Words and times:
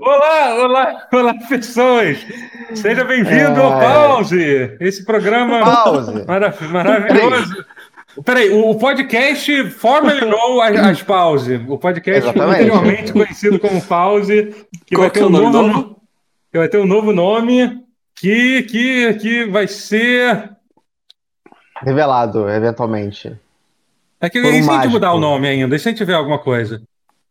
Olá, 0.00 0.54
olá, 0.54 1.08
olá, 1.12 1.34
pessoas! 1.48 2.18
Seja 2.74 3.04
bem-vindo 3.04 3.60
é... 3.60 3.62
ao 3.62 3.78
Pause! 3.78 4.76
Esse 4.80 5.04
programa 5.04 5.60
Pause. 5.60 6.24
Marav 6.26 6.60
maravilhoso. 6.70 7.64
Peraí, 8.24 8.50
o 8.50 8.74
podcast 8.74 9.70
formerly 9.70 10.26
known 10.26 10.60
as, 10.60 10.76
as 10.76 11.02
Pause. 11.02 11.56
O 11.68 11.78
podcast 11.78 12.24
Exatamente. 12.24 12.62
anteriormente 12.62 13.12
conhecido 13.12 13.58
como 13.60 13.80
Pause, 13.82 14.66
que 14.86 14.96
vai 14.96 15.10
ter, 15.10 15.20
é 15.20 15.26
um 15.26 15.30
novo, 15.30 15.52
nome? 15.52 15.96
que 16.50 16.58
vai 16.58 16.68
ter 16.68 16.78
um 16.78 16.86
novo 16.86 17.12
nome 17.12 17.84
que, 18.16 18.62
que, 18.62 19.14
que 19.14 19.44
vai 19.46 19.68
ser. 19.68 20.50
Revelado, 21.82 22.48
eventualmente. 22.48 23.38
É 24.20 24.28
que 24.28 24.40
um 24.40 24.48
a 24.48 24.82
gente 24.82 24.88
mudar 24.88 25.12
o 25.12 25.20
nome 25.20 25.46
ainda, 25.48 25.78
se 25.78 25.88
a 25.88 25.90
gente 25.90 25.98
tiver 25.98 26.14
alguma 26.14 26.38
coisa. 26.38 26.82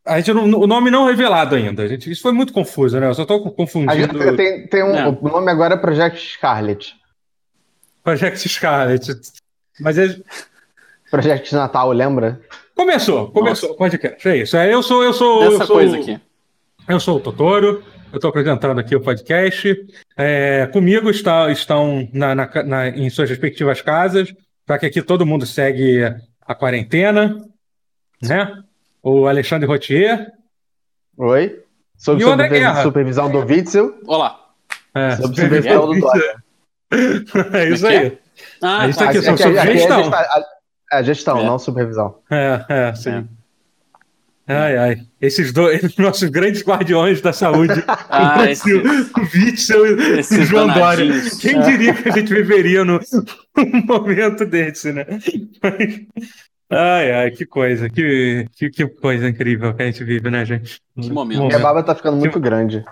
A 0.09 0.17
gente 0.17 0.33
não, 0.33 0.45
o 0.45 0.65
nome 0.65 0.89
não 0.89 1.05
revelado 1.05 1.55
ainda. 1.55 1.83
A 1.83 1.87
gente, 1.87 2.09
isso 2.09 2.23
foi 2.23 2.31
muito 2.31 2.51
confuso, 2.51 2.99
né? 2.99 3.07
Eu 3.07 3.13
só 3.13 3.21
estou 3.21 3.51
confundindo. 3.51 4.35
Tem, 4.35 4.65
tem 4.67 4.83
um. 4.83 5.09
O 5.21 5.29
nome 5.29 5.51
agora 5.51 5.75
é 5.75 5.77
Project 5.77 6.19
Scarlet. 6.33 6.95
Project 8.03 8.49
Scarlet. 8.49 9.07
Mas 9.79 9.99
é... 9.99 10.19
Project 11.11 11.53
Natal, 11.53 11.91
lembra? 11.91 12.41
Começou, 12.75 13.29
começou. 13.31 13.69
Nossa. 13.69 13.77
Podcast. 13.77 14.27
É 14.27 14.37
isso. 14.37 14.57
É, 14.57 14.73
eu 14.73 14.81
sou, 14.81 15.03
eu 15.03 15.13
sou. 15.13 15.43
Essa 15.43 15.63
eu 15.63 15.67
sou, 15.67 15.75
coisa 15.75 15.97
aqui. 15.97 16.19
Eu 16.87 16.99
sou 16.99 17.17
o 17.17 17.19
Totoro. 17.19 17.83
Eu 18.11 18.15
estou 18.15 18.29
apresentando 18.29 18.79
aqui 18.79 18.95
o 18.95 19.01
podcast. 19.01 19.85
É, 20.17 20.67
comigo 20.73 21.11
está, 21.11 21.51
estão 21.51 22.09
na, 22.11 22.33
na, 22.33 22.63
na, 22.63 22.89
em 22.89 23.07
suas 23.11 23.29
respectivas 23.29 23.81
casas, 23.81 24.33
para 24.65 24.79
que 24.79 24.87
aqui 24.87 25.03
todo 25.03 25.25
mundo 25.25 25.45
segue 25.45 26.01
a 26.41 26.55
quarentena, 26.55 27.37
né? 28.19 28.63
O 29.01 29.27
Alexandre 29.27 29.67
Rotier. 29.67 30.31
Oi. 31.17 31.63
Sob 31.97 32.21
supervisão 32.83 33.31
do 33.31 33.39
Witzel. 33.39 33.99
Olá. 34.05 34.39
É, 34.95 35.15
Sob 35.17 35.35
supervisão 35.35 35.87
do 35.87 35.99
Dória. 35.99 36.43
é 37.53 37.69
isso 37.69 37.87
aí. 37.87 38.17
Ah, 38.61 38.79
a 38.79 38.85
gente 38.87 38.97
tá 38.97 39.09
aqui, 39.09 39.21
só 39.21 39.37
sobre 39.37 39.73
gestão. 39.73 40.11
É, 40.91 41.03
gestão, 41.03 41.39
é. 41.39 41.43
não 41.43 41.59
supervisão. 41.59 42.19
É, 42.31 42.65
é, 42.69 42.95
sim. 42.95 43.27
É. 44.47 44.55
Ai, 44.55 44.77
ai. 44.77 45.01
Esses 45.21 45.53
dois, 45.53 45.95
nossos 45.97 46.27
grandes 46.29 46.63
guardiões 46.63 47.21
da 47.21 47.31
saúde, 47.31 47.83
ah, 47.87 48.41
o, 48.41 48.45
esse, 48.45 48.73
o 48.73 48.83
Witzel 49.33 49.85
e 49.85 50.19
o 50.19 50.45
João 50.45 50.67
Dória. 50.73 51.05
Quem 51.39 51.61
diria 51.61 51.93
que 51.93 52.09
a 52.09 52.11
gente 52.13 52.33
viveria 52.33 52.83
no, 52.83 52.99
num 53.55 53.85
momento 53.85 54.45
desse, 54.45 54.91
né? 54.91 55.05
Mas, 55.61 56.01
ai, 56.69 57.11
ai, 57.11 57.31
que 57.31 57.45
coisa, 57.45 57.89
que, 57.89 58.45
que, 58.55 58.69
que, 58.69 58.87
coisa 58.87 59.27
incrível 59.27 59.73
que 59.73 59.83
a 59.83 59.85
gente 59.85 60.03
vive, 60.03 60.29
né, 60.29 60.45
gente? 60.45 60.81
Que 60.99 61.11
momento. 61.11 61.45
Minha 61.45 61.59
barba 61.59 61.83
tá 61.83 61.95
ficando 61.95 62.17
muito 62.17 62.33
que, 62.33 62.39
grande. 62.39 62.85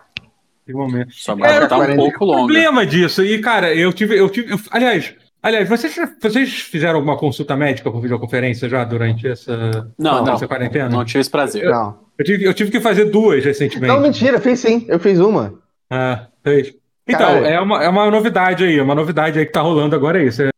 Que 0.66 0.74
momento. 0.74 1.14
Sua 1.14 1.36
barba 1.36 1.66
é, 1.66 1.68
tá 1.68 1.78
um 1.78 1.96
pouco 1.96 2.26
longa. 2.26 2.44
O 2.44 2.46
problema 2.46 2.86
disso, 2.86 3.24
e 3.24 3.40
cara, 3.40 3.74
eu 3.74 3.94
tive, 3.94 4.18
eu 4.18 4.30
tive, 4.30 4.52
eu, 4.52 4.60
aliás, 4.72 5.16
Aliás, 5.42 5.70
vocês, 5.70 5.96
vocês 6.20 6.60
fizeram 6.60 6.96
alguma 6.96 7.16
consulta 7.16 7.56
médica 7.56 7.92
por 7.92 8.02
videoconferência 8.02 8.68
já 8.68 8.84
durante 8.84 9.28
essa, 9.28 9.88
não, 9.98 10.26
não, 10.26 10.34
essa 10.34 10.48
quarentena? 10.48 10.90
Não 10.90 11.06
tive 11.06 11.20
esse 11.20 11.30
prazer. 11.30 11.64
Eu, 11.64 11.72
não. 11.72 12.00
Eu, 12.18 12.26
tive, 12.26 12.44
eu 12.44 12.54
tive 12.54 12.72
que 12.72 12.82
fazer 12.82 13.06
duas 13.06 13.46
recentemente. 13.46 13.94
Não, 13.94 14.02
mentira, 14.02 14.42
fiz 14.42 14.60
sim. 14.60 14.86
Eu 14.90 15.00
fiz 15.00 15.20
uma. 15.20 15.54
Ah, 15.90 16.28
fez. 16.44 16.74
Então, 17.08 17.30
é 17.46 17.60
uma, 17.62 17.84
é 17.84 17.88
uma 17.88 18.12
novidade 18.12 18.66
aí, 18.66 18.78
é 18.78 18.84
uma 18.84 18.96
novidade 18.96 19.40
aí 19.40 19.46
que 19.46 19.52
tá 19.52 19.62
rolando 19.62 19.96
agora 19.96 20.22
é 20.22 20.26
isso. 20.26 20.42
É, 20.42 20.50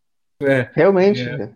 é, 0.41 0.69
Realmente. 0.73 1.21
É, 1.21 1.49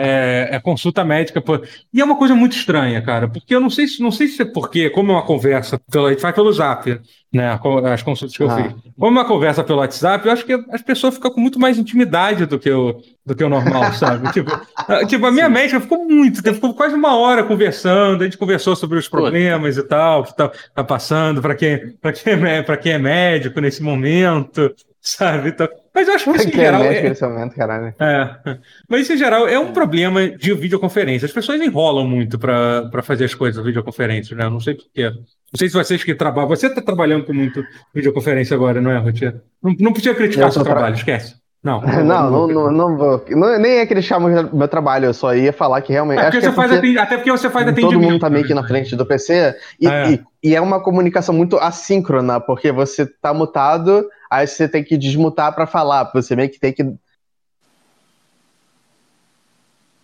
é, 0.00 0.48
é, 0.56 0.60
consulta 0.60 1.04
médica. 1.04 1.40
Por... 1.40 1.66
E 1.92 2.00
é 2.00 2.04
uma 2.04 2.16
coisa 2.16 2.34
muito 2.34 2.56
estranha, 2.56 3.00
cara, 3.02 3.28
porque 3.28 3.54
eu 3.54 3.60
não 3.60 3.70
sei 3.70 3.86
se 3.86 4.02
não 4.02 4.10
sei 4.10 4.28
se 4.28 4.42
é 4.42 4.44
porque, 4.44 4.90
como 4.90 5.12
é 5.12 5.14
uma 5.14 5.26
conversa, 5.26 5.80
pela, 5.90 6.08
a 6.08 6.10
gente 6.10 6.22
faz 6.22 6.34
pelo 6.34 6.52
zap, 6.52 7.00
né? 7.32 7.58
As 7.92 8.02
consultas 8.02 8.36
que 8.36 8.42
eu 8.42 8.50
ah. 8.50 8.56
fiz. 8.56 8.74
Como 8.98 9.18
é 9.18 9.22
uma 9.22 9.28
conversa 9.28 9.62
pelo 9.62 9.78
WhatsApp, 9.78 10.26
eu 10.26 10.32
acho 10.32 10.44
que 10.44 10.52
as 10.70 10.82
pessoas 10.82 11.14
ficam 11.14 11.30
com 11.30 11.40
muito 11.40 11.60
mais 11.60 11.78
intimidade 11.78 12.46
do 12.46 12.58
que 12.58 12.70
o, 12.70 13.00
do 13.24 13.34
que 13.34 13.44
o 13.44 13.48
normal, 13.48 13.92
sabe? 13.94 14.32
tipo, 14.32 14.50
a, 14.76 15.06
tipo, 15.06 15.26
a 15.26 15.30
minha 15.30 15.46
Sim. 15.46 15.52
médica 15.52 15.80
ficou 15.80 16.04
muito, 16.04 16.42
ficou 16.42 16.74
quase 16.74 16.94
uma 16.94 17.16
hora 17.16 17.44
conversando, 17.44 18.22
a 18.22 18.24
gente 18.24 18.38
conversou 18.38 18.74
sobre 18.74 18.98
os 18.98 19.08
problemas 19.08 19.76
Pô. 19.76 19.80
e 19.80 19.84
tal, 19.84 20.24
que 20.24 20.36
tá, 20.36 20.50
tá 20.74 20.84
passando 20.84 21.40
para 21.40 21.54
quem, 21.54 21.94
quem, 22.24 22.32
é, 22.48 22.76
quem 22.76 22.92
é 22.92 22.98
médico 22.98 23.60
nesse 23.60 23.82
momento, 23.82 24.74
sabe? 25.00 25.50
Então, 25.50 25.68
mas 25.94 26.08
eu 26.08 26.14
acho 26.14 26.24
que 26.24 26.38
isso 26.38 26.48
em 26.50 26.52
geral. 26.52 26.82
É, 26.82 27.02
nesse 27.02 27.22
momento, 27.22 27.56
caralho. 27.56 27.94
É. 27.98 28.36
Mas 28.88 29.02
isso 29.02 29.12
em 29.12 29.16
geral 29.16 29.48
é 29.48 29.58
um 29.58 29.72
problema 29.72 30.28
de 30.28 30.54
videoconferência. 30.54 31.26
As 31.26 31.32
pessoas 31.32 31.60
enrolam 31.60 32.06
muito 32.06 32.38
para 32.38 33.02
fazer 33.02 33.24
as 33.24 33.34
coisas 33.34 33.64
videoconferência, 33.64 34.36
né? 34.36 34.44
Eu 34.44 34.50
não 34.50 34.60
sei 34.60 34.74
porquê. 34.74 35.10
Não 35.10 35.58
sei 35.58 35.68
se 35.68 35.74
vocês 35.74 36.04
que 36.04 36.14
trabalham. 36.14 36.48
Você 36.48 36.68
está 36.68 36.80
trabalhando 36.80 37.24
com 37.24 37.32
muito 37.32 37.64
videoconferência 37.94 38.54
agora, 38.54 38.80
não 38.80 38.90
é, 38.90 38.98
Rotia? 38.98 39.42
Não, 39.62 39.74
não 39.80 39.92
podia 39.92 40.14
criticar 40.14 40.48
o 40.48 40.52
seu 40.52 40.62
tra... 40.62 40.72
trabalho, 40.72 40.94
esquece. 40.94 41.34
Não, 41.62 41.78
não, 41.82 42.30
não, 42.30 42.48
não, 42.48 42.72
não, 42.72 42.96
vou. 42.96 43.22
Não, 43.28 43.58
nem 43.58 43.80
é 43.80 43.86
criticar 43.86 44.18
o 44.18 44.56
meu 44.56 44.66
trabalho, 44.66 45.04
eu 45.04 45.12
só 45.12 45.34
ia 45.34 45.52
falar 45.52 45.82
que 45.82 45.92
realmente. 45.92 46.18
É 46.18 46.22
porque 46.22 46.38
acho 46.38 46.46
você 46.46 46.56
faz. 46.56 46.72
Até 46.72 47.16
porque 47.18 47.30
você 47.30 47.50
faz 47.50 47.68
atendimento. 47.68 47.92
Todo 47.92 48.02
mundo 48.02 48.18
tá 48.18 48.30
meio 48.30 48.46
que 48.46 48.54
na 48.54 48.66
frente 48.66 48.96
do 48.96 49.04
PC. 49.04 49.54
E 49.78 49.86
é. 49.86 50.12
e, 50.12 50.24
e 50.42 50.54
é 50.54 50.60
uma 50.60 50.82
comunicação 50.82 51.34
muito 51.34 51.56
assíncrona, 51.58 52.40
porque 52.40 52.72
você 52.72 53.06
tá 53.06 53.34
mutado 53.34 54.08
aí 54.30 54.46
você 54.46 54.68
tem 54.68 54.84
que 54.84 54.96
desmutar 54.96 55.52
para 55.54 55.66
falar, 55.66 56.10
você 56.14 56.36
meio 56.36 56.48
que 56.48 56.60
tem 56.60 56.72
que. 56.72 56.84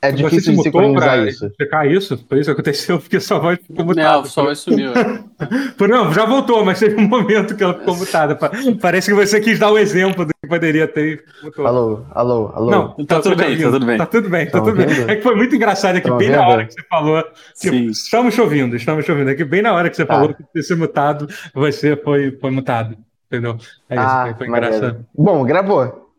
É 0.08 0.12
você 0.12 0.22
difícil 0.22 0.54
de 0.56 0.62
sincronizar 0.62 1.26
isso. 1.26 1.50
Checar 1.60 1.86
isso? 1.86 2.24
Foi 2.28 2.40
isso 2.40 2.46
que 2.46 2.52
aconteceu, 2.52 2.98
porque 3.00 3.20
sua 3.20 3.38
voz 3.38 3.58
ficou 3.58 3.84
mutada. 3.84 4.18
Não, 4.18 4.24
sua 4.24 4.44
voz 4.44 4.58
sumiu. 4.58 4.92
Não, 5.88 6.12
já 6.12 6.24
voltou, 6.24 6.64
mas 6.64 6.78
teve 6.78 6.96
um 6.96 7.08
momento 7.08 7.56
que 7.56 7.62
ela 7.62 7.74
ficou 7.74 7.94
mutada. 7.96 8.38
Parece 8.80 9.10
que 9.10 9.14
você 9.14 9.40
quis 9.40 9.58
dar 9.58 9.70
o 9.70 9.74
um 9.74 9.78
exemplo 9.78 10.24
do 10.24 10.32
que 10.32 10.48
poderia 10.48 10.86
ter. 10.86 11.24
Alô, 11.58 12.04
alô, 12.12 12.52
alô. 12.54 12.70
Não, 12.70 12.88
tá, 13.04 13.16
tá 13.16 13.20
tudo 13.20 13.36
bem, 13.36 13.58
tá 13.58 13.70
tudo 13.70 13.86
bem. 13.86 13.98
Tá 13.98 14.06
tudo 14.06 14.28
bem, 14.28 14.46
tá 14.46 14.60
tudo 14.60 14.76
bem. 14.76 14.86
É 15.08 15.16
que 15.16 15.22
foi 15.22 15.34
muito 15.34 15.54
engraçado 15.54 15.96
aqui, 15.96 16.10
bem 16.12 16.30
na 16.30 16.46
hora 16.46 16.66
que 16.66 16.72
você 16.72 16.82
falou. 16.88 17.24
Que 17.60 17.68
estamos 17.68 18.34
chovendo, 18.34 18.76
estamos 18.76 19.04
chovendo. 19.04 19.30
Aqui, 19.30 19.44
bem 19.44 19.62
na 19.62 19.72
hora 19.72 19.90
que 19.90 19.96
você 19.96 20.04
tá. 20.04 20.14
falou 20.14 20.34
que 20.34 20.42
ia 20.54 20.62
ser 20.62 20.76
mutado, 20.76 21.28
você 21.54 21.96
foi, 21.96 22.32
foi 22.40 22.50
mutado. 22.50 22.96
Entendeu? 23.26 23.56
É 23.88 23.96
isso, 23.96 24.04
ah, 24.04 24.34
foi 24.38 24.46
engraçado. 24.46 25.04
Bom, 25.16 25.44
gravou. 25.44 26.12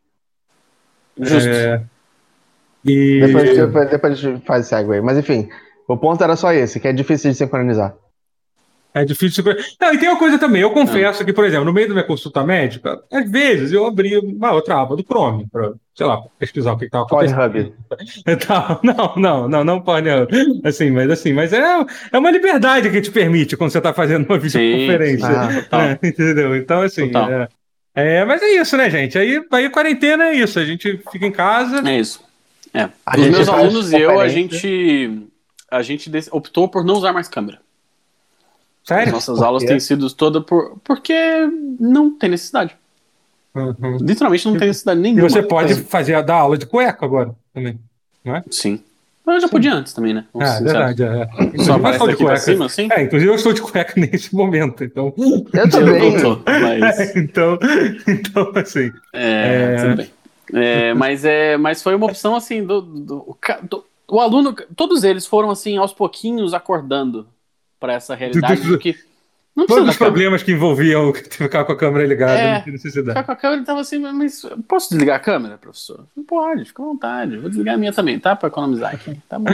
Justo. 1.18 1.50
É... 1.50 1.82
E... 2.86 3.20
Depois, 3.20 3.56
depois, 3.56 3.90
depois 3.90 4.14
a 4.14 4.16
gente 4.16 4.46
faz 4.46 4.62
esse 4.62 4.70
segue 4.70 5.02
Mas 5.02 5.18
enfim, 5.18 5.50
o 5.88 5.98
ponto 5.98 6.24
era 6.24 6.36
só 6.36 6.54
esse, 6.54 6.80
que 6.80 6.88
é 6.88 6.94
difícil 6.94 7.32
de 7.32 7.38
sincronizar. 7.38 7.96
É 8.98 9.06
difícil. 9.06 9.44
Não, 9.80 9.94
e 9.94 9.98
tem 10.00 10.10
uma 10.10 10.18
coisa 10.18 10.40
também. 10.40 10.62
Eu 10.62 10.72
confesso 10.72 11.24
que, 11.24 11.32
por 11.32 11.46
exemplo, 11.46 11.66
no 11.66 11.74
meio 11.74 11.88
da 11.88 11.94
minha 11.94 12.06
consulta 12.06 12.44
médica, 12.44 13.00
às 13.12 13.30
vezes 13.30 13.72
eu 13.72 13.86
abri 13.86 14.18
uma 14.18 14.52
outra 14.52 14.82
aba 14.82 14.96
do 14.96 15.04
Chrome 15.04 15.46
para, 15.52 15.74
sei 15.94 16.08
lá, 16.08 16.20
pesquisar 16.40 16.74
o 16.74 16.78
que 16.78 16.86
estava 16.86 17.06
acontecendo. 17.06 17.74
Não, 18.84 19.14
não, 19.16 19.50
não, 19.50 19.64
não 19.64 19.82
pode. 19.82 20.10
Assim, 20.64 20.90
mas 20.90 21.10
assim, 21.10 21.34
mas 21.34 21.54
é, 21.54 21.62
é 22.12 22.18
uma 22.18 22.32
liberdade 22.32 22.90
que 22.90 23.02
te 23.02 23.12
permite 23.12 23.56
quando 23.56 23.72
você 23.72 23.78
está 23.78 23.94
fazendo 23.94 24.26
uma 24.26 24.38
videoconferência. 24.40 25.28
Ah, 25.72 25.86
é, 25.90 26.00
entendeu? 26.08 26.56
Então, 26.56 26.82
assim. 26.82 27.12
É, 27.96 28.18
é, 28.20 28.26
mas 28.26 28.42
é 28.42 28.48
isso, 28.50 28.76
né, 28.78 28.90
gente? 28.90 29.18
Aí, 29.18 29.44
aí 29.52 29.70
quarentena 29.70 30.30
é 30.30 30.36
isso. 30.36 30.60
A 30.60 30.66
gente 30.66 31.00
fica 31.12 31.26
em 31.26 31.32
casa. 31.32 31.88
É 31.88 32.00
isso. 32.00 32.27
É. 32.74 32.90
Os 33.18 33.28
meus 33.28 33.50
alunos 33.50 33.92
e 33.92 34.00
eu, 34.00 34.20
a 34.20 34.28
gente, 34.28 35.28
a 35.70 35.82
gente 35.82 36.12
optou 36.32 36.68
por 36.68 36.84
não 36.84 36.96
usar 36.96 37.14
mais 37.14 37.28
câmera. 37.28 37.60
Sério? 38.84 39.08
As 39.08 39.14
nossas 39.14 39.42
aulas 39.42 39.64
têm 39.64 39.80
sido 39.80 40.10
todas 40.14 40.44
por... 40.44 40.78
porque 40.84 41.14
não 41.80 42.18
tem 42.18 42.30
necessidade. 42.30 42.76
Uhum. 43.54 43.98
Literalmente 44.00 44.46
não 44.46 44.58
tem 44.58 44.68
necessidade 44.70 45.00
nenhuma. 45.00 45.28
E 45.28 45.30
você 45.30 45.44
pode 45.44 45.76
fazer 45.84 46.14
a 46.14 46.22
da 46.22 46.36
aula 46.36 46.58
de 46.58 46.66
cueca 46.66 47.06
agora 47.06 47.36
também, 47.54 47.78
não 48.24 48.36
é? 48.36 48.44
Sim. 48.50 48.82
Mas 49.26 49.36
eu 49.36 49.42
já 49.42 49.48
Sim. 49.48 49.52
podia 49.52 49.74
antes 49.74 49.92
também, 49.92 50.14
né? 50.14 50.24
Vamos 50.34 50.50
é, 50.50 50.64
verdade. 50.64 51.04
É. 51.04 51.28
Só 51.66 51.74
aparece 51.74 52.06
daqui 52.08 52.24
pra 52.24 52.38
cima, 52.38 52.66
assim? 52.68 52.88
É, 52.90 53.04
inclusive 53.04 53.30
eu 53.30 53.36
estou 53.36 53.52
de 53.52 53.62
cueca 53.62 53.94
nesse 54.00 54.34
momento, 54.34 54.86
então... 54.86 55.14
Eu 55.52 55.70
também. 55.70 56.12
Voltou, 56.12 56.42
mas... 56.46 57.00
É, 57.00 57.14
então, 57.20 57.60
então, 58.08 58.52
assim... 58.56 58.90
É, 59.12 59.74
é... 59.74 59.76
tudo 59.76 59.96
bem. 59.98 60.10
É, 60.54 60.94
mas, 60.94 61.26
é, 61.26 61.58
mas 61.58 61.82
foi 61.84 61.96
uma 61.96 62.06
opção, 62.06 62.36
assim, 62.36 62.64
do, 62.64 62.82
do, 62.82 63.38
do, 63.64 63.86
o 64.08 64.20
aluno... 64.20 64.56
Todos 64.76 65.04
eles 65.04 65.26
foram, 65.26 65.50
assim, 65.50 65.78
aos 65.78 65.94
pouquinhos 65.94 66.54
acordando 66.54 67.28
para 67.80 67.94
essa 67.94 68.16
realidade 68.16 68.78
que 68.78 68.96
não 69.58 69.66
Todos 69.66 69.90
os 69.90 69.98
problemas 69.98 70.44
que 70.44 70.52
envolviam 70.52 71.12
ficar 71.12 71.66
com 71.66 71.72
a 71.72 71.76
câmera 71.76 72.06
ligada, 72.06 72.40
é, 72.40 72.64
não 72.64 72.74
necessidade. 72.74 73.10
Ficar 73.10 73.24
com 73.24 73.32
a 73.32 73.36
câmera 73.36 73.62
estava 73.62 73.80
assim, 73.82 73.98
mas 73.98 74.46
posso 74.68 74.90
desligar 74.90 75.16
a 75.16 75.20
câmera, 75.20 75.58
professor? 75.58 76.06
Pode, 76.28 76.66
fica 76.66 76.84
à 76.84 76.86
vontade. 76.86 77.38
Vou 77.38 77.50
desligar 77.50 77.74
a 77.74 77.78
minha 77.78 77.92
também, 77.92 78.20
tá? 78.20 78.36
Para 78.36 78.50
economizar 78.50 78.94
aqui. 78.94 79.20
Tá 79.28 79.40
bom. 79.40 79.50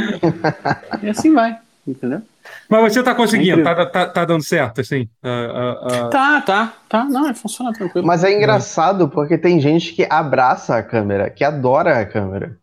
e 1.02 1.08
assim 1.08 1.34
vai, 1.34 1.58
entendeu? 1.88 2.22
Mas 2.70 2.94
você 2.94 3.04
tá 3.04 3.14
conseguindo, 3.16 3.62
é 3.62 3.64
tá, 3.64 3.86
tá, 3.86 4.06
tá, 4.08 4.26
dando 4.26 4.44
certo, 4.44 4.82
assim? 4.82 5.10
Uh, 5.24 5.28
uh, 5.28 6.06
uh... 6.06 6.10
Tá, 6.10 6.42
tá, 6.42 6.74
tá. 6.90 7.04
Não, 7.06 7.34
funciona 7.36 7.72
tranquilo. 7.72 8.06
Mas 8.06 8.24
é 8.24 8.32
engraçado 8.32 9.08
porque 9.10 9.38
tem 9.38 9.60
gente 9.60 9.94
que 9.94 10.06
abraça 10.10 10.76
a 10.76 10.84
câmera, 10.84 11.30
que 11.30 11.44
adora 11.44 12.00
a 12.00 12.06
câmera. 12.06 12.58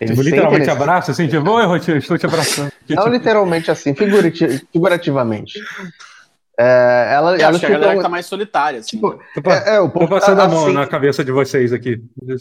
Ele 0.00 0.14
literalmente 0.14 0.68
abraça, 0.68 1.12
assim, 1.12 1.28
tipo, 1.28 1.48
oi, 1.48 1.64
Rotinho, 1.64 1.96
estou 1.96 2.18
te 2.18 2.26
abraçando. 2.26 2.72
Não 2.88 3.08
literalmente 3.08 3.70
assim, 3.70 3.94
figurativamente. 3.94 5.58
É, 6.58 7.10
ela, 7.12 7.36
eu 7.36 7.48
acho 7.48 7.60
que 7.60 7.66
a 7.66 7.70
galera 7.70 7.98
um... 7.98 8.02
tá 8.02 8.08
mais 8.08 8.26
solitária, 8.26 8.80
assim. 8.80 8.96
Tipo, 8.96 9.20
é, 9.46 9.76
é, 9.76 9.80
o 9.80 9.88
povo 9.88 10.08
passando 10.08 10.36
tá, 10.36 10.44
a 10.44 10.48
mão 10.48 10.64
assim, 10.64 10.74
na 10.74 10.86
cabeça 10.86 11.24
de 11.24 11.32
vocês 11.32 11.72
aqui. 11.72 12.00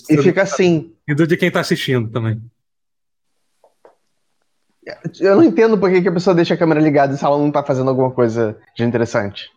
E 0.09 0.17
fica 0.21 0.43
assim. 0.43 0.93
E 1.07 1.15
do 1.15 1.25
de 1.25 1.35
quem 1.35 1.49
tá 1.49 1.61
assistindo 1.61 2.09
também. 2.09 2.39
Eu 5.19 5.35
não 5.35 5.43
entendo 5.43 5.77
por 5.77 5.89
que, 5.89 6.01
que 6.01 6.07
a 6.07 6.11
pessoa 6.11 6.35
deixa 6.35 6.53
a 6.53 6.57
câmera 6.57 6.81
ligada 6.81 7.15
se 7.15 7.23
ela 7.23 7.37
não 7.37 7.51
tá 7.51 7.63
fazendo 7.63 7.89
alguma 7.89 8.11
coisa 8.11 8.57
de 8.75 8.83
interessante. 8.83 9.49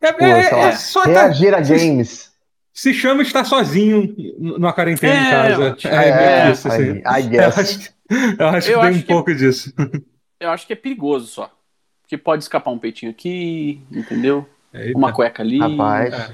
É, 0.00 0.12
Pô, 0.12 0.24
é, 0.24 0.68
é 0.68 0.72
só 0.72 1.02
tá- 1.02 1.08
reagir 1.08 1.50
tá... 1.50 1.58
a 1.58 1.60
games. 1.60 2.32
Se 2.72 2.92
chama 2.92 3.22
estar 3.22 3.44
sozinho 3.44 4.14
numa 4.38 4.72
quarentena 4.72 5.14
em 5.14 5.26
é, 5.26 5.30
casa. 5.30 5.76
É, 5.88 6.48
é, 6.48 6.50
isso, 6.50 6.68
assim. 6.68 6.82
I, 6.82 7.02
I 7.06 7.22
guess. 7.28 7.56
Eu 7.56 7.62
acho, 7.62 7.92
eu 8.38 8.48
acho 8.48 8.70
eu 8.70 8.80
que 8.80 8.86
tem 8.86 8.96
um 8.96 9.00
que, 9.00 9.06
pouco 9.06 9.34
disso. 9.34 9.72
Eu 10.40 10.50
acho 10.50 10.66
que 10.66 10.72
é 10.72 10.76
perigoso 10.76 11.26
só. 11.26 11.50
Porque 12.02 12.18
pode 12.18 12.42
escapar 12.42 12.70
um 12.70 12.78
peitinho 12.78 13.12
aqui, 13.12 13.80
entendeu? 13.90 14.46
Eita. 14.74 14.98
Uma 14.98 15.12
cueca 15.12 15.42
ali. 15.42 15.58
Rapaz. 15.58 16.32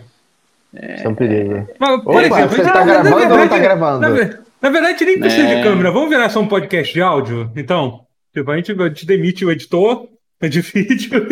É, 0.74 0.94
isso 0.94 1.06
é 1.06 1.08
um 1.08 1.14
perigo. 1.14 1.68
Mas, 1.78 2.02
por 2.02 2.16
Opa, 2.16 2.22
exemplo, 2.22 2.56
você 2.56 2.62
tá 2.62 2.84
gravando 2.84 3.16
verdade, 3.16 3.32
ou 3.32 3.38
não 3.38 3.48
tá 3.48 3.58
gravando? 3.58 4.00
Na, 4.00 4.38
na 4.62 4.70
verdade, 4.70 5.04
nem 5.04 5.20
precisa 5.20 5.46
de 5.54 5.62
câmera. 5.62 5.90
Vamos 5.90 6.08
virar 6.08 6.28
só 6.30 6.40
um 6.40 6.48
podcast 6.48 6.92
de 6.92 7.02
áudio, 7.02 7.52
então? 7.54 8.06
Tipo, 8.32 8.50
a 8.50 8.56
gente, 8.56 8.72
a 8.72 8.88
gente 8.88 9.06
demite 9.06 9.44
o 9.44 9.50
editor 9.50 10.08
de 10.48 10.60
vídeo. 10.60 11.26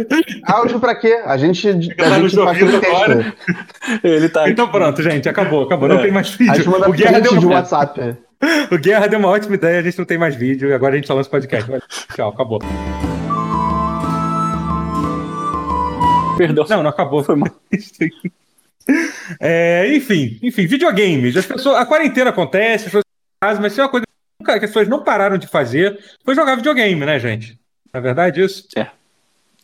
Áudio 0.46 0.80
pra 0.80 0.94
quê? 0.94 1.20
A 1.24 1.36
gente, 1.36 1.68
a 1.68 1.72
gente 1.72 1.94
faz 1.94 2.74
agora. 2.74 3.34
Ele 4.02 4.28
tá 4.28 4.48
então 4.48 4.68
pronto, 4.68 5.02
gente, 5.02 5.28
acabou, 5.28 5.64
acabou. 5.64 5.88
Não 5.88 5.98
é. 5.98 6.02
tem 6.02 6.12
mais 6.12 6.30
vídeo. 6.30 6.72
O 6.88 6.92
Guerra 6.92 7.20
deu 7.20 7.32
uma... 7.32 7.40
de 7.40 7.46
WhatsApp. 7.46 8.16
O 8.72 8.78
Guerra 8.78 9.06
deu 9.06 9.18
uma 9.18 9.28
ótima 9.28 9.54
ideia, 9.54 9.80
a 9.80 9.82
gente 9.82 9.98
não 9.98 10.06
tem 10.06 10.16
mais 10.16 10.34
vídeo, 10.34 10.74
agora 10.74 10.94
a 10.94 10.96
gente 10.96 11.06
só 11.06 11.12
lança 11.12 11.28
podcast. 11.28 11.70
Tchau, 12.14 12.30
acabou. 12.30 12.58
Perdão. 16.38 16.64
Não, 16.66 16.82
não 16.82 16.88
acabou. 16.88 17.22
Foi 17.22 17.36
mal. 17.36 17.50
É, 19.38 19.94
enfim, 19.94 20.38
enfim, 20.42 20.66
videogames. 20.66 21.36
As 21.36 21.44
pessoas, 21.44 21.76
a 21.76 21.84
quarentena 21.84 22.30
acontece, 22.30 22.86
as 22.86 22.92
pessoas 22.92 23.04
mas 23.60 23.74
se 23.74 23.80
é 23.80 23.82
uma 23.82 23.90
coisa 23.90 24.06
que 24.44 24.50
as 24.50 24.60
pessoas 24.60 24.88
não 24.88 25.04
pararam 25.04 25.38
de 25.38 25.46
fazer 25.46 25.98
foi 26.24 26.34
jogar 26.34 26.56
videogame, 26.56 27.04
né, 27.04 27.18
gente? 27.18 27.58
Na 27.92 27.98
é 27.98 28.02
verdade 28.02 28.42
isso? 28.42 28.66
É. 28.76 28.88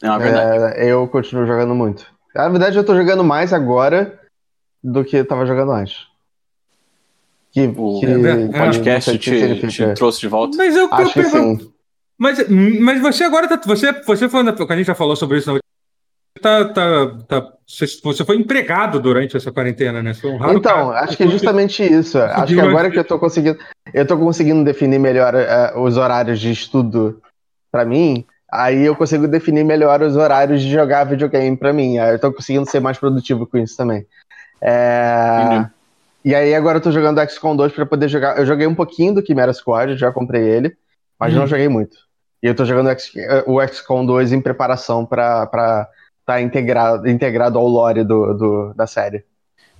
É 0.02 0.08
uma 0.08 0.18
verdade. 0.18 0.78
É, 0.78 0.92
eu 0.92 1.06
continuo 1.08 1.46
jogando 1.46 1.74
muito. 1.74 2.06
Na 2.34 2.48
verdade, 2.48 2.76
eu 2.76 2.84
tô 2.84 2.94
jogando 2.94 3.24
mais 3.24 3.52
agora 3.52 4.20
do 4.82 5.04
que 5.04 5.16
eu 5.16 5.26
tava 5.26 5.46
jogando 5.46 5.72
antes. 5.72 6.06
Que, 7.50 7.72
o 7.74 8.00
que 8.00 8.06
é, 8.06 8.58
podcast 8.58 9.18
te, 9.18 9.68
te, 9.70 9.94
trouxe 9.94 10.20
de 10.20 10.28
volta? 10.28 10.58
Mas 10.58 10.76
eu, 10.76 10.92
Acho 10.92 11.20
eu. 11.20 11.72
Mas, 12.18 12.46
mas 12.48 13.00
você 13.00 13.24
agora 13.24 13.48
tá. 13.48 13.58
Você, 13.64 13.92
você 14.02 14.28
foi. 14.28 14.44
Quando 14.52 14.70
a 14.70 14.76
gente 14.76 14.86
já 14.86 14.94
falou 14.94 15.16
sobre 15.16 15.38
isso 15.38 15.52
na 15.52 15.58
tá, 16.46 16.64
tá, 16.66 17.16
tá, 17.26 17.52
você 17.66 18.24
foi 18.24 18.36
empregado 18.36 19.00
durante 19.00 19.36
essa 19.36 19.50
quarentena, 19.50 20.00
né? 20.00 20.12
Um 20.22 20.52
então, 20.52 20.90
cara. 20.90 21.00
acho 21.00 21.16
que 21.16 21.24
é 21.24 21.28
justamente 21.28 21.82
isso. 21.82 22.16
Acho 22.18 22.54
que 22.54 22.60
agora 22.60 22.90
que 22.90 22.98
eu 22.98 23.04
tô 23.04 23.18
conseguindo, 23.18 23.58
eu 23.92 24.06
tô 24.06 24.16
conseguindo 24.16 24.64
definir 24.64 25.00
melhor 25.00 25.34
uh, 25.34 25.80
os 25.80 25.96
horários 25.96 26.38
de 26.38 26.52
estudo 26.52 27.20
para 27.72 27.84
mim, 27.84 28.24
aí 28.50 28.84
eu 28.84 28.94
consigo 28.94 29.26
definir 29.26 29.64
melhor 29.64 30.00
os 30.02 30.16
horários 30.16 30.62
de 30.62 30.70
jogar 30.70 31.04
videogame 31.04 31.56
para 31.56 31.72
mim. 31.72 31.98
Aí 31.98 32.12
eu 32.12 32.18
tô 32.20 32.32
conseguindo 32.32 32.70
ser 32.70 32.78
mais 32.78 32.98
produtivo 32.98 33.46
com 33.46 33.58
isso 33.58 33.76
também. 33.76 34.06
É... 34.62 35.66
E 36.24 36.34
aí 36.34 36.54
agora 36.54 36.78
eu 36.78 36.82
tô 36.82 36.92
jogando 36.92 37.20
XCOM 37.28 37.56
2 37.56 37.72
para 37.72 37.86
poder 37.86 38.08
jogar. 38.08 38.38
Eu 38.38 38.46
joguei 38.46 38.66
um 38.66 38.74
pouquinho 38.74 39.14
do 39.14 39.26
Chimera 39.26 39.52
Squad, 39.52 39.96
já 39.96 40.12
comprei 40.12 40.42
ele, 40.42 40.76
mas 41.18 41.34
hum. 41.34 41.38
não 41.38 41.46
joguei 41.48 41.68
muito. 41.68 41.96
E 42.40 42.46
eu 42.46 42.54
tô 42.54 42.64
jogando 42.64 42.94
o 43.46 43.66
XCOM 43.66 44.06
2 44.06 44.32
em 44.32 44.40
preparação 44.40 45.04
para 45.04 45.88
tá 46.26 46.42
integrado, 46.42 47.08
integrado 47.08 47.56
ao 47.56 47.66
lore 47.66 48.04
do, 48.04 48.34
do, 48.34 48.74
da 48.74 48.86
série. 48.86 49.24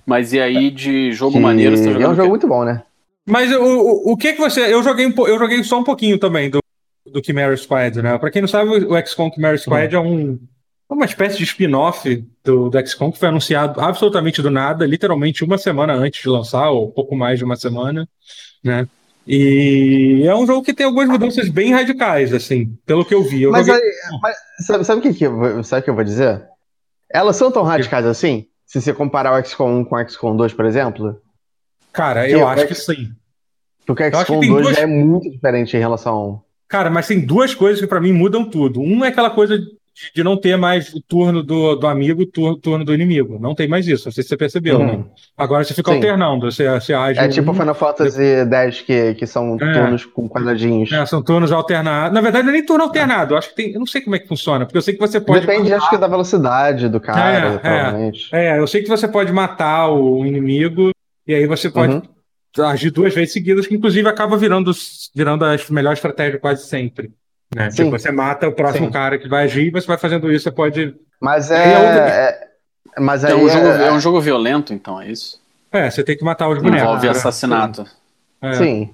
Mas 0.05 0.31
e 0.31 0.39
aí 0.39 0.71
de 0.71 1.11
jogo 1.11 1.33
que... 1.33 1.39
maneiro 1.39 1.75
você 1.75 1.83
tá 1.83 1.91
jogando? 1.91 2.09
É 2.09 2.13
um 2.13 2.15
jogo 2.15 2.29
muito 2.29 2.47
bom, 2.47 2.63
né? 2.63 2.81
Mas 3.27 3.51
o, 3.51 3.61
o, 3.61 4.13
o 4.13 4.17
que 4.17 4.31
que 4.31 4.39
você. 4.39 4.73
Eu 4.73 4.81
joguei, 4.81 5.05
eu 5.05 5.37
joguei 5.37 5.61
só 5.65 5.77
um 5.79 5.83
pouquinho 5.83 6.17
também 6.17 6.49
do, 6.49 6.59
do 7.05 7.23
Chimera 7.23 7.55
Squad, 7.57 8.01
né? 8.01 8.17
Pra 8.17 8.31
quem 8.31 8.41
não 8.41 8.47
sabe, 8.47 8.69
o 8.69 9.05
XCOM 9.05 9.29
Chimera 9.29 9.57
Squad 9.57 9.95
uhum. 9.95 10.03
é 10.03 10.07
um. 10.07 10.39
Uma 10.89 11.03
espécie 11.03 11.37
de 11.37 11.43
spin-off 11.43 12.25
do, 12.41 12.69
do 12.69 12.87
XCOM 12.87 13.11
que 13.11 13.19
foi 13.19 13.27
anunciado 13.27 13.81
absolutamente 13.81 14.41
do 14.41 14.49
nada, 14.49 14.85
literalmente 14.85 15.43
uma 15.43 15.57
semana 15.57 15.93
antes 15.93 16.21
de 16.21 16.29
lançar, 16.29 16.69
ou 16.69 16.89
pouco 16.89 17.13
mais 17.13 17.37
de 17.37 17.43
uma 17.43 17.57
semana, 17.57 18.07
né? 18.63 18.87
E 19.27 20.23
é 20.25 20.33
um 20.33 20.47
jogo 20.47 20.63
que 20.63 20.73
tem 20.73 20.85
algumas 20.85 21.09
mudanças 21.09 21.49
bem 21.49 21.73
radicais, 21.73 22.33
assim, 22.33 22.77
pelo 22.85 23.03
que 23.03 23.13
eu 23.13 23.21
vi. 23.23 23.43
Eu 23.43 23.51
mas, 23.51 23.67
joguei... 23.67 23.81
aí, 23.81 24.19
mas 24.21 24.37
sabe, 24.65 24.85
sabe 24.85 24.99
o 24.99 25.01
que, 25.01 25.13
que, 25.13 25.25
eu, 25.25 25.63
sabe 25.63 25.83
que 25.83 25.89
eu 25.89 25.95
vou 25.95 26.03
dizer? 26.03 26.45
Elas 27.09 27.35
são 27.35 27.51
tão 27.51 27.63
radicais 27.63 28.05
assim? 28.05 28.47
Se 28.65 28.81
você 28.81 28.93
comparar 28.93 29.37
o 29.37 29.43
XCOM 29.43 29.79
1 29.79 29.85
com 29.85 29.95
o 29.95 30.09
XCOM 30.09 30.35
2, 30.35 30.53
por 30.53 30.65
exemplo? 30.65 31.21
Cara, 31.91 32.29
eu, 32.29 32.47
acho 32.47 32.67
que 32.67 32.75
sim. 32.75 33.09
Porque 33.85 34.03
o 34.03 34.19
XCOM 34.21 34.39
2 34.39 34.49
duas... 34.49 34.77
é 34.77 34.85
muito 34.85 35.29
diferente 35.29 35.75
em 35.75 35.79
relação 35.79 36.13
ao 36.13 36.29
1. 36.29 36.39
Cara, 36.69 36.89
mas 36.89 37.07
tem 37.07 37.25
duas 37.25 37.53
coisas 37.53 37.81
que 37.81 37.87
para 37.87 38.01
mim 38.01 38.11
mudam 38.13 38.49
tudo. 38.49 38.81
Um 38.81 39.03
é 39.03 39.09
aquela 39.09 39.29
coisa 39.29 39.57
de 40.13 40.23
não 40.23 40.37
ter 40.37 40.57
mais 40.57 40.93
o 40.93 41.01
turno 41.01 41.41
do, 41.41 41.75
do 41.75 41.87
amigo 41.87 42.21
e 42.21 42.25
o 42.25 42.55
turno, 42.55 42.85
do 42.85 42.93
inimigo. 42.93 43.39
Não 43.39 43.55
tem 43.55 43.67
mais 43.67 43.87
isso, 43.87 44.07
não 44.07 44.11
sei 44.11 44.23
se 44.23 44.29
você 44.29 44.37
percebeu, 44.37 44.79
uhum. 44.79 44.85
né? 44.85 45.05
Agora 45.35 45.63
você 45.63 45.73
fica 45.73 45.91
Sim. 45.91 45.97
alternando, 45.97 46.51
você, 46.51 46.69
você 46.69 46.93
age. 46.93 47.19
É 47.19 47.27
tipo 47.27 47.51
um, 47.51 47.53
Final 47.53 47.75
Fantasy 47.75 48.45
X, 48.49 48.81
que, 48.81 49.15
que 49.15 49.25
são 49.25 49.55
é, 49.55 49.73
turnos 49.73 50.05
com 50.05 50.29
quadradinhos. 50.29 50.91
É, 50.91 51.05
são 51.05 51.21
turnos 51.21 51.51
alternados. 51.51 52.13
Na 52.13 52.21
verdade, 52.21 52.43
não 52.43 52.51
é 52.51 52.53
nem 52.53 52.65
turno 52.65 52.83
alternado. 52.83 53.33
Eu 53.33 53.37
acho 53.37 53.49
que 53.49 53.55
tem. 53.55 53.71
Eu 53.71 53.79
não 53.79 53.87
sei 53.87 54.01
como 54.01 54.15
é 54.15 54.19
que 54.19 54.27
funciona, 54.27 54.65
porque 54.65 54.77
eu 54.77 54.81
sei 54.81 54.93
que 54.93 54.99
você 54.99 55.19
pode. 55.19 55.45
Depende, 55.45 55.69
matar... 55.69 55.77
acho 55.77 55.89
que 55.89 55.97
da 55.97 56.07
velocidade 56.07 56.89
do 56.89 56.99
cara, 56.99 57.47
é, 57.47 57.57
provavelmente. 57.57 58.29
É, 58.31 58.45
é, 58.47 58.59
eu 58.59 58.67
sei 58.67 58.83
que 58.83 58.89
você 58.89 59.07
pode 59.07 59.31
matar 59.31 59.89
o 59.89 60.25
inimigo, 60.25 60.91
e 61.27 61.33
aí 61.33 61.45
você 61.47 61.69
pode. 61.69 61.93
Uhum. 61.93 62.01
Agir 62.59 62.89
duas 62.89 63.13
vezes 63.13 63.33
seguidas, 63.33 63.67
que 63.67 63.75
inclusive 63.75 64.09
acaba 64.09 64.35
virando, 64.35 64.71
virando 65.13 65.45
a 65.45 65.55
melhor 65.69 65.93
estratégia 65.93 66.39
quase 66.39 66.65
sempre. 66.65 67.11
Né? 67.55 67.69
Tipo, 67.69 67.91
você 67.91 68.11
mata 68.11 68.47
o 68.47 68.51
próximo 68.51 68.87
Sim. 68.87 68.91
cara 68.91 69.17
que 69.17 69.27
vai 69.27 69.45
agir 69.45 69.67
e 69.67 69.71
você 69.71 69.87
vai 69.87 69.97
fazendo 69.97 70.31
isso, 70.31 70.43
você 70.43 70.51
pode. 70.51 70.95
Mas 71.21 71.49
é. 71.49 71.57
é... 71.57 72.47
Mas 72.99 73.23
é 73.23 73.35
um, 73.35 73.47
jogo, 73.47 73.67
é... 73.67 73.87
é... 73.87 73.91
um 73.91 73.99
jogo 73.99 74.19
violento, 74.19 74.73
então, 74.73 74.99
é 75.01 75.11
isso? 75.11 75.39
É, 75.71 75.89
você 75.89 76.03
tem 76.03 76.17
que 76.17 76.23
matar 76.23 76.49
os 76.49 76.57
bonecos. 76.57 76.81
Envolve 76.81 77.07
assassinato. 77.09 77.85
É. 78.41 78.53
Sim. 78.53 78.93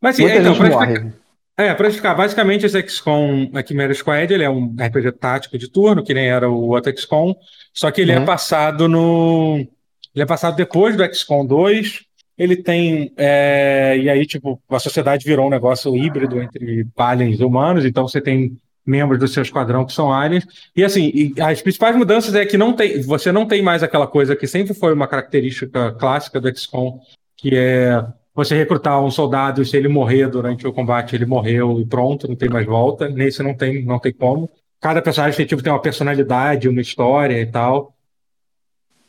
Mas 0.00 0.16
sim, 0.16 0.24
então, 0.24 0.54
pra 0.56 0.68
explicar, 0.68 1.12
é, 1.56 1.72
pra 1.72 1.88
explicar, 1.88 2.14
basicamente 2.14 2.66
esse 2.66 2.88
XCOM 2.88 3.50
a 3.54 3.64
Chimera 3.64 3.94
Squad, 3.94 4.32
ele 4.32 4.42
é 4.42 4.50
um 4.50 4.74
RPG 4.78 5.12
tático 5.12 5.56
de 5.56 5.68
turno, 5.68 6.02
que 6.02 6.12
nem 6.12 6.28
era 6.28 6.48
o 6.50 6.68
outro 6.68 6.94
XCOM, 6.96 7.34
só 7.72 7.90
que 7.90 8.00
ele 8.00 8.12
é 8.12 8.16
uhum. 8.16 8.24
é 8.24 8.26
passado 8.26 8.88
no. 8.88 9.66
Ele 10.14 10.22
é 10.22 10.26
passado 10.26 10.56
depois 10.56 10.96
do 10.96 11.14
XCOM 11.14 11.46
2, 11.46 12.02
ele 12.36 12.56
tem. 12.56 13.12
É, 13.16 13.96
e 13.98 14.08
aí, 14.08 14.26
tipo, 14.26 14.60
a 14.68 14.78
sociedade 14.78 15.24
virou 15.24 15.46
um 15.46 15.50
negócio 15.50 15.96
híbrido 15.96 16.40
entre 16.40 16.86
aliens 16.96 17.40
e 17.40 17.44
humanos, 17.44 17.84
então 17.84 18.06
você 18.06 18.20
tem 18.20 18.58
membros 18.86 19.18
do 19.18 19.28
seu 19.28 19.42
esquadrão 19.42 19.84
que 19.84 19.92
são 19.92 20.12
aliens. 20.12 20.46
E 20.76 20.84
assim, 20.84 21.10
e 21.14 21.40
as 21.40 21.62
principais 21.62 21.96
mudanças 21.96 22.34
é 22.34 22.44
que 22.44 22.58
não 22.58 22.74
tem, 22.74 23.00
você 23.02 23.32
não 23.32 23.46
tem 23.46 23.62
mais 23.62 23.82
aquela 23.82 24.06
coisa 24.06 24.36
que 24.36 24.46
sempre 24.46 24.74
foi 24.74 24.92
uma 24.92 25.08
característica 25.08 25.92
clássica 25.92 26.40
do 26.40 26.54
XCOM, 26.54 27.00
que 27.36 27.54
é 27.56 28.04
você 28.34 28.56
recrutar 28.56 29.02
um 29.02 29.10
soldado 29.10 29.62
e 29.62 29.66
se 29.66 29.76
ele 29.76 29.88
morrer 29.88 30.28
durante 30.28 30.66
o 30.66 30.72
combate, 30.72 31.14
ele 31.14 31.24
morreu 31.24 31.80
e 31.80 31.86
pronto, 31.86 32.28
não 32.28 32.34
tem 32.34 32.48
mais 32.48 32.66
volta. 32.66 33.08
Nesse 33.08 33.42
não 33.42 33.54
tem, 33.54 33.84
não 33.84 33.98
tem 33.98 34.12
como. 34.12 34.50
Cada 34.80 35.00
personagem 35.00 35.46
tipo, 35.46 35.62
tem 35.62 35.72
uma 35.72 35.80
personalidade, 35.80 36.68
uma 36.68 36.80
história 36.80 37.40
e 37.40 37.46
tal. 37.46 37.93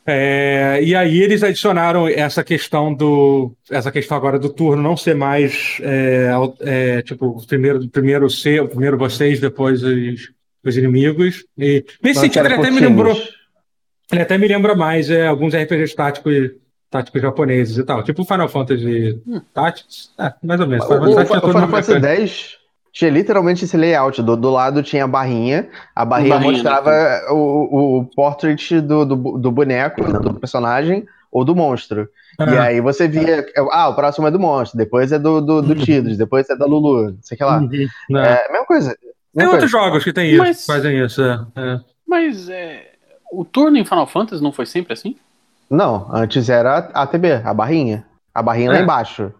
É, 0.06 0.78
e 0.82 0.94
aí 0.94 1.20
eles 1.20 1.42
adicionaram 1.42 2.06
essa 2.06 2.44
questão 2.44 2.94
do 2.94 3.52
essa 3.68 3.90
questão 3.90 4.16
agora 4.16 4.38
do 4.38 4.48
turno 4.48 4.80
não 4.80 4.96
ser 4.96 5.16
mais 5.16 5.78
é, 5.82 6.30
é, 6.60 7.02
tipo 7.02 7.44
primeiro 7.44 7.88
primeiro 7.88 8.30
ser 8.30 8.68
primeiro 8.68 8.96
vocês 8.96 9.40
depois 9.40 9.82
os, 9.82 10.30
os 10.64 10.76
inimigos. 10.76 11.44
E 11.58 11.84
nesse 12.00 12.20
sentido 12.20 12.46
ele 12.46 12.54
até 12.54 12.70
me 12.70 12.80
lembrou 12.80 13.20
ele 14.12 14.22
até 14.22 14.38
me 14.38 14.46
lembra 14.46 14.76
mais 14.76 15.10
é, 15.10 15.26
alguns 15.26 15.54
RPGs 15.54 15.96
táticos 15.96 16.52
táticos 16.88 17.20
japoneses 17.20 17.76
e 17.76 17.82
tal 17.82 18.04
tipo 18.04 18.24
Final 18.24 18.48
Fantasy 18.48 19.20
hum. 19.26 19.40
Tactics 19.52 20.12
é, 20.20 20.32
mais 20.40 20.60
ou 20.60 20.68
menos 20.68 20.86
Final, 20.86 21.02
o, 21.02 21.14
Fantasy, 21.14 21.32
o, 21.32 21.48
Final 21.48 21.68
Fantasy 21.68 22.22
X 22.22 22.58
tinha 22.96 23.10
literalmente 23.10 23.66
esse 23.66 23.76
layout. 23.76 24.22
Do, 24.22 24.34
do 24.34 24.50
lado 24.50 24.82
tinha 24.82 25.04
a 25.04 25.06
barrinha, 25.06 25.68
a 25.94 26.02
barrinha, 26.02 26.34
barrinha 26.34 26.52
mostrava 26.52 26.90
né? 26.90 27.26
o, 27.28 27.98
o 27.98 28.04
portrait 28.06 28.80
do, 28.80 29.04
do, 29.04 29.16
do 29.38 29.52
boneco, 29.52 30.02
né, 30.02 30.18
do 30.18 30.32
personagem 30.32 31.06
ou 31.30 31.44
do 31.44 31.54
monstro. 31.54 32.08
Ah. 32.38 32.50
E 32.50 32.58
aí 32.58 32.80
você 32.80 33.06
via, 33.06 33.44
ah, 33.70 33.90
o 33.90 33.94
próximo 33.94 34.26
é 34.26 34.30
do 34.30 34.40
monstro, 34.40 34.78
depois 34.78 35.12
é 35.12 35.18
do, 35.18 35.42
do, 35.42 35.60
do 35.60 35.74
uhum. 35.74 35.84
Tidus, 35.84 36.16
depois 36.16 36.48
é 36.48 36.56
da 36.56 36.64
Lulu, 36.64 37.10
não 37.10 37.18
sei 37.20 37.34
o 37.34 37.38
que 37.38 37.44
lá. 37.44 37.58
Uhum. 37.58 38.18
É, 38.18 38.50
mesma 38.50 38.66
coisa. 38.66 38.88
Mesma 38.88 38.98
tem 39.34 39.44
coisa. 39.44 39.50
outros 39.50 39.70
jogos 39.70 40.02
que 40.02 40.12
tem 40.14 40.30
isso, 40.30 40.38
mas, 40.38 40.64
fazem 40.64 41.04
isso. 41.04 41.22
É, 41.22 41.46
é. 41.54 41.80
Mas 42.08 42.48
é, 42.48 42.92
o 43.30 43.44
turno 43.44 43.76
em 43.76 43.84
Final 43.84 44.06
Fantasy 44.06 44.42
não 44.42 44.52
foi 44.52 44.64
sempre 44.64 44.94
assim? 44.94 45.16
Não, 45.68 46.08
antes 46.10 46.48
era 46.48 46.90
a 46.94 47.02
ATB, 47.02 47.42
a 47.44 47.52
barrinha. 47.52 48.06
A 48.34 48.42
barrinha 48.42 48.70
lá 48.70 48.78
é. 48.78 48.82
embaixo. 48.82 49.34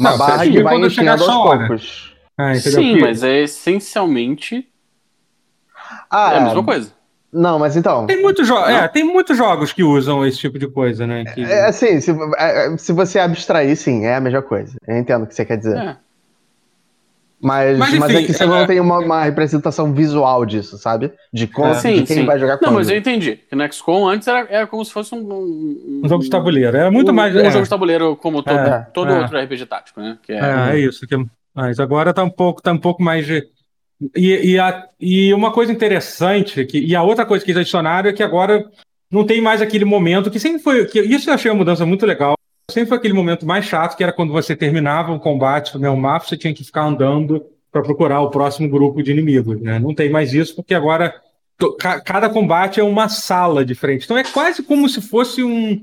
Uma 0.00 0.12
não, 0.12 0.18
barra 0.18 0.44
que 0.44 0.62
vai 0.62 0.78
enchendo 0.78 1.10
aos 1.10 1.26
poucos. 1.26 2.15
Ah, 2.38 2.54
Sim, 2.54 2.94
que... 2.94 3.00
mas 3.00 3.22
é 3.22 3.42
essencialmente 3.42 4.68
ah, 6.10 6.34
é 6.34 6.38
a 6.38 6.40
mesma 6.40 6.64
coisa. 6.64 6.92
Não, 7.32 7.58
mas 7.58 7.76
então. 7.76 8.06
Tem, 8.06 8.20
muito 8.20 8.44
jo 8.44 8.56
é, 8.56 8.88
tem 8.88 9.04
muitos 9.04 9.36
jogos 9.36 9.72
que 9.72 9.82
usam 9.82 10.24
esse 10.24 10.38
tipo 10.38 10.58
de 10.58 10.66
coisa, 10.68 11.06
né? 11.06 11.24
Que... 11.24 11.44
É, 11.44 11.66
assim, 11.66 12.00
se, 12.00 12.10
é, 12.38 12.76
se 12.78 12.92
você 12.92 13.18
abstrair, 13.18 13.76
sim, 13.76 14.06
é 14.06 14.14
a 14.14 14.20
mesma 14.20 14.42
coisa. 14.42 14.76
Eu 14.86 14.96
entendo 14.96 15.24
o 15.24 15.26
que 15.26 15.34
você 15.34 15.44
quer 15.44 15.58
dizer. 15.58 15.76
É. 15.76 15.96
Mas, 17.38 17.76
mas, 17.76 17.90
enfim, 17.90 17.98
mas 17.98 18.14
é 18.14 18.22
que 18.22 18.32
você 18.32 18.44
é... 18.44 18.46
não 18.46 18.66
tem 18.66 18.80
uma, 18.80 18.98
uma, 18.98 19.22
representação 19.22 19.92
visual 19.92 20.46
disso, 20.46 20.78
sabe? 20.78 21.12
De, 21.30 21.46
como, 21.46 21.68
é. 21.68 21.74
sim, 21.74 21.96
de 21.96 22.04
quem 22.04 22.16
sim. 22.16 22.24
vai 22.24 22.38
jogar 22.38 22.58
Não, 22.62 22.72
mas 22.72 22.88
eu 22.88 22.96
entendi. 22.96 23.38
Que 23.48 23.54
no 23.54 23.70
XCOM 23.70 24.08
antes 24.08 24.26
era, 24.26 24.46
era 24.48 24.66
como 24.66 24.82
se 24.82 24.90
fosse 24.90 25.14
um, 25.14 25.18
um, 25.18 26.00
um 26.04 26.08
jogo 26.08 26.24
de 26.24 26.30
tabuleiro. 26.30 26.74
Era 26.74 26.90
muito 26.90 27.10
um, 27.10 27.14
mais. 27.14 27.36
Um 27.36 27.40
é. 27.40 27.50
jogo 27.50 27.64
de 27.64 27.70
tabuleiro 27.70 28.16
como 28.16 28.42
todo, 28.42 28.58
é, 28.58 28.86
todo 28.94 29.12
outro 29.12 29.38
RPG 29.38 29.66
tático, 29.66 30.00
né? 30.00 30.16
Que 30.22 30.32
é, 30.32 30.70
é, 30.72 30.78
isso. 30.78 31.06
Que, 31.06 31.14
mas 31.56 31.80
agora 31.80 32.12
tá 32.12 32.22
um 32.22 32.28
pouco, 32.28 32.60
tá 32.60 32.70
um 32.70 32.78
pouco 32.78 33.02
mais 33.02 33.26
de. 33.26 33.48
E, 34.14 34.52
e, 34.52 34.58
a, 34.58 34.86
e 35.00 35.32
uma 35.32 35.50
coisa 35.50 35.72
interessante, 35.72 36.66
que, 36.66 36.78
e 36.78 36.94
a 36.94 37.02
outra 37.02 37.24
coisa 37.24 37.42
que 37.42 37.50
eles 37.50 37.62
adicionaram 37.62 38.10
é 38.10 38.12
que 38.12 38.22
agora 38.22 38.62
não 39.10 39.24
tem 39.24 39.40
mais 39.40 39.62
aquele 39.62 39.86
momento 39.86 40.30
que 40.30 40.38
sempre 40.38 40.58
foi. 40.58 40.84
Que, 40.84 41.00
isso 41.00 41.30
eu 41.30 41.34
achei 41.34 41.50
uma 41.50 41.56
mudança 41.56 41.86
muito 41.86 42.04
legal. 42.04 42.34
Sempre 42.70 42.90
foi 42.90 42.98
aquele 42.98 43.14
momento 43.14 43.46
mais 43.46 43.64
chato, 43.64 43.96
que 43.96 44.02
era 44.02 44.12
quando 44.12 44.34
você 44.34 44.54
terminava 44.54 45.12
um 45.12 45.18
combate 45.18 45.72
no 45.74 45.80
meu 45.80 45.96
mapa, 45.96 46.26
você 46.26 46.36
tinha 46.36 46.52
que 46.52 46.62
ficar 46.62 46.84
andando 46.84 47.42
para 47.72 47.80
procurar 47.80 48.20
o 48.20 48.30
próximo 48.30 48.68
grupo 48.68 49.02
de 49.02 49.12
inimigos. 49.12 49.58
Né? 49.58 49.78
Não 49.78 49.94
tem 49.94 50.10
mais 50.10 50.34
isso, 50.34 50.54
porque 50.54 50.74
agora 50.74 51.14
cada 52.04 52.28
combate 52.28 52.80
é 52.80 52.84
uma 52.84 53.08
sala 53.08 53.64
diferente. 53.64 54.04
Então 54.04 54.18
é 54.18 54.24
quase 54.24 54.62
como 54.62 54.88
se 54.88 55.00
fosse 55.00 55.42
um. 55.42 55.82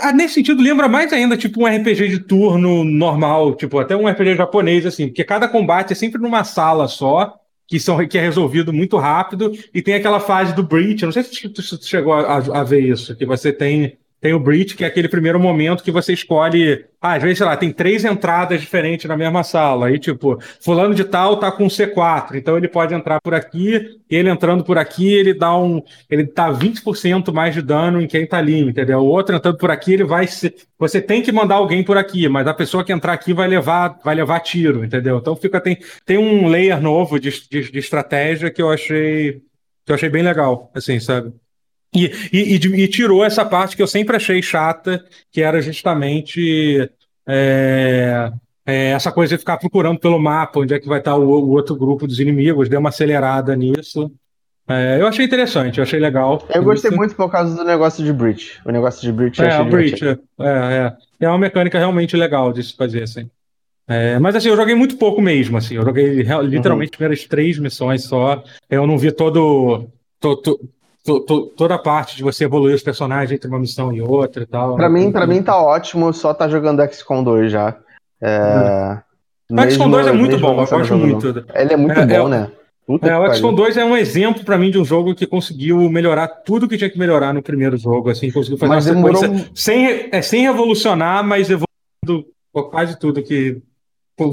Ah, 0.00 0.12
nesse 0.12 0.34
sentido, 0.34 0.62
lembra 0.62 0.88
mais 0.88 1.12
ainda, 1.12 1.36
tipo, 1.36 1.62
um 1.62 1.66
RPG 1.66 2.08
de 2.08 2.18
turno 2.20 2.84
normal, 2.84 3.54
tipo, 3.54 3.78
até 3.78 3.94
um 3.94 4.08
RPG 4.08 4.36
japonês, 4.36 4.86
assim, 4.86 5.08
porque 5.08 5.24
cada 5.24 5.46
combate 5.46 5.92
é 5.92 5.94
sempre 5.94 6.20
numa 6.20 6.42
sala 6.42 6.88
só, 6.88 7.34
que, 7.68 7.78
são, 7.78 8.06
que 8.08 8.16
é 8.16 8.22
resolvido 8.22 8.72
muito 8.72 8.96
rápido, 8.96 9.52
e 9.74 9.82
tem 9.82 9.92
aquela 9.92 10.20
fase 10.20 10.54
do 10.54 10.62
Breach. 10.62 11.04
não 11.04 11.12
sei 11.12 11.22
se 11.22 11.50
tu 11.50 11.62
chegou 11.84 12.14
a, 12.14 12.36
a 12.36 12.64
ver 12.64 12.80
isso, 12.80 13.14
que 13.14 13.26
você 13.26 13.52
tem 13.52 13.98
tem 14.22 14.32
o 14.32 14.38
Breach, 14.38 14.76
que 14.76 14.84
é 14.84 14.86
aquele 14.86 15.08
primeiro 15.08 15.40
momento 15.40 15.82
que 15.82 15.90
você 15.90 16.12
escolhe. 16.12 16.84
Ah, 17.00 17.14
às 17.14 17.22
vezes, 17.24 17.38
sei 17.38 17.46
lá, 17.48 17.56
tem 17.56 17.72
três 17.72 18.04
entradas 18.04 18.60
diferentes 18.60 19.04
na 19.06 19.16
mesma 19.16 19.42
sala. 19.42 19.88
Aí, 19.88 19.98
tipo, 19.98 20.38
fulano 20.60 20.94
de 20.94 21.02
tal 21.02 21.40
tá 21.40 21.50
com 21.50 21.66
C4, 21.66 22.36
então 22.36 22.56
ele 22.56 22.68
pode 22.68 22.94
entrar 22.94 23.20
por 23.20 23.34
aqui, 23.34 23.98
ele 24.08 24.30
entrando 24.30 24.62
por 24.62 24.78
aqui, 24.78 25.12
ele 25.12 25.34
dá 25.34 25.58
um. 25.58 25.82
Ele 26.08 26.22
dá 26.22 26.52
20% 26.52 27.32
mais 27.32 27.52
de 27.52 27.62
dano 27.62 28.00
em 28.00 28.06
quem 28.06 28.24
tá 28.24 28.38
ali, 28.38 28.60
entendeu? 28.60 29.00
O 29.00 29.06
outro 29.06 29.34
entrando 29.34 29.58
por 29.58 29.72
aqui, 29.72 29.94
ele 29.94 30.04
vai. 30.04 30.24
Você 30.78 31.00
tem 31.00 31.20
que 31.20 31.32
mandar 31.32 31.56
alguém 31.56 31.82
por 31.82 31.98
aqui, 31.98 32.28
mas 32.28 32.46
a 32.46 32.54
pessoa 32.54 32.84
que 32.84 32.92
entrar 32.92 33.14
aqui 33.14 33.32
vai 33.34 33.48
levar, 33.48 33.98
vai 34.04 34.14
levar 34.14 34.38
tiro, 34.38 34.84
entendeu? 34.84 35.18
Então 35.18 35.34
fica. 35.34 35.60
Tem, 35.60 35.78
tem 36.06 36.16
um 36.16 36.46
layer 36.46 36.80
novo 36.80 37.18
de, 37.18 37.30
de, 37.50 37.72
de 37.72 37.78
estratégia 37.80 38.52
que 38.52 38.62
eu 38.62 38.70
achei. 38.70 39.42
Que 39.84 39.90
eu 39.90 39.96
achei 39.96 40.08
bem 40.08 40.22
legal, 40.22 40.70
assim, 40.76 41.00
sabe? 41.00 41.32
E, 41.94 42.10
e, 42.32 42.54
e, 42.56 42.88
tirou 42.88 43.22
essa 43.22 43.44
parte 43.44 43.76
que 43.76 43.82
eu 43.82 43.86
sempre 43.86 44.16
achei 44.16 44.42
chata, 44.42 45.04
que 45.30 45.42
era 45.42 45.60
justamente 45.60 46.90
é, 47.26 48.32
é, 48.64 48.90
essa 48.92 49.12
coisa 49.12 49.34
de 49.34 49.38
ficar 49.38 49.58
procurando 49.58 49.98
pelo 49.98 50.18
mapa 50.18 50.60
onde 50.60 50.72
é 50.72 50.80
que 50.80 50.88
vai 50.88 51.00
estar 51.00 51.16
o, 51.16 51.22
o 51.22 51.50
outro 51.50 51.76
grupo 51.76 52.06
dos 52.06 52.18
inimigos, 52.18 52.68
deu 52.68 52.80
uma 52.80 52.88
acelerada 52.88 53.54
nisso. 53.54 54.10
É, 54.68 54.98
eu 55.00 55.06
achei 55.06 55.24
interessante, 55.24 55.78
eu 55.78 55.82
achei 55.82 55.98
legal. 55.98 56.46
Eu 56.54 56.62
gostei 56.62 56.90
isso. 56.90 56.96
muito 56.96 57.14
por 57.14 57.30
causa 57.30 57.54
do 57.54 57.64
negócio 57.64 58.02
de 58.04 58.12
Breach. 58.12 58.60
O 58.64 58.70
negócio 58.70 59.02
de 59.02 59.12
Breach 59.12 59.42
é, 59.42 59.60
o 59.60 59.64
Breach, 59.64 60.06
é, 60.06 60.18
é, 60.40 60.96
é, 61.20 61.28
uma 61.28 61.38
mecânica 61.38 61.78
realmente 61.78 62.16
legal 62.16 62.52
de 62.52 62.62
se 62.62 62.74
fazer 62.74 63.02
assim. 63.02 63.28
É, 63.88 64.18
mas 64.18 64.36
assim, 64.36 64.48
eu 64.48 64.56
joguei 64.56 64.74
muito 64.74 64.96
pouco 64.96 65.20
mesmo, 65.20 65.58
assim. 65.58 65.74
Eu 65.74 65.84
joguei 65.84 66.22
literalmente 66.42 66.66
uhum. 66.68 66.82
as 66.84 66.90
primeiras 66.90 67.24
três 67.26 67.58
missões 67.58 68.04
só. 68.04 68.42
Eu 68.70 68.86
não 68.86 68.96
vi 68.96 69.10
todo, 69.10 69.88
todo, 70.20 70.60
to, 71.04 71.20
to, 71.20 71.46
toda 71.56 71.74
a 71.74 71.78
parte 71.78 72.16
de 72.16 72.22
você 72.22 72.44
evoluir 72.44 72.74
os 72.74 72.82
personagens 72.82 73.32
entre 73.32 73.48
uma 73.48 73.58
missão 73.58 73.92
e 73.92 74.00
outra 74.00 74.42
e 74.42 74.46
tal. 74.46 74.76
Pra 74.76 74.88
mim, 74.88 75.10
pra 75.10 75.26
mim 75.26 75.42
tá 75.42 75.60
ótimo, 75.60 76.12
só 76.12 76.32
tá 76.32 76.48
jogando 76.48 76.82
XCOM 76.92 77.22
2 77.22 77.52
já. 77.52 77.76
É... 78.20 78.98
O 79.50 79.70
XCOM 79.70 79.90
2 79.90 80.06
é 80.06 80.12
muito 80.12 80.38
bom, 80.38 80.60
eu 80.60 80.66
gosto 80.66 80.96
muito. 80.96 81.44
Ele 81.54 81.72
é 81.72 81.76
muito 81.76 82.00
é, 82.00 82.06
bom, 82.06 82.26
é, 82.26 82.30
né? 82.30 82.52
é, 83.02 83.18
o 83.18 83.34
XCOM 83.34 83.54
2 83.54 83.76
é 83.76 83.84
um 83.84 83.96
exemplo 83.96 84.44
para 84.44 84.56
mim 84.56 84.70
de 84.70 84.78
um 84.78 84.84
jogo 84.84 85.14
que 85.14 85.26
conseguiu 85.26 85.90
melhorar 85.90 86.28
tudo 86.28 86.68
que 86.68 86.78
tinha 86.78 86.90
que 86.90 86.98
melhorar 86.98 87.32
no 87.32 87.42
primeiro 87.42 87.76
jogo, 87.76 88.10
assim, 88.10 88.30
conseguiu 88.30 88.58
fazer 88.58 88.74
mas 88.74 88.86
uma 88.86 88.94
demorou... 88.94 89.20
sequência 89.20 89.50
sem, 89.54 90.08
é, 90.10 90.22
sem 90.22 90.42
revolucionar, 90.42 91.24
mas 91.24 91.48
evoluindo 91.50 92.32
quase 92.70 92.98
tudo 92.98 93.22
que. 93.22 93.60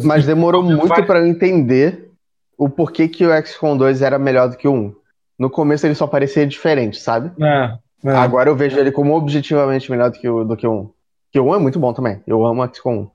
Mas 0.04 0.26
demorou 0.26 0.62
muito 0.64 0.88
para 0.88 1.20
eu 1.20 1.28
entender 1.28 2.10
o 2.58 2.70
porquê 2.70 3.08
que 3.08 3.26
o 3.26 3.46
XCOM 3.46 3.78
2 3.78 4.02
era 4.02 4.20
melhor 4.20 4.50
do 4.50 4.58
que 4.58 4.68
o 4.68 4.74
1. 4.74 4.96
No 5.40 5.50
começo 5.50 5.88
ele 5.88 5.96
só 5.96 6.06
parecia 6.06 6.46
diferente, 6.46 7.00
sabe? 7.00 7.32
É, 7.42 7.78
é. 8.04 8.12
Agora 8.12 8.50
eu 8.50 8.56
vejo 8.56 8.78
ele 8.78 8.92
como 8.92 9.16
objetivamente 9.16 9.90
melhor 9.90 10.12
do 10.12 10.20
que 10.20 10.28
o, 10.28 10.44
do 10.44 10.58
que 10.58 10.68
o 10.68 10.74
1. 10.74 10.90
Que 11.32 11.40
o 11.40 11.46
1 11.46 11.56
é 11.56 11.60
muito 11.60 11.80
bom 11.80 11.94
também. 11.94 12.22
Eu 12.28 12.46
amo 12.46 12.62
o 12.62 12.68
XCOM 12.68 13.04
1. 13.04 13.10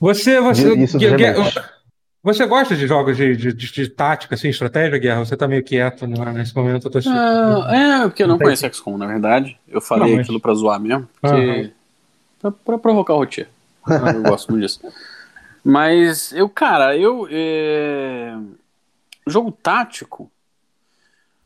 Você, 0.00 0.40
você, 0.40 0.74
Isso 0.74 0.98
que, 0.98 1.14
que, 1.14 1.34
você 2.24 2.46
gosta 2.46 2.74
de 2.74 2.86
jogos 2.86 3.18
de, 3.18 3.36
de, 3.36 3.52
de, 3.52 3.70
de, 3.70 3.88
tática, 3.88 4.34
assim, 4.34 4.48
estratégia, 4.48 4.98
Guerra? 4.98 5.26
Você 5.26 5.36
tá 5.36 5.46
meio 5.46 5.62
quieto 5.62 6.06
né? 6.06 6.32
nesse 6.32 6.56
momento. 6.56 6.86
Eu 6.86 6.90
tô 6.90 6.98
uh, 6.98 7.68
é, 7.68 8.02
porque 8.04 8.22
eu 8.22 8.26
não, 8.26 8.38
não 8.38 8.42
conheço 8.42 8.66
XCOM, 8.72 8.96
na 8.96 9.06
verdade. 9.06 9.58
Eu 9.68 9.82
falei 9.82 10.08
não, 10.08 10.16
mas... 10.16 10.24
aquilo 10.24 10.40
pra 10.40 10.54
zoar 10.54 10.80
mesmo. 10.80 11.06
Porque... 11.20 11.70
Pra, 12.40 12.50
pra, 12.50 12.78
provocar 12.78 13.12
o 13.12 13.18
roteiro. 13.18 13.50
eu 13.86 14.22
gosto 14.22 14.50
muito 14.50 14.62
disso. 14.62 14.80
Mas 15.62 16.32
eu, 16.32 16.48
cara, 16.48 16.96
eu. 16.96 17.28
É... 17.30 18.34
Jogo 19.26 19.52
tático. 19.52 20.30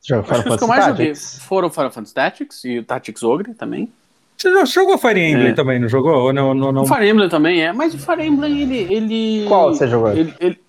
Já 0.03 0.23
Final 0.23 0.41
Acho 0.41 0.43
que 0.43 0.51
os 0.51 0.57
que 0.57 0.65
eu 0.65 0.69
mais 0.69 0.85
joguei 0.87 1.15
foram 1.15 1.71
Final 1.71 1.91
Fantasy 1.91 2.15
Tactics 2.15 2.65
e 2.65 2.79
o 2.79 2.85
Tactics 2.85 3.23
Ogre 3.23 3.55
também. 3.55 3.91
Você 4.37 4.67
jogou 4.67 4.97
Fire 4.97 5.21
Emblem 5.21 5.49
é. 5.49 5.53
também, 5.53 5.81
não 5.81 5.89
jogou? 5.89 6.15
Ou 6.15 6.33
não, 6.33 6.55
não, 6.55 6.71
não... 6.71 6.83
O 6.83 6.87
Fire 6.87 7.09
Emblem 7.09 7.29
também 7.29 7.61
é, 7.61 7.73
mas 7.73 7.93
o 7.93 7.99
Fire 7.99 8.25
Emblem, 8.25 8.61
ele. 8.61 8.95
ele... 8.95 9.45
Qual 9.49 9.75
você 9.75 9.89
jogou? 9.89 10.13
Ele, 10.13 10.33
ele... 10.39 10.61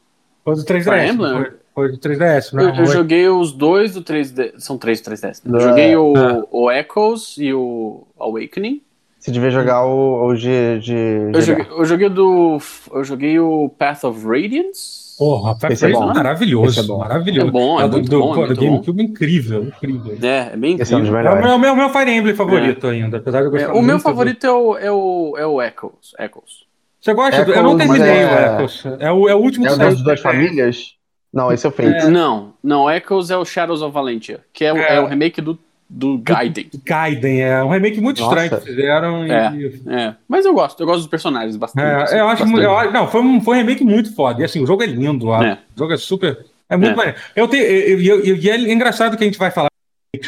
Foi 0.43 0.55
do 0.55 0.63
3DS. 0.63 0.83
Fire 0.83 1.09
Emblem? 1.09 1.33
Foi, 1.33 1.51
foi 1.75 1.91
do 1.91 1.97
3DS, 1.97 2.53
não 2.53 2.63
é? 2.63 2.71
Eu, 2.71 2.75
eu 2.75 2.85
joguei 2.87 3.29
os 3.29 3.51
dois 3.51 3.93
do 3.93 4.03
3DS. 4.03 4.59
São 4.59 4.77
três 4.77 4.99
do 5.01 5.11
3DS. 5.11 5.41
Né? 5.45 5.57
Eu 5.57 5.61
joguei 5.61 5.95
o, 5.95 6.17
é. 6.17 6.43
o 6.49 6.71
Echoes 6.71 7.35
e 7.37 7.53
o 7.53 8.07
Awakening. 8.19 8.81
Você 9.19 9.31
devia 9.31 9.51
jogar 9.51 9.85
o, 9.85 10.27
o 10.27 10.35
de. 10.35 10.79
de 10.79 11.29
eu, 11.33 11.41
joguei, 11.41 11.67
eu 11.69 11.85
joguei 11.85 12.09
do. 12.09 12.57
Eu 12.91 13.03
joguei 13.03 13.39
o 13.39 13.69
Path 13.77 14.05
of 14.05 14.25
Radiance. 14.25 15.08
Porra, 15.19 15.57
Esse 15.69 15.85
é 15.85 15.91
bom. 15.91 16.13
maravilhoso. 16.13 16.79
É 16.79 16.83
bom. 16.83 16.99
Maravilhoso. 16.99 17.47
É 17.49 17.51
bom, 17.51 17.81
é, 17.81 17.83
é 17.83 17.87
do, 17.89 18.01
do, 18.01 18.19
bom, 18.19 18.45
é 18.45 18.47
do 18.47 18.55
GameCube 18.55 19.03
incrível, 19.03 19.63
incrível. 19.65 20.17
É, 20.23 20.53
é 20.53 20.55
bem 20.55 20.75
incrível. 20.75 20.81
Esse 20.81 20.93
é, 20.93 21.25
é 21.25 21.29
o 21.29 21.41
meu, 21.41 21.59
meu, 21.59 21.75
meu 21.75 21.89
Fire 21.89 22.09
Emblem 22.09 22.33
favorito 22.33 22.87
é. 22.87 22.91
ainda, 22.91 23.17
apesar 23.17 23.41
de 23.41 23.47
eu 23.47 23.51
gostar 23.51 23.67
é, 23.67 23.73
O 23.73 23.81
meu 23.81 23.99
favorito 23.99 24.47
do... 24.47 24.47
é, 24.47 24.53
o, 24.53 24.77
é, 24.77 24.91
o, 24.91 25.37
é 25.39 25.45
o 25.45 25.61
Echoes. 25.61 26.13
Echoes. 26.17 26.69
Você 27.01 27.13
gosta? 27.13 27.41
Echoes, 27.41 27.57
eu 27.57 27.63
não 27.63 27.77
terminei 27.77 28.09
é... 28.09 28.25
o 28.25 28.55
Echoes. 28.55 28.83
É 28.97 29.11
o, 29.11 29.27
é 29.27 29.35
o 29.35 29.39
último 29.39 29.65
é 29.65 29.67
que 29.67 29.73
É 29.73 29.75
o 29.75 29.79
das 29.79 30.01
duas 30.01 30.21
famílias? 30.21 30.95
Não, 31.33 31.51
esse 31.51 31.65
é 31.65 31.69
o 31.69 31.71
Fate. 31.73 32.07
Não, 32.07 32.53
não, 32.63 32.89
Echoes 32.89 33.29
é 33.29 33.35
o 33.35 33.43
Shadows 33.43 33.81
of 33.81 33.93
Valentia, 33.93 34.39
que 34.53 34.63
é, 34.63 34.69
é. 34.69 35.01
o 35.01 35.05
remake 35.05 35.41
do 35.41 35.59
do 35.89 36.19
Gaiden. 36.19 36.69
Gaiden, 36.85 37.41
é 37.41 37.63
um 37.63 37.69
remake 37.69 37.99
muito 37.99 38.21
Nossa. 38.21 38.43
estranho 38.43 38.61
que 38.61 38.69
fizeram. 38.69 39.23
É, 39.23 39.55
e... 39.55 39.81
é, 39.87 40.15
mas 40.27 40.45
eu 40.45 40.53
gosto, 40.53 40.79
eu 40.79 40.85
gosto 40.85 40.99
dos 40.99 41.07
personagens 41.07 41.57
bastante. 41.57 42.13
É, 42.13 42.19
eu 42.19 42.27
acho, 42.27 42.43
eu, 42.43 42.91
não, 42.91 43.07
foi 43.07 43.21
um, 43.21 43.41
foi 43.41 43.55
um 43.55 43.59
remake 43.59 43.83
muito 43.83 44.13
foda. 44.13 44.41
E 44.41 44.45
assim, 44.45 44.61
o 44.61 44.67
jogo 44.67 44.83
é 44.83 44.85
lindo, 44.85 45.33
é. 45.33 45.57
o 45.75 45.79
jogo 45.79 45.93
é 45.93 45.97
super. 45.97 46.45
É 46.69 46.77
muito 46.77 46.93
é. 46.93 46.95
maneiro. 46.95 47.19
Eu 47.35 47.47
tenho, 47.47 47.63
e 47.63 48.49
é 48.49 48.71
engraçado 48.71 49.17
que 49.17 49.23
a 49.23 49.27
gente 49.27 49.39
vai 49.39 49.49
falar 49.49 49.69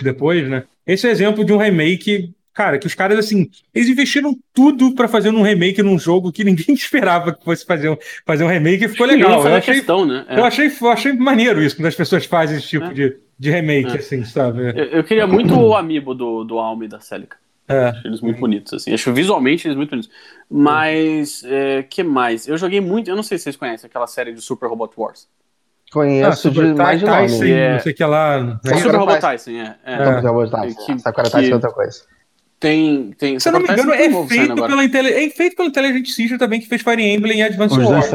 depois, 0.02 0.50
né? 0.50 0.64
Esse 0.86 1.08
é 1.08 1.12
exemplo 1.12 1.46
de 1.46 1.54
um 1.54 1.58
remake 1.58 2.34
cara, 2.54 2.78
que 2.78 2.88
os 2.88 2.94
caras, 2.94 3.18
assim, 3.18 3.50
eles 3.74 3.90
investiram 3.90 4.38
tudo 4.54 4.94
para 4.94 5.08
fazer 5.08 5.30
um 5.30 5.42
remake 5.42 5.82
num 5.82 5.98
jogo 5.98 6.32
que 6.32 6.44
ninguém 6.44 6.74
esperava 6.76 7.34
que 7.34 7.44
fosse 7.44 7.66
fazer 7.66 7.90
um, 7.90 7.98
fazer 8.26 8.44
um 8.44 8.48
remake 8.48 8.86
e 8.86 8.90
ficou 8.90 9.08
legal. 9.08 9.46
Eu 9.46 9.56
achei, 9.56 9.76
questão, 9.76 10.06
né? 10.06 10.26
É. 10.28 10.40
eu, 10.40 10.46
achei, 10.46 10.72
eu 10.82 10.90
achei 10.90 11.14
maneiro 11.14 11.62
isso, 11.62 11.76
quando 11.76 11.88
as 11.88 11.96
pessoas 11.96 12.26
fazem 12.26 12.58
esse 12.58 12.68
tipo 12.68 12.86
é. 12.86 12.94
de, 12.94 13.16
de 13.42 13.50
remake, 13.50 13.90
é. 13.90 13.96
assim, 13.96 14.24
sabe? 14.24 14.70
Eu, 14.70 14.86
eu, 14.86 15.04
queria 15.04 15.26
muito 15.26 15.60
o 15.60 15.76
amiibo 15.76 16.14
do, 16.14 16.44
do 16.44 16.60
Alme 16.60 16.86
e 16.86 16.88
da 16.88 17.00
Celica. 17.00 17.38
É. 17.68 17.88
Acho 17.88 18.08
eles 18.08 18.22
muito 18.22 18.40
bonitos, 18.40 18.72
assim. 18.72 18.94
Acho 18.94 19.12
visualmente 19.12 19.68
eles 19.68 19.76
muito 19.76 19.90
bonitos. 19.90 20.12
Mas, 20.48 21.44
é, 21.46 21.82
que 21.82 22.04
mais? 22.04 22.48
Eu 22.48 22.56
joguei 22.56 22.80
muito, 22.80 23.10
eu 23.10 23.16
não 23.16 23.24
sei 23.24 23.40
se 23.40 23.46
vocês 23.46 23.56
conhecem 23.56 23.88
aquela 23.88 24.06
série 24.06 24.32
de 24.32 24.42
Super 24.42 24.68
Robot 24.70 24.94
Wars. 24.96 25.28
Conheço 25.92 26.50
ah, 26.50 26.52
de 26.52 26.74
mais 26.76 27.00
de 27.00 27.06
Tyson, 27.08 27.44
é. 27.46 27.74
não 27.74 27.80
sei 27.80 27.94
que 27.94 28.06
lá. 28.06 28.60
Né? 28.64 28.78
Super 28.78 28.96
Robot 28.96 29.20
Tyson, 29.20 29.52
é. 29.52 29.76
é. 29.86 29.98
Super 29.98 30.30
Robot 30.30 30.52
Tyson. 30.52 31.00
Sakura 31.00 31.30
Tyson 31.32 31.52
é 31.52 31.54
outra 31.56 31.72
coisa. 31.72 32.04
Tem, 32.60 33.12
tem. 33.18 33.40
Se 33.40 33.50
eu 33.50 33.54
não 33.54 33.60
me 33.60 33.68
engano, 33.68 33.92
é 33.92 34.28
feito, 34.28 34.54
pela 34.54 34.84
é 34.84 35.30
feito 35.32 35.56
pela 35.56 35.68
Intelligent 35.68 36.06
System 36.06 36.38
também, 36.38 36.60
que 36.60 36.68
fez 36.68 36.84
Fire 36.84 37.02
Emblem 37.02 37.40
e 37.40 37.42
Advance 37.42 37.80
Wars. 37.80 38.14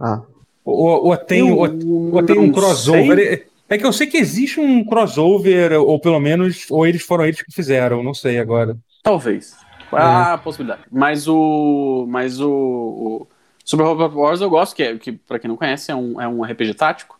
Ah. 0.00 0.22
Ou, 0.64 1.08
ou, 1.08 1.16
tem, 1.18 1.42
ou, 1.42 1.68
ou 2.14 2.22
tem 2.22 2.38
um 2.38 2.50
crossover. 2.50 3.46
É 3.68 3.76
que 3.76 3.84
eu 3.84 3.92
sei 3.92 4.06
que 4.06 4.16
existe 4.16 4.60
um 4.60 4.84
crossover, 4.84 5.72
ou 5.80 5.98
pelo 5.98 6.20
menos, 6.20 6.66
ou 6.70 6.86
eles 6.86 7.02
foram 7.02 7.24
eles 7.24 7.42
que 7.42 7.52
fizeram, 7.52 8.02
não 8.02 8.14
sei 8.14 8.38
agora. 8.38 8.76
Talvez. 9.02 9.56
Ah, 9.92 10.34
é. 10.34 10.42
possibilidade. 10.42 10.82
Mas 10.90 11.26
o. 11.28 12.06
Mas 12.08 12.40
o. 12.40 12.48
o 12.50 13.28
Super 13.64 13.84
Robot 13.84 14.14
Wars 14.14 14.40
eu 14.40 14.48
gosto, 14.50 14.76
que, 14.76 14.82
é, 14.82 14.96
que 14.96 15.12
pra 15.12 15.38
quem 15.38 15.48
não 15.48 15.56
conhece, 15.56 15.90
é 15.90 15.94
um, 15.96 16.20
é 16.20 16.28
um 16.28 16.44
RPG 16.44 16.74
tático. 16.74 17.18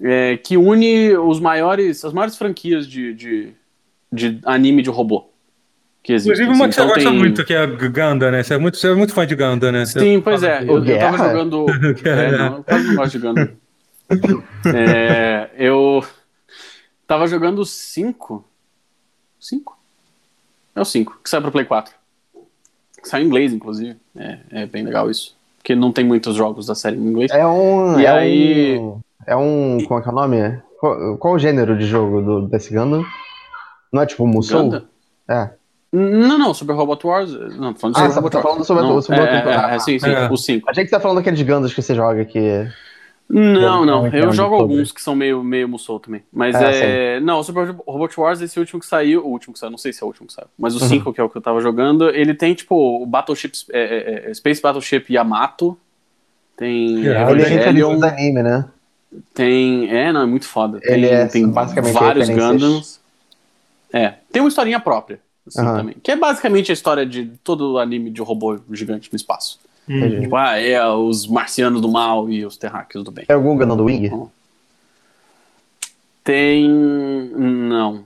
é, 0.00 0.36
que 0.36 0.56
une 0.56 1.14
os 1.16 1.40
maiores, 1.40 2.04
as 2.04 2.12
maiores 2.12 2.36
franquias 2.36 2.86
de, 2.86 3.14
de, 3.14 3.52
de 4.12 4.38
anime 4.44 4.82
de 4.82 4.90
robô. 4.90 5.30
Que 6.02 6.12
existe, 6.12 6.42
Inclusive 6.42 6.56
uma 6.56 6.68
que 6.68 6.74
você 6.74 6.80
então 6.80 6.94
gosta 6.94 7.10
tem... 7.10 7.18
muito, 7.18 7.44
que 7.44 7.52
é 7.52 7.58
a 7.58 7.66
Ganda, 7.66 8.30
né? 8.30 8.42
Você 8.42 8.54
é 8.54 8.58
muito, 8.58 8.76
você 8.76 8.88
é 8.88 8.94
muito 8.94 9.12
fã 9.12 9.26
de 9.26 9.34
Ganda, 9.34 9.72
né? 9.72 9.84
Você 9.84 9.98
Sim, 9.98 10.20
pois 10.20 10.42
é. 10.42 10.62
Eu, 10.62 10.84
eu 10.84 10.98
tava 10.98 11.18
jogando. 11.28 11.66
é, 12.04 12.30
não, 12.38 12.56
eu 12.58 12.64
quase 12.64 12.86
não 12.86 12.94
gosto 12.96 13.12
de 13.12 13.18
Ganda. 13.18 13.52
é, 14.74 15.50
eu 15.56 16.04
tava 17.06 17.26
jogando 17.26 17.64
5. 17.64 18.44
5? 19.40 19.78
É 20.74 20.80
o 20.80 20.84
5, 20.84 21.20
que 21.22 21.30
sai 21.30 21.40
pro 21.40 21.50
Play 21.50 21.64
4. 21.64 21.94
Sai 23.02 23.22
em 23.22 23.26
inglês, 23.26 23.52
inclusive. 23.52 23.96
É, 24.16 24.38
é 24.50 24.66
bem 24.66 24.84
legal 24.84 25.10
isso. 25.10 25.36
Porque 25.58 25.74
não 25.74 25.92
tem 25.92 26.04
muitos 26.04 26.34
jogos 26.34 26.66
da 26.66 26.74
série 26.74 26.96
em 26.96 27.06
inglês. 27.06 27.30
É 27.30 27.46
um. 27.46 27.98
E 27.98 28.04
é 28.04 28.10
aí. 28.10 28.78
Um, 28.78 29.00
é 29.26 29.36
um. 29.36 29.78
Como 29.86 29.98
é 29.98 30.02
que 30.02 30.08
é 30.08 30.12
o 30.12 30.14
nome? 30.14 30.62
Qual, 30.78 31.16
qual 31.18 31.34
o 31.34 31.38
gênero 31.38 31.76
de 31.76 31.86
jogo 31.86 32.20
do, 32.20 32.48
desse 32.48 32.72
Gundam? 32.74 33.04
Não 33.92 34.02
é 34.02 34.06
tipo 34.06 34.26
Musou? 34.26 34.64
Gundam? 34.64 34.84
É. 35.28 35.50
Não, 35.92 36.38
não, 36.38 36.52
Super 36.52 36.74
Robot 36.74 37.06
Wars. 37.06 37.32
Não, 37.32 37.74
falando 37.74 37.96
ah, 37.96 38.08
você 38.08 38.30
tá 38.30 38.42
falando 38.42 38.64
sobre 38.64 38.84
o 38.84 39.00
Super 39.02 39.20
Robot 39.20 39.48
Wars. 39.48 39.72
É, 39.72 39.74
é, 39.74 39.78
sim, 39.78 39.98
sim, 39.98 40.10
é. 40.10 40.30
o 40.30 40.36
5. 40.36 40.68
Achei 40.68 40.84
que 40.84 40.90
você 40.90 40.96
tá 40.96 41.00
falando 41.00 41.18
daqueles 41.18 41.40
Gundams 41.40 41.72
que 41.72 41.80
você 41.80 41.94
joga 41.94 42.20
aqui. 42.20 42.40
Não, 43.28 43.84
não. 43.84 44.06
Eu 44.06 44.32
jogo 44.32 44.54
alguns 44.54 44.92
que 44.92 45.02
são 45.02 45.16
meio, 45.16 45.42
meio 45.42 45.68
Musou 45.68 45.98
também. 45.98 46.22
Mas 46.32 46.54
é. 46.54 47.16
é 47.16 47.20
não, 47.20 47.40
o 47.40 47.42
Super 47.42 47.74
Robot 47.86 48.20
Wars, 48.20 48.40
esse 48.40 48.58
último 48.58 48.80
que 48.80 48.86
saiu. 48.86 49.24
O 49.24 49.30
último 49.30 49.52
que 49.52 49.58
saiu, 49.58 49.70
não 49.70 49.78
sei 49.78 49.92
se 49.92 50.02
é 50.02 50.04
o 50.04 50.08
último 50.08 50.28
que 50.28 50.32
saiu. 50.32 50.46
Mas 50.56 50.76
o 50.76 50.80
5, 50.80 51.08
uhum. 51.08 51.12
que 51.12 51.20
é 51.20 51.24
o 51.24 51.28
que 51.28 51.36
eu 51.36 51.42
tava 51.42 51.60
jogando, 51.60 52.08
ele 52.08 52.34
tem, 52.34 52.54
tipo, 52.54 53.02
o 53.02 53.04
Battleship. 53.04 53.52
É, 53.72 54.26
é, 54.26 54.30
é 54.30 54.34
Space 54.34 54.62
Battleship 54.62 55.06
Yamato. 55.10 55.76
Tem. 56.56 57.00
Yeah, 57.00 57.30
ele 57.32 57.42
é 57.42 57.68
anime, 57.68 58.42
né? 58.42 58.64
Tem. 59.34 59.90
É, 59.90 60.12
não, 60.12 60.22
é 60.22 60.26
muito 60.26 60.46
foda. 60.46 60.78
Ele 60.82 61.08
tem, 61.08 61.16
é 61.16 61.26
tem 61.26 61.48
basicamente 61.48 61.92
vários 61.92 62.28
Gundams. 62.28 63.00
É. 63.92 64.14
Tem 64.30 64.40
uma 64.40 64.48
historinha 64.48 64.78
própria 64.78 65.20
assim, 65.46 65.60
uhum. 65.60 65.76
também. 65.76 65.96
Que 66.02 66.12
é 66.12 66.16
basicamente 66.16 66.70
a 66.70 66.74
história 66.74 67.06
de 67.06 67.26
todo 67.42 67.78
anime 67.78 68.10
de 68.10 68.20
robô 68.20 68.58
gigante 68.72 69.10
no 69.12 69.16
espaço. 69.16 69.58
Uhum. 69.88 70.20
Tipo, 70.20 70.36
ah, 70.36 70.58
é 70.58 70.84
os 70.86 71.26
marcianos 71.26 71.80
do 71.80 71.88
mal 71.88 72.28
e 72.28 72.44
os 72.44 72.56
terráqueos 72.56 73.04
do 73.04 73.10
bem. 73.10 73.24
Tem 73.24 73.36
algum 73.36 73.56
Gundam 73.56 73.76
do 73.76 73.84
Wing? 73.84 74.10
Tem. 76.24 76.68
Não. 76.68 78.04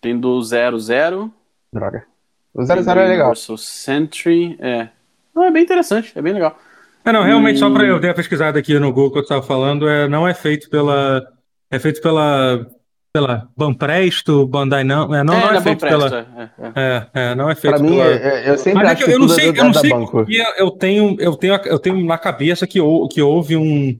Tem 0.00 0.18
do 0.18 0.42
00. 0.42 1.32
Droga. 1.72 2.04
O 2.52 2.64
00 2.64 3.00
é 3.00 3.08
legal. 3.08 3.32
O 3.32 3.56
Sentry, 3.56 4.56
é. 4.60 4.88
Não, 5.34 5.44
é 5.44 5.50
bem 5.50 5.62
interessante, 5.62 6.12
é 6.14 6.20
bem 6.20 6.32
legal. 6.32 6.58
É, 7.04 7.12
não, 7.12 7.22
realmente, 7.22 7.56
e... 7.56 7.58
só 7.58 7.70
para 7.70 7.84
eu 7.84 8.00
ter 8.00 8.14
pesquisado 8.14 8.58
aqui 8.58 8.78
no 8.78 8.92
Google 8.92 9.12
que 9.12 9.18
eu 9.18 9.22
estava 9.22 9.42
falando, 9.42 9.88
é, 9.88 10.08
não 10.08 10.28
é 10.28 10.34
feito 10.34 10.68
pela. 10.68 11.26
É 11.70 11.78
feito 11.78 12.02
pela 12.02 12.66
pela 13.12 13.48
Banpresto, 13.56 14.46
Bandai 14.46 14.84
não, 14.84 15.14
é, 15.14 15.24
não, 15.24 15.34
é, 15.34 15.40
não 15.40 15.54
é 15.54 15.60
feito 15.60 15.80
pela, 15.80 16.28
é, 16.38 16.70
é. 16.74 17.06
é, 17.12 17.34
não 17.34 17.50
é 17.50 17.54
feito 17.54 17.76
pra 17.76 17.84
pela... 17.84 17.90
mim, 17.90 18.46
eu 18.46 18.56
sempre 18.56 18.82
Mas 18.82 18.92
acho 18.92 19.04
que 19.04 19.10
eu 19.10 19.18
não 19.18 19.28
sei, 19.28 19.48
eu 19.48 19.64
não 19.64 19.74
sei 19.74 19.90
porque 19.90 20.42
eu 20.56 20.70
tenho, 20.70 21.16
eu 21.18 21.36
tenho, 21.36 21.54
eu 21.64 21.78
tenho 21.78 22.04
na 22.04 22.18
cabeça 22.18 22.66
que, 22.66 22.78
que 23.10 23.20
houve 23.22 23.56
um 23.56 23.98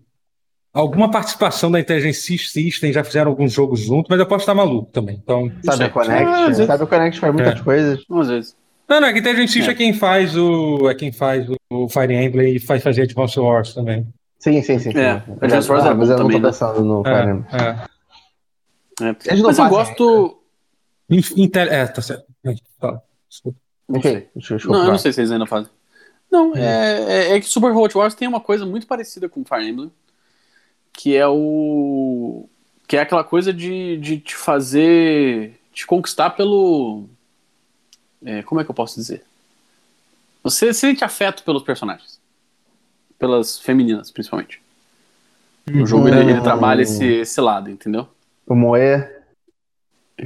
alguma 0.72 1.10
participação 1.10 1.70
da 1.70 1.80
Intelligence 1.80 2.38
System, 2.38 2.92
já 2.92 3.02
fizeram 3.02 3.30
alguns 3.30 3.52
jogos 3.52 3.80
juntos, 3.80 4.06
mas 4.08 4.20
eu 4.20 4.26
posso 4.26 4.42
estar 4.42 4.54
maluco 4.54 4.90
também. 4.92 5.20
Então, 5.22 5.50
sabe 5.64 5.84
o 5.84 5.90
Connect, 5.90 6.24
ah, 6.24 6.54
sabe 6.66 6.84
o 6.84 6.86
Connect 6.86 7.20
faz 7.20 7.34
muitas 7.34 7.60
é. 7.60 7.62
coisas. 7.62 8.04
Às 8.08 8.28
vezes. 8.28 8.56
Não, 8.88 9.00
não, 9.00 9.08
é 9.08 9.12
que 9.12 9.18
Intelligence 9.18 9.52
System 9.52 9.74
é. 9.74 9.76
quem 9.76 9.92
faz 9.92 10.36
o 10.36 10.88
é 10.88 10.94
quem 10.94 11.12
faz 11.12 11.46
o 11.70 11.88
Fire 11.88 12.14
Emblem 12.14 12.56
e 12.56 12.60
faz 12.60 12.82
fazer 12.82 13.02
Advance 13.02 13.38
Wars 13.38 13.74
também. 13.74 14.06
Sim, 14.38 14.62
sim, 14.62 14.78
sim. 14.78 14.92
sim. 14.92 14.98
É, 14.98 15.22
Advance 15.40 15.70
Wars 15.70 15.84
é, 15.84 15.94
mas 15.94 16.10
eu 16.10 16.18
não 16.18 16.28
tô 16.28 16.38
né? 16.38 16.48
pensando 16.48 16.84
no 16.84 17.02
Fire 17.02 17.30
Emblem. 17.30 17.44
É. 19.00 19.16
É. 19.26 19.36
Mas 19.36 19.58
eu 19.58 19.68
gosto. 19.68 20.42
Intel... 21.36 21.66
É, 21.68 21.86
tá 21.86 22.02
certo. 22.02 22.26
Fala. 22.78 23.02
Desculpa. 23.28 23.58
Não, 23.88 24.00
sei. 24.00 24.28
não, 24.66 24.84
eu 24.84 24.90
não 24.92 24.98
sei 24.98 25.12
se 25.12 25.20
eles 25.20 25.32
ainda 25.32 25.46
fazem. 25.46 25.70
Não, 26.30 26.54
é. 26.54 27.30
É, 27.30 27.36
é, 27.36 27.40
que 27.40 27.46
Super 27.46 27.72
Hot 27.72 27.96
Wars 27.96 28.14
tem 28.14 28.28
uma 28.28 28.40
coisa 28.40 28.64
muito 28.64 28.86
parecida 28.86 29.28
com 29.28 29.44
Fire 29.44 29.68
Emblem, 29.68 29.90
que 30.92 31.16
é 31.16 31.26
o. 31.26 32.48
que 32.86 32.96
é 32.96 33.00
aquela 33.00 33.24
coisa 33.24 33.52
de, 33.52 33.96
de 33.96 34.18
te 34.18 34.36
fazer. 34.36 35.60
te 35.72 35.84
conquistar 35.86 36.30
pelo. 36.30 37.04
É, 38.24 38.42
como 38.42 38.60
é 38.60 38.64
que 38.64 38.70
eu 38.70 38.74
posso 38.74 38.94
dizer? 38.94 39.24
Você 40.42 40.72
sente 40.72 41.04
afeto 41.04 41.42
pelos 41.42 41.62
personagens. 41.62 42.20
Pelas 43.18 43.58
femininas, 43.58 44.10
principalmente. 44.10 44.62
O 45.74 45.86
jogo 45.86 46.08
ele, 46.08 46.30
ele 46.30 46.40
trabalha 46.40 46.82
esse, 46.82 47.04
esse 47.04 47.40
lado, 47.40 47.70
entendeu? 47.70 48.08
O 48.46 48.54
moer. 48.54 49.20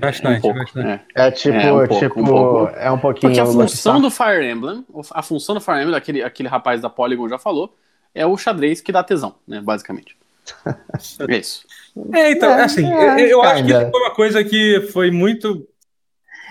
Bastante, 0.00 0.38
um 0.38 0.40
pouco, 0.40 0.58
bastante. 0.58 1.04
É. 1.14 1.26
é, 1.26 1.30
tipo, 1.30 1.56
é 1.56 1.72
um, 1.72 1.86
tipo 1.86 2.20
um 2.20 2.68
é 2.68 2.90
um 2.90 2.98
pouquinho. 2.98 3.32
Porque 3.32 3.40
a 3.40 3.46
função 3.46 4.00
do 4.00 4.10
Fire 4.10 4.44
Emblem, 4.44 4.84
a 5.12 5.22
função 5.22 5.54
do 5.54 5.60
Fire 5.60 5.80
Emblem, 5.80 5.94
aquele, 5.94 6.22
aquele 6.22 6.48
rapaz 6.48 6.80
da 6.80 6.90
Polygon 6.90 7.28
já 7.28 7.38
falou, 7.38 7.76
é 8.14 8.26
o 8.26 8.36
xadrez 8.36 8.80
que 8.80 8.90
dá 8.90 9.04
tesão, 9.04 9.36
né? 9.46 9.60
Basicamente. 9.60 10.16
é 11.28 11.36
isso. 11.36 11.64
É, 12.12 12.32
então, 12.32 12.50
é, 12.50 12.64
assim, 12.64 12.86
é, 12.86 13.20
eu, 13.20 13.28
eu 13.28 13.42
acho 13.42 13.64
que 13.64 13.72
foi 13.72 14.00
uma 14.00 14.10
coisa 14.10 14.44
que 14.44 14.88
foi 14.92 15.10
muito. 15.10 15.66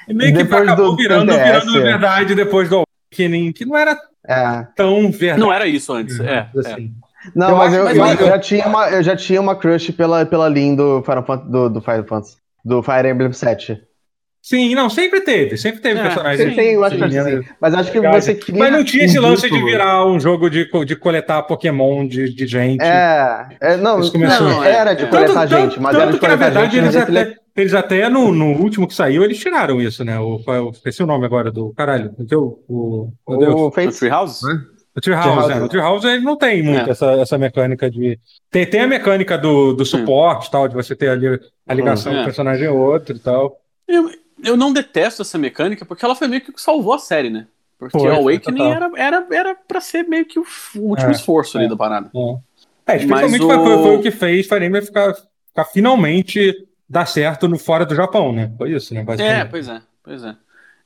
Meio 0.07 0.35
que 0.35 0.43
depois 0.43 0.61
acabou 0.63 0.95
virando, 0.95 1.31
DS, 1.31 1.43
virando 1.43 1.73
verdade 1.73 2.35
depois 2.35 2.69
do 2.69 2.83
Awakening, 3.11 3.51
que 3.53 3.65
não 3.65 3.77
era 3.77 3.97
é. 4.25 4.67
tão 4.75 5.11
verdade. 5.11 5.39
Não 5.39 5.51
era 5.51 5.67
isso 5.67 5.93
antes, 5.93 6.19
é. 6.19 6.49
Assim. 6.57 6.93
Não, 7.35 7.49
eu 7.49 7.55
mas, 7.57 7.73
eu, 7.73 7.87
eu, 7.87 8.05
eu, 8.05 8.27
já 8.27 8.39
tinha 8.39 8.67
uma, 8.67 8.89
eu 8.89 9.03
já 9.03 9.15
tinha 9.15 9.41
uma 9.41 9.55
crush 9.55 9.91
pela, 9.91 10.25
pela 10.25 10.49
Lin 10.49 10.75
do 10.75 11.01
Final 11.03 11.25
Fantasy, 11.25 11.51
do, 11.51 11.69
do 11.69 11.81
Final 11.81 12.03
Fantasy, 12.05 12.37
do 12.63 12.83
Fire 12.83 13.07
Emblem 13.07 13.31
7. 13.31 13.81
Sim, 14.43 14.75
não, 14.75 14.89
sempre 14.89 15.21
teve, 15.21 15.55
sempre 15.55 15.79
teve 15.79 16.01
é, 16.01 16.03
personagens. 16.03 16.53
Sim, 16.53 16.61
eu 16.61 16.83
acho 16.83 16.97
sim, 16.97 17.09
sim. 17.09 17.49
Mas 17.61 17.73
acho 17.73 17.91
que 17.93 18.01
você 18.01 18.35
queria. 18.35 18.59
Mas 18.59 18.73
não 18.73 18.83
tinha 18.83 19.05
esse 19.05 19.17
lance 19.17 19.49
de 19.49 19.63
virar 19.63 20.05
um 20.05 20.19
jogo 20.19 20.49
de, 20.49 20.69
de 20.85 20.95
coletar 20.97 21.43
Pokémon 21.43 22.05
de, 22.05 22.27
de 22.35 22.45
gente. 22.45 22.83
É, 22.83 23.47
é 23.61 23.77
não, 23.77 23.99
não, 23.99 24.61
era 24.61 24.93
de 24.93 25.07
coletar 25.07 25.47
tanto, 25.47 25.49
gente, 25.49 25.79
mas 25.79 25.93
tanto 25.93 26.03
era 26.03 26.11
de 26.11 26.19
coletar 26.19 26.19
que, 26.19 26.27
na 26.27 26.35
verdade, 26.35 26.75
gente. 26.75 26.83
Eles 26.83 26.95
até, 26.97 27.37
eles 27.55 27.73
até 27.73 28.09
no, 28.09 28.33
no 28.33 28.47
último 28.47 28.85
que 28.85 28.93
saiu, 28.93 29.23
eles 29.23 29.39
tiraram 29.39 29.79
isso, 29.79 30.03
né? 30.03 30.19
O, 30.19 30.41
eu 30.45 30.71
esqueci 30.71 31.01
o 31.01 31.07
nome 31.07 31.25
agora 31.25 31.49
do 31.49 31.71
caralho. 31.73 32.13
O, 32.33 32.59
o, 32.67 33.13
o, 33.25 33.67
o 33.67 33.71
Treehouse? 33.71 34.41
O 34.95 35.01
Treehouse, 35.01 35.47
né? 35.49 35.61
O 35.61 35.67
Treehouse 35.67 36.07
ele 36.07 36.23
não 36.23 36.37
tem 36.37 36.61
muito 36.61 36.87
é. 36.87 36.91
essa, 36.91 37.11
essa 37.13 37.37
mecânica 37.37 37.89
de. 37.89 38.19
Tem, 38.51 38.65
tem 38.65 38.81
a 38.81 38.87
mecânica 38.87 39.37
do, 39.37 39.73
do 39.73 39.85
suporte, 39.85 40.51
tal, 40.51 40.67
de 40.67 40.75
você 40.75 40.95
ter 40.95 41.09
ali 41.09 41.39
a 41.67 41.73
ligação 41.73 42.13
é. 42.13 42.19
do 42.19 42.23
personagem 42.23 42.67
outro 42.67 43.15
e 43.15 43.19
tal. 43.19 43.59
Eu, 43.87 44.11
eu 44.43 44.55
não 44.55 44.71
detesto 44.71 45.23
essa 45.23 45.37
mecânica 45.37 45.83
porque 45.83 46.05
ela 46.05 46.15
foi 46.15 46.27
meio 46.27 46.41
que 46.41 46.51
o 46.51 46.53
que 46.53 46.61
salvou 46.61 46.93
a 46.93 46.99
série, 46.99 47.29
né? 47.29 47.47
Porque 47.79 47.97
o 47.97 48.11
Awakening 48.11 48.71
era, 48.71 48.91
era, 48.95 49.27
era 49.31 49.55
pra 49.55 49.81
ser 49.81 50.03
meio 50.03 50.25
que 50.25 50.39
o 50.39 50.45
último 50.75 51.09
é, 51.09 51.11
esforço 51.11 51.57
ali 51.57 51.65
é, 51.65 51.69
da 51.69 51.75
parada. 51.75 52.11
É, 52.85 52.93
é 52.93 52.97
especialmente 52.97 53.43
o... 53.43 53.47
Foi, 53.47 53.57
foi, 53.57 53.95
o 53.97 54.01
que 54.01 54.11
fez 54.11 54.47
Fire 54.47 54.63
Emblem 54.63 54.81
ficar, 54.81 55.13
ficar 55.47 55.65
finalmente 55.65 56.65
dar 56.87 57.05
certo 57.07 57.47
no 57.47 57.57
fora 57.57 57.85
do 57.85 57.95
Japão, 57.95 58.31
né? 58.31 58.51
Foi 58.57 58.71
isso, 58.71 58.93
né? 58.93 59.03
É, 59.19 59.43
pois 59.45 59.67
é, 59.67 59.81
pois 60.03 60.23
é. 60.23 60.35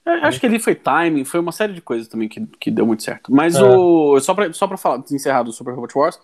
É, 0.08 0.26
acho 0.26 0.40
que 0.40 0.46
ali 0.46 0.58
foi 0.58 0.74
timing, 0.74 1.26
foi 1.26 1.42
uma 1.42 1.52
série 1.52 1.74
de 1.74 1.82
coisas 1.82 2.08
também 2.08 2.30
que, 2.30 2.46
que 2.62 2.72
deu 2.72 2.86
muito 2.86 3.04
certo. 3.04 3.30
Mas 3.30 3.56
é. 3.56 3.62
o. 3.62 4.18
Só 4.22 4.34
pra, 4.34 4.54
só 4.54 4.66
pra 4.66 4.78
falar, 4.78 5.04
encerrar 5.12 5.44
do 5.44 5.52
Super 5.52 5.74
Robot 5.74 5.98
Wars, 5.98 6.20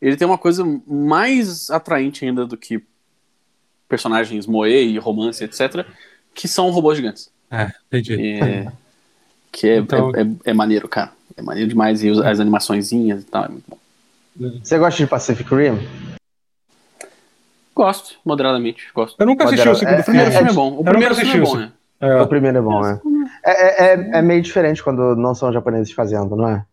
ele 0.00 0.16
tem 0.16 0.24
uma 0.24 0.38
coisa 0.38 0.64
mais 0.86 1.68
atraente 1.68 2.24
ainda 2.24 2.46
do 2.46 2.56
que 2.56 2.80
personagens 3.88 4.46
moe 4.46 4.70
e 4.70 4.98
romance, 4.98 5.42
etc., 5.42 5.84
que 6.32 6.46
são 6.46 6.70
robôs 6.70 6.96
gigantes. 6.96 7.28
É, 7.50 7.72
entendi. 7.88 8.40
É, 8.40 8.72
que 9.50 9.68
é, 9.68 9.76
então... 9.78 10.12
é, 10.14 10.22
é, 10.22 10.26
é, 10.50 10.54
maneiro, 10.54 10.88
cara. 10.88 11.10
É 11.36 11.42
maneiro 11.42 11.68
demais. 11.68 12.04
E 12.04 12.10
as 12.10 12.38
animaçõezinhas 12.38 13.22
e 13.22 13.26
tal, 13.26 13.46
é 13.46 13.48
muito 13.48 13.64
bom. 13.68 13.78
Você 14.62 14.78
gosta 14.78 15.02
de 15.02 15.08
Pacific 15.08 15.52
Rim? 15.52 15.78
Gosto, 17.74 18.16
moderadamente. 18.24 18.88
Gosto. 18.94 19.16
Eu 19.18 19.26
nunca 19.26 19.44
assisti 19.44 19.68
o 19.68 19.74
segundo. 19.74 20.00
O 20.00 20.04
primeiro 20.04 20.30
filme 20.30 20.50
é 20.50 20.52
bom. 20.52 20.78
O 20.78 20.84
primeiro 20.84 21.14
filme 21.16 21.32
é 21.32 21.40
bom, 21.40 21.56
né? 21.56 21.72
É. 22.00 22.20
O 22.20 22.26
primeiro 22.26 22.58
é 22.58 22.60
bom, 22.60 22.82
né? 22.82 23.00
É, 23.46 23.50
é, 23.50 23.94
é, 23.94 24.10
é, 24.18 24.22
meio 24.22 24.40
diferente 24.40 24.82
quando 24.82 25.14
não 25.16 25.34
são 25.34 25.52
japoneses 25.52 25.92
fazendo, 25.92 26.34
não 26.34 26.48
é? 26.48 26.64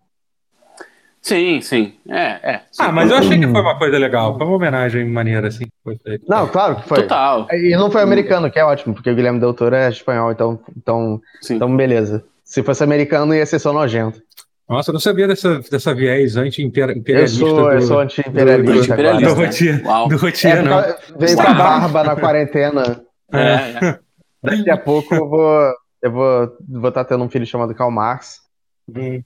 Sim, 1.21 1.61
sim. 1.61 1.93
É, 2.09 2.53
é. 2.53 2.61
Sim. 2.71 2.83
Ah, 2.83 2.91
mas 2.91 3.11
eu 3.11 3.17
achei 3.17 3.37
que 3.37 3.47
foi 3.47 3.61
uma 3.61 3.77
coisa 3.77 3.97
legal. 3.97 4.37
Foi 4.37 4.47
uma 4.47 4.55
homenagem 4.55 5.05
maneira, 5.07 5.49
assim. 5.49 5.65
Foi 5.83 5.95
feito. 5.97 6.25
Não, 6.27 6.47
claro 6.47 6.77
que 6.77 6.87
foi. 6.87 7.03
Total. 7.03 7.47
E 7.51 7.75
não 7.75 7.91
foi 7.91 8.01
americano, 8.01 8.49
que 8.49 8.57
é 8.57 8.65
ótimo, 8.65 8.95
porque 8.95 9.11
o 9.11 9.15
Guilherme 9.15 9.39
Del 9.39 9.53
Toro 9.53 9.75
é 9.75 9.89
espanhol, 9.89 10.31
então, 10.31 10.59
então, 10.75 11.21
então 11.49 11.75
beleza. 11.75 12.23
Se 12.43 12.63
fosse 12.63 12.83
americano, 12.83 13.35
ia 13.35 13.45
ser 13.45 13.59
só 13.59 13.71
nojento. 13.71 14.19
Nossa, 14.67 14.89
eu 14.89 14.93
não 14.93 14.99
sabia 15.01 15.27
dessa, 15.27 15.59
dessa 15.69 15.93
viés 15.93 16.37
anti-imperialista. 16.37 17.13
Eu 17.13 17.27
sou, 17.27 17.55
do, 17.55 17.71
eu 17.71 17.81
sou 17.81 17.99
anti-imperialista. 17.99 18.95
Do, 18.95 19.03
do, 19.03 19.19
do, 19.19 19.33
rotia, 19.33 19.81
do 20.09 20.17
rotia, 20.17 20.49
é, 20.49 20.61
não. 20.61 20.81
Veio 21.19 21.35
com 21.35 21.41
a 21.41 21.53
barba 21.53 22.03
na 22.03 22.15
quarentena. 22.15 23.01
É, 23.33 23.85
é. 23.85 23.99
Daqui 24.41 24.69
a 24.69 24.77
pouco 24.77 25.13
eu 25.13 25.29
vou 25.29 25.71
eu 26.01 26.11
vou 26.11 26.57
vou 26.67 26.89
estar 26.89 27.03
tá 27.03 27.05
tendo 27.05 27.23
um 27.23 27.29
filho 27.29 27.45
chamado 27.45 27.75
Karl 27.75 27.91
Marx. 27.91 28.41
Hum. 28.89 29.23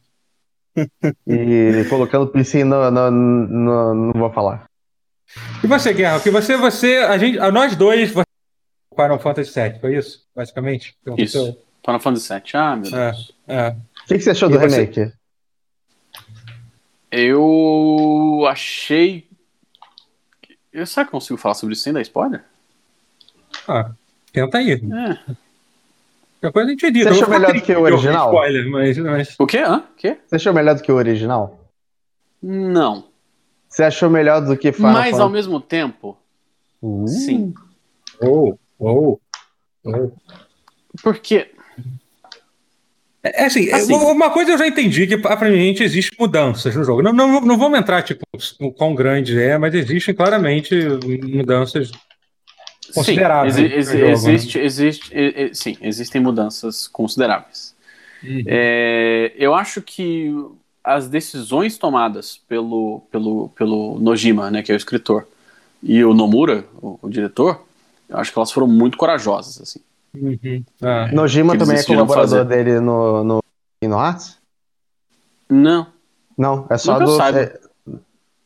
e 1.25 1.85
colocando 1.89 2.27
piscina 2.27 2.91
no, 2.91 3.11
no, 3.11 3.47
no, 3.47 3.95
Não 3.95 4.13
vou 4.13 4.31
falar. 4.31 4.65
E 5.63 5.67
você, 5.67 5.93
Guerra? 5.93 6.19
Que 6.19 6.29
você, 6.29 6.57
você, 6.57 6.97
a 6.97 7.17
gente, 7.17 7.39
a 7.39 7.51
nós 7.51 7.75
dois, 7.75 8.11
você... 8.11 8.25
Final 8.93 9.19
Fantasy 9.19 9.51
VII, 9.59 9.79
foi 9.79 9.97
isso, 9.97 10.25
basicamente? 10.35 10.95
Isso. 11.17 11.57
Final 11.83 11.99
Fantasy 11.99 12.33
VII. 12.33 12.43
Ah, 12.53 12.75
meu 12.75 12.95
é, 12.95 13.11
Deus. 13.11 13.33
É, 13.47 13.55
é. 13.55 13.69
O 13.69 14.07
que, 14.07 14.15
que 14.15 14.19
você 14.21 14.29
achou 14.31 14.49
e 14.49 14.53
do 14.53 14.59
você... 14.59 14.81
remake? 14.81 15.13
Eu 17.11 18.45
achei. 18.49 19.27
Eu, 20.71 20.85
será 20.85 21.05
que 21.05 21.09
eu 21.09 21.19
consigo 21.19 21.37
falar 21.37 21.55
sobre 21.55 21.73
isso 21.73 21.83
sem 21.83 21.93
dar 21.93 22.01
spoiler? 22.01 22.43
Ah, 23.67 23.91
tenta 24.33 24.57
aí. 24.57 24.71
É. 24.71 25.35
Qualquer 26.45 26.51
coisa 26.51 26.67
a 26.67 26.71
gente 26.71 26.85
edita. 26.85 27.13
Você 27.13 27.23
achou 27.23 27.29
melhor 27.29 27.53
do 27.53 27.61
que 27.61 27.73
o 27.73 27.81
original? 27.81 28.27
Spoiler, 28.27 28.69
mas, 28.69 28.97
mas... 28.97 29.35
O 29.39 29.47
quê? 29.47 29.57
Hã? 29.59 29.83
quê? 29.97 30.17
Você 30.27 30.35
achou 30.35 30.53
melhor 30.53 30.75
do 30.75 30.81
que 30.81 30.91
o 30.91 30.95
original? 30.95 31.59
Não. 32.41 33.05
Você 33.67 33.83
achou 33.83 34.09
melhor 34.09 34.41
do 34.41 34.55
que 34.55 34.71
Final 34.71 34.93
Mas 34.93 35.19
ao 35.19 35.29
mesmo 35.29 35.59
tempo, 35.59 36.17
uh. 36.81 37.07
sim. 37.07 37.53
Oh, 38.21 38.55
oh, 38.79 39.19
oh. 39.83 40.11
Porque 41.03 41.49
é, 43.23 43.43
é 43.43 43.45
assim, 43.47 43.71
assim, 43.71 43.93
uma 43.93 44.29
coisa 44.29 44.51
eu 44.51 44.57
já 44.57 44.67
entendi, 44.67 45.07
que 45.07 45.15
aparentemente 45.15 45.83
existe 45.83 46.15
mudanças 46.17 46.75
no 46.75 46.83
jogo. 46.83 47.01
Não, 47.01 47.11
não, 47.11 47.41
não 47.41 47.57
vamos 47.57 47.79
entrar, 47.79 48.03
tipo, 48.03 48.23
o 48.59 48.71
quão 48.71 48.93
grande 48.93 49.41
é, 49.41 49.57
mas 49.57 49.73
existem 49.73 50.13
claramente 50.13 50.75
mudanças 51.23 51.91
consideráveis. 52.95 53.55
Sim, 53.55 53.63
exi 53.65 53.97
jogo, 53.99 54.11
existe, 54.11 54.57
né? 54.57 54.63
existe, 54.65 55.51
sim, 55.53 55.77
existem 55.81 56.21
mudanças 56.21 56.87
consideráveis. 56.87 57.75
Uhum. 58.23 58.43
É, 58.47 59.33
eu 59.37 59.53
acho 59.53 59.81
que 59.81 60.33
as 60.83 61.07
decisões 61.07 61.77
tomadas 61.77 62.39
pelo, 62.47 63.01
pelo, 63.11 63.49
pelo 63.49 63.99
Nojima, 63.99 64.49
né, 64.49 64.63
que 64.63 64.71
é 64.71 64.75
o 64.75 64.77
escritor, 64.77 65.27
e 65.81 66.03
o 66.03 66.13
Nomura, 66.13 66.65
o, 66.81 66.99
o 67.01 67.09
diretor, 67.09 67.61
eu 68.09 68.17
acho 68.17 68.31
que 68.31 68.39
elas 68.39 68.51
foram 68.51 68.67
muito 68.67 68.97
corajosas, 68.97 69.61
assim. 69.61 69.79
Uhum. 70.15 70.63
Ah. 70.81 71.09
Nojima 71.11 71.57
também 71.57 71.77
é 71.77 71.83
colaborador 71.83 72.29
fazer. 72.29 72.45
dele 72.45 72.79
no, 72.79 73.23
no 73.23 73.43
Kingdom 73.81 74.01
Hearts? 74.01 74.37
Não. 75.49 75.87
Não, 76.37 76.65
é 76.69 76.77
só 76.77 76.99
do. 76.99 77.21
É, 77.21 77.59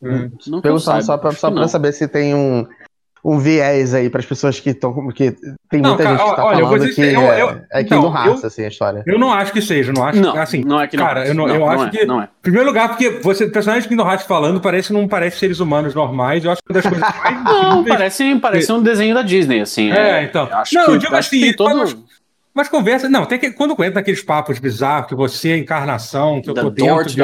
hum. 0.02 0.30
Perguntando 0.62 1.04
só 1.04 1.18
pra, 1.18 1.32
só 1.32 1.52
pra 1.52 1.68
saber 1.68 1.92
se 1.92 2.08
tem 2.08 2.34
um, 2.34 2.68
um 3.24 3.38
viés 3.38 3.94
aí 3.94 4.10
para 4.10 4.20
as 4.20 4.26
pessoas 4.26 4.60
que 4.60 4.70
estão. 4.70 4.94
que 5.10 5.32
Tem 5.70 5.82
muita 5.82 6.04
não, 6.04 6.12
gente 6.12 6.30
que 6.30 6.36
tá 6.36 6.46
olha, 6.46 6.66
falando 6.66 6.90
que 6.94 7.02
eu, 7.02 7.22
eu, 7.22 7.50
é, 7.50 7.66
é 7.74 7.82
então, 7.82 8.14
Hearts, 8.14 8.46
assim, 8.46 8.64
a 8.64 8.68
história. 8.68 9.04
Eu 9.06 9.20
não 9.20 9.34
acho 9.34 9.52
que 9.52 9.62
seja, 9.62 9.92
não 9.92 10.06
acho 10.06 10.20
não, 10.20 10.36
assim. 10.38 10.64
Não 10.64 10.82
é 10.82 10.88
que 10.88 10.96
não. 10.96 11.06
Cara, 11.06 11.28
eu, 11.28 11.34
não, 11.34 11.48
não 11.48 11.54
eu 11.54 11.60
não 11.60 11.70
acho 11.70 11.84
é, 11.86 11.90
que. 11.90 12.06
Não 12.06 12.22
é. 12.22 12.26
Em 12.26 12.42
primeiro 12.42 12.68
lugar, 12.68 12.90
porque 12.90 13.10
você, 13.22 13.48
personagem 13.48 13.84
de 13.84 13.90
Kingdom 13.90 14.10
Hearts 14.10 14.26
falando 14.26 14.62
parece 14.62 14.94
não 14.94 15.08
parece 15.08 15.38
seres 15.38 15.60
humanos 15.60 15.94
normais. 15.94 16.44
Eu 16.46 16.52
acho 16.52 16.62
que 16.62 16.72
uma 16.72 16.82
das 16.82 16.90
coisas 16.90 17.10
mais. 17.24 17.44
não, 17.44 17.84
parece, 17.84 18.36
parece 18.36 18.72
um 18.72 18.82
desenho 18.82 19.14
da 19.14 19.22
Disney, 19.22 19.62
assim. 19.62 19.92
É, 19.92 20.20
é 20.20 20.24
então. 20.24 20.48
Acho 20.52 20.76
não, 20.76 20.86
que, 20.86 20.92
eu 20.92 20.98
digo 20.98 21.16
assim, 21.16 21.54
todo... 21.54 22.10
Mas 22.52 22.68
conversa, 22.68 23.08
não, 23.08 23.26
tem 23.26 23.38
que 23.38 23.52
quando 23.52 23.72
entra 23.74 24.02
naqueles 24.02 24.24
papos 24.24 24.60
bizarros 24.60 25.08
que 25.08 25.16
você 25.16 25.52
é 25.52 25.58
encarnação, 25.58 26.42
que 26.42 26.50
eu 26.50 26.54
tô 26.54 26.70
dentro 26.70 27.06
de, 27.06 27.16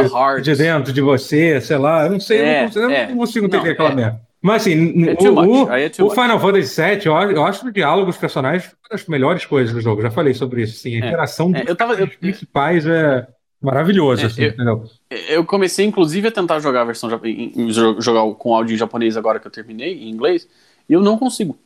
de, 0.43 0.55
dentro 0.55 0.93
de 0.93 1.01
você, 1.01 1.59
sei 1.59 1.77
lá, 1.77 2.05
eu 2.05 2.11
não 2.11 2.19
sei, 2.19 2.39
é, 2.39 2.59
eu, 2.59 2.61
não 2.61 2.67
consigo, 2.67 2.91
é, 2.91 3.03
eu 3.03 3.09
não 3.09 3.17
consigo 3.17 3.45
entender 3.47 3.71
aquela 3.71 3.89
é. 3.89 3.95
merda. 3.95 4.21
Mas 4.45 4.61
assim, 4.61 5.07
é 5.07 5.13
o, 5.27 5.71
é 5.71 6.03
o 6.03 6.09
Final 6.11 6.39
Fantasy 6.39 6.79
VII, 6.79 7.05
eu, 7.07 7.31
eu 7.31 7.43
acho 7.43 7.65
o 7.65 7.71
diálogo 7.71 8.05
dos 8.05 8.17
personagens 8.17 8.67
uma 8.67 8.89
das 8.91 9.07
melhores 9.07 9.43
coisas 9.43 9.73
do 9.73 9.81
jogo. 9.81 10.03
Já 10.03 10.11
falei 10.11 10.35
sobre 10.35 10.61
isso. 10.61 10.75
Assim, 10.75 10.91
a 10.91 11.03
é, 11.03 11.07
interação 11.07 11.51
é, 11.55 11.63
dos 11.63 11.75
tava, 11.75 11.95
principais 12.19 12.85
é 12.85 13.27
maravilhoso. 13.59 14.21
É, 14.21 14.25
assim, 14.27 14.43
eu, 14.43 14.49
entendeu? 14.49 14.83
eu 15.29 15.43
comecei, 15.45 15.83
inclusive, 15.83 16.27
a 16.27 16.31
tentar 16.31 16.59
jogar 16.59 16.81
a 16.81 16.85
versão 16.85 17.09
jogar 17.97 18.35
com 18.35 18.53
áudio 18.53 18.75
em 18.75 18.77
japonês 18.77 19.17
agora 19.17 19.39
que 19.39 19.47
eu 19.47 19.51
terminei, 19.51 20.03
em 20.03 20.11
inglês, 20.11 20.47
e 20.87 20.93
eu 20.93 21.01
não 21.01 21.17
consigo. 21.17 21.57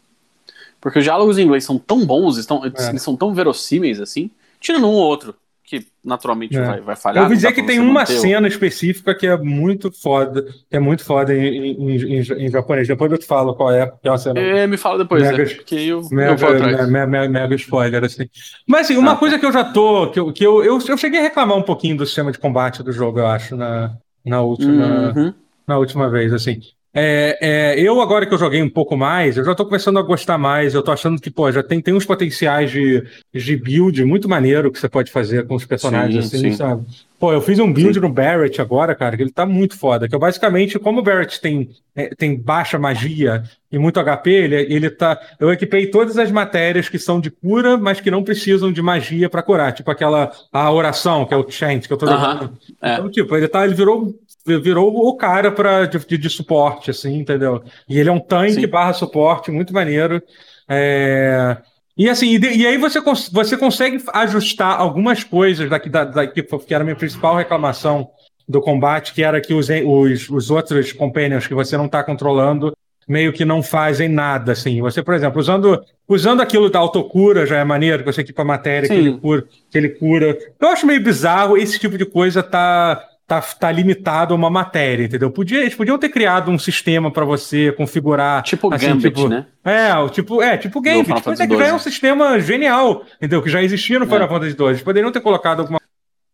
Porque 0.80 1.00
os 1.00 1.04
diálogos 1.04 1.38
em 1.38 1.44
inglês 1.44 1.66
são 1.66 1.78
tão 1.78 2.06
bons, 2.06 2.38
estão, 2.38 2.64
é. 2.64 2.90
eles 2.90 3.02
são 3.02 3.14
tão 3.14 3.34
verossímeis 3.34 4.00
assim, 4.00 4.32
tirando 4.58 4.88
um 4.88 4.94
ou 4.94 5.06
outro 5.06 5.36
que 5.70 5.86
naturalmente 6.04 6.58
é. 6.58 6.62
vai, 6.64 6.82
vai 6.82 6.96
falhar. 6.96 7.18
Eu 7.18 7.24
ouvi 7.26 7.36
dizer 7.36 7.52
que 7.52 7.62
tem 7.62 7.80
uma 7.80 8.04
cena 8.04 8.48
específica 8.48 9.14
que 9.14 9.28
é 9.28 9.38
muito 9.38 9.92
foda, 9.92 10.42
que 10.42 10.76
é 10.76 10.80
muito 10.80 11.06
foda 11.06 11.32
em, 11.32 11.74
em, 11.74 11.96
em, 11.96 12.20
em, 12.20 12.50
japonês. 12.50 12.88
Depois 12.88 13.12
eu 13.12 13.20
te 13.20 13.28
falo 13.28 13.54
qual 13.54 13.72
é, 13.72 13.86
que 13.86 14.08
é 14.08 14.12
uma 14.12 14.18
cena. 14.18 14.40
É, 14.40 14.66
me 14.66 14.78
fala 14.78 14.98
depois, 14.98 15.22
mega, 15.22 15.44
é, 15.44 15.46
porque 15.54 15.76
eu, 15.76 16.02
mega, 16.10 16.32
eu 16.32 16.38
vou 16.38 16.50
atrás. 16.50 16.90
Mega, 16.90 17.06
mega, 17.06 17.30
mega, 17.30 17.56
spoiler, 17.56 18.04
assim. 18.04 18.28
Mas 18.68 18.88
assim, 18.88 18.98
uma 18.98 19.12
ah, 19.12 19.16
coisa 19.16 19.36
tá. 19.36 19.40
que 19.40 19.46
eu 19.46 19.52
já 19.52 19.64
tô, 19.64 20.10
que, 20.10 20.20
eu, 20.20 20.34
que 20.34 20.44
eu, 20.44 20.64
eu, 20.64 20.80
eu 20.88 20.98
cheguei 20.98 21.20
a 21.20 21.24
reclamar 21.24 21.56
um 21.56 21.62
pouquinho 21.62 21.96
do 21.96 22.06
sistema 22.06 22.32
de 22.32 22.40
combate 22.40 22.82
do 22.82 22.92
jogo, 22.92 23.20
eu 23.20 23.28
acho, 23.28 23.56
na, 23.56 23.96
na 24.26 24.42
última. 24.42 25.14
Uhum. 25.16 25.34
Na 25.68 25.78
última 25.78 26.10
vez, 26.10 26.34
assim. 26.34 26.62
É, 26.94 27.38
é, 27.40 27.80
eu, 27.80 28.02
agora 28.02 28.26
que 28.26 28.34
eu 28.34 28.38
joguei 28.38 28.62
um 28.64 28.70
pouco 28.70 28.98
mais, 28.98 29.38
eu 29.38 29.46
já 29.46 29.54
tô 29.54 29.66
começando 29.66 30.00
a 30.00 30.02
gostar 30.02 30.38
mais. 30.38 30.74
Eu 30.74 30.82
tô 30.82 30.92
achando 30.92 31.22
que, 31.22 31.30
pô, 31.30 31.52
já 31.52 31.62
tem, 31.62 31.82
tem 31.82 31.94
uns 31.94 32.06
potenciais 32.06 32.72
de, 32.72 33.04
de 33.34 33.58
build 33.58 34.04
muito 34.04 34.28
maneiro 34.28 34.72
que 34.72 34.80
você 34.80 34.90
pode 34.90 35.12
fazer 35.12 35.46
com 35.46 35.56
os 35.56 35.66
personagens, 35.66 36.30
sim, 36.30 36.38
assim, 36.38 36.52
sim. 36.52 36.58
sabe? 36.58 36.86
Pô, 37.20 37.34
eu 37.34 37.42
fiz 37.42 37.60
um 37.60 37.72
build 37.72 37.96
sim. 37.96 38.00
no 38.00 38.10
Barrett 38.10 38.62
agora, 38.62 38.96
cara, 38.96 39.16
que 39.16 39.22
ele 39.22 39.32
tá 39.32 39.46
muito 39.46 39.78
foda. 39.78 40.08
Que 40.08 40.16
eu 40.16 40.20
basicamente, 40.20 40.80
como 40.80 41.00
o 41.00 41.04
Barrett 41.04 41.40
tem, 41.40 41.70
é, 41.94 42.16
tem 42.16 42.40
baixa 42.40 42.80
magia 42.80 43.44
e 43.72 43.78
muito 43.78 44.02
HP, 44.02 44.32
ele, 44.32 44.56
ele 44.74 44.90
tá. 44.90 45.20
Eu 45.40 45.52
equipei 45.52 45.88
todas 45.88 46.18
as 46.18 46.32
matérias 46.32 46.90
que 46.90 46.98
são 46.98 47.20
de 47.20 47.30
cura, 47.30 47.78
mas 47.78 48.00
que 48.00 48.10
não 48.10 48.24
precisam 48.24 48.72
de 48.72 48.82
magia 48.82 49.30
para 49.30 49.44
curar. 49.44 49.74
Tipo 49.74 49.92
aquela 49.92 50.32
a 50.52 50.72
oração, 50.72 51.26
que 51.26 51.34
é 51.34 51.38
o 51.38 51.50
chant, 51.52 51.88
que 51.88 51.94
eu 51.94 51.98
tô 51.98 52.08
jogando. 52.08 52.46
Uh 52.46 52.48
-huh. 52.48 52.76
é. 52.82 52.94
Então, 52.94 53.12
tipo, 53.12 53.36
ele 53.36 53.48
tá, 53.48 53.66
ele 53.66 53.76
virou 53.76 54.16
virou 54.58 54.96
o 54.96 55.16
cara 55.16 55.52
para 55.52 55.86
de, 55.86 56.18
de, 56.18 56.30
suporte, 56.30 56.90
assim, 56.92 57.18
entendeu? 57.18 57.64
E 57.88 58.00
ele 58.00 58.10
é 58.10 58.12
um 58.12 58.20
tanque 58.20 58.54
Sim. 58.54 58.68
barra 58.68 58.94
suporte, 58.94 59.52
muito 59.52 59.74
maneiro. 59.74 60.22
É... 60.68 61.58
E 61.98 62.10
assim, 62.10 62.38
e, 62.38 62.58
e, 62.60 62.66
aí 62.66 62.78
você, 62.78 63.02
cons 63.02 63.30
você 63.30 63.58
consegue 63.58 64.02
ajustar 64.14 64.80
algumas 64.80 65.24
coisas 65.24 65.70
daqui, 65.70 65.90
da, 65.90 66.06
daqui, 66.06 66.42
que 66.42 66.74
era 66.74 66.84
a 66.84 66.86
minha 66.86 66.96
principal 66.96 67.36
reclamação 67.36 68.10
do 68.48 68.62
combate, 68.62 69.14
que 69.14 69.22
era 69.22 69.42
que 69.42 69.54
os, 69.54 69.68
os, 69.70 70.30
os 70.30 70.50
outros 70.50 70.94
companions 70.94 71.46
que 71.46 71.54
você 71.54 71.76
não 71.76 71.86
está 71.86 72.04
controlando 72.04 72.74
meio 73.10 73.34
que 73.34 73.44
não 73.44 73.64
fazem 73.64 74.08
nada, 74.08 74.52
assim. 74.52 74.80
Você, 74.82 75.02
por 75.02 75.16
exemplo, 75.16 75.40
usando, 75.40 75.84
usando 76.08 76.42
aquilo 76.42 76.70
da 76.70 76.78
autocura 76.78 77.44
já 77.44 77.58
é 77.58 77.64
maneiro, 77.64 78.04
que 78.04 78.14
você 78.14 78.22
equipa 78.22 78.44
a 78.44 78.46
matéria 78.46 78.88
que 78.88 78.94
ele, 78.94 79.18
cura, 79.18 79.48
que 79.72 79.78
ele 79.80 79.90
cura. 79.90 80.38
Eu 80.60 80.68
acho 80.68 80.86
meio 80.86 81.04
bizarro 81.04 81.58
esse 81.58 81.80
tipo 81.80 81.98
de 81.98 82.06
coisa 82.06 82.44
tá 82.44 83.04
tá, 83.30 83.40
tá 83.40 83.72
limitado 83.72 84.34
a 84.34 84.36
uma 84.36 84.50
matéria, 84.50 85.04
entendeu? 85.04 85.30
Podia, 85.30 85.60
eles 85.62 85.76
podiam 85.76 86.00
ter 86.00 86.10
criado 86.10 86.50
um 86.50 86.58
sistema 86.58 87.12
para 87.12 87.24
você 87.24 87.72
configurar. 87.74 88.42
Tipo 88.42 88.74
assim, 88.74 88.88
Gambit, 88.88 89.16
tipo, 89.16 89.30
né? 89.30 89.46
É, 89.64 90.10
tipo, 90.10 90.42
é, 90.42 90.58
tipo 90.58 90.82
Gambit. 90.82 91.22
Mas 91.24 91.40
é 91.40 91.48
que 91.48 91.56
já 91.56 91.68
é 91.68 91.74
um 91.74 91.80
sistema 91.80 92.40
genial, 92.40 93.06
entendeu? 93.18 93.44
Que 93.44 93.50
já 93.50 93.62
existia 93.62 94.00
no 94.00 94.08
Final 94.08 94.24
é. 94.24 94.28
Fantasy 94.28 94.56
II. 94.60 94.68
Eles 94.70 94.82
poderiam 94.82 95.12
ter 95.12 95.22
colocado 95.22 95.60
alguma 95.60 95.80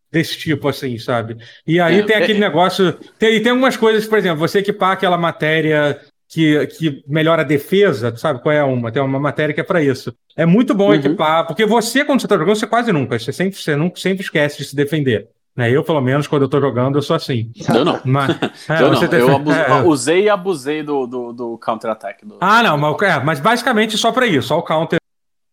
desse 0.10 0.38
tipo, 0.38 0.70
assim, 0.70 0.98
sabe? 0.98 1.36
E 1.68 1.82
aí 1.82 2.00
é, 2.00 2.04
tem 2.04 2.16
aquele 2.16 2.38
é, 2.38 2.42
negócio. 2.42 2.94
Tem, 3.20 3.44
tem 3.44 3.52
algumas 3.52 3.76
coisas, 3.76 4.08
por 4.08 4.18
exemplo, 4.18 4.40
você 4.40 4.60
equipar 4.60 4.94
aquela 4.94 5.18
matéria 5.18 6.00
que, 6.30 6.66
que 6.68 7.04
melhora 7.06 7.42
a 7.42 7.46
defesa, 7.46 8.16
sabe 8.16 8.42
qual 8.42 8.56
é 8.56 8.64
uma? 8.64 8.90
Tem 8.90 9.04
uma 9.04 9.20
matéria 9.20 9.54
que 9.54 9.60
é 9.60 9.64
para 9.64 9.84
isso. 9.84 10.16
É 10.38 10.46
muito 10.46 10.74
bom 10.74 10.88
uhum. 10.88 10.94
equipar, 10.94 11.46
porque 11.46 11.66
você, 11.66 12.06
quando 12.06 12.22
você 12.22 12.28
tá 12.28 12.38
jogando, 12.38 12.56
você 12.56 12.68
quase 12.68 12.94
nunca, 12.94 13.20
você 13.20 13.34
sempre, 13.34 13.60
você 13.60 13.76
nunca, 13.76 14.00
sempre 14.00 14.24
esquece 14.24 14.60
de 14.60 14.64
se 14.64 14.76
defender. 14.76 15.28
Né? 15.56 15.72
Eu, 15.72 15.84
pelo 15.84 16.02
menos, 16.02 16.28
quando 16.28 16.44
eu 16.44 16.50
tô 16.50 16.60
jogando, 16.60 16.98
eu 16.98 17.02
sou 17.02 17.16
assim. 17.16 17.52
Eu 17.74 17.86
não. 17.86 18.00
Mas, 18.04 18.32
é, 18.70 18.82
eu 18.82 18.92
não. 18.92 19.04
Eu 19.04 19.36
abuse... 19.36 19.58
é, 19.58 19.82
usei 19.84 20.24
e 20.24 20.30
abusei 20.30 20.84
do, 20.84 21.08
do, 21.08 21.34
do 21.34 21.58
counter-attack. 21.58 22.26
Do... 22.26 22.38
Ah, 22.42 22.62
não, 22.62 22.78
mas, 22.78 23.02
é, 23.02 23.20
mas 23.24 23.40
basicamente 23.40 23.98
só 23.98 24.12
para 24.12 24.28
isso, 24.28 24.50
só 24.50 24.60
o 24.60 24.64
counter 24.64 25.00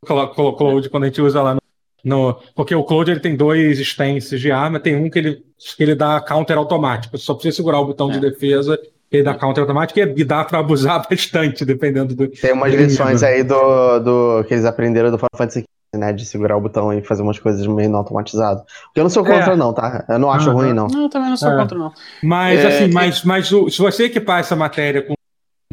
Cloud 0.04 0.88
quando 0.90 1.04
a 1.04 1.06
gente 1.06 1.22
usa 1.22 1.40
lá 1.40 1.54
no, 1.54 1.60
no, 2.04 2.34
porque 2.56 2.74
o 2.74 2.82
Cloud 2.82 3.08
ele 3.08 3.20
tem 3.20 3.36
dois 3.36 3.78
stances 3.78 4.40
de 4.40 4.50
arma, 4.50 4.80
tem 4.80 4.96
um 4.96 5.08
que 5.08 5.18
ele, 5.18 5.44
que 5.76 5.82
ele 5.82 5.94
dá 5.94 6.20
counter 6.20 6.58
automático, 6.58 7.16
só 7.16 7.34
precisa 7.34 7.54
segurar 7.54 7.78
o 7.78 7.86
botão 7.86 8.10
de 8.10 8.16
é. 8.16 8.20
defesa 8.20 8.76
ele 9.12 9.22
dá 9.22 9.34
counter 9.34 9.60
automático 9.60 10.00
e 10.00 10.24
dá 10.24 10.42
para 10.42 10.58
abusar 10.58 11.04
bastante, 11.08 11.64
dependendo 11.64 12.14
do. 12.14 12.28
Tem 12.28 12.52
umas 12.52 12.72
lições 12.72 13.22
aí 13.22 13.42
do, 13.42 13.98
do 13.98 14.44
que 14.44 14.54
eles 14.54 14.64
aprenderam 14.64 15.10
do 15.10 15.18
Final 15.18 15.28
Fantasy 15.36 15.64
né, 15.94 16.12
de 16.12 16.24
segurar 16.24 16.56
o 16.56 16.60
botão 16.60 16.92
e 16.92 17.02
fazer 17.02 17.22
umas 17.22 17.38
coisas 17.38 17.66
meio 17.66 17.90
não 17.90 17.98
automatizado. 17.98 18.62
Porque 18.84 19.00
eu 19.00 19.04
não 19.04 19.10
sou 19.10 19.24
contra, 19.24 19.52
é. 19.52 19.56
não, 19.56 19.72
tá? 19.72 20.04
Eu 20.08 20.18
não 20.18 20.30
acho 20.30 20.48
uhum. 20.50 20.56
ruim, 20.56 20.72
não. 20.72 20.86
Não, 20.86 21.02
eu 21.02 21.08
também 21.08 21.28
não 21.28 21.36
sou 21.36 21.50
é. 21.50 21.56
contra, 21.56 21.78
não. 21.78 21.92
Mas, 22.22 22.60
é, 22.60 22.66
assim, 22.66 22.92
mas, 22.92 23.22
mas 23.24 23.52
o, 23.52 23.68
se 23.68 23.78
você 23.78 24.04
equipar 24.04 24.40
essa 24.40 24.56
matéria 24.56 25.02
com 25.02 25.14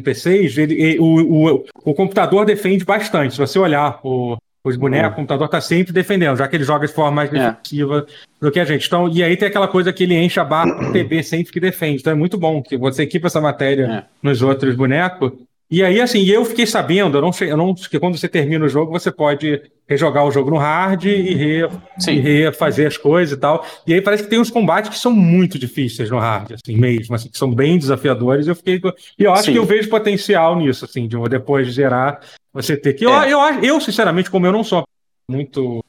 PCs, 0.02 0.58
ele, 0.58 0.98
o, 0.98 1.04
o, 1.04 1.64
o 1.84 1.94
computador 1.94 2.44
defende 2.44 2.84
bastante. 2.84 3.32
Se 3.32 3.38
você 3.38 3.58
olhar 3.58 3.98
o, 4.04 4.36
os 4.62 4.76
bonecos, 4.76 5.08
uhum. 5.08 5.12
o 5.12 5.16
computador 5.16 5.46
está 5.46 5.60
sempre 5.60 5.92
defendendo, 5.92 6.36
já 6.36 6.46
que 6.46 6.56
ele 6.56 6.64
joga 6.64 6.86
de 6.86 6.92
forma 6.92 7.12
mais 7.12 7.32
é. 7.32 7.50
defensiva 7.52 8.06
do 8.40 8.50
que 8.50 8.60
a 8.60 8.64
gente. 8.64 8.86
Então, 8.86 9.08
e 9.08 9.22
aí 9.22 9.36
tem 9.36 9.48
aquela 9.48 9.68
coisa 9.68 9.90
que 9.90 10.04
ele 10.04 10.16
enche 10.16 10.38
a 10.38 10.44
barra 10.44 10.72
do 10.72 10.92
TV 10.92 11.22
sempre 11.22 11.50
que 11.50 11.60
defende. 11.60 12.00
Então 12.00 12.12
é 12.12 12.16
muito 12.16 12.36
bom 12.36 12.62
que 12.62 12.76
você 12.76 13.04
equipa 13.04 13.26
essa 13.26 13.40
matéria 13.40 13.86
é. 13.86 14.04
nos 14.22 14.42
outros 14.42 14.74
bonecos 14.74 15.32
E 15.70 15.84
aí, 15.84 16.00
assim, 16.00 16.24
eu 16.24 16.44
fiquei 16.44 16.66
sabendo, 16.66 17.16
eu 17.16 17.22
não 17.22 17.32
sei, 17.32 17.52
eu 17.52 17.56
não, 17.56 17.72
que 17.74 18.00
quando 18.00 18.18
você 18.18 18.28
termina 18.28 18.64
o 18.64 18.68
jogo, 18.68 18.90
você 18.90 19.10
pode 19.12 19.62
rejogar 19.88 20.24
o 20.24 20.30
jogo 20.32 20.50
no 20.50 20.56
hard 20.56 21.04
e, 21.04 21.34
re, 21.34 21.68
e 22.08 22.20
refazer 22.20 22.88
as 22.88 22.96
coisas 22.96 23.36
e 23.36 23.40
tal. 23.40 23.64
E 23.86 23.94
aí 23.94 24.00
parece 24.00 24.24
que 24.24 24.28
tem 24.28 24.40
uns 24.40 24.50
combates 24.50 24.90
que 24.90 24.98
são 24.98 25.12
muito 25.12 25.58
difíceis 25.60 26.10
no 26.10 26.18
hard, 26.18 26.52
assim, 26.52 26.76
mesmo, 26.76 27.14
assim, 27.14 27.28
que 27.28 27.38
são 27.38 27.54
bem 27.54 27.78
desafiadores. 27.78 28.48
Eu 28.48 28.56
fiquei. 28.56 28.80
E 29.16 29.22
eu 29.22 29.32
acho 29.32 29.44
Sim. 29.44 29.52
que 29.52 29.58
eu 29.58 29.64
vejo 29.64 29.88
potencial 29.88 30.56
nisso, 30.56 30.84
assim, 30.84 31.06
de 31.06 31.16
depois 31.28 31.68
de 31.68 31.72
zerar, 31.72 32.20
você 32.52 32.76
ter 32.76 32.94
que. 32.94 33.06
É. 33.06 33.08
Eu, 33.08 33.38
eu, 33.38 33.62
eu, 33.62 33.80
sinceramente, 33.80 34.28
como 34.28 34.46
eu 34.46 34.52
não 34.52 34.64
sou 34.64 34.84
muito 35.28 35.84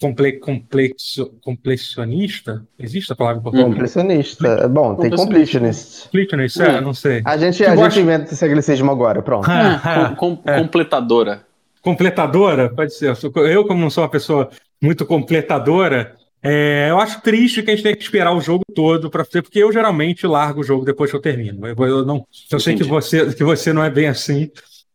comple, 0.00 0.32
complexo, 0.38 1.32
complexionista? 1.42 2.64
Existe 2.78 3.12
a 3.12 3.16
palavra 3.16 3.40
em 3.40 3.42
português? 3.42 3.68
Complexionista. 3.68 4.68
Bom, 4.68 4.94
tem 4.94 5.10
completionist. 5.10 6.04
Completionist, 6.04 6.60
é, 6.60 6.80
não 6.80 6.94
sei. 6.94 7.22
A 7.24 7.36
gente, 7.36 7.64
a 7.64 7.76
gente 7.76 8.00
inventa 8.00 8.32
esse 8.32 8.44
anglicismo 8.44 8.90
agora, 8.90 9.22
pronto. 9.22 9.48
Ah, 9.50 10.14
com, 10.16 10.36
com, 10.36 10.50
é. 10.50 10.60
Completadora. 10.60 11.46
Completadora? 11.82 12.68
Pode 12.70 12.94
ser. 12.94 13.16
Eu, 13.36 13.66
como 13.66 13.80
não 13.80 13.90
sou 13.90 14.04
uma 14.04 14.10
pessoa 14.10 14.50
muito 14.80 15.04
completadora, 15.04 16.14
é, 16.42 16.86
eu 16.90 17.00
acho 17.00 17.20
triste 17.20 17.62
que 17.62 17.70
a 17.70 17.74
gente 17.74 17.82
tenha 17.82 17.96
que 17.96 18.02
esperar 18.02 18.32
o 18.32 18.40
jogo 18.40 18.62
todo 18.74 19.10
para 19.10 19.24
fazer, 19.24 19.42
porque 19.42 19.58
eu 19.58 19.72
geralmente 19.72 20.26
largo 20.26 20.60
o 20.60 20.64
jogo 20.64 20.84
depois 20.84 21.10
que 21.10 21.16
eu 21.16 21.20
termino. 21.20 21.66
Eu, 21.66 21.76
eu 21.86 22.06
não, 22.06 22.24
eu 22.50 22.60
sei 22.60 22.76
que 22.76 22.84
você, 22.84 23.32
que 23.32 23.42
você 23.42 23.72
não 23.72 23.82
é 23.82 23.90
bem 23.90 24.06
assim, 24.06 24.50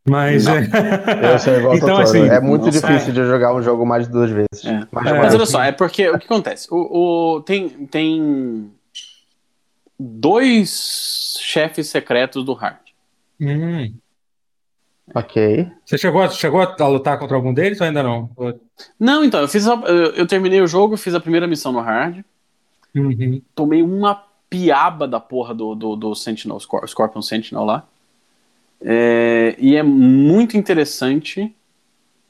mas 0.06 0.46
é... 0.48 1.34
eu 1.34 1.40
sou 1.40 1.54
igual 1.54 1.76
então, 1.76 1.98
assim, 1.98 2.28
é 2.28 2.40
muito 2.40 2.66
nossa, 2.66 2.80
difícil 2.80 3.10
é. 3.10 3.14
de 3.14 3.26
jogar 3.26 3.56
um 3.56 3.62
jogo 3.62 3.86
mais 3.86 4.06
de 4.06 4.12
duas 4.12 4.30
vezes. 4.30 4.66
É. 4.66 4.86
Mas, 4.92 5.06
é. 5.08 5.20
mas 5.20 5.34
olha 5.34 5.46
só, 5.46 5.64
é 5.64 5.72
porque 5.72 6.10
o 6.10 6.20
que 6.20 6.26
acontece? 6.26 6.68
O, 6.70 7.36
o, 7.36 7.42
tem, 7.42 7.70
tem 7.88 8.70
dois 9.98 11.38
chefes 11.42 11.88
secretos 11.88 12.44
do 12.44 12.54
hard. 12.54 12.78
Hum. 13.40 13.94
Ok. 15.14 15.68
Você 15.86 15.98
chegou, 15.98 16.30
chegou 16.30 16.62
a 16.62 16.88
lutar 16.88 17.18
contra 17.20 17.36
algum 17.36 17.54
deles 17.54 17.80
ou 17.80 17.88
ainda 17.88 18.04
não? 18.04 18.30
Não, 19.00 19.24
então, 19.24 19.42
eu 19.42 19.48
fiz 19.48 19.68
a, 19.68 19.74
eu 19.74 20.26
terminei 20.26 20.62
o 20.62 20.68
jogo, 20.68 20.98
fiz 20.98 21.14
a 21.14 21.20
primeira 21.20 21.48
missão 21.48 21.72
no 21.72 21.80
hard. 21.80 22.24
Uhum. 22.96 23.42
Tomei 23.56 23.82
uma 23.82 24.24
piaba 24.50 25.08
da 25.08 25.20
porra 25.20 25.54
do, 25.54 25.76
do, 25.76 25.96
do 25.96 26.16
Sentinel, 26.16 26.60
Scorpion 26.60 27.22
Sentinel 27.22 27.64
lá. 27.64 27.88
É, 28.84 29.56
e 29.58 29.76
é 29.76 29.84
muito 29.84 30.58
interessante 30.58 31.56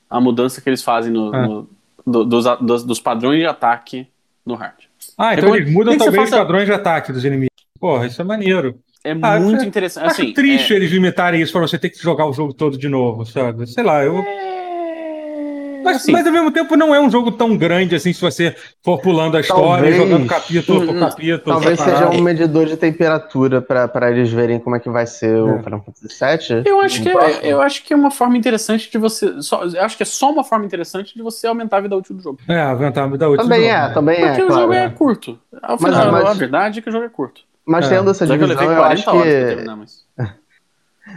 a 0.09 0.21
mudança 0.21 0.61
que 0.61 0.69
eles 0.69 0.83
fazem 0.83 1.11
no, 1.11 1.33
ah. 1.33 1.47
no 1.47 1.69
do, 2.05 2.23
dos, 2.25 2.45
dos, 2.59 2.83
dos, 2.83 2.99
padrões 2.99 3.39
de 3.39 3.45
ataque 3.45 4.07
no 4.45 4.55
hard. 4.55 4.75
Ah, 5.17 5.33
então 5.33 5.55
eles 5.55 5.71
mudam 5.71 5.97
também 5.97 6.21
faça... 6.21 6.35
os 6.35 6.41
padrões 6.41 6.65
de 6.65 6.73
ataque 6.73 7.11
dos 7.11 7.25
inimigos. 7.25 7.49
Porra, 7.79 8.05
isso 8.05 8.21
é 8.21 8.25
maneiro. 8.25 8.79
É 9.03 9.11
ah, 9.21 9.39
muito 9.39 9.63
é, 9.63 9.65
interessante. 9.65 10.05
Assim, 10.05 10.23
acho 10.23 10.33
triste 10.33 10.73
é... 10.73 10.75
eles 10.75 10.91
limitarem 10.91 11.41
isso 11.41 11.51
para 11.51 11.61
você 11.61 11.77
ter 11.77 11.89
que 11.89 12.01
jogar 12.01 12.25
o 12.25 12.33
jogo 12.33 12.53
todo 12.53 12.77
de 12.77 12.87
novo, 12.87 13.25
sabe? 13.25 13.67
Sei 13.67 13.83
lá, 13.83 14.03
eu. 14.03 14.17
É 14.17 14.52
mas, 15.83 15.97
assim, 15.97 16.11
mas 16.11 16.25
ao 16.25 16.33
mesmo 16.33 16.51
tempo 16.51 16.75
não 16.75 16.93
é 16.93 16.99
um 16.99 17.09
jogo 17.09 17.31
tão 17.31 17.55
grande 17.55 17.95
assim, 17.95 18.13
se 18.13 18.21
você 18.21 18.55
for 18.83 18.99
pulando 18.99 19.37
a 19.37 19.41
história 19.41 19.91
talvez, 19.91 19.95
jogando 19.95 20.27
capítulo 20.27 20.85
por 20.85 20.99
capítulo. 20.99 21.39
Talvez 21.59 21.79
seja 21.79 22.09
um 22.09 22.21
medidor 22.21 22.65
de 22.65 22.77
temperatura 22.77 23.61
para 23.61 24.11
eles 24.11 24.31
verem 24.31 24.59
como 24.59 24.75
é 24.75 24.79
que 24.79 24.89
vai 24.89 25.05
ser 25.05 25.35
é. 25.35 25.41
o 25.41 25.63
Final 25.63 25.83
Fantasy 25.83 26.53
VII. 26.53 26.63
Eu 26.65 26.79
acho, 26.79 27.01
que 27.01 27.09
é, 27.09 27.39
eu 27.43 27.61
acho 27.61 27.83
que 27.83 27.93
é 27.93 27.95
uma 27.95 28.11
forma 28.11 28.37
interessante 28.37 28.91
de 28.91 28.97
você. 28.97 29.41
Só, 29.41 29.63
eu 29.63 29.81
acho 29.81 29.97
que 29.97 30.03
é 30.03 30.05
só 30.05 30.31
uma 30.31 30.43
forma 30.43 30.65
interessante 30.65 31.15
de 31.15 31.21
você 31.21 31.47
aumentar 31.47 31.77
a 31.77 31.81
vida 31.81 31.95
útil 31.95 32.15
do 32.15 32.21
jogo. 32.21 32.39
É, 32.47 32.61
aumentar 32.61 33.03
a 33.03 33.07
vida 33.07 33.29
útil 33.29 33.43
também 33.43 33.61
do 33.61 33.65
jogo. 33.65 33.75
É, 33.75 33.93
também 33.93 34.15
Porque 34.15 34.29
é. 34.29 34.35
Porque 34.35 34.53
o 34.53 34.55
jogo 34.55 34.73
é, 34.73 34.85
é 34.85 34.89
curto. 34.89 35.39
Ao 35.61 35.77
final, 35.77 36.11
mas, 36.11 36.25
a 36.25 36.33
verdade 36.33 36.79
é 36.79 36.81
que 36.81 36.89
o 36.89 36.91
jogo 36.91 37.05
é 37.05 37.09
curto. 37.09 37.41
Mas 37.65 37.87
tendo 37.87 38.09
essa 38.11 38.27
divisão, 38.27 38.63
eu, 38.63 38.71
eu 38.71 38.83
acho 38.83 39.11
que. 39.11 39.21
Terminar, 39.21 39.77
mas... 39.77 40.05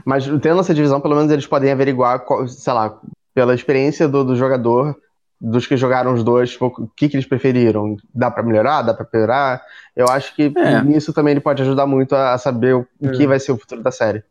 mas 0.04 0.24
tendo 0.24 0.60
essa 0.60 0.74
divisão, 0.74 1.00
pelo 1.00 1.16
menos 1.16 1.30
eles 1.30 1.46
podem 1.46 1.70
averiguar, 1.72 2.24
sei 2.46 2.72
lá, 2.72 2.98
pela 3.36 3.54
experiência 3.54 4.08
do, 4.08 4.24
do 4.24 4.34
jogador, 4.34 4.96
dos 5.38 5.66
que 5.66 5.76
jogaram 5.76 6.14
os 6.14 6.24
dois, 6.24 6.56
o 6.58 6.88
que, 6.96 7.06
que 7.06 7.16
eles 7.16 7.26
preferiram? 7.26 7.98
Dá 8.14 8.30
para 8.30 8.42
melhorar? 8.42 8.80
Dá 8.80 8.94
para 8.94 9.04
piorar? 9.04 9.62
Eu 9.94 10.08
acho 10.08 10.34
que 10.34 10.50
é. 10.56 10.82
nisso 10.82 11.12
também 11.12 11.32
ele 11.32 11.40
pode 11.42 11.60
ajudar 11.60 11.86
muito 11.86 12.14
a, 12.16 12.38
saber 12.38 12.74
o, 12.74 12.86
é. 13.02 13.10
que 13.10 13.26
vai 13.26 13.38
ser 13.38 13.52
o 13.52 13.58
futuro 13.58 13.82
da 13.82 13.90
série. 13.92 14.24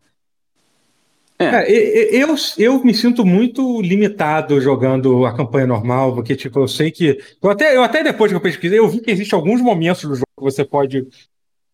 É. 1.38 1.46
é. 1.46 2.16
eu, 2.16 2.34
eu 2.58 2.84
me 2.84 2.96
sinto 2.96 3.24
muito 3.24 3.80
limitado 3.80 4.60
jogando 4.60 5.24
a 5.24 5.38
campanha 5.38 5.68
normal, 5.68 6.16
porque 6.16 6.36
tipo, 6.36 6.58
eu 6.58 6.68
sei 6.68 6.90
que. 6.90 7.20
Eu 7.44 7.52
até, 7.52 7.78
eu 7.78 7.84
até 7.84 8.02
depois 8.02 8.32
que 8.32 8.36
eu 8.36 8.42
pesquisei, 8.42 8.80
eu 8.80 8.90
vi 8.90 9.02
que 9.02 9.12
existe 9.12 9.36
alguns 9.36 9.62
momentos 9.62 10.02
do 10.02 10.16
jogo 10.16 10.26
que 10.36 10.44
você 10.44 10.66
pode. 10.66 11.08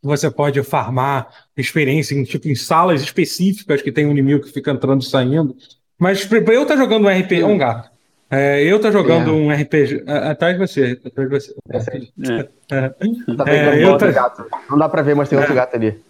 Você 0.03 0.29
pode 0.29 0.61
farmar 0.63 1.29
experiência 1.55 2.13
em, 2.13 2.25
tipo, 2.25 2.49
em 2.49 2.55
salas 2.55 3.01
específicas 3.01 3.81
que 3.81 3.91
tem 3.91 4.05
um 4.05 4.11
inimigo 4.11 4.43
que 4.43 4.51
fica 4.51 4.71
entrando 4.71 5.01
e 5.01 5.05
saindo. 5.05 5.55
Mas 6.01 6.25
pra 6.25 6.39
eu 6.39 6.63
estar 6.63 6.73
tá 6.73 6.77
jogando 6.77 7.05
um 7.05 7.09
RPG. 7.09 7.43
Um 7.43 7.59
gato. 7.59 7.91
É, 8.27 8.63
eu 8.63 8.79
tô 8.79 8.91
jogando 8.91 9.29
é. 9.29 9.33
um 9.33 9.51
RPG. 9.51 10.03
Atrás 10.07 10.57
de 10.57 10.65
você. 10.67 10.99
Atrás 11.05 11.29
de 11.29 11.35
você. 11.35 11.55
É. 11.69 12.75
É. 12.75 12.89
Tá 13.35 13.45
é, 13.45 13.83
eu 13.83 13.95
tô... 13.99 14.11
gato. 14.11 14.43
Não 14.67 14.79
dá 14.79 14.89
pra 14.89 15.03
ver, 15.03 15.15
mas 15.15 15.29
tem 15.29 15.37
outro 15.37 15.53
é. 15.53 15.55
gato 15.55 15.75
ali. 15.75 16.01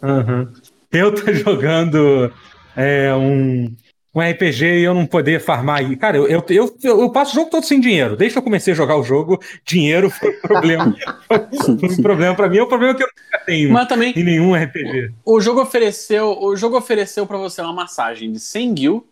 Uhum. 0.00 0.46
Eu 0.92 1.12
tô 1.12 1.32
jogando 1.34 2.32
é, 2.76 3.12
um, 3.16 3.74
um 4.14 4.20
RPG 4.20 4.64
e 4.64 4.84
eu 4.84 4.94
não 4.94 5.06
poder 5.06 5.40
farmar 5.40 5.80
aí. 5.80 5.96
Cara, 5.96 6.18
eu, 6.18 6.28
eu, 6.28 6.44
eu, 6.48 7.00
eu, 7.00 7.10
passo 7.10 7.32
o 7.32 7.34
jogo 7.34 7.50
todo 7.50 7.64
sem 7.64 7.80
dinheiro. 7.80 8.16
Desde 8.16 8.34
que 8.34 8.38
eu 8.38 8.44
comecei 8.44 8.74
a 8.74 8.76
jogar 8.76 8.96
o 8.96 9.02
jogo, 9.02 9.42
dinheiro 9.64 10.08
foi 10.08 10.36
um 10.36 10.40
problema. 10.40 10.96
foi 11.26 11.88
um 11.98 12.02
problema 12.02 12.36
pra 12.36 12.48
mim. 12.48 12.58
É 12.58 12.62
um 12.62 12.68
problema 12.68 12.94
que 12.94 13.02
eu 13.02 13.08
nunca 13.08 13.44
tenho 13.44 13.72
Mas 13.72 13.88
também, 13.88 14.12
em 14.16 14.22
nenhum 14.22 14.54
RPG. 14.54 15.12
O, 15.24 15.38
o 15.38 15.40
jogo 15.40 15.60
ofereceu, 15.60 16.38
o 16.40 16.54
jogo 16.54 16.76
ofereceu 16.76 17.26
para 17.26 17.38
você 17.38 17.60
uma 17.60 17.72
massagem 17.72 18.30
de 18.30 18.38
100 18.38 18.76
gil, 18.76 19.06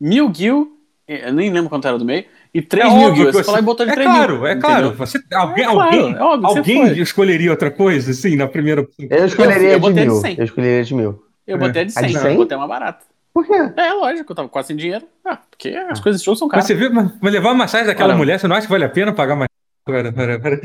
1000 0.00 0.32
gil 0.34 0.76
eu 1.08 1.32
nem 1.32 1.50
lembro 1.50 1.70
quanto 1.70 1.86
era 1.86 1.96
do 1.96 2.04
meio, 2.04 2.24
e 2.52 2.60
3 2.60 2.84
é 2.84 2.96
mil 2.98 3.12
guilds. 3.12 3.36
Você 3.36 3.44
falou 3.44 3.60
e 3.60 3.62
botou 3.62 3.86
de 3.86 3.92
é 3.92 3.94
3 3.94 4.08
claro, 4.08 4.34
mil. 4.38 4.46
É 4.46 4.56
claro, 4.56 4.92
você, 4.92 5.20
alguém, 5.32 5.64
é 5.64 5.68
claro, 5.68 5.80
alguém, 5.80 6.14
é 6.14 6.20
óbvio, 6.20 6.48
alguém 6.48 6.98
escolheria 7.00 7.50
outra 7.52 7.70
coisa, 7.70 8.10
assim, 8.10 8.34
na 8.34 8.48
primeira. 8.48 8.84
Eu 8.98 9.24
escolheria 9.24 9.68
eu, 9.68 9.72
eu 9.74 9.80
de 9.80 9.92
mil. 9.92 10.22
De 10.22 10.38
eu 10.38 10.44
escolheria 10.44 10.82
de 10.82 10.94
mil. 10.94 11.22
Eu 11.46 11.58
botei 11.58 11.84
de 11.84 11.92
100, 11.92 12.02
é. 12.02 12.06
de 12.08 12.18
100? 12.18 12.30
eu 12.32 12.36
botei 12.36 12.56
uma 12.56 12.66
barata. 12.66 13.04
Por 13.32 13.46
quê? 13.46 13.52
É, 13.76 13.92
lógico, 13.92 14.32
eu 14.32 14.36
tava 14.36 14.48
quase 14.48 14.68
sem 14.68 14.76
dinheiro. 14.76 15.04
Ah, 15.24 15.38
porque 15.48 15.68
as 15.68 16.00
coisas 16.00 16.20
de 16.20 16.24
show 16.24 16.34
são 16.34 16.48
caras. 16.48 16.64
Mas 16.64 16.66
você 16.66 16.74
viu, 16.74 16.92
mas 16.92 17.32
levar 17.32 17.50
uma 17.50 17.54
massagem 17.54 17.86
daquela 17.86 18.08
Olha, 18.08 18.18
mulher, 18.18 18.40
você 18.40 18.48
não 18.48 18.56
acha 18.56 18.66
que 18.66 18.72
vale 18.72 18.84
a 18.84 18.88
pena 18.88 19.12
pagar 19.12 19.36
mais? 19.36 19.48
Pera, 19.86 20.12
pera, 20.12 20.40
pera. 20.40 20.60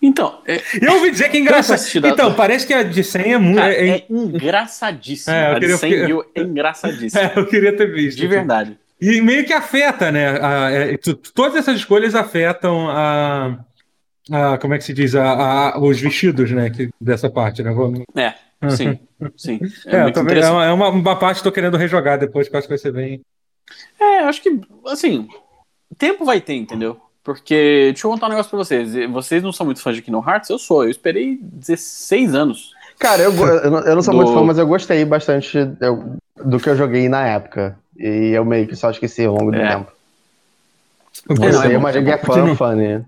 Então, 0.00 0.40
é... 0.46 0.62
eu 0.80 0.94
ouvi 0.94 1.10
dizer 1.10 1.28
que 1.30 1.36
é 1.36 1.40
engraçado. 1.40 2.06
Então, 2.06 2.32
parece 2.32 2.64
que 2.64 2.72
a 2.72 2.84
de 2.84 3.02
100 3.02 3.32
é 3.32 3.38
muito. 3.38 3.58
É, 3.58 3.88
é, 3.88 4.06
engraçadíssimo. 4.08 5.34
É, 5.34 5.56
a 5.56 5.58
de 5.58 5.76
100 5.76 6.06
mil 6.06 6.24
é 6.32 6.40
engraçadíssimo. 6.40 7.20
É, 7.20 7.32
eu 7.36 7.44
queria 7.44 7.76
ter 7.76 7.92
visto. 7.92 8.18
De 8.18 8.28
verdade. 8.28 8.78
E 9.00 9.20
meio 9.20 9.44
que 9.44 9.52
afeta, 9.52 10.12
né? 10.12 10.38
A, 10.40 10.70
é, 10.70 10.96
todas 11.34 11.56
essas 11.56 11.76
escolhas 11.76 12.14
afetam 12.14 12.88
a, 12.88 13.58
a, 14.30 14.58
como 14.58 14.74
é 14.74 14.78
que 14.78 14.84
se 14.84 14.94
diz? 14.94 15.16
A, 15.16 15.72
a, 15.74 15.78
os 15.80 16.00
vestidos, 16.00 16.52
né? 16.52 16.70
Que, 16.70 16.90
dessa 17.00 17.28
parte, 17.28 17.64
né? 17.64 17.72
É, 18.14 18.34
sim, 18.70 18.96
sim. 19.36 19.58
É, 19.86 19.96
é, 19.96 20.10
também, 20.12 20.38
é, 20.38 20.48
uma, 20.48 20.66
é 20.66 20.72
uma, 20.72 21.18
parte 21.18 21.34
que 21.34 21.40
estou 21.40 21.52
querendo 21.52 21.76
rejogar 21.76 22.16
depois, 22.16 22.48
que 22.48 22.56
acho 22.56 22.68
que 22.68 22.72
vai 22.74 22.78
ser 22.78 22.92
bem. 22.92 23.22
É, 24.00 24.20
acho 24.20 24.40
que, 24.40 24.60
assim, 24.86 25.26
tempo 25.98 26.24
vai 26.24 26.40
ter, 26.40 26.54
entendeu? 26.54 27.00
Porque, 27.24 27.90
deixa 27.92 28.06
eu 28.06 28.10
contar 28.10 28.26
um 28.26 28.30
negócio 28.30 28.50
pra 28.50 28.58
vocês. 28.58 28.92
Vocês 29.10 29.42
não 29.42 29.50
são 29.50 29.64
muito 29.64 29.80
fãs 29.80 29.96
de 29.96 30.02
Kingdom 30.02 30.22
Hearts? 30.28 30.50
Eu 30.50 30.58
sou. 30.58 30.84
Eu 30.84 30.90
esperei 30.90 31.38
16 31.40 32.34
anos. 32.34 32.74
Cara, 32.98 33.22
eu, 33.22 33.32
eu 33.32 33.94
não 33.94 34.02
sou 34.02 34.12
do... 34.12 34.18
muito 34.18 34.34
fã, 34.34 34.44
mas 34.44 34.58
eu 34.58 34.66
gostei 34.66 35.04
bastante 35.06 35.58
do 36.44 36.60
que 36.60 36.68
eu 36.68 36.76
joguei 36.76 37.08
na 37.08 37.26
época. 37.26 37.78
E 37.96 38.32
eu 38.34 38.44
meio 38.44 38.68
que 38.68 38.76
só 38.76 38.90
esqueci 38.90 39.24
ao 39.24 39.34
longo 39.34 39.50
do 39.50 39.56
é. 39.56 39.68
tempo. 39.68 39.92
Você, 41.28 41.50
não, 41.50 41.62
é, 41.62 41.78
mas 41.78 41.96
é 41.96 42.18
fã, 42.18 42.54
fã, 42.54 42.74
né? 42.74 43.04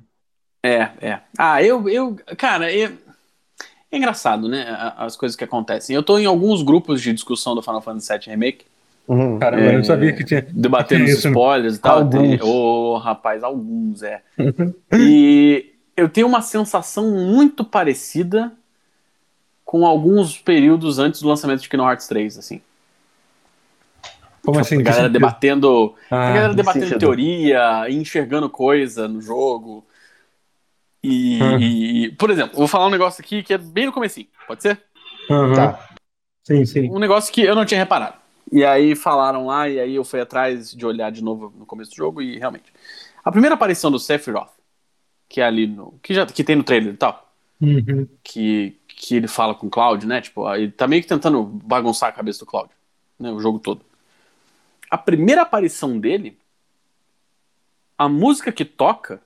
É, 0.63 0.91
é. 1.01 1.21
Ah, 1.37 1.63
eu, 1.63 1.87
eu 1.89 2.17
cara, 2.39 2.73
eu, 2.73 2.93
é 3.93 3.97
engraçado, 3.97 4.49
né? 4.49 4.67
As 4.97 5.15
coisas 5.17 5.37
que 5.37 5.45
acontecem. 5.45 5.95
Eu 5.95 6.03
tô 6.03 6.19
em 6.19 6.25
alguns 6.25 6.63
grupos 6.63 7.03
de 7.03 7.13
discussão 7.13 7.55
do 7.55 7.63
Final 7.63 7.83
Fantasy 7.83 8.13
VII 8.13 8.31
Remake. 8.31 8.65
Uhum. 9.09 9.39
Caramba, 9.39 9.63
é, 9.63 9.77
eu 9.77 9.85
sabia 9.85 10.13
que 10.13 10.25
tinha. 10.25 10.45
Debatendo 10.51 11.05
os 11.07 11.25
spoilers 11.25 11.77
e 11.77 11.81
tal. 11.81 12.09
Ô, 12.43 12.95
oh, 12.95 12.99
rapaz, 12.99 13.43
alguns, 13.43 14.03
é. 14.03 14.23
e 14.93 15.75
eu 15.97 16.09
tenho 16.09 16.27
uma 16.27 16.43
sensação 16.43 17.11
muito 17.11 17.65
parecida 17.65 18.53
com 19.65 19.87
alguns 19.87 20.39
períodos 20.39 20.99
antes 20.99 21.21
do 21.23 21.29
lançamento 21.29 21.63
de 21.63 21.69
Kingdom 21.69 21.89
Hearts 21.89 22.07
3, 22.07 22.39
assim. 22.39 22.61
Como 24.45 24.61
assim? 24.61 24.79
A 24.79 24.83
galera 24.83 25.09
debatendo, 25.09 25.95
ah, 26.09 26.29
a 26.29 26.33
galera 26.33 26.55
debatendo 26.55 26.99
teoria, 26.99 27.87
enxergando 27.89 28.49
coisa 28.49 29.09
no 29.09 29.21
jogo. 29.21 29.85
E, 31.03 31.43
hum. 31.43 31.59
e, 31.59 32.11
por 32.13 32.31
exemplo, 32.31 32.57
vou 32.57 32.69
falar 32.69 32.87
um 32.87 32.91
negócio 32.91 33.21
aqui 33.21 33.43
que 33.43 33.55
é 33.55 33.59
bem 33.59 33.87
no 33.87 33.93
comecinho, 33.93 34.29
pode 34.47 34.63
ser? 34.63 34.81
Uhum. 35.29 35.53
Tá. 35.53 35.89
Sim, 36.45 36.65
sim. 36.65 36.91
Um 36.91 37.01
negócio 37.01 37.33
que 37.33 37.43
eu 37.43 37.57
não 37.57 37.65
tinha 37.65 37.81
reparado. 37.81 38.15
E 38.51 38.65
aí 38.65 38.95
falaram 38.95 39.47
lá, 39.47 39.69
e 39.69 39.81
aí 39.81 39.95
eu 39.95 40.05
fui 40.05 40.21
atrás 40.21 40.73
de 40.73 40.87
olhar 40.87 41.11
de 41.11 41.23
novo 41.23 41.53
no 41.59 41.67
começo 41.67 41.91
do 41.91 41.97
jogo, 41.97 42.23
e 42.23 42.39
realmente. 42.39 42.73
A 43.25 43.33
primeira 43.33 43.55
aparição 43.55 43.91
do 43.91 43.99
Sephiroth, 43.99 44.53
que 45.29 45.41
é 45.41 45.45
ali 45.45 45.67
no. 45.67 45.99
que, 46.03 46.15
já, 46.15 46.25
que 46.25 46.45
tem 46.45 46.57
no 46.57 46.63
trailer 46.63 46.95
e 46.95 46.97
tal. 46.97 47.33
Uhum. 47.61 48.07
Que, 48.23 48.79
que 48.87 49.17
ele 49.17 49.27
fala 49.27 49.55
com 49.55 49.67
o 49.67 49.71
Cloud, 49.71 50.07
né? 50.07 50.21
Tipo, 50.21 50.53
ele 50.55 50.71
tá 50.71 50.87
meio 50.87 51.03
que 51.03 51.09
tentando 51.09 51.43
bagunçar 51.43 52.09
a 52.09 52.13
cabeça 52.13 52.41
do 52.41 52.47
Cloud. 52.47 52.71
né, 53.19 53.31
o 53.31 53.41
jogo 53.41 53.59
todo. 53.59 53.81
A 54.91 54.97
primeira 54.97 55.43
aparição 55.43 55.99
dele, 55.99 56.39
a 57.99 58.09
música 58.09 58.53
que 58.53 58.65
toca 58.65 59.21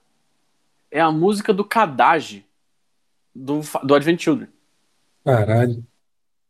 é 0.91 1.01
a 1.01 1.13
música 1.13 1.53
do 1.53 1.65
Kadage 1.65 2.47
do, 3.35 3.61
do 3.85 3.95
Advent 3.95 4.21
Children. 4.21 4.49
Caralho. 5.25 5.85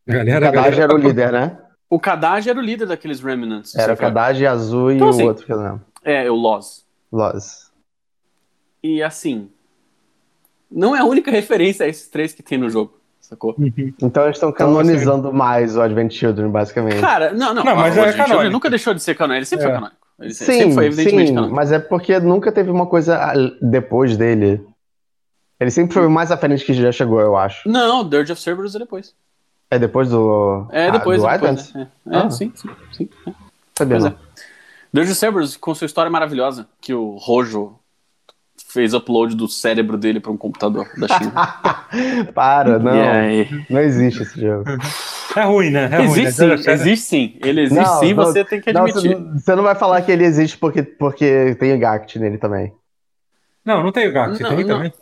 Galera, 0.07 0.51
o 0.51 0.53
Kadage 0.53 0.81
era 0.81 0.95
o 0.95 0.99
líder, 0.99 1.33
né? 1.33 1.59
O 1.91 1.99
Kadage 1.99 2.49
era 2.49 2.59
o 2.59 2.63
líder 2.63 2.87
daqueles 2.87 3.21
Remnants. 3.21 3.75
Era 3.75 3.95
o 3.95 3.97
Kadage 3.97 4.47
azul 4.47 4.93
então, 4.93 5.09
e 5.09 5.11
assim, 5.11 5.23
o 5.25 5.27
outro 5.27 5.45
que 5.45 5.53
eu 5.53 5.61
lembro. 5.61 5.81
É, 6.05 6.31
o 6.31 6.37
Loz. 6.37 6.87
Loz. 7.13 7.71
E 8.83 9.03
assim, 9.03 9.51
não 10.71 10.95
é 10.95 11.01
a 11.01 11.05
única 11.05 11.33
referência 11.33 11.85
a 11.85 11.89
esses 11.89 12.09
três 12.09 12.33
que 12.33 12.45
tem 12.45 12.57
no 12.57 12.71
jogo. 12.71 12.99
Sacou? 13.21 13.55
Uhum. 13.59 13.93
Então 14.01 14.25
eles 14.25 14.37
estão 14.37 14.53
canonizando 14.53 15.29
então, 15.29 15.33
mais 15.33 15.77
o 15.77 15.83
Advent 15.83 16.13
Children, 16.13 16.49
basicamente. 16.49 17.01
Cara, 17.01 17.33
não, 17.33 17.53
não. 17.53 17.65
não 17.65 17.77
mas 17.77 17.97
o 17.97 18.01
é 18.01 18.09
Advent 18.09 18.27
Children 18.29 18.51
nunca 18.51 18.71
deixou 18.71 18.95
de 18.95 19.03
ser 19.03 19.15
canônico. 19.15 19.39
Ele 19.39 19.47
sempre 19.47 19.65
é. 19.65 19.69
foi 19.69 19.75
canônico. 19.75 20.07
Ele 20.21 20.35
sim, 20.35 20.45
sempre 20.45 20.75
foi 20.75 20.87
evidentemente 20.87 21.29
sim, 21.29 21.35
canônico. 21.35 21.57
Mas 21.57 21.73
é 21.73 21.79
porque 21.79 22.19
nunca 22.21 22.53
teve 22.53 22.71
uma 22.71 22.87
coisa 22.87 23.33
depois 23.61 24.17
dele. 24.17 24.65
Ele 25.59 25.71
sempre 25.71 25.93
foi 25.93 26.09
mais 26.09 26.33
à 26.33 26.37
frente 26.37 26.65
que 26.65 26.73
já 26.73 26.91
chegou, 26.91 27.21
eu 27.21 27.37
acho. 27.37 27.69
Não, 27.69 28.09
Dirge 28.09 28.33
of 28.33 28.41
Cerberus 28.41 28.75
é 28.75 28.79
depois. 28.79 29.15
É 29.71 29.79
depois 29.79 30.11
do. 30.11 30.67
É 30.71 30.91
depois 30.91 31.23
ah, 31.25 31.37
do 31.37 31.47
depois, 31.47 31.75
É, 31.77 31.81
é 31.81 31.87
ah. 32.17 32.31
sim, 32.31 32.53
sim, 32.55 32.69
sim. 32.93 33.09
É. 33.27 33.33
Sabia 33.79 33.99
pois 33.99 34.05
não. 34.05 34.11
É. 34.11 34.17
Dirge 34.93 35.13
of 35.13 35.21
Cerberus 35.21 35.57
com 35.57 35.75
sua 35.75 35.85
história 35.85 36.11
maravilhosa, 36.11 36.67
que 36.81 36.93
o 36.93 37.17
Rojo 37.17 37.79
fez 38.67 38.95
upload 38.95 39.35
do 39.35 39.49
cérebro 39.49 39.97
dele 39.97 40.21
para 40.21 40.31
um 40.31 40.37
computador 40.37 40.89
da 40.97 41.09
China. 41.09 41.33
Para, 42.35 42.79
não. 42.79 42.93
Não 43.69 43.81
existe 43.81 44.23
esse 44.23 44.41
jogo. 44.41 44.65
É 45.37 45.43
ruim, 45.43 45.71
né? 45.71 45.89
É 45.93 46.03
existe 46.03 46.41
ruim, 46.41 46.51
né? 46.51 46.57
sim, 46.57 46.71
existe 46.71 47.07
sim. 47.07 47.39
Ele 47.43 47.63
existe 47.63 47.85
não, 47.85 47.99
sim, 48.01 48.15
não, 48.15 48.25
você 48.25 48.45
tem 48.45 48.61
que 48.61 48.71
admitir. 48.71 49.19
Não, 49.19 49.39
você 49.39 49.55
não 49.57 49.63
vai 49.63 49.75
falar 49.75 50.03
que 50.03 50.11
ele 50.13 50.25
existe 50.25 50.57
porque, 50.57 50.83
porque 50.83 51.57
tem 51.59 51.75
o 51.75 51.79
Gact 51.79 52.19
nele 52.19 52.39
também. 52.39 52.73
Não, 53.65 53.83
não 53.83 53.93
tem 53.93 54.09
o 54.09 54.13
Gact, 54.13 54.39
tem 54.39 54.67
também. 54.67 54.93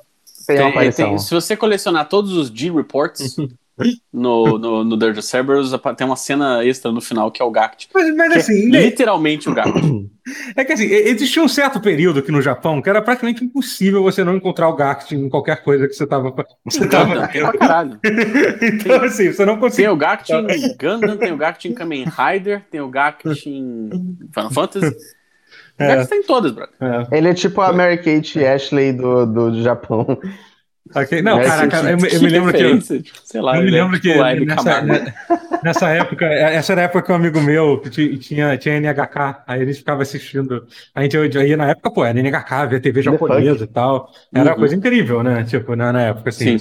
Tem, 0.46 0.61
uma 0.61 0.70
aparição. 0.70 1.09
Tem, 1.11 1.18
se 1.18 1.35
você 1.35 1.57
colecionar 1.57 2.09
todos 2.09 2.33
os 2.33 2.48
G-Reports, 2.48 3.37
no, 4.12 4.58
no, 4.58 4.84
no 4.84 4.96
Dirge 4.96 5.22
Cerberus 5.22 5.72
tem 5.96 6.06
uma 6.06 6.16
cena 6.16 6.64
extra 6.64 6.90
no 6.90 7.00
final 7.00 7.30
que 7.30 7.40
é 7.40 7.44
o 7.44 7.50
Gact. 7.50 7.88
Mas, 7.94 8.14
mas 8.14 8.32
é 8.32 8.36
assim. 8.38 8.76
É 8.76 8.82
literalmente 8.82 9.48
o 9.48 9.54
Gact. 9.54 10.08
É 10.56 10.64
que 10.64 10.72
assim, 10.72 10.84
existia 10.84 11.42
um 11.42 11.48
certo 11.48 11.80
período 11.80 12.18
aqui 12.18 12.30
no 12.30 12.42
Japão 12.42 12.82
que 12.82 12.90
era 12.90 13.00
praticamente 13.00 13.44
impossível 13.44 14.02
você 14.02 14.22
não 14.22 14.36
encontrar 14.36 14.68
o 14.68 14.76
Gact 14.76 15.14
em 15.14 15.28
qualquer 15.28 15.62
coisa 15.62 15.86
que 15.86 15.94
você 15.94 16.06
tava. 16.06 16.34
Você 16.64 16.86
tava 16.88 17.14
Gundam, 17.14 17.28
pra 17.28 17.58
caralho. 17.58 18.00
então, 18.62 18.98
tem, 18.98 19.08
assim, 19.08 19.32
você 19.32 19.44
não 19.44 19.56
conseguia. 19.58 19.86
Tem 19.86 19.94
o 19.94 19.96
Gact 19.96 20.32
em 20.32 20.76
Gundam, 20.76 21.16
tem 21.16 21.32
o 21.32 21.36
Gact 21.36 21.68
em 21.68 21.74
Kamen 21.74 22.04
Rider, 22.04 22.62
tem 22.70 22.80
o 22.80 22.88
Gact 22.88 23.48
em 23.48 23.88
Final 24.34 24.50
Fantasy. 24.50 24.88
O 24.88 25.78
Gact 25.78 26.02
é. 26.02 26.06
tem 26.06 26.22
todas, 26.22 26.52
brother. 26.52 26.74
É. 26.80 27.16
Ele 27.16 27.28
é 27.28 27.34
tipo 27.34 27.60
a 27.60 27.72
Mary 27.72 27.98
Kate 27.98 28.44
Ashley 28.44 28.92
do, 28.92 29.24
do 29.24 29.62
Japão. 29.62 30.18
Okay. 30.94 31.22
Não, 31.22 31.40
cara, 31.42 31.68
cara 31.68 31.90
eu, 31.90 31.98
eu 31.98 32.20
me 32.20 32.29
lembro 32.29 32.53
que. 32.53 32.62
Eu, 32.62 32.79
tipo, 32.79 33.18
sei 33.24 33.40
lá, 33.40 33.57
eu 33.57 33.62
me 33.62 33.70
lembro 33.70 34.01
que 34.01 34.14
nessa, 34.44 34.83
nessa, 35.62 35.88
época, 35.90 36.24
essa 36.24 36.72
era 36.72 36.83
a 36.83 36.85
época 36.85 37.03
que 37.03 37.12
um 37.12 37.14
amigo 37.14 37.40
meu 37.40 37.79
que 37.79 38.16
tinha, 38.18 38.57
tinha 38.57 38.81
NHK, 38.81 39.42
aí 39.46 39.61
eles 39.61 39.79
ficavam 39.79 40.03
assistindo. 40.03 40.66
A 40.94 41.03
gente 41.03 41.16
ia 41.16 41.57
na 41.57 41.70
época, 41.70 41.90
pô, 41.90 42.05
era 42.05 42.18
NHK, 42.18 42.66
via 42.68 42.81
TV 42.81 43.03
japonesa 43.03 43.64
e 43.64 43.68
tal. 43.68 44.11
Era 44.33 44.44
uhum. 44.44 44.51
uma 44.51 44.57
coisa 44.57 44.74
incrível, 44.74 45.22
né? 45.22 45.44
Tipo, 45.44 45.77
na, 45.77 45.92
na 45.92 46.03
época, 46.03 46.31
assim, 46.31 46.57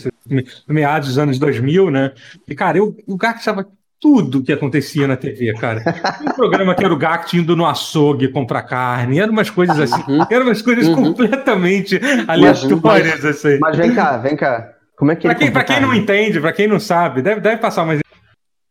no 0.68 0.74
meados 0.74 1.08
dos 1.10 1.18
anos 1.18 1.40
2000, 1.40 1.90
né? 1.90 2.12
E, 2.48 2.54
cara, 2.56 2.78
eu, 2.78 2.96
o 3.08 3.16
Gak 3.16 3.40
estava 3.40 3.66
tudo 4.00 4.44
que 4.44 4.54
acontecia 4.54 5.08
na 5.08 5.18
TV, 5.18 5.54
cara. 5.54 5.82
Um 6.22 6.32
programa 6.34 6.76
que 6.76 6.84
era 6.84 6.94
o 6.94 6.98
Gact 6.98 7.38
indo 7.38 7.56
no 7.56 7.66
açougue 7.66 8.28
comprar 8.28 8.64
carne, 8.64 9.20
eram 9.20 9.34
umas 9.34 9.50
coisas 9.50 9.80
assim, 9.80 10.04
uhum. 10.08 10.26
eram 10.30 10.46
umas 10.46 10.62
coisas 10.62 10.88
uhum. 10.88 10.96
completamente 10.96 12.00
aleatórias, 12.28 13.26
assim. 13.26 13.58
Mas 13.60 13.76
vem 13.76 13.94
cá, 13.94 14.18
vem 14.18 14.36
cá. 14.36 14.74
Como 14.96 15.12
é 15.12 15.16
que 15.16 15.28
pra 15.28 15.36
quem, 15.36 15.52
pra 15.52 15.64
quem 15.64 15.80
não 15.80 15.94
entende, 15.94 16.40
pra 16.40 16.52
quem 16.52 16.68
não 16.68 16.80
sabe, 16.80 17.22
deve, 17.22 17.42
deve 17.42 17.58
passar 17.58 17.86
mais. 17.86 18.02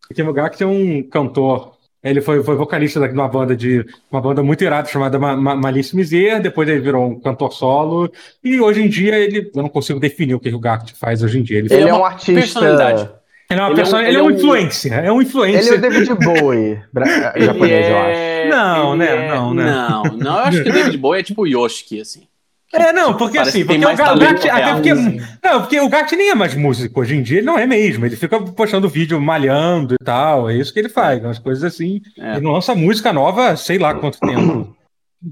Porque 0.09 0.23
o 0.23 0.33
Gact 0.33 0.63
é 0.63 0.67
um 0.67 1.03
cantor. 1.03 1.77
Ele 2.03 2.21
foi, 2.21 2.43
foi 2.43 2.55
vocalista 2.55 3.01
de 3.01 3.15
uma 3.15 3.29
banda 3.29 3.57
de 3.57 3.85
uma 4.11 4.21
banda 4.21 4.43
muito 4.43 4.63
irada 4.63 4.89
chamada 4.89 5.19
Ma 5.19 5.37
Ma 5.37 5.57
Malice 5.57 5.97
Miser, 5.97 6.41
depois 6.41 6.69
ele 6.69 6.81
virou 6.81 7.05
um 7.05 7.21
cantor 7.21 7.53
solo, 7.53 8.11
e 8.45 8.61
hoje 8.61 8.83
em 8.83 8.89
dia 8.89 9.17
ele. 9.17 9.51
Eu 9.53 9.63
não 9.63 9.69
consigo 9.69 9.99
definir 9.99 10.35
o 10.35 10.41
que 10.41 10.55
o 10.55 10.59
Gact 10.59 10.95
faz 10.95 11.23
hoje 11.23 11.39
em 11.39 11.43
dia. 11.43 11.59
Ele, 11.59 11.73
ele 11.73 11.89
é 11.89 11.95
um 11.95 12.05
artista. 12.05 12.41
Personalidade. 12.41 13.11
Ele 13.49 13.61
é 13.61 13.63
uma 13.63 13.71
ele 13.71 13.77
pessoa, 13.77 14.03
é 14.03 14.05
um, 14.05 14.09
ele 14.09 14.17
é 14.17 14.23
um 14.23 14.31
influencer, 14.31 14.93
é 14.93 15.13
um 15.13 15.23
influencer. 15.23 15.73
Ele 15.73 15.75
é 15.75 15.79
o 15.79 15.81
David 15.81 16.15
Bowie 16.15 16.81
japonês, 17.45 17.87
é... 17.87 17.93
eu 17.93 17.99
acho. 17.99 18.57
Não, 18.57 18.97
né? 18.97 19.07
É... 19.07 19.29
Não, 19.29 19.55
né? 19.55 19.65
Não, 19.65 20.03
não, 20.03 20.39
eu 20.39 20.45
acho 20.45 20.63
que 20.65 20.69
o 20.69 20.73
David 20.73 20.99
Bowie 20.99 21.21
é 21.21 21.23
tipo 21.23 21.43
o 21.43 21.47
Yoshiki, 21.47 22.01
assim. 22.01 22.27
É, 22.73 22.93
não, 22.93 23.17
porque 23.17 23.39
assim, 23.39 23.65
porque 23.65 23.85
o 23.85 23.97
Gatti, 23.97 24.51
até 24.51 24.73
porque, 24.75 24.93
não, 24.93 25.61
porque 25.61 25.81
o 25.81 25.89
Gatti 25.89 26.17
nem 26.17 26.31
é 26.31 26.35
mais 26.35 26.55
músico 26.55 27.01
hoje 27.01 27.15
em 27.15 27.23
dia, 27.23 27.39
ele 27.39 27.47
não 27.47 27.57
é 27.57 27.65
mesmo, 27.65 28.05
ele 28.05 28.17
fica 28.17 28.41
postando 28.41 28.89
vídeo 28.89 29.21
malhando 29.21 29.95
e 29.95 30.05
tal, 30.05 30.51
é 30.51 30.57
isso 30.57 30.73
que 30.73 30.81
ele 30.81 30.89
faz, 30.89 31.23
umas 31.23 31.39
coisas 31.39 31.63
assim, 31.63 32.03
é. 32.19 32.37
ele 32.37 32.47
lança 32.47 32.75
música 32.75 33.13
nova, 33.13 33.57
sei 33.57 33.79
lá 33.79 33.95
quanto 33.95 34.19
tempo. 34.19 34.77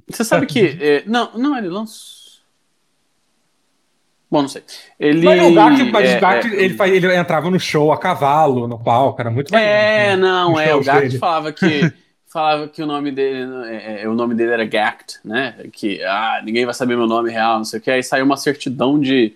Você 0.09 0.25
sabe 0.25 0.47
que, 0.47 0.61
é, 0.81 1.03
não, 1.07 1.33
não, 1.35 1.59
ele 1.59 1.69
lança 1.69 2.24
Bom, 4.35 4.43
não 4.43 4.49
sei. 4.49 4.65
Ele. 4.99 5.25
Mas 5.25 5.43
o 5.45 5.55
Gak, 5.55 5.93
mas 5.93 6.11
é, 6.11 6.17
o 6.17 6.21
Gak 6.21 6.49
é, 6.49 6.65
ele, 6.65 6.77
ele 6.97 7.17
entrava 7.17 7.49
no 7.49 7.61
show 7.61 7.93
a 7.93 7.97
cavalo, 7.97 8.67
no 8.67 8.77
palco, 8.77 9.21
era 9.21 9.31
muito 9.31 9.53
legal. 9.53 9.65
É, 9.65 10.17
não, 10.17 10.59
é. 10.59 10.75
O 10.75 10.83
Gak 10.83 11.17
falava 11.19 11.53
que. 11.53 11.93
falava 12.27 12.67
que 12.67 12.83
o 12.83 12.87
nome 12.87 13.13
dele 13.13 13.49
é, 13.69 14.03
é, 14.03 14.09
o 14.09 14.13
nome 14.13 14.35
dele 14.35 14.51
era 14.51 14.65
Gact, 14.65 15.21
né? 15.25 15.55
Que 15.73 16.03
ah, 16.03 16.43
ninguém 16.45 16.65
vai 16.65 16.75
saber 16.75 16.97
meu 16.97 17.07
nome 17.07 17.31
real, 17.31 17.59
não 17.59 17.65
sei 17.65 17.79
o 17.79 17.83
que. 17.83 17.89
Aí 17.93 18.03
saiu 18.03 18.25
uma 18.25 18.37
certidão 18.37 18.99
de, 18.99 19.35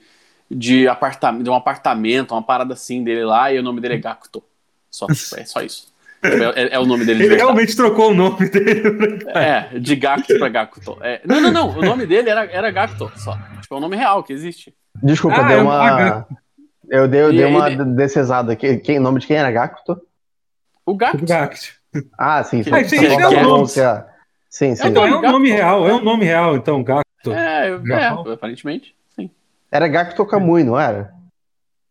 de, 0.50 0.88
apartamento, 0.88 1.44
de 1.44 1.48
um 1.48 1.54
apartamento, 1.54 2.32
uma 2.32 2.42
parada 2.42 2.74
assim 2.74 3.04
dele 3.04 3.24
lá, 3.24 3.52
e 3.52 3.58
o 3.60 3.62
nome 3.62 3.80
dele 3.80 3.94
é 3.94 3.98
Gacto. 3.98 4.42
Só, 4.90 5.06
é 5.36 5.44
só 5.44 5.62
isso. 5.62 5.92
É, 6.24 6.74
é, 6.74 6.78
o 6.80 6.84
nome 6.84 7.04
dele. 7.04 7.20
De 7.20 7.26
Ele 7.26 7.36
realmente 7.36 7.76
trocou 7.76 8.10
o 8.10 8.14
nome 8.14 8.50
dele. 8.50 8.82
É, 9.28 9.78
de 9.78 9.94
Gacto 9.94 10.36
pra 10.36 10.48
Gakuto. 10.48 10.98
É, 11.00 11.20
não, 11.24 11.40
não, 11.40 11.52
não. 11.52 11.78
O 11.78 11.82
nome 11.82 12.04
dele 12.04 12.28
era, 12.30 12.46
era 12.46 12.68
Gakuto 12.72 13.12
só. 13.20 13.38
Tipo, 13.60 13.74
é 13.74 13.78
o 13.78 13.80
nome 13.80 13.96
real 13.96 14.24
que 14.24 14.32
existe. 14.32 14.74
Desculpa, 15.02 15.40
ah, 15.40 15.48
deu 15.48 15.60
uma. 15.62 16.26
Eu 16.88 17.06
dei, 17.06 17.20
eu 17.20 17.32
dei 17.32 17.44
uma 17.44 17.70
ele... 17.70 17.84
decesada 17.84 18.52
aqui. 18.52 18.78
Quem, 18.78 18.98
o 18.98 19.02
nome 19.02 19.20
de 19.20 19.26
quem 19.26 19.36
era 19.36 19.50
Gakuto? 19.50 20.00
O 20.86 20.94
Gakuto. 20.94 21.24
Ah, 22.16 22.42
sim. 22.42 22.62
sim. 22.62 22.70
Ah, 22.72 22.84
sim, 22.84 23.04
é 23.04 23.28
o 23.28 23.42
nome. 23.42 23.68
Sim, 23.68 24.74
sim. 24.74 24.88
Então, 24.88 25.06
é 25.06 25.16
um 25.16 25.20
nome 25.20 25.50
real, 25.50 25.88
é 25.88 25.94
um 25.94 26.02
nome 26.02 26.24
real, 26.24 26.56
então, 26.56 26.82
Gakuto. 26.82 27.32
É, 27.32 27.68
é 27.68 28.06
aparentemente, 28.32 28.94
sim. 29.14 29.30
Era 29.70 29.88
Gakuto 29.88 30.24
Kamui, 30.26 30.64
não 30.64 30.78
era? 30.78 31.12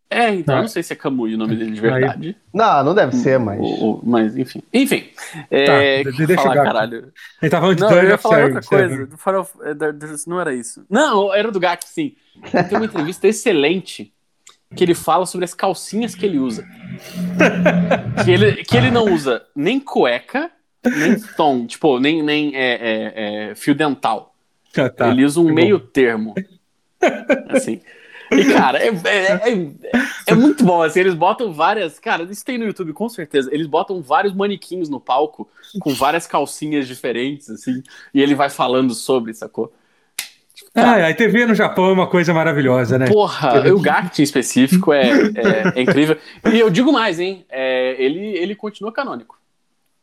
É, 0.10 0.34
então 0.34 0.56
eu 0.56 0.62
não 0.62 0.70
sei 0.70 0.82
se 0.82 0.93
é 0.93 0.96
Kamui 0.96 1.36
o 1.36 1.38
nome 1.38 1.56
dele 1.56 1.72
de 1.72 1.82
verdade. 1.82 2.38
Não, 2.54 2.84
não 2.84 2.96
deve 2.96 3.13
ser, 3.15 3.38
mas. 3.38 3.60
O, 3.60 3.65
o, 3.65 4.02
mas, 4.04 4.38
enfim. 4.38 4.63
Enfim. 4.74 5.10
É, 5.52 6.04
tá, 6.04 6.12
deixa 6.26 6.41
falar, 6.41 6.63
caralho. 6.63 7.12
Ele 7.41 7.52
tava 7.52 7.76
não, 7.76 7.91
eu 7.91 8.10
ia 8.10 8.17
falar 8.17 8.46
outra 8.46 8.62
coisa. 8.62 9.06
Do 9.06 9.15
é, 9.63 10.15
não 10.26 10.39
era 10.39 10.54
isso. 10.54 10.86
Não, 10.89 11.34
era 11.34 11.52
do 11.52 11.60
Gak, 11.60 11.86
sim. 11.86 12.15
Tem 12.69 12.78
uma 12.78 12.86
entrevista 12.86 13.28
excelente 13.28 14.13
que 14.76 14.84
ele 14.84 14.93
fala 14.93 15.26
sobre 15.26 15.45
as 15.45 15.54
calcinhas 15.54 16.13
que 16.13 16.26
ele 16.26 16.39
usa. 16.39 16.67
que, 18.23 18.32
ele, 18.32 18.63
que 18.63 18.76
ele 18.76 18.91
não 18.91 19.06
usa 19.06 19.45
nem 19.56 19.80
cueca, 19.80 20.52
nem 20.84 21.19
tom, 21.36 21.65
tipo, 21.65 22.00
nem, 22.00 22.21
nem 22.21 22.56
é, 22.56 22.73
é, 22.73 23.50
é 23.52 23.56
fio 23.56 23.73
dental. 23.73 24.36
Ah, 24.78 24.89
tá. 24.89 25.10
Ele 25.10 25.23
usa 25.26 25.39
um 25.39 25.54
meio 25.54 25.80
termo. 25.80 26.36
Assim. 27.50 27.82
E, 28.32 28.45
cara, 28.54 28.80
é, 28.80 28.89
é, 28.89 29.52
é, 29.52 29.71
é, 30.28 30.36
muito 30.36 30.63
bom, 30.63 30.82
assim, 30.82 31.00
eles 31.00 31.13
botam 31.13 31.54
várias. 31.54 31.97
Cara, 31.97 32.23
isso 32.23 32.43
tem 32.43 32.58
no 32.58 32.65
YouTube, 32.65 32.91
com 32.93 33.08
certeza. 33.08 33.50
Eles 33.54 33.67
botam 33.67 34.02
vários 34.02 34.34
manequins 34.34 34.89
no 34.89 35.00
palco 35.00 35.50
com 35.80 35.93
várias 35.93 36.28
calcinhas 36.28 36.88
diferentes, 36.88 37.50
assim, 37.50 37.82
e 38.13 38.21
ele 38.21 38.36
vai 38.36 38.50
falando 38.50 38.93
sobre, 38.93 39.34
sacou? 39.34 39.73
Ah, 40.74 41.08
a 41.08 41.13
TV 41.13 41.46
no 41.46 41.56
Japão 41.56 41.89
é 41.89 41.93
uma 41.93 42.08
coisa 42.08 42.34
maravilhosa, 42.34 42.98
né? 42.98 43.08
Porra, 43.08 43.72
o 43.72 43.80
Gakt 43.80 44.20
em 44.20 44.24
específico 44.24 44.93
é, 44.93 45.10
é, 45.10 45.74
é, 45.76 45.82
incrível. 45.82 46.17
E 46.52 46.60
eu 46.60 46.69
digo 46.69 46.92
mais, 46.92 47.19
hein? 47.19 47.46
É, 47.50 47.96
ele, 48.02 48.19
ele 48.19 48.56
continua 48.56 48.92
canônico. 48.92 49.38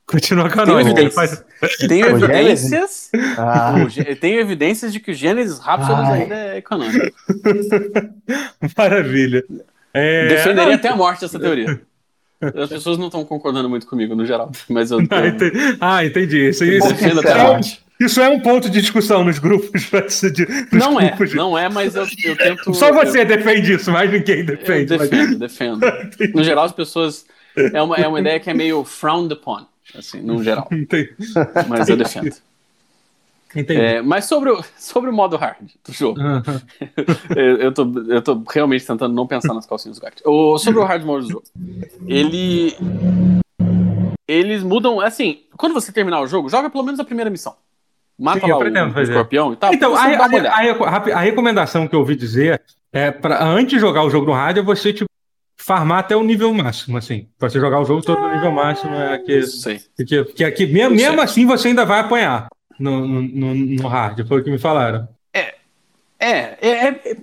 Continua 0.07 0.51
canônico. 0.51 0.95
Tem, 0.95 1.07
evidências, 1.07 1.45
tem 1.89 2.01
evidências, 2.03 3.11
ah. 3.39 3.75
tem 4.21 4.35
evidências 4.35 4.93
de 4.93 5.01
que 5.01 5.13
o 5.13 5.15
Gênesis 5.15 5.59
Rhapsody 5.59 6.13
ainda 6.13 6.35
é 6.35 6.61
canônico. 6.61 7.07
Maravilha. 8.77 9.45
É... 9.95 10.29
Defenderia 10.29 10.67
não, 10.67 10.75
até 10.75 10.89
a 10.89 10.97
morte 10.97 11.25
essa 11.25 11.39
teoria. 11.39 11.81
As 12.41 12.69
pessoas 12.69 12.99
não 12.99 13.07
estão 13.07 13.25
concordando 13.25 13.71
muito 13.71 13.87
comigo 13.87 14.15
no 14.15 14.27
geral, 14.27 14.51
mas 14.69 14.91
eu. 14.91 14.99
Ah, 15.11 15.27
entendi. 15.27 15.77
Ah, 15.81 16.05
entendi. 16.05 16.49
Isso, 16.49 16.65
isso, 16.65 16.93
isso, 16.93 17.21
até 17.21 17.33
a 17.33 17.45
morte. 17.45 17.84
Isso 17.99 18.21
é 18.21 18.29
um 18.29 18.41
ponto 18.41 18.69
de 18.69 18.81
discussão 18.81 19.25
nos 19.25 19.39
grupos. 19.39 19.91
De, 20.33 20.47
não 20.73 21.01
é, 21.01 21.09
grupos. 21.09 21.33
é, 21.33 21.37
não 21.37 21.59
é, 21.59 21.69
mas 21.69 21.95
eu, 21.95 22.07
eu 22.25 22.37
tento. 22.37 22.75
Só 22.75 22.93
você 22.93 23.21
eu... 23.21 23.27
defende 23.27 23.73
isso, 23.73 23.91
mais 23.93 24.11
ninguém 24.11 24.45
defende. 24.45 24.93
Eu 24.93 24.99
defendo, 24.99 25.29
mas... 25.29 25.39
defendo. 25.39 25.81
No 26.35 26.43
geral, 26.43 26.65
as 26.65 26.73
pessoas. 26.73 27.25
É 27.57 27.81
uma, 27.81 27.97
é 27.97 28.09
uma 28.09 28.19
ideia 28.19 28.41
que 28.41 28.51
é 28.51 28.55
meio 28.55 28.83
frowned 28.83 29.33
upon. 29.33 29.65
assim, 29.97 30.21
no 30.21 30.43
geral. 30.43 30.69
Mas 31.69 31.89
eu 31.89 31.97
defendo. 31.97 32.35
É, 33.69 34.03
mas 34.03 34.25
sobre 34.25 34.51
o, 34.51 34.65
sobre 34.77 35.11
o 35.11 35.13
modo 35.13 35.37
hard 35.37 35.71
do 35.87 35.93
jogo, 35.93 36.19
uhum. 36.21 36.43
eu, 37.37 37.57
eu, 37.59 37.73
tô, 37.73 37.85
eu 38.09 38.21
tô 38.21 38.43
realmente 38.51 38.85
tentando 38.85 39.15
não 39.15 39.29
pensar 39.29 39.55
nas 39.55 39.65
calcinhas 39.65 39.97
do 39.97 40.03
Gart. 40.03 40.21
O, 40.25 40.59
sobre 40.59 40.81
o 40.81 40.85
hard 40.85 41.05
mode 41.05 41.27
do 41.27 41.33
jogo, 41.33 41.45
ele. 42.09 42.77
Eles 44.27 44.63
mudam, 44.63 45.01
assim, 45.01 45.43
quando 45.57 45.75
você 45.75 45.93
terminar 45.93 46.21
o 46.21 46.27
jogo, 46.27 46.49
joga 46.49 46.71
pelo 46.71 46.83
menos 46.83 46.99
a 46.99 47.05
primeira 47.05 47.31
missão. 47.31 47.55
Mata 48.19 48.41
Sim, 48.41 48.53
lá 48.53 48.59
o, 48.59 48.95
o 48.95 49.01
escorpião 49.01 49.53
e 49.53 49.57
tal. 49.57 49.75
Então, 49.75 49.95
a, 49.97 50.03
a, 50.03 50.07
a, 50.07 51.19
a, 51.19 51.21
recomendação 51.21 51.89
que 51.89 51.95
eu 51.95 52.01
ouvi 52.01 52.15
dizer 52.15 52.63
é 52.93 53.11
para 53.11 53.45
antes 53.45 53.75
de 53.75 53.81
jogar 53.81 54.05
o 54.05 54.11
jogo 54.11 54.27
no 54.27 54.33
hard, 54.33 54.59
é 54.59 54.63
você 54.63 54.93
tipo, 54.93 55.11
farmar 55.57 55.99
até 55.99 56.15
o 56.15 56.23
nível 56.23 56.53
máximo, 56.55 56.97
assim. 56.97 57.29
Pra 57.39 57.51
você 57.51 57.59
jogar 57.59 57.81
o 57.81 57.85
jogo 57.85 58.03
todo 58.03 58.21
no 58.21 58.33
nível 58.33 58.53
máximo. 58.53 58.95
É 58.95 59.19
que, 59.19 59.43
Sei. 59.43 59.81
que, 60.07 60.25
que, 60.25 60.51
que, 60.53 60.67
mesmo, 60.67 60.95
mesmo 60.95 61.21
assim 61.21 61.45
você 61.45 61.69
ainda 61.69 61.85
vai 61.85 62.01
apanhar 62.01 62.49
no, 62.79 63.07
no, 63.07 63.55
no 63.55 63.89
hard, 63.89 64.27
foi 64.29 64.41
o 64.41 64.45
que 64.45 64.51
me 64.51 64.59
falaram. 64.59 65.09
É. 65.33 65.55
É, 66.21 66.57
é, 66.61 66.89
é 66.89 67.17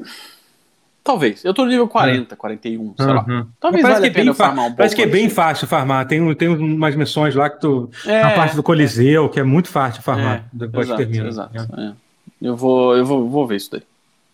Talvez. 1.03 1.43
Eu 1.43 1.53
tô 1.53 1.63
no 1.63 1.69
nível 1.69 1.87
40, 1.87 2.33
é. 2.33 2.37
41, 2.37 2.93
sei 2.95 3.05
uhum. 3.05 3.13
lá. 3.13 3.47
Talvez 3.59 3.81
parece 3.81 4.01
que 4.01 4.07
é 4.07 4.23
bem 4.23 4.33
farmar 4.33 4.65
um 4.65 4.67
pouco. 4.67 4.77
Parece 4.77 4.95
que 4.95 5.01
é 5.01 5.07
bem 5.07 5.25
assim. 5.25 5.35
fácil 5.35 5.67
farmar. 5.67 6.07
Tem, 6.07 6.35
tem 6.35 6.47
umas 6.47 6.95
missões 6.95 7.33
lá 7.33 7.49
que 7.49 7.59
tu. 7.59 7.89
É. 8.05 8.21
Na 8.21 8.31
parte 8.31 8.55
do 8.55 8.61
Coliseu, 8.61 9.27
que 9.27 9.39
é 9.39 9.43
muito 9.43 9.69
fácil 9.69 10.03
farmar 10.03 10.35
é. 10.35 10.43
depois 10.53 10.87
exato, 10.87 11.01
que 11.01 11.07
termina. 11.07 11.27
Exato. 11.27 11.57
É. 11.57 11.93
Eu, 12.39 12.55
vou, 12.55 12.95
eu 12.95 13.03
vou, 13.03 13.27
vou 13.27 13.47
ver 13.47 13.55
isso 13.55 13.71
daí. 13.71 13.81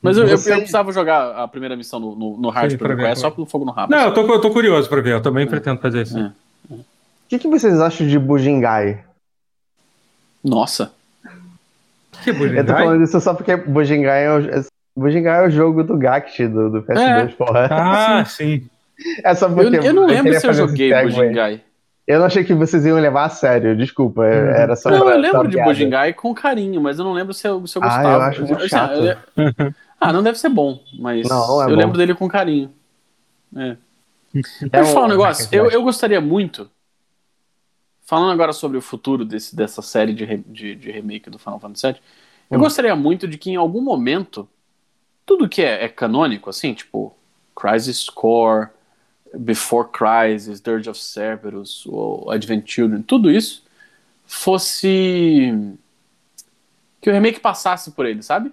Mas 0.01 0.17
eu, 0.17 0.23
eu, 0.25 0.37
eu, 0.37 0.37
precisava 0.37 0.91
jogar 0.91 1.35
a 1.37 1.47
primeira 1.47 1.75
missão 1.75 1.99
no, 1.99 2.15
no, 2.15 2.37
no 2.37 2.49
hard 2.49 2.71
Sim, 2.71 2.77
pra 2.77 2.95
ver, 2.95 3.17
só 3.17 3.31
pelo 3.31 3.47
fogo 3.47 3.65
no 3.65 3.71
rabo. 3.71 3.91
Não, 3.91 4.03
eu 4.03 4.13
tô, 4.13 4.21
eu 4.21 4.41
tô 4.41 4.51
curioso 4.51 4.87
pra 4.89 5.01
ver. 5.01 5.13
Eu 5.13 5.21
também 5.21 5.45
é. 5.45 5.47
pretendo 5.47 5.79
fazer 5.79 6.03
isso. 6.03 6.33
O 6.69 6.83
que, 7.29 7.39
que 7.39 7.47
vocês 7.47 7.79
acham 7.79 8.07
de 8.07 8.19
Bujingai? 8.19 9.03
Nossa. 10.43 10.91
Que 12.23 12.31
Bujingai? 12.31 12.59
Eu 12.59 12.65
tô 12.65 12.73
falando 12.73 13.03
isso 13.03 13.19
só 13.21 13.33
porque 13.33 13.55
Bujingai 13.55 14.25
é, 14.25 14.63
o, 14.97 15.01
Bujingai 15.01 15.43
é 15.43 15.47
o 15.47 15.49
jogo 15.49 15.83
do 15.83 15.97
Gact 15.97 16.47
do, 16.47 16.69
do 16.69 16.83
PS2, 16.83 16.99
é. 16.99 17.25
porra. 17.27 17.67
Ah, 17.71 18.25
sim. 18.27 18.67
É 19.23 19.35
só 19.35 19.47
porque 19.47 19.77
eu, 19.77 19.83
eu 19.83 19.93
não 19.93 20.05
lembro 20.05 20.33
se 20.39 20.47
eu 20.47 20.53
joguei 20.53 20.91
Bujingai. 21.03 21.61
Eu 22.07 22.19
não 22.19 22.25
achei 22.25 22.43
que 22.43 22.53
vocês 22.53 22.85
iam 22.85 22.97
levar 22.97 23.25
a 23.25 23.29
sério, 23.29 23.75
desculpa. 23.75 24.25
É, 24.25 24.41
uhum. 24.41 24.49
Era 24.49 24.75
só 24.77 24.89
Não, 24.89 25.01
pra, 25.01 25.15
eu 25.15 25.19
lembro 25.19 25.47
de 25.47 25.61
Bujingai 25.61 26.13
com 26.13 26.33
carinho, 26.33 26.81
mas 26.81 26.97
eu 26.97 27.03
não 27.03 27.11
lembro 27.11 27.33
se 27.33 27.45
eu, 27.45 27.67
se 27.67 27.77
eu 27.77 27.81
gostava. 27.81 28.07
Ah, 28.07 28.13
eu 28.13 28.21
acho 28.21 28.39
muito 28.45 28.55
assim, 28.55 28.69
chato. 28.69 28.93
Eu, 28.93 29.17
ah, 29.99 30.13
não 30.13 30.23
deve 30.23 30.39
ser 30.39 30.47
bom, 30.47 30.81
mas 30.97 31.27
não, 31.27 31.61
é 31.61 31.65
eu 31.65 31.69
bom. 31.69 31.75
lembro 31.75 31.97
dele 31.97 32.15
com 32.15 32.29
carinho. 32.29 32.71
É. 33.55 33.69
é 33.69 33.77
Deixa 34.33 34.67
eu 34.73 34.85
falar 34.85 35.07
um 35.07 35.09
negócio. 35.09 35.49
Eu, 35.51 35.69
eu 35.69 35.83
gostaria 35.83 36.21
muito. 36.21 36.71
Falando 38.05 38.31
agora 38.31 38.53
sobre 38.53 38.77
o 38.77 38.81
futuro 38.81 39.25
desse, 39.25 39.53
dessa 39.53 39.81
série 39.81 40.13
de, 40.13 40.37
de, 40.47 40.75
de 40.75 40.91
remake 40.91 41.29
do 41.29 41.37
Final 41.37 41.59
Fantasy 41.59 41.87
VII, 41.87 42.01
eu 42.49 42.57
hum. 42.57 42.61
gostaria 42.61 42.95
muito 42.95 43.27
de 43.27 43.37
que 43.37 43.51
em 43.51 43.57
algum 43.57 43.81
momento 43.81 44.47
tudo 45.27 45.47
que 45.47 45.61
é, 45.61 45.83
é 45.83 45.87
canônico, 45.87 46.49
assim, 46.49 46.73
tipo 46.73 47.15
Crisis 47.55 48.09
Core, 48.09 48.69
Before 49.37 49.87
Crisis, 49.87 50.59
Dirge 50.59 50.89
of 50.89 50.99
Cerberus, 50.99 51.85
o 51.85 52.31
Advent 52.31 52.67
Children, 52.67 53.03
tudo 53.03 53.29
isso 53.29 53.63
fosse 54.25 55.53
que 56.99 57.09
o 57.09 57.13
remake 57.13 57.39
passasse 57.39 57.91
por 57.91 58.07
ele, 58.07 58.23
sabe? 58.23 58.51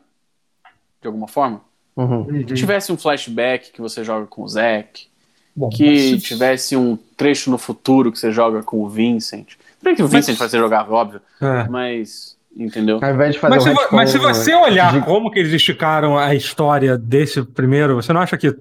de 1.05 1.07
alguma 1.07 1.29
forma. 1.29 1.61
Uhum. 1.95 2.45
Que 2.45 2.55
tivesse 2.55 2.91
um 2.91 2.97
flashback 2.97 3.71
que 3.71 3.81
você 3.81 4.03
joga 4.03 4.27
com 4.27 4.43
o 4.43 4.49
Zack. 4.49 5.07
Bom, 5.55 5.69
que 5.69 6.13
mas... 6.13 6.23
tivesse 6.23 6.77
um 6.77 6.97
trecho 7.17 7.51
no 7.51 7.59
futuro 7.59 8.11
que 8.11 8.19
você 8.19 8.33
joga 8.33 8.63
com 8.63 8.83
o 8.83 8.89
Vincent. 8.89 9.53
Não 9.81 9.95
que 9.95 10.03
o 10.03 10.09
Vincent 10.09 10.31
mas... 10.31 10.39
vai 10.39 10.49
ser 10.49 10.59
jogável, 10.59 10.95
óbvio. 10.95 11.21
É. 11.41 11.69
Mas. 11.69 12.37
Entendeu? 12.57 13.01
Ao 13.03 13.13
invés 13.13 13.35
de 13.35 13.41
fazer 13.41 13.57
mas, 13.57 13.67
um 13.67 13.77
se, 13.77 13.95
mas 13.95 14.11
se 14.11 14.19
você 14.19 14.55
olhar 14.55 14.93
de... 14.93 15.05
como 15.05 15.31
que 15.31 15.41
eles 15.41 15.53
esticaram 15.53 16.17
a 16.17 16.35
história 16.35 16.97
desse 16.97 17.43
primeiro, 17.43 17.97
você 17.97 18.13
não 18.13 18.21
acha 18.21 18.37
que 18.37 18.55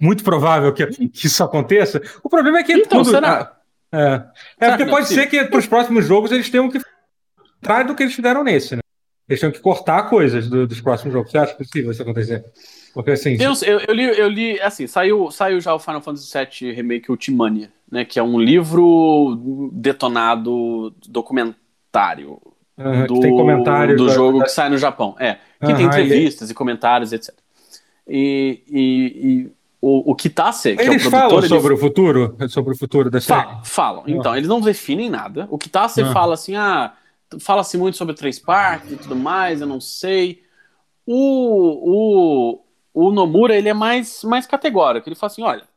muito 0.00 0.24
provável 0.24 0.72
que, 0.72 0.86
que 0.86 1.26
isso 1.26 1.42
aconteça? 1.44 2.00
O 2.22 2.28
problema 2.28 2.58
é 2.58 2.62
que 2.62 2.72
então, 2.72 3.02
tudo. 3.02 3.10
Será? 3.10 3.52
Ah, 3.92 4.32
é, 4.60 4.66
é 4.66 4.68
porque 4.70 4.86
pode 4.86 5.06
ser 5.08 5.26
que 5.26 5.44
para 5.44 5.58
os 5.58 5.66
próximos 5.66 6.06
jogos 6.06 6.32
eles 6.32 6.48
tenham 6.48 6.68
que 6.70 6.80
atrás 7.62 7.86
do 7.86 7.94
que 7.94 8.02
eles 8.02 8.14
fizeram 8.14 8.42
nesse, 8.42 8.76
né? 8.76 8.80
Eles 9.28 9.40
tinham 9.40 9.52
que 9.52 9.60
cortar 9.60 10.04
coisas 10.10 10.48
do, 10.48 10.66
dos 10.66 10.80
próximos 10.80 11.12
jogos. 11.12 11.30
Você 11.30 11.38
acha 11.38 11.54
possível 11.54 11.90
isso 11.90 12.02
acontecer? 12.02 12.44
Porque 12.92 13.12
assim. 13.12 13.36
Eu, 13.40 13.52
eu, 13.62 13.80
eu, 13.80 13.94
li, 13.94 14.04
eu 14.04 14.28
li, 14.28 14.60
assim, 14.60 14.86
saiu, 14.86 15.30
saiu 15.30 15.60
já 15.60 15.74
o 15.74 15.78
Final 15.78 16.02
Fantasy 16.02 16.30
VII 16.32 16.72
Remake 16.72 17.10
Ultimania, 17.10 17.72
né? 17.90 18.04
Que 18.04 18.18
é 18.18 18.22
um 18.22 18.38
livro 18.38 19.70
detonado 19.72 20.94
documentário. 21.08 22.40
Uhum, 22.76 23.06
do, 23.06 23.20
tem 23.20 23.30
comentários 23.30 23.96
do 23.96 24.08
jogo 24.08 24.38
da... 24.38 24.44
que 24.44 24.50
sai 24.50 24.68
no 24.68 24.78
Japão. 24.78 25.14
É. 25.18 25.38
Que 25.60 25.70
uhum, 25.70 25.76
tem 25.76 25.86
entrevistas 25.86 26.48
e... 26.48 26.52
e 26.52 26.54
comentários, 26.54 27.12
etc. 27.12 27.34
E, 28.06 28.62
e, 28.68 29.28
e 29.28 29.52
o, 29.80 30.12
o 30.12 30.14
Kitase, 30.14 30.76
que 30.76 30.82
eles 30.82 31.04
é 31.04 31.08
o 31.08 31.10
produtor, 31.10 31.30
falam 31.30 31.48
sobre 31.48 31.66
ele... 31.66 31.74
o 31.74 31.78
futuro? 31.78 32.36
Sobre 32.48 32.72
o 32.74 32.76
futuro 32.76 33.10
da 33.10 33.20
série? 33.20 33.42
Falam, 33.42 33.64
falam. 33.64 34.04
Então, 34.06 34.32
ah. 34.32 34.36
eles 34.36 34.48
não 34.48 34.60
definem 34.60 35.08
nada. 35.08 35.46
O 35.50 35.58
Kitase 35.58 36.02
ah. 36.02 36.12
fala 36.12 36.34
assim, 36.34 36.56
ah 36.56 36.94
fala-se 37.40 37.76
muito 37.76 37.96
sobre 37.96 38.14
três 38.14 38.38
partes 38.38 38.92
e 38.92 38.96
tudo 38.96 39.16
mais, 39.16 39.60
eu 39.60 39.66
não 39.66 39.80
sei. 39.80 40.42
O, 41.06 42.60
o, 42.94 43.08
o 43.08 43.12
Nomura, 43.12 43.56
ele 43.56 43.68
é 43.68 43.74
mais, 43.74 44.22
mais 44.24 44.46
categórico. 44.46 45.08
Ele 45.08 45.16
fala 45.16 45.32
assim, 45.32 45.42
olha, 45.42 45.68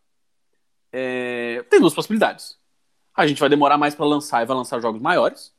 é, 0.91 1.63
tem 1.69 1.79
duas 1.79 1.93
possibilidades. 1.93 2.57
A 3.15 3.25
gente 3.25 3.39
vai 3.39 3.49
demorar 3.49 3.77
mais 3.77 3.95
para 3.95 4.05
lançar 4.05 4.43
e 4.43 4.45
vai 4.45 4.55
lançar 4.55 4.79
jogos 4.79 5.01
maiores, 5.01 5.53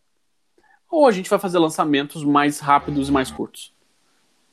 ou 0.91 1.07
a 1.07 1.13
gente 1.13 1.29
vai 1.29 1.39
fazer 1.39 1.59
lançamentos 1.59 2.25
mais 2.25 2.61
rápidos 2.61 3.09
e 3.09 3.13
mais 3.13 3.31
curtos. 3.31 3.73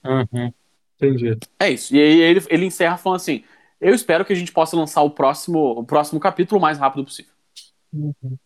Uhum. 0.03 0.53
Entendi. 0.95 1.37
É 1.59 1.69
isso. 1.69 1.95
E 1.95 1.99
aí 1.99 2.21
ele, 2.21 2.43
ele 2.49 2.65
encerra 2.65 2.97
falando 2.97 3.17
assim: 3.17 3.43
eu 3.79 3.93
espero 3.93 4.23
que 4.23 4.33
a 4.33 4.35
gente 4.35 4.51
possa 4.51 4.75
lançar 4.75 5.01
o 5.01 5.09
próximo, 5.09 5.59
o 5.79 5.83
próximo 5.83 6.19
capítulo 6.19 6.59
o 6.59 6.61
mais 6.61 6.77
rápido 6.77 7.03
possível. 7.03 7.31
Uhum. 7.93 8.37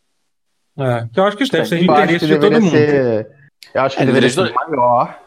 É, 0.78 1.08
que 1.12 1.20
eu 1.20 1.24
acho 1.26 1.36
que 1.36 1.44
isso 1.44 1.52
deve 1.52 1.68
ser 1.68 1.80
de 1.80 1.84
interesse 1.84 2.26
de 2.26 2.40
todo 2.40 2.62
mundo. 2.62 2.72
Ser, 2.72 3.30
eu 3.74 3.82
acho 3.82 3.98
que 3.98 4.04
é, 4.04 4.06
deveria 4.06 4.30
ser 4.30 4.54
maior 4.54 5.22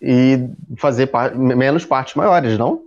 e 0.00 0.48
fazer 0.76 1.08
par 1.08 1.34
menos 1.34 1.84
partes 1.84 2.14
maiores, 2.14 2.56
não? 2.56 2.84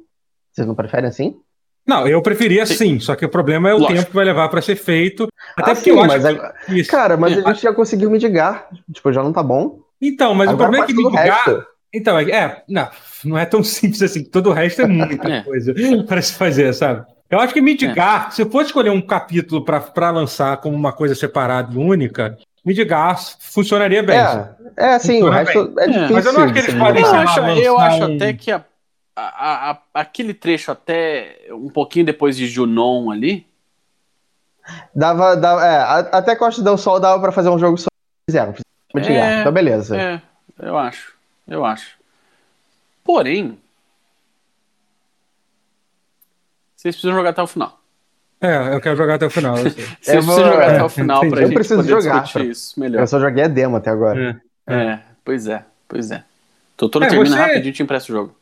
Vocês 0.52 0.66
não 0.66 0.76
preferem 0.76 1.10
assim? 1.10 1.41
Não, 1.86 2.08
eu 2.08 2.22
preferia 2.22 2.66
sim, 2.66 3.00
só 3.00 3.16
que 3.16 3.26
o 3.26 3.30
problema 3.30 3.70
é 3.70 3.74
o 3.74 3.78
Lógico. 3.78 3.94
tempo 3.94 4.10
que 4.10 4.16
vai 4.16 4.26
levar 4.26 4.48
para 4.50 4.62
ser 4.62 4.76
feito. 4.76 5.28
Até 5.58 5.72
ah, 5.72 5.76
porque 5.76 5.92
sim, 5.92 5.98
eu 5.98 6.06
mas 6.06 6.24
acho 6.24 6.40
que... 6.66 6.84
Cara, 6.86 7.18
mas 7.18 7.38
é. 7.38 7.42
a 7.44 7.54
gente 7.54 7.64
já 7.64 7.74
conseguiu 7.74 8.10
mitigar. 8.10 8.68
Tipo, 8.94 9.12
já 9.12 9.24
não 9.24 9.34
tá 9.34 9.42
bom. 9.42 9.80
Então, 10.02 10.34
mas 10.34 10.50
Agora 10.50 10.70
o 10.70 10.72
problema 10.72 10.86
é 10.86 10.88
que 10.88 10.94
mitigar. 10.94 11.66
Então, 11.94 12.18
é, 12.18 12.32
é, 12.32 12.64
não, 12.70 12.90
não 13.26 13.38
é 13.38 13.46
tão 13.46 13.64
simples 13.64 14.02
assim. 14.02 14.24
Todo 14.24 14.50
o 14.50 14.54
resto 14.54 14.82
é 14.82 14.88
muita 14.88 15.28
é. 15.28 15.42
coisa 15.42 15.74
para 16.08 16.22
se 16.22 16.34
fazer, 16.34 16.74
sabe? 16.74 17.06
Eu 17.30 17.40
acho 17.40 17.54
que 17.54 17.62
Midgar, 17.62 18.28
é. 18.28 18.32
se 18.32 18.42
eu 18.42 18.50
fosse 18.50 18.68
escolher 18.68 18.90
um 18.90 19.02
capítulo 19.02 19.64
para 19.64 20.12
lançar 20.12 20.58
como 20.58 20.76
uma 20.76 20.92
coisa 20.92 21.16
separada 21.16 21.74
e 21.74 21.78
única, 21.78 22.38
Midgar 22.64 23.18
funcionaria 23.40 24.04
bem. 24.04 24.18
É, 24.18 24.96
é 24.96 25.00
sim, 25.00 25.24
o 25.24 25.30
resto 25.30 25.74
é 25.80 25.88
difícil. 25.88 26.14
Mas 26.14 26.26
eu 26.26 26.34
não 26.34 26.44
acho 26.44 26.54
que 26.54 26.60
eles 26.60 26.74
podem 26.74 27.04
Eu 27.04 27.10
acho, 27.10 27.40
eu 27.40 27.80
acho 27.80 28.04
um... 28.04 28.16
até 28.16 28.34
que 28.34 28.52
a, 28.52 28.66
a, 29.16 29.72
a, 29.72 29.82
aquele 29.94 30.34
trecho 30.34 30.72
até 30.72 31.48
um 31.52 31.70
pouquinho 31.70 32.06
depois 32.06 32.36
de 32.38 32.48
Junon 32.48 33.12
ali. 33.12 33.46
Dava, 34.96 35.36
dava 35.36 35.66
é, 35.66 36.10
até 36.12 36.36
Costa 36.36 36.62
do 36.62 36.78
Sol 36.78 37.00
dava 37.00 37.20
para 37.20 37.32
fazer 37.32 37.50
um 37.50 37.60
jogo 37.60 37.78
só. 37.78 37.88
Fizeram, 38.30 38.54
fizeram 38.54 39.16
é, 39.16 39.42
então 39.42 39.52
beleza. 39.52 40.00
É, 40.00 40.22
eu 40.60 40.78
acho, 40.78 41.14
eu 41.48 41.66
acho. 41.66 41.98
Porém, 43.04 43.58
Vocês 46.82 46.96
precisam 46.96 47.16
jogar 47.16 47.30
até 47.30 47.44
o 47.44 47.46
final. 47.46 47.80
É, 48.42 48.74
eu 48.74 48.82
quero 48.82 48.96
jogar 48.96 49.14
até 49.14 49.28
o 49.28 49.30
final. 49.30 49.56
Vocês 49.62 49.76
precisam 49.76 50.24
jogar 50.24 50.72
até 50.72 50.84
o 50.84 50.90
final 50.90 51.20
pra 51.20 51.42
eu 51.42 51.46
gente 51.46 51.54
preciso 51.54 51.76
poder 51.76 52.02
jogar, 52.02 52.24
discutir 52.24 52.50
isso 52.50 52.80
melhor. 52.80 53.02
Eu 53.02 53.08
só 53.08 53.20
joguei 53.20 53.44
a 53.44 53.48
demo 53.48 53.76
até 53.76 53.92
agora. 53.92 54.42
É, 54.66 54.74
é. 54.74 54.84
é 54.94 55.02
pois 55.24 55.46
é, 55.46 55.64
pois 55.88 56.10
é. 56.10 56.24
Totoro 56.76 57.06
é, 57.06 57.10
termina 57.10 57.36
você... 57.36 57.40
rapidinho 57.40 57.70
e 57.70 57.74
te 57.74 57.84
empresta 57.84 58.12
o 58.12 58.16
jogo. 58.16 58.36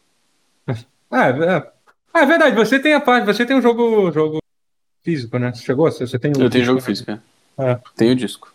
Ah, 1.12 1.28
é, 1.28 2.22
é, 2.22 2.26
verdade, 2.26 2.56
você 2.56 2.80
tem 2.80 2.94
a 2.94 3.02
parte, 3.02 3.26
você 3.26 3.46
tem 3.46 3.56
um 3.56 3.62
jogo, 3.62 4.12
jogo 4.12 4.40
físico, 5.04 5.38
né? 5.40 5.52
Você 5.54 5.64
chegou? 5.64 5.92
Você, 5.92 6.20
tem 6.20 6.32
um 6.38 6.42
eu 6.42 6.50
tenho 6.50 6.66
jogo 6.66 6.82
físico, 6.82 7.12
é. 7.12 7.20
é. 7.58 7.80
Tenho 7.96 8.16
disco. 8.16 8.54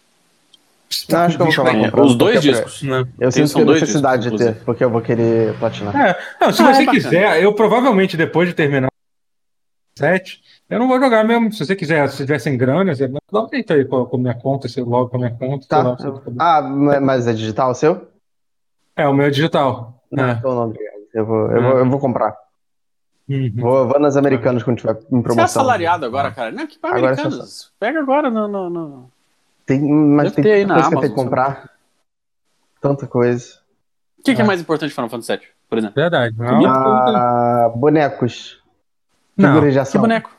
Não, 1.09 1.21
acho 1.21 1.37
que 1.37 1.43
eu 1.43 1.47
vou 1.47 1.55
acabar 1.55 1.85
comprando. 1.85 2.07
Os 2.07 2.15
dois 2.15 2.41
discos. 2.41 2.83
Né? 2.83 3.07
Eu 3.19 3.33
sinto 3.33 3.55
que 3.55 3.65
necessidade 3.65 4.23
discos, 4.23 4.39
de 4.39 4.53
ter, 4.53 4.65
porque 4.65 4.85
eu 4.85 4.91
vou 4.91 5.01
querer 5.01 5.59
platinar. 5.59 5.97
É, 5.97 6.19
não, 6.41 6.53
se 6.53 6.63
ah, 6.63 6.73
você 6.73 6.83
é 6.83 6.87
quiser, 6.87 7.43
eu 7.43 7.53
provavelmente 7.55 8.17
depois 8.17 8.49
de 8.49 8.55
terminar 8.55 8.89
7. 9.97 10.43
Eu 10.69 10.79
não 10.79 10.89
vou 10.89 11.01
jogar 11.01 11.25
mesmo. 11.25 11.53
Se 11.53 11.65
você 11.65 11.77
quiser, 11.77 12.09
se 12.09 12.19
tiver 12.19 12.39
sem 12.39 12.57
grana, 12.57 12.95
você 12.95 13.09
dá 13.09 13.45
um 13.45 13.49
jeito 13.49 13.73
aí 13.73 13.85
com, 13.85 14.09
a 14.13 14.19
minha 14.19 14.35
conta, 14.35 14.69
você 14.69 14.81
logo 14.81 15.09
com 15.09 15.17
a 15.17 15.21
minha 15.21 15.31
conta. 15.33 15.67
Tá. 15.69 15.83
Lá, 15.83 15.97
ah, 16.59 16.63
mas 17.01 17.27
é 17.27 17.33
digital 17.33 17.71
o 17.71 17.75
seu? 17.75 18.09
É, 18.97 19.07
o 19.07 19.15
meu 19.15 19.27
é 19.27 19.31
digital. 19.31 20.03
Não, 20.11 20.29
é. 20.29 20.33
então 20.33 20.55
não, 20.55 20.65
obrigado. 20.65 20.94
Eu 21.15 21.25
vou, 21.25 21.51
eu, 21.51 21.57
é. 21.57 21.63
vou, 21.63 21.79
eu 21.79 21.91
vou 21.91 22.01
comprar. 22.01 22.37
Uhum. 23.29 23.53
Vou, 23.57 23.89
vou 23.89 24.01
nas 24.01 24.17
americanas 24.17 24.63
quando 24.63 24.79
tiver 24.79 24.99
em 25.11 25.23
promoção. 25.23 25.35
Você 25.35 25.41
é 25.41 25.45
assalariado 25.45 26.05
agora, 26.05 26.31
cara? 26.31 26.51
Não, 26.51 26.67
que 26.67 26.79
para 26.79 26.99
americanas. 26.99 27.73
Pega 27.79 28.01
agora 28.01 28.31
no, 28.31 28.49
no, 28.49 28.69
no, 28.69 29.11
Tem, 29.65 29.81
mas 29.81 30.33
Deve 30.33 30.43
tem 30.43 30.67
tanta 30.67 30.75
coisa 30.75 30.91
que 30.91 31.01
tem 31.01 31.11
que 31.11 31.17
comprar. 31.17 31.71
Tanta 32.81 33.07
coisa. 33.07 33.61
O 34.19 34.23
que, 34.23 34.35
que 34.35 34.41
é. 34.41 34.45
é 34.45 34.47
mais 34.47 34.61
importante 34.61 34.91
de 34.91 34.95
Final 34.95 35.09
Fantasy 35.09 35.33
VII, 35.33 35.49
por 35.69 35.79
exemplo? 35.79 35.95
Verdade. 35.95 36.37
Ah, 36.39 37.71
bonecos. 37.75 38.61
Figura 39.37 39.71
de 39.71 39.79
ação. 39.79 39.93
Que 39.93 39.99
boneco? 39.99 40.31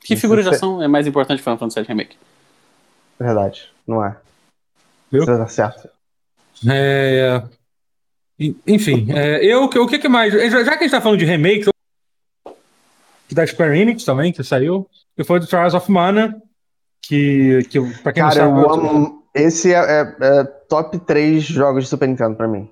Que 0.00 0.16
figura 0.16 0.42
de 0.42 0.48
ação 0.48 0.82
é 0.82 0.88
mais 0.88 1.06
importante 1.06 1.38
de 1.38 1.42
Final 1.42 1.58
Fantasy 1.58 1.80
VII 1.80 1.88
Remake? 1.88 2.18
Verdade, 3.18 3.70
não 3.86 4.04
é. 4.04 4.16
Viu? 5.10 5.24
Você 5.24 5.36
tá 5.36 5.46
certo. 5.46 5.88
É, 6.68 7.42
enfim, 8.66 9.08
é, 9.10 9.44
eu, 9.44 9.64
o 9.64 9.86
que, 9.86 9.98
que 9.98 10.08
mais? 10.08 10.32
Já, 10.32 10.64
já 10.64 10.72
que 10.72 10.78
a 10.78 10.82
gente 10.82 10.90
tá 10.90 11.00
falando 11.00 11.18
de 11.18 11.26
remakes, 11.26 11.68
que 13.28 13.34
da 13.34 13.46
Square 13.46 13.78
Enix 13.78 14.04
também, 14.04 14.32
que 14.32 14.42
saiu, 14.42 14.88
que 15.16 15.22
foi 15.22 15.38
do 15.38 15.46
Trials 15.46 15.74
of 15.74 15.90
Mana, 15.90 16.40
que, 17.02 17.60
que 17.70 17.80
pra 18.02 18.12
quem 18.12 18.22
Cara, 18.22 18.48
não 18.48 18.68
sabe... 18.68 18.88
Amo, 18.88 19.24
esse 19.34 19.72
é, 19.72 19.78
é, 19.78 20.16
é, 20.20 20.44
top 20.68 20.98
3 20.98 21.42
jogos 21.44 21.84
de 21.84 21.90
Super 21.90 22.08
Nintendo 22.08 22.34
pra 22.34 22.48
mim. 22.48 22.68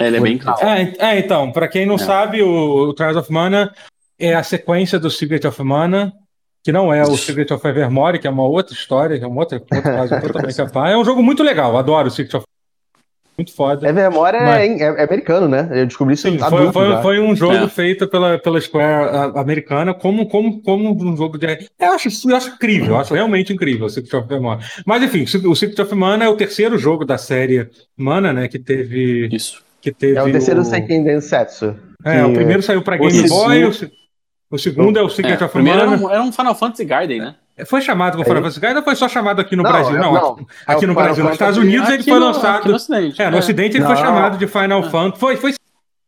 Ele 0.00 0.16
é 0.16 0.20
bem 0.20 0.34
incrível. 0.34 0.56
É, 0.66 0.94
é, 0.98 1.18
então, 1.18 1.52
pra 1.52 1.68
quem 1.68 1.86
não 1.86 1.94
é. 1.96 1.98
sabe, 1.98 2.42
o, 2.42 2.88
o 2.88 2.94
Trials 2.94 3.16
of 3.16 3.30
Mana 3.30 3.72
é 4.18 4.34
a 4.34 4.42
sequência 4.42 4.98
do 4.98 5.10
Secret 5.10 5.46
of 5.46 5.62
Mana, 5.62 6.12
que 6.62 6.72
não 6.72 6.92
é 6.92 7.02
o 7.02 7.16
Secret 7.16 7.52
of 7.52 7.66
Evermore, 7.66 8.18
que 8.18 8.26
é 8.26 8.30
uma 8.30 8.44
outra 8.44 8.74
história, 8.74 9.18
que 9.18 9.24
é 9.24 9.28
uma 9.28 9.40
outra, 9.40 9.58
outro 9.58 9.82
caso 9.82 10.20
totalmente 10.20 10.56
capaz. 10.56 10.92
É 10.92 10.96
um 10.96 11.04
jogo 11.04 11.22
muito 11.22 11.42
legal, 11.42 11.76
adoro 11.76 12.08
o 12.08 12.10
Secret 12.10 12.38
of 12.38 12.46
muito 13.36 13.52
foda. 13.52 13.88
Evermore 13.88 14.36
é 14.36 14.40
mas... 14.40 14.80
é, 14.80 14.84
é, 14.84 15.04
americano, 15.04 15.48
né? 15.48 15.68
Eu 15.72 15.86
descobri 15.86 16.14
isso 16.14 16.30
Sim, 16.30 16.38
foi, 16.38 16.72
foi, 16.72 17.02
foi, 17.02 17.20
um 17.20 17.34
jogo 17.34 17.54
é. 17.54 17.68
feito 17.68 18.06
pela, 18.06 18.38
pela 18.38 18.60
Square 18.60 19.36
americana 19.36 19.92
como, 19.92 20.26
como, 20.28 20.62
como 20.62 20.90
um 20.90 21.16
jogo 21.16 21.36
de. 21.36 21.68
Eu 21.78 21.92
acho, 21.92 22.08
eu 22.28 22.36
acho 22.36 22.50
incrível, 22.50 22.94
eu 22.94 23.00
acho 23.00 23.12
realmente 23.12 23.52
incrível 23.52 23.86
o 23.86 23.90
Secret 23.90 24.16
of 24.16 24.40
Mana. 24.40 24.60
Mas 24.86 25.02
enfim, 25.02 25.24
o 25.46 25.56
Secret 25.56 25.82
of 25.82 25.94
Mana 25.94 26.24
é 26.24 26.28
o 26.28 26.36
terceiro 26.36 26.78
jogo 26.78 27.04
da 27.04 27.18
série 27.18 27.68
Mana, 27.96 28.32
né? 28.32 28.46
Que 28.46 28.58
teve. 28.58 29.28
Isso. 29.32 29.62
Que 29.80 29.92
teve 29.92 30.16
é 30.16 30.22
o 30.22 30.30
terceiro 30.30 30.60
o... 30.60 30.64
Seiken 30.64 31.02
Densetsu. 31.02 31.74
É, 32.04 32.22
que... 32.22 32.30
o 32.30 32.32
primeiro 32.34 32.62
saiu 32.62 32.82
pra 32.82 32.96
Game 32.96 33.28
Boy, 33.28 33.64
o, 33.64 33.70
o 34.50 34.58
segundo 34.58 34.98
é 34.98 35.02
o 35.02 35.08
Secret 35.08 35.40
é, 35.40 35.44
of 35.44 35.58
Mana. 35.58 35.70
Era 35.70 35.90
um, 35.90 36.10
era 36.10 36.22
um 36.22 36.32
Final 36.32 36.54
Fantasy 36.54 36.84
Garden, 36.84 37.20
né? 37.20 37.34
Foi 37.66 37.80
chamado 37.80 38.16
com 38.16 38.24
Final 38.24 38.42
Fantasy 38.42 38.60
Guide 38.60 38.76
ou 38.76 38.82
foi 38.82 38.96
só 38.96 39.08
chamado 39.08 39.40
aqui 39.40 39.54
no 39.54 39.62
não, 39.62 39.70
Brasil? 39.70 39.96
Não, 39.96 40.12
não 40.12 40.46
aqui, 40.66 40.84
é 40.84 40.88
no 40.88 40.94
Brasil. 40.94 41.22
Nos 41.22 41.34
Estados 41.34 41.56
Unidos 41.56 41.88
ele 41.88 42.02
foi 42.02 42.18
no, 42.18 42.26
lançado. 42.26 42.68
No 42.68 42.74
Ocidente, 42.74 43.22
é, 43.22 43.30
no 43.30 43.36
é. 43.36 43.38
Ocidente 43.38 43.76
ele 43.76 43.86
foi 43.86 43.96
chamado 43.96 44.36
de 44.36 44.46
Final 44.48 44.82
Fantasy. 44.90 45.20
Foi, 45.20 45.36
foi 45.36 45.54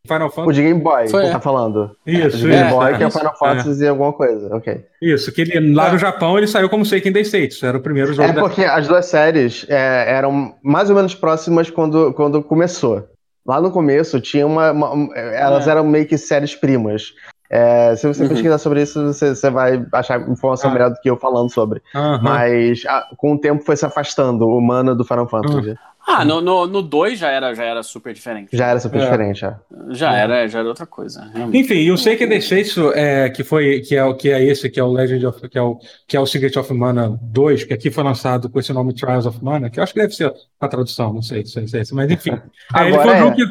Final 0.06 0.30
Fantasy. 0.30 0.48
O 0.48 0.52
de 0.52 0.62
Game 0.62 0.80
Boy, 0.80 1.08
foi, 1.08 1.24
que 1.24 1.30
tá 1.30 1.40
falando. 1.40 1.96
Isso, 2.04 2.36
o 2.36 2.40
de 2.40 2.48
Game 2.48 2.70
Boy, 2.70 2.96
que 2.96 3.02
é 3.04 3.06
o 3.06 3.10
Final 3.10 3.38
Fantasy 3.38 3.84
e 3.84 3.88
alguma 3.88 4.12
coisa, 4.12 4.56
ok. 4.56 4.84
Isso, 5.00 5.32
que 5.32 5.42
ele, 5.42 5.72
lá 5.72 5.92
no 5.92 5.98
Japão 5.98 6.36
ele 6.36 6.48
saiu 6.48 6.68
como 6.68 6.84
Seiken 6.84 7.12
Day 7.12 7.22
States, 7.22 7.62
era 7.62 7.78
o 7.78 7.80
primeiro 7.80 8.12
jogo. 8.12 8.28
É 8.28 8.32
porque 8.32 8.64
as 8.64 8.88
duas 8.88 9.06
séries 9.06 9.66
é, 9.68 10.04
eram 10.08 10.54
mais 10.62 10.90
ou 10.90 10.96
menos 10.96 11.14
próximas 11.14 11.70
quando, 11.70 12.12
quando 12.14 12.42
começou. 12.42 13.08
Lá 13.46 13.60
no 13.60 13.70
começo 13.70 14.20
tinha 14.20 14.44
uma. 14.44 14.72
uma 14.72 15.16
elas 15.16 15.68
é. 15.68 15.70
eram 15.70 15.84
meio 15.84 16.06
que 16.06 16.18
séries 16.18 16.56
primas. 16.56 17.12
É, 17.48 17.94
se 17.96 18.06
você 18.06 18.22
uhum. 18.22 18.28
pesquisar 18.28 18.58
sobre 18.58 18.82
isso, 18.82 19.04
você, 19.06 19.34
você 19.34 19.50
vai 19.50 19.84
achar 19.92 20.20
informação 20.28 20.70
ah. 20.70 20.72
melhor 20.72 20.90
do 20.90 21.00
que 21.00 21.08
eu 21.08 21.16
falando 21.16 21.50
sobre. 21.52 21.82
Uhum. 21.94 22.22
Mas 22.22 22.84
a, 22.86 23.08
com 23.16 23.34
o 23.34 23.38
tempo 23.38 23.64
foi 23.64 23.76
se 23.76 23.86
afastando 23.86 24.46
o 24.46 24.60
mana 24.60 24.94
do 24.94 25.04
Final 25.04 25.28
Fantasy. 25.28 25.70
Uhum. 25.70 25.76
Ah, 26.06 26.24
no 26.24 26.40
2 26.40 26.44
no, 26.44 26.82
no 26.82 27.16
já, 27.16 27.30
era, 27.30 27.52
já 27.52 27.64
era 27.64 27.82
super 27.82 28.14
diferente. 28.14 28.56
Já 28.56 28.68
era 28.68 28.78
super 28.78 29.00
é. 29.00 29.04
diferente, 29.04 29.40
já. 29.40 29.58
Já 29.90 30.14
era, 30.14 30.46
já 30.46 30.60
era 30.60 30.68
outra 30.68 30.86
coisa. 30.86 31.28
Realmente. 31.34 31.58
Enfim, 31.58 31.82
eu 31.82 31.96
sei 31.96 32.14
que 32.14 32.24
deixei 32.24 32.60
isso, 32.60 32.92
é, 32.92 33.28
que 33.28 33.42
foi, 33.42 33.80
que 33.80 33.96
é, 33.96 34.14
que 34.14 34.30
é 34.30 34.40
esse, 34.44 34.70
que 34.70 34.78
é 34.78 34.84
o 34.84 34.92
Legend 34.92 35.26
of, 35.26 35.48
que 35.48 35.58
é 35.58 35.62
o, 35.62 35.80
que 36.06 36.16
é 36.16 36.20
o 36.20 36.26
Secret 36.26 36.56
of 36.56 36.72
Mana 36.72 37.18
2, 37.20 37.64
que 37.64 37.74
aqui 37.74 37.90
foi 37.90 38.04
lançado 38.04 38.48
com 38.48 38.60
esse 38.60 38.72
nome 38.72 38.94
Trials 38.94 39.26
of 39.26 39.42
Mana, 39.42 39.68
que 39.68 39.80
eu 39.80 39.82
acho 39.82 39.92
que 39.92 40.00
deve 40.00 40.14
ser 40.14 40.32
a 40.60 40.68
tradução, 40.68 41.12
não 41.12 41.22
sei, 41.22 41.44
sei, 41.44 41.66
sei 41.66 41.82
mas 41.92 42.08
enfim. 42.08 42.30
é, 42.76 42.88
ele 42.88 42.98
foi 42.98 43.14
um 43.14 43.18
jogo 43.18 43.36
que, 43.36 43.46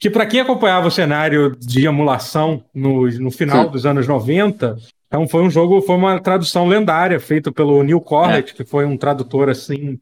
que 0.00 0.10
para 0.10 0.26
quem 0.26 0.40
acompanhava 0.40 0.88
o 0.88 0.90
cenário 0.90 1.56
de 1.56 1.86
emulação 1.86 2.64
no, 2.74 3.06
no 3.06 3.30
final 3.30 3.66
Sim. 3.66 3.70
dos 3.70 3.86
anos 3.86 4.08
90, 4.08 4.76
então 5.06 5.28
foi 5.28 5.42
um 5.42 5.50
jogo, 5.50 5.80
foi 5.82 5.94
uma 5.94 6.18
tradução 6.20 6.66
lendária 6.66 7.20
feita 7.20 7.52
pelo 7.52 7.84
Neil 7.84 8.00
Corlett, 8.00 8.52
é. 8.52 8.56
que 8.56 8.64
foi 8.64 8.84
um 8.84 8.96
tradutor 8.96 9.48
assim 9.48 9.98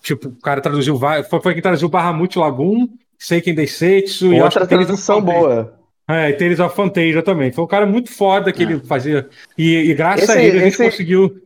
Tipo, 0.00 0.28
o 0.28 0.40
cara 0.40 0.60
traduziu. 0.60 0.98
Foi, 0.98 1.40
foi 1.40 1.52
quem 1.54 1.62
traduziu 1.62 1.88
Bahamut 1.88 2.38
Lagoon, 2.38 2.88
Seiken 3.18 3.54
Densetsu 3.54 4.32
e 4.32 4.40
Outra 4.40 4.66
tradução 4.66 5.20
boa. 5.20 5.78
É, 6.08 6.30
e 6.30 6.32
Tales 6.32 6.58
of 6.58 6.74
Fantasia 6.74 7.22
também. 7.22 7.52
Foi 7.52 7.62
um 7.62 7.68
cara 7.68 7.86
muito 7.86 8.10
foda 8.10 8.52
que 8.52 8.64
é. 8.64 8.66
ele 8.66 8.80
fazia. 8.80 9.28
E, 9.56 9.90
e 9.90 9.94
graças 9.94 10.28
esse, 10.28 10.38
a 10.38 10.42
ele 10.42 10.58
a 10.58 10.64
gente 10.64 10.74
esse, 10.74 10.84
conseguiu. 10.84 11.42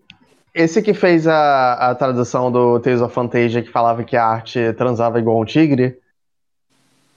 Esse 0.55 0.80
que 0.80 0.95
fez 0.95 1.26
a, 1.26 1.91
a 1.91 1.95
tradução 1.95 2.51
do 2.51 2.80
Tales 2.80 3.03
of 3.03 3.14
Fantasia 3.14 3.61
que 3.61 3.70
falava 3.70 4.03
que 4.05 4.16
a 4.16 4.24
arte 4.24 4.72
transava 4.72 5.18
igual 5.18 5.39
um 5.39 5.45
tigre. 5.45 5.99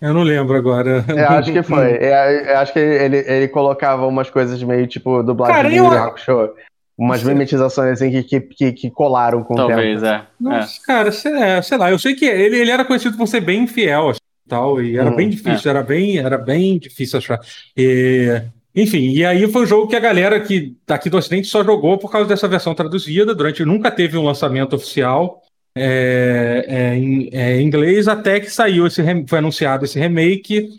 Eu 0.01 0.13
não 0.13 0.23
lembro 0.23 0.57
agora. 0.57 1.05
Eu 1.07 1.17
é, 1.17 1.23
acho 1.37 1.53
que 1.53 1.63
foi. 1.63 1.91
Eu, 1.91 2.13
é, 2.13 2.53
eu 2.53 2.57
acho 2.57 2.73
que 2.73 2.79
ele, 2.79 3.17
ele 3.25 3.47
colocava 3.47 4.05
umas 4.05 4.29
coisas 4.29 4.61
meio 4.61 4.85
tipo 4.85 5.23
dublagem 5.23 5.55
cara, 5.55 5.69
de 5.69 5.77
eu... 5.77 6.17
Show 6.17 6.53
umas 6.97 7.21
mimetizações 7.23 8.01
assim 8.01 8.23
que, 8.23 8.41
que, 8.41 8.71
que, 8.71 8.89
colaram 8.89 9.43
com 9.43 9.53
Talvez, 9.53 9.99
o 9.99 10.05
tempo. 10.05 10.15
é. 10.15 10.27
Nossa, 10.39 10.81
é. 10.81 10.85
cara, 10.85 11.11
sei, 11.11 11.33
é, 11.33 11.61
sei, 11.61 11.77
lá, 11.77 11.91
eu 11.91 11.99
sei 11.99 12.15
que 12.15 12.25
ele, 12.25 12.57
ele 12.57 12.71
era 12.71 12.83
conhecido 12.83 13.15
por 13.15 13.27
ser 13.27 13.41
bem 13.41 13.63
infiel 13.63 14.09
assim, 14.09 14.19
tal, 14.47 14.81
e 14.81 14.97
era 14.97 15.11
hum, 15.11 15.15
bem 15.15 15.29
difícil, 15.29 15.69
é. 15.69 15.75
era, 15.75 15.83
bem, 15.83 16.17
era 16.17 16.37
bem 16.37 16.79
difícil 16.79 17.19
achar. 17.19 17.39
E, 17.75 18.41
enfim, 18.75 19.09
e 19.09 19.23
aí 19.23 19.47
foi 19.47 19.63
um 19.63 19.67
jogo 19.67 19.87
que 19.87 19.95
a 19.95 19.99
galera 19.99 20.39
que 20.39 20.75
daqui 20.87 21.09
do 21.09 21.17
Ocidente 21.17 21.47
só 21.47 21.63
jogou 21.63 21.97
por 21.97 22.11
causa 22.11 22.27
dessa 22.27 22.47
versão 22.47 22.73
traduzida, 22.73 23.35
durante 23.35 23.63
nunca 23.63 23.91
teve 23.91 24.17
um 24.17 24.23
lançamento 24.23 24.75
oficial 24.75 25.41
é, 25.75 26.65
é, 26.67 26.95
em, 26.95 27.29
é, 27.31 27.61
em, 27.61 27.67
inglês, 27.67 28.07
até 28.07 28.39
que 28.39 28.49
saiu 28.49 28.87
esse 28.87 29.03
foi 29.27 29.37
anunciado 29.37 29.85
esse 29.85 29.99
remake, 29.99 30.69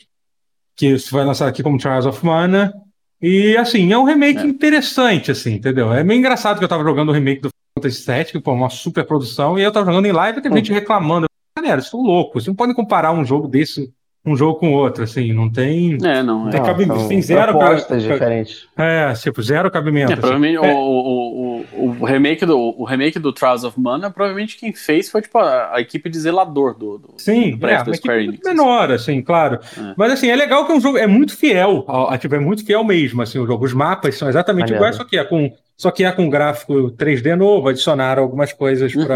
que 0.75 0.99
foi 0.99 1.25
lançado 1.25 1.49
aqui 1.49 1.63
como 1.63 1.79
Trials 1.79 2.07
of 2.07 2.25
Mana, 2.27 2.73
e 3.21 3.57
assim, 3.57 3.93
é 3.93 3.99
um 3.99 4.05
remake 4.05 4.41
é. 4.41 4.45
interessante, 4.45 5.31
assim, 5.31 5.55
entendeu? 5.55 5.93
É 5.93 6.05
meio 6.05 6.19
engraçado 6.19 6.59
que 6.59 6.65
eu 6.65 6.69
tava 6.69 6.85
jogando 6.85 7.09
o 7.09 7.13
remake 7.13 7.43
do 7.43 7.51
Fantasy 7.75 8.05
VII, 8.07 8.25
que 8.27 8.41
pô, 8.41 8.53
uma 8.53 8.71
super 8.71 9.05
produção, 9.05 9.59
e 9.59 9.63
eu 9.63 9.73
tava 9.73 9.87
jogando 9.87 10.07
em 10.07 10.13
live 10.13 10.39
e 10.39 10.43
tem 10.43 10.53
gente 10.53 10.73
reclamando. 10.73 11.27
Galera, 11.57 11.81
vocês 11.81 11.87
estão 11.87 12.03
loucos, 12.03 12.45
vocês 12.45 12.49
não 12.49 12.55
podem 12.55 12.75
comparar 12.75 13.13
um 13.13 13.25
jogo 13.25 13.49
desse 13.49 13.93
um 14.25 14.37
jogo 14.37 14.59
com 14.59 14.73
outro, 14.75 15.05
assim, 15.05 15.33
não 15.33 15.51
tem. 15.51 15.97
É, 16.05 16.23
não. 16.23 16.51
Tem, 16.51 16.61
é. 16.61 16.65
cabe, 16.65 16.85
não, 16.85 17.09
tem 17.09 17.23
zero. 17.23 17.53
Propostas 17.53 18.03
diferentes. 18.03 18.69
É, 18.77 19.13
tipo, 19.15 19.43
zero 19.43 19.71
cabimento. 19.71 20.11
É, 20.11 20.15
assim. 20.15 20.21
provavelmente 20.21 20.57
é. 20.57 20.75
O, 20.75 20.77
o, 20.77 21.65
o, 21.73 21.97
o, 22.01 22.05
remake 22.05 22.45
do, 22.45 22.59
o 22.59 22.85
remake 22.85 23.19
do 23.19 23.33
Trials 23.33 23.65
of 23.65 23.81
Mana, 23.81 24.11
provavelmente 24.11 24.59
quem 24.59 24.73
fez 24.73 25.11
foi, 25.11 25.23
tipo, 25.23 25.39
a, 25.39 25.77
a 25.77 25.81
equipe 25.81 26.11
de 26.11 26.19
zelador 26.19 26.77
do, 26.77 26.99
do 26.99 27.15
Sim, 27.17 27.57
do 27.57 27.67
é, 27.67 27.95
Square 27.95 28.25
Enix. 28.25 28.41
menor, 28.45 28.91
assim, 28.91 29.23
claro. 29.23 29.61
É. 29.77 29.95
Mas, 29.97 30.13
assim, 30.13 30.29
é 30.29 30.37
legal 30.37 30.67
que 30.67 30.73
é 30.73 30.75
um 30.75 30.81
jogo, 30.81 30.99
é 30.99 31.07
muito 31.07 31.37
fiel, 31.37 31.85
a, 31.89 32.15
a, 32.15 32.19
tipo, 32.19 32.35
é 32.35 32.41
muito 32.41 32.65
fiel 32.67 32.85
mesmo, 32.85 33.23
assim, 33.23 33.39
o 33.39 33.47
jogo. 33.47 33.65
Os 33.65 33.73
mapas 33.73 34.17
são 34.17 34.29
exatamente 34.29 34.73
iguais, 34.73 34.97
só 34.97 35.05
que 35.05 35.17
é 35.17 35.25
com 35.25 35.53
só 35.77 35.93
que 35.93 36.03
é 36.03 36.11
com 36.11 36.29
gráfico 36.29 36.91
3D 36.91 37.37
novo, 37.37 37.69
adicionaram 37.69 38.25
algumas 38.25 38.53
coisas 38.53 38.93
uhum. 38.93 39.07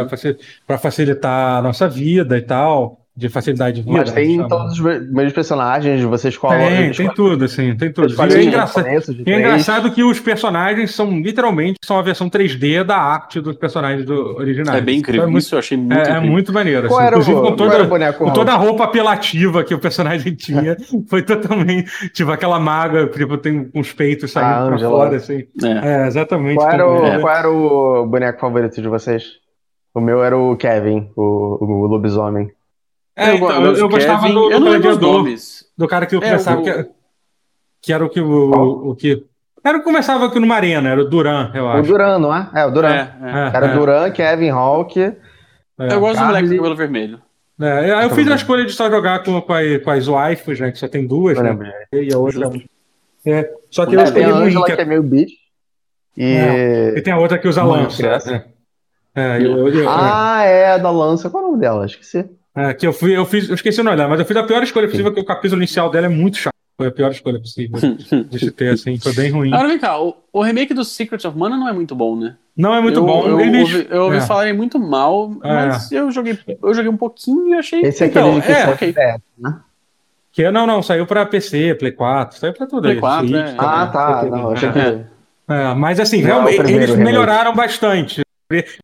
para 0.65 0.79
facilitar 0.79 1.59
a 1.59 1.63
nossa 1.63 1.89
vida 1.89 2.39
e 2.39 2.43
tal 2.43 3.02
de 3.15 3.29
facilidade 3.29 3.77
de 3.77 3.83
vida. 3.83 3.99
Mas 3.99 4.11
tem 4.11 4.37
chama. 4.37 4.49
todos 4.49 4.73
os 4.73 4.81
mesmos 4.81 5.35
personagens, 5.35 6.03
você 6.03 6.31
escolhe. 6.31 6.59
Tem, 6.59 6.93
tem 6.93 7.15
tudo, 7.15 7.45
assim, 7.45 7.77
tem 7.77 7.93
tudo. 7.93 8.09
E 8.09 8.35
é, 8.35 8.43
engraçado, 8.43 8.87
é 8.87 9.39
engraçado 9.39 9.91
que 9.91 10.03
os 10.03 10.19
personagens 10.19 10.95
são 10.95 11.21
literalmente 11.21 11.79
são 11.85 11.99
a 11.99 12.03
versão 12.03 12.31
3D 12.31 12.83
da 12.83 12.97
arte 12.97 13.39
dos 13.41 13.57
personagens 13.57 14.07
do, 14.07 14.37
originais. 14.37 14.79
É 14.79 14.81
bem 14.81 14.99
incrível, 14.99 15.25
então, 15.25 15.37
é 15.37 15.39
isso 15.39 15.55
eu 15.55 15.59
achei 15.59 15.77
muito 15.77 15.95
É, 15.95 16.13
é 16.13 16.21
muito 16.21 16.53
maneiro. 16.55 16.87
Assim. 16.87 17.07
Inclusive, 17.07 17.37
o, 17.37 17.43
com, 17.43 17.57
toda, 17.57 18.13
com 18.15 18.33
toda 18.33 18.53
a 18.53 18.57
roupa 18.57 18.85
apelativa 18.85 19.63
que 19.63 19.75
o 19.75 19.79
personagem 19.79 20.33
tinha, 20.35 20.75
foi 21.07 21.23
totalmente. 21.23 21.91
Tipo, 22.15 22.31
aquela 22.31 22.59
maga, 22.59 23.07
tipo, 23.09 23.37
tem 23.37 23.69
uns 23.75 23.93
peitos 23.93 24.33
saindo 24.33 24.75
ah, 24.75 24.79
pra 24.79 24.79
fora, 24.79 25.17
assim. 25.17 25.45
É, 25.63 26.05
é 26.05 26.07
exatamente. 26.07 26.57
Qual 26.57 26.71
era, 26.71 26.89
o, 26.89 27.21
qual 27.21 27.37
era 27.37 27.51
o 27.51 28.07
boneco 28.07 28.41
favorito 28.41 28.81
de 28.81 28.89
vocês? 28.89 29.25
O 29.95 30.01
meu 30.01 30.25
era 30.25 30.37
o 30.37 30.57
Kevin, 30.57 31.11
o, 31.15 31.59
o 31.63 31.87
lobisomem. 31.87 32.51
É, 33.15 33.31
eu, 33.31 33.35
então, 33.37 33.65
eu, 33.65 33.77
eu 33.77 33.89
gostava 33.89 34.29
do, 34.29 34.49
do 34.49 34.61
gladiador. 34.61 35.27
Do 35.77 35.89
cara 35.89 36.07
que 36.07 36.15
eu 36.15 36.23
é, 36.23 36.31
pensava 36.31 36.61
o... 36.61 36.65
que, 36.65 36.89
que 37.83 37.93
era 37.93 38.05
o 38.05 38.09
que 38.09 38.21
o, 38.21 38.91
o 38.91 38.95
que. 38.95 39.25
Era 39.65 39.77
o 39.77 39.81
que 39.81 39.85
começava 39.85 40.27
aqui 40.27 40.41
numa 40.41 40.57
arena, 40.57 40.89
era 40.89 41.01
o 41.01 41.05
Duran, 41.05 41.51
eu 41.55 41.69
acho. 41.69 41.83
O 41.83 41.87
Duran, 41.87 42.19
não 42.19 42.35
é? 42.35 42.51
É, 42.55 42.67
o 42.67 42.71
Duran. 42.71 42.89
É, 42.89 43.13
é, 43.23 43.57
era 43.57 43.67
o 43.67 43.71
é. 43.71 43.75
Duran, 43.75 44.11
Kevin 44.11 44.51
Hawk. 44.51 45.01
É. 45.01 45.17
eu 45.79 46.01
gosto 46.01 46.19
do 46.19 46.27
moleque 46.27 46.49
do 46.49 46.57
cabelo 46.57 46.77
vermelho. 46.77 47.21
É, 47.61 48.05
eu 48.05 48.11
fiz 48.11 48.29
a 48.29 48.35
escolha 48.35 48.65
de 48.65 48.73
só 48.73 48.91
jogar 48.91 49.23
com, 49.23 49.41
com, 49.41 49.53
a, 49.53 49.61
com 49.85 49.91
as 49.91 50.07
waifus, 50.07 50.59
né? 50.59 50.73
Que 50.73 50.79
só 50.79 50.89
tem 50.89 51.07
duas, 51.07 51.39
né? 51.39 51.57
E 51.93 52.13
a 52.13 52.19
outra. 52.19 52.51
É, 53.25 53.51
só 53.71 53.87
que 53.87 53.95
eu 53.95 54.03
escolhi 54.03 54.25
tem 54.25 54.33
a 54.33 54.37
Angela, 54.37 54.67
que 54.67 54.73
é 54.73 54.85
meio 54.85 55.03
bitch. 55.03 55.33
E... 56.17 56.95
e 56.97 57.01
tem 57.03 57.13
a 57.13 57.19
outra 57.19 57.39
que 57.39 57.47
usa 57.47 57.63
lança. 57.63 58.45
É, 59.15 59.37
eu, 59.37 59.69
eu, 59.69 59.89
ah, 59.89 60.43
é, 60.43 60.79
da 60.79 60.91
lança. 60.91 61.31
Qual 61.31 61.43
é 61.43 61.47
o 61.47 61.51
nome 61.51 61.61
dela? 61.61 61.87
Esqueci. 61.87 62.29
É, 62.55 62.75
que 62.75 62.87
eu 62.87 62.93
fui, 62.93 63.17
eu 63.17 63.25
fiz, 63.25 63.49
eu 63.49 63.55
esqueci 63.55 63.81
o 63.81 63.85
nome 63.85 63.97
dela, 63.97 64.11
mas 64.11 64.21
eu 64.21 64.27
fiz 64.27 64.37
a 64.37 64.43
pior 64.43 64.63
escolha 64.63 64.87
possível, 64.87 65.13
que 65.13 65.21
o 65.21 65.25
capítulo 65.25 65.61
inicial 65.61 65.91
dela 65.91 66.07
é 66.07 66.09
muito 66.09 66.37
chato. 66.37 66.53
Foi 66.77 66.89
a 66.89 66.91
pior 66.91 67.11
escolha 67.11 67.39
possível 67.39 67.79
de 68.29 68.39
se 68.39 68.51
ter, 68.51 68.73
assim. 68.73 68.99
Foi 68.99 69.15
bem 69.15 69.31
ruim. 69.31 69.53
Agora 69.53 69.69
vem 69.69 69.79
cá, 69.79 70.01
o, 70.01 70.17
o, 70.33 70.43
remake 70.43 70.75
do 70.75 70.85
Secret 70.85 71.25
of 71.27 71.37
Mana 71.37 71.57
não 71.57 71.69
é 71.69 71.73
muito 71.73 71.95
bom, 71.95 72.17
né? 72.17 72.37
Não 72.57 72.75
é 72.75 72.81
muito 72.81 72.99
eu, 72.99 73.05
bom. 73.05 73.27
Eu, 73.27 73.41
Eles... 73.41 73.63
ouvi, 73.63 73.87
eu 73.91 74.03
ouvi 74.03 74.17
é. 74.17 74.21
falarem 74.23 74.53
muito 74.53 74.79
mal, 74.79 75.29
mas 75.29 75.93
é. 75.93 75.99
eu, 75.99 76.11
joguei, 76.11 76.39
eu 76.63 76.75
joguei 76.75 76.91
um 76.91 76.97
pouquinho 76.97 77.55
e 77.55 77.55
achei... 77.55 77.83
Esse 77.83 78.05
é 78.05 78.07
aquele 78.07 78.29
então, 78.29 78.55
é, 78.55 78.69
okay. 78.71 78.95
né? 79.39 79.61
Que 80.33 80.51
não, 80.51 80.67
não, 80.67 80.83
saiu 80.83 81.07
pra 81.07 81.27
PC, 81.27 81.75
Play 81.75 81.93
4, 81.93 82.39
saiu 82.39 82.55
pra 82.55 82.67
tudo 82.67 82.83
Play 82.83 82.97
4, 82.99 83.29
Switch, 83.29 83.41
é. 83.41 83.55
Ah, 83.59 83.87
tá, 83.87 84.25
não, 84.25 84.51
achei 84.51 84.73
que... 84.73 84.79
É, 85.49 85.75
mas 85.75 86.01
assim, 86.01 86.19
realmente, 86.19 86.61
eles 86.71 86.97
melhoraram 86.97 87.55
bastante. 87.55 88.23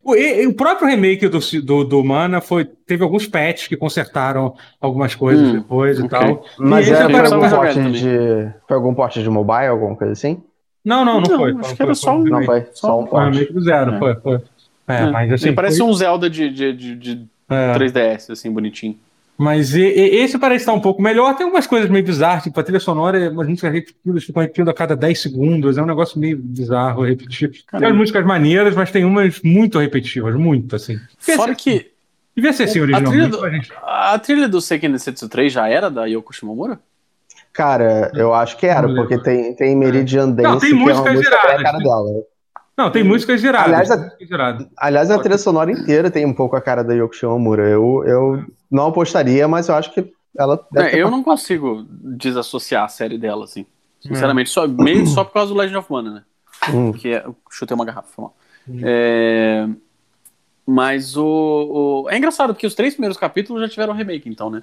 O, 0.03 0.15
o, 0.49 0.55
próprio 0.55 0.89
remake 0.89 1.29
do, 1.29 1.39
do, 1.63 1.85
do, 1.85 2.05
Mana 2.05 2.41
foi, 2.41 2.65
teve 2.65 3.03
alguns 3.03 3.27
patches 3.27 3.69
que 3.69 3.77
consertaram 3.77 4.55
algumas 4.81 5.15
coisas 5.15 5.49
hum, 5.49 5.53
depois 5.55 5.99
okay. 5.99 6.07
e 6.07 6.09
tal. 6.09 6.45
Mas 6.59 6.89
e 6.89 6.93
era 6.93 7.09
foi 7.09 7.21
algum, 7.21 7.51
porte 7.51 7.93
de, 7.93 8.53
foi 8.67 8.77
algum 8.77 8.95
porte 8.95 9.23
de 9.23 9.31
mobile, 9.31 9.67
alguma 9.67 9.97
coisa 9.97 10.13
assim? 10.13 10.43
Não, 10.85 11.05
não, 11.05 11.21
não, 11.21 11.29
não 11.29 11.39
foi. 11.39 11.51
Acho 11.51 11.63
foi, 11.65 11.77
que 11.77 11.83
era 11.83 11.95
só 11.95 12.17
um. 12.17 12.25
Não, 12.25 12.43
foi 12.45 12.67
só 12.73 13.01
um 13.01 13.07
Foi 13.07 13.21
um 13.21 13.31
remake 13.31 13.53
do 13.53 13.61
zero, 13.61 13.95
é. 13.95 13.99
foi, 13.99 14.15
foi. 14.17 14.41
É, 14.89 15.03
é. 15.03 15.11
Mas, 15.11 15.33
assim, 15.33 15.55
parece 15.55 15.83
um 15.83 15.93
Zelda 15.93 16.31
de, 16.31 16.49
de, 16.49 16.73
de, 16.73 16.95
de 16.97 17.27
3DS, 17.51 18.31
é. 18.31 18.33
assim, 18.33 18.51
bonitinho. 18.51 18.97
Mas 19.39 19.73
e, 19.73 19.83
e, 19.83 20.17
esse 20.17 20.37
parece 20.37 20.63
estar 20.63 20.73
um 20.73 20.81
pouco 20.81 21.01
melhor. 21.01 21.37
Tem 21.37 21.45
algumas 21.45 21.65
coisas 21.65 21.89
meio 21.89 22.05
bizarras, 22.05 22.43
tipo 22.43 22.59
a 22.59 22.63
trilha 22.65 22.81
sonora, 22.81 23.33
a 23.41 23.45
gente 23.45 23.63
repetidas, 23.63 24.25
ficam 24.25 24.43
repetindo 24.43 24.69
a 24.69 24.75
cada 24.75 24.97
10 24.97 25.23
segundos. 25.23 25.79
É 25.79 25.83
um 25.83 25.87
negócio 25.87 26.19
meio 26.19 26.37
bizarro, 26.37 27.03
repetitivo. 27.05 27.53
Caramba. 27.65 27.87
Tem 27.87 27.93
as 27.95 27.97
músicas 27.97 28.27
maneiras, 28.27 28.75
mas 28.75 28.91
tem 28.91 29.05
umas 29.05 29.41
muito 29.41 29.79
repetitivas, 29.79 30.35
muito, 30.35 30.75
assim. 30.75 30.99
Fora 31.21 31.55
que. 31.55 31.93
Devia 32.35 32.53
ser 32.53 32.65
assim 32.65 32.81
originalmente. 32.81 33.25
A 33.25 33.39
trilha, 33.39 33.59
do, 33.61 33.85
a 33.85 34.19
trilha 34.19 34.49
do 34.49 34.61
Seiken 34.61 34.91
Densetsu 34.91 35.29
3 35.29 35.53
já 35.53 35.69
era 35.69 35.89
da 35.89 36.05
Yoko 36.07 36.33
Shimomura? 36.33 36.81
Cara, 37.53 38.11
eu 38.15 38.35
acho 38.35 38.57
que 38.57 38.67
era, 38.67 38.89
porque 38.89 39.19
tem, 39.19 39.55
tem 39.55 39.77
Meridian 39.77 40.31
Dance, 40.31 40.49
Não, 40.49 40.59
tem 40.59 40.71
que 40.71 40.91
é 40.91 40.95
uma 40.95 41.13
música 41.13 41.17
giradas, 41.17 41.63
cara 41.63 41.79
dela. 41.79 42.23
Não, 42.79 42.93
tem 42.93 43.03
músicas 43.03 43.41
giradas. 43.41 43.91
Aliás, 43.91 43.91
a, 43.91 44.67
aliás, 44.77 45.11
a 45.11 45.19
trilha 45.19 45.37
sonora 45.37 45.73
inteira 45.73 46.13
tem 46.13 46.25
um 46.25 46.33
pouco 46.33 46.55
a 46.55 46.61
cara 46.61 46.85
da 46.85 46.95
Yoko 46.95 47.13
Shimomura. 47.13 47.69
Eu, 47.69 48.05
eu 48.07 48.45
não 48.71 48.87
apostaria, 48.87 49.49
mas 49.49 49.69
eu 49.69 49.75
acho 49.75 49.93
que 49.93 50.13
ela. 50.39 50.65
É, 50.77 50.97
eu 50.97 51.11
não 51.11 51.25
consigo 51.25 51.85
desassociar 51.91 52.85
a 52.85 52.89
série 52.89 53.19
dela, 53.19 53.45
assim. 53.45 53.67
Sinceramente, 54.01 54.49
só, 54.49 54.69
meio 54.69 55.05
só 55.09 55.25
por 55.25 55.33
causa 55.33 55.53
do 55.53 55.59
Legend 55.59 55.79
of 55.79 55.93
Mana, 55.93 56.11
né? 56.13 56.23
Hum. 56.73 56.93
Que 56.93 57.15
é, 57.15 57.27
chutei 57.51 57.75
uma 57.75 57.85
garrafa, 57.85 58.09
foi 58.15 58.23
mal. 58.23 58.37
Hum. 58.69 58.81
É, 58.81 59.69
mas 60.65 61.17
o, 61.17 62.05
o, 62.05 62.11
É 62.11 62.17
engraçado, 62.17 62.55
porque 62.55 62.67
os 62.67 62.77
três 62.77 62.95
primeiros 62.95 63.19
capítulos 63.19 63.61
já 63.61 63.69
tiveram 63.69 63.93
remake, 63.93 64.29
então, 64.29 64.49
né? 64.51 64.63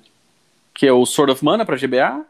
Que 0.73 0.87
é 0.87 0.93
o 0.93 1.05
Sword 1.05 1.33
of 1.33 1.43
Mana 1.43 1.65
pra 1.65 1.75
GBA, 1.75 2.23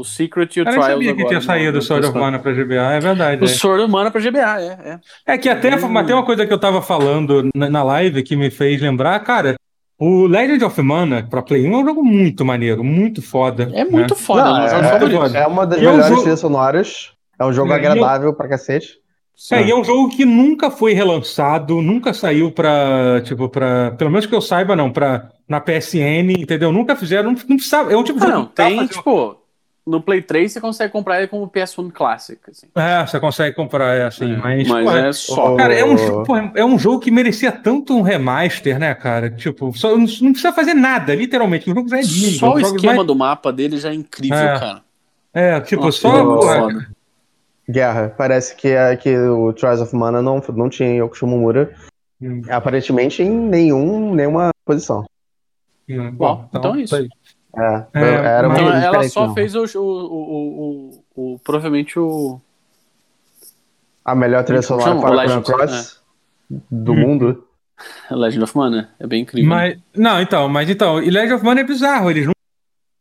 o 0.00 0.04
Secret 0.04 0.48
e 0.56 0.60
o 0.60 0.62
eu 0.62 0.64
Trials. 0.64 0.88
Eu 0.88 0.92
sabia 0.92 1.14
que 1.14 1.24
tinha 1.26 1.40
saído 1.40 1.78
o 1.78 1.82
Sword 1.82 2.06
of 2.06 2.18
Mana 2.18 2.38
pra 2.38 2.52
GBA, 2.52 2.94
é 2.94 3.00
verdade. 3.00 3.42
O 3.42 3.44
é. 3.44 3.48
Sword 3.48 3.84
of 3.84 3.92
Mana 3.92 4.10
pra 4.10 4.20
GBA, 4.20 4.60
é. 4.60 5.00
É, 5.26 5.34
é 5.34 5.38
que 5.38 5.48
até, 5.48 5.74
hum. 5.76 5.98
até 5.98 6.14
uma 6.14 6.24
coisa 6.24 6.46
que 6.46 6.52
eu 6.52 6.58
tava 6.58 6.80
falando 6.82 7.48
na, 7.54 7.68
na 7.68 7.82
live 7.82 8.22
que 8.22 8.36
me 8.36 8.50
fez 8.50 8.80
lembrar, 8.80 9.18
cara, 9.20 9.56
o 9.98 10.26
Legend 10.26 10.64
of 10.64 10.80
Mana 10.80 11.26
pra 11.28 11.42
Play 11.42 11.66
1 11.66 11.72
é 11.72 11.76
um 11.76 11.84
jogo 11.84 12.04
muito 12.04 12.44
maneiro, 12.44 12.84
muito 12.84 13.20
foda. 13.20 13.70
É 13.74 13.84
muito 13.84 14.14
né? 14.14 14.20
foda, 14.20 14.44
Não, 14.44 14.56
é, 14.58 15.38
é, 15.38 15.42
é, 15.42 15.46
uma 15.46 15.66
das 15.66 15.78
e 15.78 15.80
melhores 15.80 16.00
é 16.00 16.04
um 16.04 16.08
jogo... 16.08 16.20
trilhas 16.22 16.40
sonoras. 16.40 17.12
É 17.40 17.44
um 17.44 17.52
jogo 17.52 17.72
é, 17.72 17.76
agradável 17.76 18.28
eu... 18.28 18.34
pra 18.34 18.48
cacete. 18.48 18.98
É, 19.52 19.62
e 19.62 19.70
é 19.70 19.74
um 19.74 19.84
jogo 19.84 20.08
que 20.08 20.24
nunca 20.24 20.68
foi 20.68 20.92
relançado, 20.92 21.80
nunca 21.80 22.12
saiu 22.12 22.50
pra, 22.50 23.20
tipo, 23.22 23.48
pra. 23.48 23.92
Pelo 23.92 24.10
menos 24.10 24.26
que 24.26 24.34
eu 24.34 24.40
saiba, 24.40 24.74
não, 24.74 24.90
pra, 24.90 25.30
na 25.48 25.60
PSN, 25.60 26.32
entendeu? 26.36 26.72
Nunca 26.72 26.96
fizeram, 26.96 27.30
não, 27.30 27.38
não 27.48 27.56
precisava. 27.56 27.92
É 27.92 27.96
um 27.96 28.02
tipo 28.02 28.18
de 28.18 28.26
ah, 28.26 28.28
jogo. 28.28 28.40
Não, 28.40 28.46
tem, 28.46 28.86
tipo, 28.88 29.36
no 29.88 30.00
Play 30.00 30.22
3 30.22 30.52
você 30.52 30.60
consegue 30.60 30.92
comprar 30.92 31.18
ele 31.18 31.28
como 31.28 31.48
PS1 31.48 31.90
Classic. 31.90 32.38
Assim. 32.48 32.66
É, 32.74 33.06
você 33.06 33.18
consegue 33.18 33.56
comprar, 33.56 33.96
é 33.96 34.04
assim, 34.04 34.32
é, 34.32 34.36
mas. 34.36 34.68
Mas 34.68 34.94
é 34.94 35.12
só. 35.12 35.56
Cara, 35.56 35.74
é 35.74 35.84
um, 35.84 36.22
pô, 36.24 36.36
é 36.36 36.64
um 36.64 36.78
jogo 36.78 37.00
que 37.00 37.10
merecia 37.10 37.50
tanto 37.50 37.96
um 37.96 38.02
remaster, 38.02 38.78
né, 38.78 38.94
cara? 38.94 39.30
Tipo, 39.30 39.72
só, 39.76 39.90
não, 39.96 40.06
não 40.20 40.32
precisa 40.32 40.52
fazer 40.52 40.74
nada, 40.74 41.14
literalmente. 41.14 41.70
O 41.70 41.74
jogo 41.74 41.88
já 41.88 41.98
é 41.98 42.02
lindo. 42.02 42.38
Só 42.38 42.54
o 42.54 42.60
esquema 42.60 42.96
mais... 42.96 43.06
do 43.06 43.14
mapa 43.14 43.52
dele 43.52 43.78
já 43.78 43.90
é 43.90 43.94
incrível, 43.94 44.36
é. 44.36 44.58
cara. 44.58 44.82
É, 45.32 45.60
tipo, 45.60 45.84
Nossa, 45.84 45.98
só. 45.98 46.68
Guerra, 47.70 48.14
parece 48.16 48.56
que, 48.56 48.68
é, 48.68 48.96
que 48.96 49.14
o 49.16 49.52
Trials 49.52 49.80
of 49.80 49.94
Mana 49.94 50.22
não, 50.22 50.42
não 50.54 50.68
tinha 50.70 50.88
Yoko 51.02 51.16
Shimomura. 51.16 51.74
Hum. 52.20 52.42
Aparentemente 52.48 53.22
em 53.22 53.30
nenhum, 53.30 54.14
nenhuma 54.14 54.50
posição. 54.64 55.04
Hum, 55.88 56.10
bom, 56.12 56.46
então, 56.48 56.60
então 56.60 56.76
é 56.76 56.82
isso. 56.82 57.08
É, 57.58 57.86
é 57.94 58.00
era 58.00 58.46
então 58.48 58.72
ela 58.72 59.08
só 59.08 59.26
não. 59.26 59.34
fez 59.34 59.54
o, 59.54 59.64
o, 59.76 59.80
o, 59.80 61.04
o, 61.14 61.38
provavelmente 61.40 61.98
o 61.98 62.40
a 64.04 64.14
melhor 64.14 64.42
trilha 64.44 64.62
sonora 64.62 64.98
para 64.98 65.10
Legend 65.10 65.44
Cross 65.44 66.00
é. 66.50 66.54
do 66.70 66.92
hum. 66.92 66.96
mundo. 66.96 67.44
Legend 68.10 68.44
of 68.44 68.56
Mana, 68.56 68.90
é 68.98 69.06
bem 69.06 69.22
incrível. 69.22 69.48
Mas, 69.48 69.78
não, 69.94 70.20
então, 70.20 70.48
mas 70.48 70.68
então, 70.68 71.02
e 71.02 71.10
Legend 71.10 71.34
of 71.34 71.44
Mana 71.44 71.60
é 71.60 71.64
bizarro, 71.64 72.10
eles 72.10 72.26
não 72.26 72.32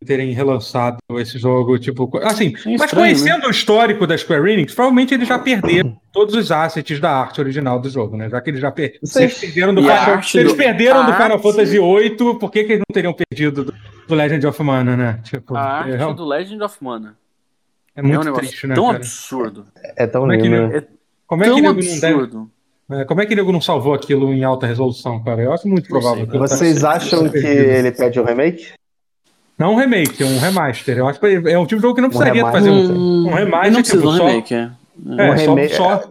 terem 0.05 0.31
relançado 0.31 0.97
esse 1.17 1.37
jogo, 1.37 1.77
tipo, 1.79 2.09
assim, 2.23 2.47
é 2.47 2.51
estranho, 2.51 2.77
mas 2.79 2.91
conhecendo 2.91 3.41
né? 3.41 3.47
o 3.47 3.51
histórico 3.51 4.05
da 4.05 4.17
Square 4.17 4.51
Enix, 4.51 4.73
provavelmente 4.73 5.13
eles 5.13 5.27
já 5.27 5.39
perderam 5.39 5.99
todos 6.11 6.35
os 6.35 6.51
assets 6.51 6.99
da 6.99 7.11
arte 7.11 7.41
original 7.41 7.79
do 7.79 7.89
jogo, 7.89 8.15
né? 8.15 8.29
Já 8.29 8.39
que 8.39 8.49
eles 8.49 8.61
já 8.61 8.71
per... 8.71 8.99
eles 9.01 9.39
perderam 9.39 9.73
do, 9.73 9.81
Final... 9.81 10.21
eles 10.35 10.53
perderam 10.53 11.05
do 11.05 11.13
Final 11.13 11.39
Fantasy 11.39 11.79
VIII, 11.79 12.39
por 12.39 12.51
que, 12.51 12.63
que 12.63 12.73
eles 12.73 12.83
não 12.87 12.93
teriam 12.93 13.13
perdido 13.13 13.65
do, 13.65 13.73
do 14.07 14.15
Legend 14.15 14.47
of 14.47 14.63
Mana, 14.63 14.95
né? 14.95 15.19
Tipo, 15.23 15.55
a 15.55 15.61
arte 15.61 15.91
é... 15.91 16.13
do 16.13 16.25
Legend 16.25 16.63
of 16.63 16.77
Mana. 16.81 17.17
É 17.95 18.01
muito 18.01 18.27
é 18.27 18.31
um 18.31 18.35
triste, 18.35 18.67
né? 18.67 18.75
Tão 18.75 18.85
cara? 18.85 18.97
absurdo. 18.97 19.65
É 19.95 20.05
tão 20.05 20.27
lindo. 20.27 20.43
Como 20.43 20.55
é 20.55 20.69
que, 20.69 20.77
é 20.77 20.87
como 21.25 21.43
é 21.43 21.49
que 21.49 21.61
tão 21.61 21.69
absurdo. 21.71 22.37
Não 22.37 22.45
deve... 22.45 22.57
É, 22.89 23.03
como 23.03 23.21
é 23.21 23.25
que 23.25 23.33
ele 23.33 23.43
não 23.43 23.59
salvou 23.59 23.93
aquilo 23.93 24.33
em 24.33 24.45
alta 24.45 24.65
resolução, 24.65 25.21
cara? 25.21 25.41
Eu 25.41 25.51
acho 25.51 25.67
muito 25.67 25.89
provável. 25.89 26.25
Vocês 26.25 26.85
acham 26.85 27.27
que 27.29 27.37
ele 27.37 27.91
pede 27.91 28.17
o 28.19 28.23
um 28.23 28.25
remake? 28.25 28.67
Não 29.57 29.73
um 29.73 29.75
remake, 29.75 30.23
um 30.23 30.37
remaster. 30.37 30.97
Eu 30.97 31.07
acho 31.07 31.19
que 31.19 31.25
é 31.25 31.57
um 31.57 31.65
tipo 31.65 31.77
de 31.77 31.81
jogo 31.81 31.95
que 31.95 32.01
não 32.01 32.09
precisaria 32.09 32.45
um 32.45 32.51
fazer 32.51 32.69
um, 32.69 33.27
um 33.27 33.33
remaster. 33.33 33.71
Não 33.71 33.81
precisa 33.81 34.01
tipo, 34.01 34.09
um 34.09 34.27
remake, 34.27 34.53
é. 34.53 34.71
É, 35.17 35.31
um 35.31 35.33
remake, 35.33 35.75
só, 35.75 36.01
só... 36.01 36.09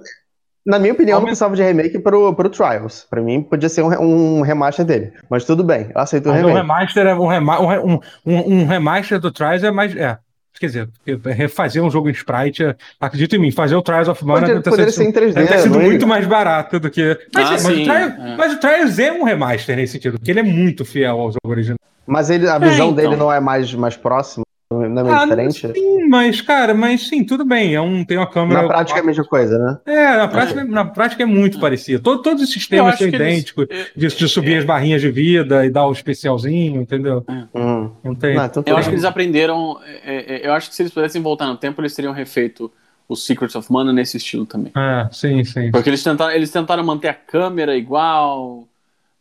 Na 0.66 0.80
minha 0.80 0.92
opinião, 0.92 1.20
não 1.20 1.26
precisava 1.26 1.54
de 1.54 1.62
remake 1.62 2.00
pro, 2.00 2.34
pro 2.34 2.50
Trials. 2.50 3.06
Pra 3.08 3.22
mim, 3.22 3.40
podia 3.40 3.68
ser 3.68 3.82
um, 3.82 4.38
um 4.38 4.40
remaster 4.40 4.84
dele. 4.84 5.12
Mas 5.30 5.44
tudo 5.44 5.62
bem, 5.62 5.88
eu 5.94 6.00
aceito 6.00 6.28
o 6.28 6.32
remake. 6.32 6.50
Um 6.50 6.54
remaster, 6.56 7.06
é 7.06 7.14
um, 7.14 7.26
rema 7.28 7.60
um, 7.60 7.94
um, 7.94 8.00
um, 8.26 8.66
remaster 8.66 9.20
do 9.20 9.30
Trials 9.30 9.62
é 9.62 9.70
mais. 9.70 9.94
É. 9.94 10.18
Quer 10.58 10.66
dizer, 10.66 10.88
refazer 11.24 11.82
um 11.82 11.90
jogo 11.90 12.08
em 12.08 12.12
sprite, 12.12 12.74
acredito 13.00 13.36
em 13.36 13.38
mim, 13.38 13.50
fazer 13.50 13.76
o 13.76 13.82
Trials 13.82 14.08
of 14.08 14.24
Mana 14.24 14.62
poderia 14.62 14.90
ser 14.90 15.04
em 15.04 15.12
3D, 15.12 15.32
deve 15.34 15.48
ter 15.48 15.58
sido 15.58 15.78
muito 15.78 16.06
mais 16.06 16.26
barato 16.26 16.80
do 16.80 16.90
que. 16.90 17.18
Mas, 17.34 17.46
ah, 17.46 17.50
mas, 17.50 17.62
sim, 17.62 17.82
o 17.82 17.84
Trials, 17.84 18.12
é. 18.18 18.36
mas 18.36 18.52
o 18.54 18.60
Trials 18.60 18.98
é 18.98 19.12
um 19.12 19.24
remaster 19.24 19.76
nesse 19.76 19.94
sentido, 19.94 20.18
porque 20.18 20.30
ele 20.30 20.40
é 20.40 20.42
muito 20.42 20.84
fiel 20.84 21.18
ao 21.18 21.32
jogo 21.32 21.50
original. 21.50 21.78
Mas 22.06 22.30
ele, 22.30 22.48
a 22.48 22.58
visão 22.58 22.88
é, 22.88 22.90
então. 22.90 22.94
dele 22.94 23.16
não 23.16 23.32
é 23.32 23.40
mais, 23.40 23.72
mais 23.74 23.96
próxima? 23.96 24.45
Não 24.68 24.82
é 24.82 24.88
meio 24.88 25.08
ah, 25.08 25.24
diferente? 25.24 25.72
Sim, 25.72 26.08
mas, 26.08 26.40
cara, 26.40 26.74
mas 26.74 27.06
sim, 27.06 27.22
tudo 27.22 27.44
bem. 27.44 27.74
É 27.74 27.80
um, 27.80 28.04
tem 28.04 28.16
uma 28.16 28.28
câmera. 28.28 28.62
Na 28.62 28.68
prática 28.68 28.98
é 28.98 29.02
a 29.02 29.04
mesma 29.04 29.24
coisa, 29.24 29.56
né? 29.56 29.78
É, 29.86 30.16
na 30.16 30.26
prática, 30.26 30.64
na 30.64 30.84
prática 30.84 31.22
é 31.22 31.26
muito 31.26 31.60
parecido. 31.60 32.02
Todo, 32.02 32.20
todos 32.20 32.42
os 32.42 32.50
sistemas 32.50 32.98
são 32.98 33.06
idênticos 33.06 33.66
eles... 33.70 34.12
de, 34.12 34.18
de, 34.18 34.28
subir 34.28 34.54
é. 34.54 34.58
as 34.58 34.64
barrinhas 34.64 35.00
de 35.00 35.08
vida 35.08 35.64
e 35.64 35.70
dar 35.70 35.86
o 35.86 35.92
especialzinho, 35.92 36.82
entendeu? 36.82 37.24
É. 37.28 37.58
Hum. 37.58 37.92
Não 38.02 38.14
tem. 38.16 38.34
Não, 38.34 38.44
então 38.44 38.64
eu 38.66 38.76
acho 38.76 38.88
que 38.88 38.94
eles 38.96 39.04
aprenderam. 39.04 39.78
É, 40.04 40.34
é, 40.34 40.46
eu 40.48 40.52
acho 40.52 40.68
que 40.68 40.74
se 40.74 40.82
eles 40.82 40.92
pudessem 40.92 41.22
voltar 41.22 41.46
no 41.46 41.56
tempo, 41.56 41.80
eles 41.80 41.94
teriam 41.94 42.12
refeito 42.12 42.70
o 43.08 43.14
Secrets 43.14 43.54
of 43.54 43.72
Mana 43.72 43.92
nesse 43.92 44.16
estilo 44.16 44.46
também. 44.46 44.72
É, 44.76 45.08
sim, 45.12 45.44
sim. 45.44 45.70
Porque 45.70 45.88
eles 45.88 46.02
tentaram, 46.02 46.32
eles 46.32 46.50
tentaram 46.50 46.82
manter 46.82 47.08
a 47.08 47.14
câmera 47.14 47.76
igual 47.76 48.66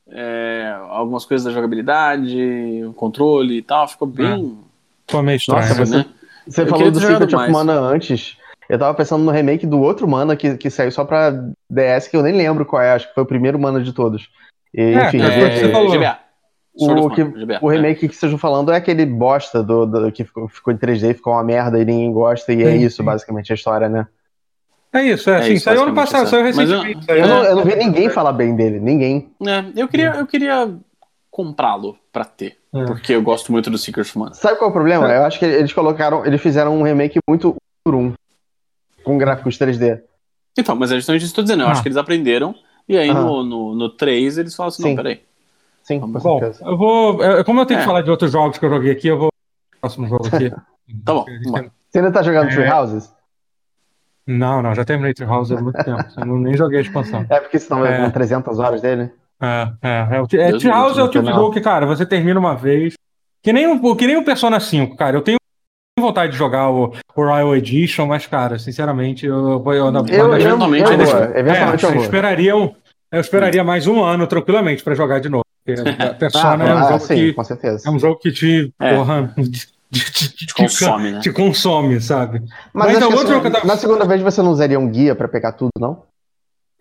é, 0.10 0.76
algumas 0.89 1.24
coisas 1.24 1.46
da 1.46 1.52
jogabilidade, 1.52 2.84
o 2.84 2.93
controle 2.93 3.58
e 3.58 3.62
tal, 3.62 3.88
ficou 3.88 4.08
bem. 4.08 4.58
Ficou 5.08 5.24
meio 5.24 5.38
estranho. 5.38 5.62
Nossa, 5.62 5.86
você, 5.86 5.97
né? 5.97 6.06
você 6.47 6.66
falou 6.66 6.91
do 6.91 6.99
Secret 6.99 7.36
of 7.36 7.51
Mana 7.51 7.74
antes. 7.74 8.38
Eu 8.68 8.80
tava 8.80 8.93
pensando 8.95 9.24
no 9.24 9.32
remake 9.32 9.66
do 9.66 9.80
outro 9.80 10.08
Mana 10.08 10.36
que, 10.36 10.58
que 10.58 10.70
saiu 10.70 10.91
só 10.91 11.06
pra 11.06 11.32
DS, 11.70 12.08
que 12.08 12.18
eu 12.18 12.24
nem 12.24 12.34
lembro 12.34 12.66
qual 12.66 12.82
é, 12.82 12.93
acho 12.93 13.08
que 13.08 13.14
foi 13.14 13.24
o 13.24 13.28
primeiro 13.28 13.60
Mana 13.60 13.82
de 13.82 13.93
todos. 13.93 14.30
E, 14.74 14.82
é, 14.82 15.08
enfim, 15.08 15.22
é, 15.22 15.26
é, 15.26 15.56
você 15.58 15.72
falou. 15.72 15.91
GBA. 15.91 16.20
O, 16.78 17.10
que, 17.10 17.24
GBA, 17.24 17.60
o 17.62 17.70
remake 17.70 18.06
é. 18.06 18.08
que 18.10 18.14
estejam 18.14 18.38
falando 18.38 18.72
é 18.72 18.76
aquele 18.76 19.06
bosta 19.06 19.64
do, 19.64 19.86
do 19.86 20.12
que 20.12 20.26
ficou, 20.26 20.49
ficou 20.49 20.74
em 20.74 20.78
3D, 20.78 21.14
ficou 21.14 21.34
uma 21.34 21.43
merda 21.43 21.80
e 21.80 21.86
ninguém 21.86 22.12
gosta, 22.12 22.51
e 22.51 22.64
é 22.64 22.76
isso, 22.76 23.01
basicamente, 23.01 23.53
a 23.53 23.56
história, 23.56 23.88
né? 23.88 24.08
É 24.91 25.03
isso, 25.03 25.30
é, 25.30 25.34
é 25.34 25.38
assim, 25.39 25.58
saiu 25.58 25.84
ano 25.84 25.93
passado, 25.93 26.28
saiu 26.28 26.43
recentemente. 26.43 27.06
Eu, 27.08 27.16
eu, 27.16 27.28
não, 27.28 27.43
eu, 27.43 27.56
não, 27.58 27.64
vi 27.64 27.76
ninguém 27.76 28.10
falar 28.10 28.34
bem 28.34 28.56
dele, 28.56 28.80
ninguém. 28.80 29.30
É, 29.45 29.64
eu 29.76 29.88
queria, 29.88 30.16
eu 30.16 30.28
queria 30.28 30.74
comprá-lo 31.36 31.98
pra 32.14 32.24
ter, 32.24 32.58
é. 32.74 32.86
porque 32.86 33.12
eu 33.12 33.22
gosto 33.22 33.52
muito 33.52 33.70
do 33.70 33.78
Secret 33.78 34.04
of 34.04 34.18
Mana. 34.18 34.34
Sabe 34.34 34.58
qual 34.58 34.70
é 34.70 34.72
o 34.72 34.74
problema? 34.74 35.12
É. 35.12 35.18
Eu 35.18 35.24
acho 35.26 35.38
que 35.38 35.44
eles 35.44 35.74
colocaram, 35.74 36.26
eles 36.26 36.42
fizeram 36.42 36.80
um 36.80 36.82
remake 36.82 37.20
muito 37.28 37.58
por 37.84 37.94
um, 37.94 38.14
com 39.04 39.18
gráficos 39.18 39.58
3D. 39.58 40.02
Então, 40.58 40.78
mas 40.78 40.94
é 40.94 40.96
justamente 40.96 41.26
isso 41.26 41.34
que 41.34 41.42
eu 41.42 41.44
tô 41.44 41.48
dizendo, 41.48 41.64
eu 41.64 41.68
ah. 41.68 41.72
acho 41.72 41.82
que 41.82 41.90
eles 41.90 41.98
aprenderam, 41.98 42.56
e 42.88 42.98
aí 42.98 43.10
ah. 43.10 43.16
no, 43.16 43.44
no, 43.44 43.76
no 43.76 43.90
3 43.90 44.38
eles 44.38 44.56
falam 44.56 44.70
assim, 44.70 44.84
Sim. 44.84 44.90
não, 44.92 44.96
peraí. 44.96 45.22
Sim, 45.84 46.00
Vamos. 46.00 46.24
Bom, 46.24 46.40
eu 46.42 46.78
vou, 46.78 47.18
como 47.44 47.60
eu 47.60 47.66
tenho 47.66 47.82
que 47.82 47.84
é. 47.84 47.86
falar 47.86 48.02
de 48.02 48.10
outros 48.10 48.32
jogos 48.32 48.58
que 48.58 48.66
eu 48.66 48.70
joguei 48.70 48.94
aqui, 48.94 49.10
eu 49.10 49.20
vou 49.20 49.30
próximo 49.82 50.08
jogo 50.08 50.26
aqui. 50.28 50.50
tá 51.04 51.14
bom, 51.14 51.26
Você 51.90 51.98
ainda 51.98 52.14
tá 52.14 52.24
jogando 52.24 52.48
é... 52.48 52.56
Tree 52.56 52.72
Houses? 52.72 53.14
Não, 54.26 54.62
não, 54.62 54.74
já 54.74 54.86
terminei 54.86 55.14
Tree 55.14 55.28
Houses 55.28 55.58
há 55.58 55.62
muito 55.62 55.84
tempo. 55.84 56.02
Eu 56.18 56.26
não, 56.26 56.38
nem 56.38 56.56
joguei 56.56 56.78
a 56.78 56.82
expansão. 56.82 57.26
É 57.30 57.42
porque 57.42 57.60
senão 57.60 57.86
é... 57.86 58.06
com 58.06 58.10
300 58.10 58.58
horas 58.58 58.82
dele. 58.82 59.12
É, 59.42 59.72
é. 59.82 59.90
é, 59.90 60.38
é, 60.38 60.50
é 60.50 60.58
Tree 60.58 60.70
House 60.70 60.98
é 60.98 61.04
o 61.04 61.10
tipo 61.10 61.26
de 61.26 61.34
jogo 61.34 61.52
que, 61.52 61.62
cara, 61.62 61.86
você 61.86 62.06
termina 62.06 62.40
uma 62.40 62.56
vez. 62.56 62.94
Que 63.44 63.54
nem, 63.54 63.68
o, 63.68 63.96
que 63.96 64.08
nem 64.08 64.18
o 64.18 64.26
Persona 64.26 64.60
5, 64.60 64.96
cara. 64.96 65.18
Eu 65.18 65.22
tenho 65.22 65.38
vontade 66.00 66.32
de 66.32 66.38
jogar 66.38 66.70
o, 66.70 66.94
o 67.16 67.24
Royal 67.24 67.56
Edition, 67.56 68.06
mas, 68.06 68.26
cara, 68.26 68.58
sinceramente, 68.60 69.26
eu, 69.26 69.64
eu, 69.66 69.74
eu, 69.74 70.06
eu 70.08 70.36
eventualmente, 70.36 70.92
eu, 70.92 70.98
vou, 70.98 71.24
eventualmente 71.36 71.86
é, 71.86 71.90
eu, 71.90 72.02
esperaria 72.02 72.54
eu 73.12 73.22
esperaria 73.22 73.64
mais 73.64 73.88
um 73.88 74.04
ano 74.04 74.28
tranquilamente 74.28 74.84
para 74.84 74.94
jogar 74.94 75.20
de 75.20 75.30
novo. 75.30 75.46
Persona 76.20 76.64
ah, 76.64 76.68
é 76.68 76.76
um 76.76 76.78
ah, 76.78 76.88
jogo 76.90 77.00
sim, 77.00 77.16
que 77.16 77.34
com 77.34 77.44
certeza. 77.44 77.88
é 77.88 77.92
um 77.92 77.98
jogo 77.98 78.20
que 78.20 78.32
te, 78.32 78.74
é. 78.80 78.96
porra, 78.96 79.34
te, 79.92 80.12
te, 80.12 80.36
te, 80.46 80.54
consome, 80.54 81.12
né? 81.12 81.20
te 81.20 81.32
consome, 81.32 82.02
sabe? 82.02 82.44
Mas, 82.74 82.94
mas 82.94 83.02
é 83.02 83.06
outro 83.08 83.28
jogo 83.28 83.50
tava... 83.50 83.66
na 83.66 83.78
segunda 83.78 84.06
vez 84.06 84.22
você 84.22 84.42
não 84.42 84.52
usaria 84.52 84.80
um 84.80 84.90
guia 84.90 85.16
para 85.16 85.28
pegar 85.28 85.54
tudo, 85.54 85.72
não? 85.80 86.04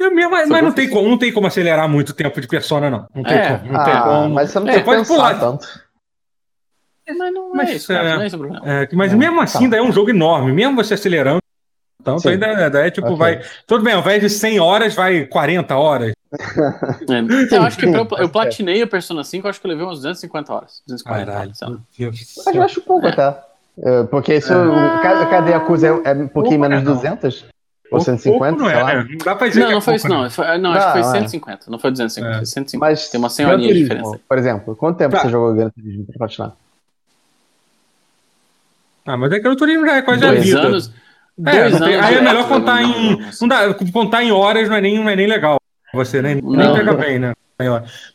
Eu 0.05 0.15
mesmo, 0.15 0.31
mas, 0.31 0.49
mas 0.49 0.63
não, 0.63 0.73
tem 0.73 0.89
como, 0.89 1.09
não 1.09 1.19
tem 1.19 1.33
como 1.33 1.47
acelerar 1.47 1.89
muito 1.89 2.11
o 2.11 2.15
tempo 2.15 2.41
de 2.41 2.47
persona, 2.47 2.91
não. 2.91 3.07
Não 3.15 3.23
tem 3.23 3.37
é. 3.37 3.57
como. 3.57 3.73
Não 3.73 3.81
ah, 3.81 3.85
tem 3.85 4.01
como. 4.03 4.35
Mas 4.35 4.51
você 4.51 4.61
não 4.61 4.69
é, 4.69 4.73
tem 4.75 4.85
pode 4.85 5.07
pular 5.07 5.41
tanto. 5.41 5.67
Mas 7.07 7.35
não 7.35 7.55
mas, 7.55 7.69
é 7.69 7.73
isso, 7.75 7.89
cara, 7.89 8.09
é, 8.09 8.15
não 8.15 8.23
é 8.23 8.27
esse 8.27 8.37
o 8.37 8.39
problema. 8.39 8.63
É, 8.67 8.89
mas 8.93 9.13
mesmo 9.13 9.41
assim, 9.41 9.59
tá. 9.59 9.65
ainda 9.65 9.77
é 9.77 9.83
um 9.83 9.93
jogo 9.93 10.11
enorme. 10.11 10.53
Mesmo 10.53 10.77
você 10.77 10.95
acelerando, 10.95 11.41
então 12.01 12.17
ainda, 12.25 12.47
ainda 12.47 12.87
é 12.87 12.91
tipo, 12.91 13.07
okay. 13.07 13.19
vai. 13.19 13.41
Tudo 13.67 13.85
bem, 13.85 13.95
ao 13.95 14.01
invés 14.01 14.21
de 14.21 14.31
100 14.31 14.61
horas, 14.61 14.95
vai 14.95 15.27
40 15.27 15.77
horas. 15.77 16.13
É, 16.33 17.57
eu 17.57 17.63
acho 17.63 17.79
que 17.79 17.87
eu, 17.87 18.09
eu 18.19 18.29
platinei 18.31 18.83
a 18.83 18.87
Persona 18.87 19.23
5, 19.23 19.47
eu 19.47 19.51
acho 19.51 19.61
que 19.61 19.67
eu 19.67 19.71
levei 19.71 19.85
umas 19.87 19.99
250 19.99 20.53
horas. 20.53 20.83
240 20.87 21.33
Caralho, 21.33 21.53
horas, 21.63 22.55
eu 22.55 22.63
acho 22.63 22.81
pouco 22.81 23.07
é. 23.07 23.11
até. 23.11 23.41
É, 23.79 24.03
porque 24.05 24.35
isso, 24.35 24.53
é. 24.53 25.03
cada 25.03 25.51
Yakuza 25.51 25.89
é, 25.89 26.11
é 26.11 26.15
um 26.15 26.29
pouquinho 26.29 26.61
menos 26.61 26.81
de 26.81 26.85
200? 26.85 27.47
Ou 27.91 28.01
150? 28.01 28.59
Não, 28.59 28.69
é, 28.69 29.05
não 29.05 29.19
dá 29.19 29.35
pra 29.35 29.49
dizer 29.49 29.61
não, 29.61 29.73
não 29.73 29.81
foi 29.81 29.95
isso, 29.97 30.09
não. 30.09 30.29
Foi, 30.31 30.59
não, 30.59 30.73
acho 30.73 30.87
que 30.87 30.93
foi 30.93 31.03
150. 31.05 31.71
Não 31.71 31.79
foi 31.79 31.91
250, 31.91 32.37
foi 32.37 32.47
150. 32.47 32.79
Mas 32.79 33.09
tem 33.09 33.19
uma 33.19 33.31
senhorinha 33.31 33.73
de 33.73 33.83
diferença. 33.83 34.21
Por 34.29 34.39
exemplo, 34.39 34.75
quanto 34.75 34.99
tempo 34.99 35.15
tá. 35.15 35.23
você 35.23 35.29
jogou 35.29 35.55
Gran 35.55 35.71
Turismo 35.71 36.07
pra 36.07 36.19
platinar? 36.19 36.53
Ah, 39.07 39.17
mas 39.17 39.33
é 39.33 39.41
que 39.41 39.49
o 39.49 39.57
Turismo 39.57 39.87
já 39.87 39.97
é 39.97 40.03
quase 40.03 40.21
Dois 40.21 40.39
a 40.39 40.43
vida. 40.43 40.61
Anos, 40.61 40.93
é, 41.47 41.69
dois 41.69 41.83
anos. 41.83 42.05
Aí 42.05 42.15
é 42.15 42.21
melhor 42.21 42.49
contar 42.49 42.83
em. 42.83 43.19
Não 43.41 43.49
dá, 43.49 43.75
contar 43.93 44.23
em 44.23 44.33
horas 44.33 44.69
não 44.69 44.77
é 44.77 44.81
nem, 44.81 44.99
não 44.99 45.09
é 45.09 45.17
nem 45.17 45.27
legal. 45.27 45.59
Você 45.93 46.23
nem, 46.23 46.37
nem 46.37 46.73
pega 46.73 46.95
bem, 46.95 47.19
né? 47.19 47.35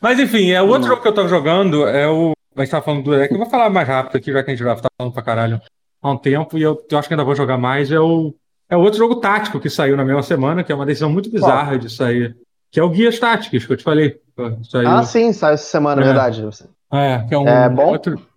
Mas 0.00 0.18
enfim, 0.18 0.50
é 0.50 0.60
o 0.60 0.66
outro 0.66 0.82
não. 0.82 0.88
jogo 0.88 1.02
que 1.02 1.08
eu 1.08 1.14
tô 1.14 1.28
jogando 1.28 1.86
é 1.86 2.08
o. 2.08 2.32
A 2.56 2.60
gente 2.60 2.70
tá 2.70 2.82
falando 2.82 3.04
do. 3.04 3.14
É 3.14 3.28
que 3.28 3.34
eu 3.34 3.38
vou 3.38 3.48
falar 3.48 3.70
mais 3.70 3.86
rápido 3.86 4.16
aqui, 4.16 4.32
já 4.32 4.42
que 4.42 4.50
a 4.50 4.54
gente 4.54 4.64
já 4.64 4.74
tá 4.74 4.88
falando 4.98 5.14
pra 5.14 5.22
caralho 5.22 5.60
há 6.02 6.10
um 6.10 6.16
tempo, 6.16 6.58
e 6.58 6.62
eu, 6.62 6.84
eu 6.90 6.98
acho 6.98 7.08
que 7.08 7.14
ainda 7.14 7.24
vou 7.24 7.34
jogar 7.34 7.56
mais. 7.56 7.90
É 7.90 8.00
o. 8.00 8.34
É 8.70 8.76
outro 8.76 8.98
jogo 8.98 9.16
tático 9.16 9.58
que 9.58 9.68
saiu 9.68 9.96
na 9.96 10.04
mesma 10.04 10.22
semana, 10.22 10.62
que 10.62 10.70
é 10.70 10.74
uma 10.74 10.86
decisão 10.86 11.10
muito 11.10 11.30
bizarra 11.30 11.76
de 11.76 11.90
sair. 11.90 12.36
Que 12.70 12.78
é 12.78 12.82
o 12.82 12.88
Guias 12.88 13.18
Táticos, 13.18 13.66
que 13.66 13.72
eu 13.72 13.76
te 13.76 13.82
falei. 13.82 14.20
Saiu... 14.62 14.88
Ah, 14.88 15.02
sim, 15.02 15.32
saiu 15.32 15.54
essa 15.54 15.64
semana, 15.64 16.00
é. 16.00 16.04
verdade. 16.04 16.48
É, 16.92 17.18
que 17.28 17.34
é 17.34 17.38
um. 17.38 17.48
É 17.48 17.68
bom? 17.68 17.88
Outro... 17.88 18.30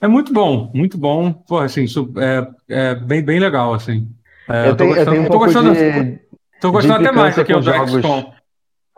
É 0.00 0.08
muito 0.08 0.32
bom, 0.32 0.70
muito 0.74 0.96
bom. 0.96 1.30
Pô, 1.30 1.58
assim, 1.58 1.84
é, 2.16 2.46
é 2.70 2.94
bem, 2.94 3.22
bem 3.22 3.38
legal, 3.38 3.74
assim. 3.74 4.08
É, 4.48 4.70
eu, 4.70 4.74
tenho, 4.74 4.96
eu, 4.96 5.04
tô 5.04 5.04
gostando, 5.04 5.08
eu 5.08 5.12
tenho 5.12 5.22
um 5.22 5.28
tô 5.28 5.38
gostando, 5.38 5.72
de, 5.74 6.20
tô 6.60 6.72
gostando 6.72 6.94
até 6.94 7.12
mais 7.12 7.34
que 7.34 7.52
o 7.52 7.60
do 7.60 7.70
XCOM 7.70 8.32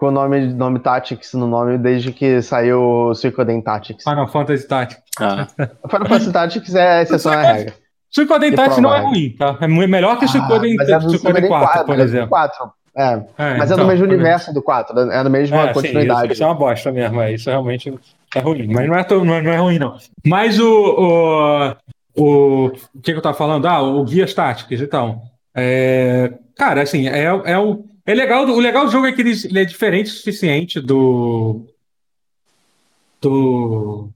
com 0.02 0.08
o 0.08 0.10
nome, 0.10 0.52
nome 0.52 0.80
Tactics 0.80 1.32
no 1.34 1.46
nome 1.46 1.78
desde 1.78 2.12
que 2.12 2.42
saiu 2.42 2.80
o 2.80 3.14
Suicoden 3.14 3.60
Tactics. 3.60 4.02
Final 4.02 4.26
Fantasy 4.26 4.66
Tactics. 4.66 5.02
Ah. 5.20 5.46
Final 5.88 6.08
Fantasy 6.08 6.32
Tactics 6.32 6.74
é 6.74 7.02
exceção 7.02 7.32
à 7.32 7.40
regra. 7.40 7.74
Suicoden 8.12 8.52
Tactics 8.52 8.82
não 8.82 8.94
é 8.94 9.00
ruim, 9.00 9.30
tá? 9.38 9.56
É 9.60 9.66
melhor 9.66 10.18
que 10.18 10.26
ah, 10.26 10.28
Suicoden, 10.28 10.76
é 10.80 10.86
4, 10.86 11.48
4, 11.48 11.84
por 11.84 11.98
exemplo. 11.98 12.28
4. 12.28 12.72
É, 12.94 13.04
é, 13.38 13.56
mas 13.56 13.70
então, 13.70 13.78
é 13.78 13.80
do 13.80 13.86
mesmo 13.86 14.04
universo 14.04 14.52
do 14.52 14.62
4, 14.62 15.00
é 15.00 15.24
da 15.24 15.30
mesma 15.30 15.70
é, 15.70 15.72
continuidade. 15.72 16.20
Sim, 16.20 16.26
isso, 16.26 16.32
isso, 16.34 16.42
é 16.42 16.46
uma 16.46 16.54
bosta 16.54 16.92
mesmo, 16.92 17.22
é, 17.22 17.32
isso 17.32 17.48
realmente 17.48 17.92
é 18.34 18.38
ruim. 18.40 18.66
Mas 18.70 18.86
não 18.86 18.94
é, 18.94 19.02
tão, 19.02 19.24
não 19.24 19.34
é, 19.34 19.40
não 19.40 19.50
é 19.50 19.56
ruim, 19.56 19.78
não. 19.78 19.96
Mas 20.26 20.60
o. 20.60 21.76
O, 22.14 22.22
o, 22.22 22.66
o 22.66 23.00
que, 23.02 23.12
que 23.12 23.18
eu 23.18 23.22
tava 23.22 23.36
falando? 23.36 23.66
Ah, 23.66 23.80
o 23.80 24.04
Guias 24.04 24.34
Táticos, 24.34 24.80
então. 24.80 25.22
É, 25.54 26.34
cara, 26.54 26.82
assim, 26.82 27.08
é, 27.08 27.24
é 27.24 27.58
o 27.58 27.84
é 28.04 28.14
legal, 28.14 28.44
o 28.46 28.58
legal 28.58 28.84
do 28.84 28.90
jogo 28.90 29.06
é 29.06 29.12
que 29.12 29.20
ele, 29.20 29.30
ele 29.30 29.60
é 29.60 29.64
diferente 29.64 30.10
o 30.10 30.14
suficiente 30.14 30.80
do. 30.80 31.64
Do. 33.20 34.10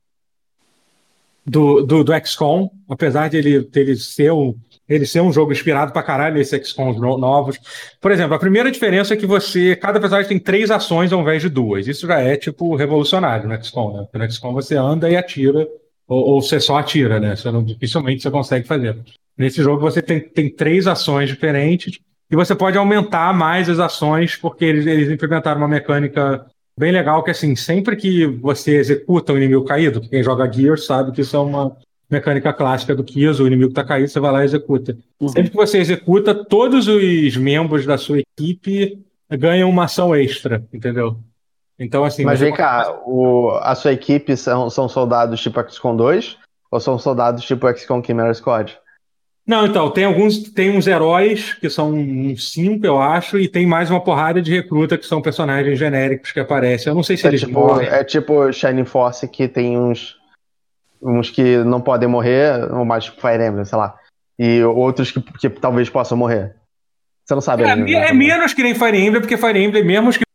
Do, 1.48 1.82
do, 1.82 2.02
do 2.02 2.12
XCOM, 2.26 2.68
apesar 2.88 3.28
de 3.28 3.36
ele, 3.36 3.60
dele 3.60 3.94
ser 3.94 4.32
um, 4.32 4.52
ele 4.88 5.06
ser 5.06 5.20
um 5.20 5.32
jogo 5.32 5.52
inspirado 5.52 5.92
pra 5.92 6.02
caralho 6.02 6.34
nesses 6.34 6.68
XCOMs 6.68 6.98
novos. 6.98 7.58
Por 8.00 8.10
exemplo, 8.10 8.34
a 8.34 8.38
primeira 8.38 8.70
diferença 8.70 9.14
é 9.14 9.16
que 9.16 9.26
você, 9.26 9.76
cada 9.76 10.00
personagem 10.00 10.28
tem 10.28 10.38
três 10.38 10.70
ações 10.70 11.12
ao 11.12 11.20
invés 11.20 11.42
de 11.42 11.48
duas. 11.48 11.86
Isso 11.86 12.06
já 12.06 12.20
é, 12.20 12.36
tipo, 12.36 12.74
revolucionário 12.74 13.48
no 13.48 13.64
XCOM, 13.64 13.96
né? 13.96 14.02
Porque 14.02 14.18
no 14.18 14.30
XCOM 14.30 14.52
você 14.52 14.76
anda 14.76 15.08
e 15.08 15.16
atira, 15.16 15.68
ou, 16.08 16.34
ou 16.34 16.42
você 16.42 16.60
só 16.60 16.78
atira, 16.78 17.20
né? 17.20 17.36
Você 17.36 17.50
não, 17.50 17.64
dificilmente 17.64 18.22
você 18.22 18.30
consegue 18.30 18.66
fazer. 18.66 18.96
Nesse 19.36 19.62
jogo 19.62 19.80
você 19.80 20.00
tem, 20.00 20.20
tem 20.20 20.50
três 20.50 20.86
ações 20.86 21.28
diferentes, 21.28 22.00
e 22.30 22.34
você 22.34 22.54
pode 22.54 22.76
aumentar 22.76 23.32
mais 23.32 23.68
as 23.68 23.78
ações, 23.78 24.34
porque 24.34 24.64
eles, 24.64 24.86
eles 24.86 25.10
implementaram 25.10 25.60
uma 25.60 25.68
mecânica 25.68 26.44
bem 26.78 26.92
legal, 26.92 27.22
que 27.22 27.30
assim, 27.30 27.56
sempre 27.56 27.96
que 27.96 28.26
você 28.26 28.76
executa 28.76 29.32
um 29.32 29.36
inimigo 29.36 29.64
caído, 29.64 30.00
quem 30.00 30.22
joga 30.22 30.50
Gears 30.50 30.84
sabe 30.84 31.12
que 31.12 31.22
isso 31.22 31.36
é 31.36 31.40
uma 31.40 31.76
mecânica 32.08 32.52
clássica 32.52 32.94
do 32.94 33.04
Gears, 33.06 33.40
o 33.40 33.46
inimigo 33.46 33.70
está 33.70 33.84
caído, 33.84 34.08
você 34.08 34.20
vai 34.20 34.32
lá 34.32 34.42
e 34.42 34.44
executa. 34.44 34.96
Uhum. 35.20 35.28
Sempre 35.28 35.50
que 35.50 35.56
você 35.56 35.78
executa, 35.78 36.34
todos 36.34 36.86
os 36.86 37.36
membros 37.36 37.84
da 37.84 37.98
sua 37.98 38.20
equipe 38.20 38.98
ganham 39.30 39.68
uma 39.68 39.84
ação 39.84 40.14
extra, 40.14 40.64
entendeu? 40.72 41.18
Então, 41.78 42.04
assim. 42.04 42.24
Mas 42.24 42.40
vem 42.40 42.52
cá, 42.52 42.90
o, 43.04 43.50
a 43.60 43.74
sua 43.74 43.92
equipe 43.92 44.36
são, 44.36 44.70
são 44.70 44.88
soldados 44.88 45.40
tipo 45.40 45.62
XCOM 45.68 45.96
2 45.96 46.38
ou 46.70 46.80
são 46.80 46.98
soldados 46.98 47.44
tipo 47.44 47.70
XCOM 47.74 48.02
Chimera 48.02 48.32
Squad? 48.32 48.78
Não, 49.46 49.64
então, 49.64 49.88
tem 49.90 50.04
alguns, 50.04 50.38
tem 50.50 50.76
uns 50.76 50.88
heróis, 50.88 51.54
que 51.54 51.70
são 51.70 51.92
uns 51.92 52.50
cinco, 52.50 52.84
eu 52.84 53.00
acho, 53.00 53.38
e 53.38 53.46
tem 53.46 53.64
mais 53.64 53.88
uma 53.88 54.02
porrada 54.02 54.42
de 54.42 54.52
recruta, 54.52 54.98
que 54.98 55.06
são 55.06 55.22
personagens 55.22 55.78
genéricos 55.78 56.32
que 56.32 56.40
aparecem. 56.40 56.90
Eu 56.90 56.96
não 56.96 57.02
sei 57.04 57.16
se 57.16 57.26
é 57.26 57.28
eles 57.28 57.42
tipo, 57.42 57.52
morrem. 57.52 57.88
É 57.88 58.02
tipo 58.02 58.52
Shining 58.52 58.84
Force, 58.84 59.28
que 59.28 59.46
tem 59.46 59.78
uns, 59.78 60.16
uns 61.00 61.30
que 61.30 61.58
não 61.58 61.80
podem 61.80 62.08
morrer, 62.08 62.72
ou 62.72 62.84
mais 62.84 63.04
tipo 63.04 63.20
Fire 63.20 63.46
Emblem, 63.46 63.64
sei 63.64 63.78
lá. 63.78 63.94
E 64.36 64.64
outros 64.64 65.12
que, 65.12 65.20
que 65.20 65.48
talvez 65.48 65.88
possam 65.88 66.18
morrer. 66.18 66.56
Você 67.24 67.34
não 67.34 67.40
sabe. 67.40 67.62
É, 67.62 67.70
ainda, 67.70 67.90
é 67.90 68.12
menos 68.12 68.52
que 68.52 68.64
nem 68.64 68.74
Fire 68.74 68.98
Emblem, 68.98 69.20
porque 69.20 69.36
Fire 69.36 69.62
Emblem, 69.62 69.84
mesmo 69.84 70.08
os 70.08 70.16
que 70.16 70.25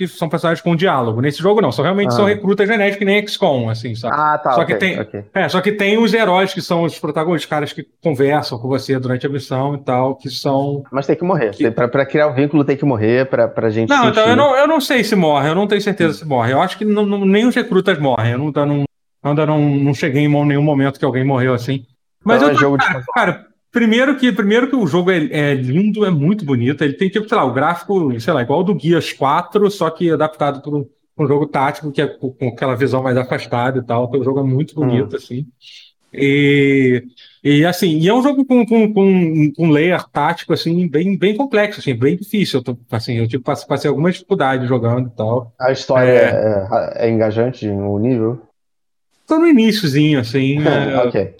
que 0.00 0.08
são 0.08 0.30
personagens 0.30 0.62
com 0.62 0.74
diálogo. 0.74 1.20
Nesse 1.20 1.42
jogo 1.42 1.60
não, 1.60 1.70
são 1.70 1.82
realmente 1.82 2.08
ah. 2.08 2.12
são 2.12 2.24
recrutas 2.24 2.66
genéticos 2.66 2.98
que 2.98 3.04
nem 3.04 3.26
XCOM, 3.26 3.68
assim, 3.68 3.94
sabe? 3.94 4.16
Ah, 4.18 4.38
tá. 4.38 4.52
Só 4.52 4.62
okay, 4.62 4.74
que 4.74 4.80
tem, 4.80 4.98
okay. 4.98 5.24
é, 5.34 5.46
só 5.46 5.60
que 5.60 5.72
tem 5.72 5.98
os 5.98 6.14
heróis 6.14 6.54
que 6.54 6.62
são 6.62 6.84
os 6.84 6.98
protagonistas, 6.98 7.44
os 7.44 7.50
caras 7.50 7.72
que 7.74 7.86
conversam 8.02 8.58
com 8.58 8.66
você 8.66 8.98
durante 8.98 9.26
a 9.26 9.28
missão 9.28 9.74
e 9.74 9.78
tal, 9.78 10.14
que 10.14 10.30
são. 10.30 10.82
Mas 10.90 11.06
tem 11.06 11.16
que 11.16 11.22
morrer. 11.22 11.50
Que... 11.50 11.70
Pra, 11.70 11.86
pra, 11.86 12.06
criar 12.06 12.28
o 12.28 12.34
vínculo 12.34 12.64
tem 12.64 12.78
que 12.78 12.84
morrer 12.84 13.26
pra, 13.26 13.46
pra 13.46 13.68
gente. 13.68 13.90
Não, 13.90 14.04
sentir... 14.04 14.10
então 14.12 14.28
eu 14.28 14.36
não, 14.36 14.56
eu 14.56 14.66
não 14.66 14.80
sei 14.80 15.04
se 15.04 15.14
morre, 15.14 15.50
eu 15.50 15.54
não 15.54 15.66
tenho 15.66 15.82
certeza 15.82 16.14
se 16.14 16.24
morre. 16.24 16.52
Eu 16.52 16.62
acho 16.62 16.78
que 16.78 16.84
não, 16.86 17.04
não, 17.04 17.26
nem 17.26 17.46
os 17.46 17.54
recrutas 17.54 17.98
morrem. 17.98 18.32
Eu 18.32 18.38
não, 18.38 18.50
não, 18.66 18.84
ainda 19.22 19.44
não, 19.44 19.60
não 19.60 19.92
cheguei 19.92 20.24
em 20.24 20.46
nenhum 20.46 20.62
momento 20.62 20.98
que 20.98 21.04
alguém 21.04 21.24
morreu 21.24 21.52
assim. 21.52 21.84
Mas 22.24 22.36
então, 22.36 22.48
eu 22.48 22.54
tô, 22.54 22.58
é 22.58 22.62
jogo 22.62 22.78
cara, 22.78 22.98
de... 22.98 23.06
cara, 23.06 23.46
Primeiro 23.72 24.16
que, 24.16 24.32
primeiro 24.32 24.68
que 24.68 24.74
o 24.74 24.86
jogo 24.86 25.10
é, 25.10 25.18
é, 25.30 25.54
lindo, 25.54 26.04
é 26.04 26.10
muito 26.10 26.44
bonito. 26.44 26.82
Ele 26.82 26.94
tem, 26.94 27.08
tipo, 27.08 27.28
sei 27.28 27.36
lá, 27.36 27.44
o 27.44 27.52
gráfico, 27.52 28.18
sei 28.20 28.32
lá, 28.32 28.42
igual 28.42 28.64
do 28.64 28.74
Guias 28.74 29.12
4, 29.12 29.70
só 29.70 29.88
que 29.90 30.10
adaptado 30.10 30.60
para 30.60 31.24
um, 31.24 31.28
jogo 31.28 31.46
tático, 31.46 31.92
que 31.92 32.02
é 32.02 32.06
com, 32.06 32.32
com, 32.32 32.48
aquela 32.48 32.74
visão 32.74 33.02
mais 33.02 33.16
afastada 33.16 33.78
e 33.78 33.82
tal. 33.82 34.06
Então, 34.06 34.20
o 34.20 34.24
jogo 34.24 34.40
é 34.40 34.42
muito 34.42 34.74
bonito, 34.74 35.12
hum. 35.12 35.16
assim. 35.16 35.46
E, 36.12 37.04
e 37.44 37.64
assim, 37.64 37.98
e 37.98 38.08
é 38.08 38.12
um 38.12 38.22
jogo 38.22 38.44
com, 38.44 38.66
com, 38.66 38.92
com, 38.92 39.52
um 39.56 39.70
layer 39.70 40.04
tático, 40.08 40.52
assim, 40.52 40.88
bem, 40.88 41.16
bem 41.16 41.36
complexo, 41.36 41.78
assim, 41.78 41.94
bem 41.94 42.16
difícil. 42.16 42.60
Eu 42.66 42.78
assim, 42.90 43.18
eu 43.18 43.28
tipo, 43.28 43.44
passei 43.44 43.88
alguma 43.88 44.10
dificuldade 44.10 44.66
jogando 44.66 45.06
e 45.06 45.16
tal. 45.16 45.54
A 45.60 45.70
história 45.70 46.10
é, 46.10 46.68
é, 46.98 47.06
é 47.06 47.10
engajante 47.10 47.68
no 47.68 47.96
nível? 48.00 48.42
Tô 49.28 49.38
no 49.38 49.46
iníciozinho, 49.46 50.18
assim. 50.18 50.58
é, 50.66 50.96
ok. 51.04 51.34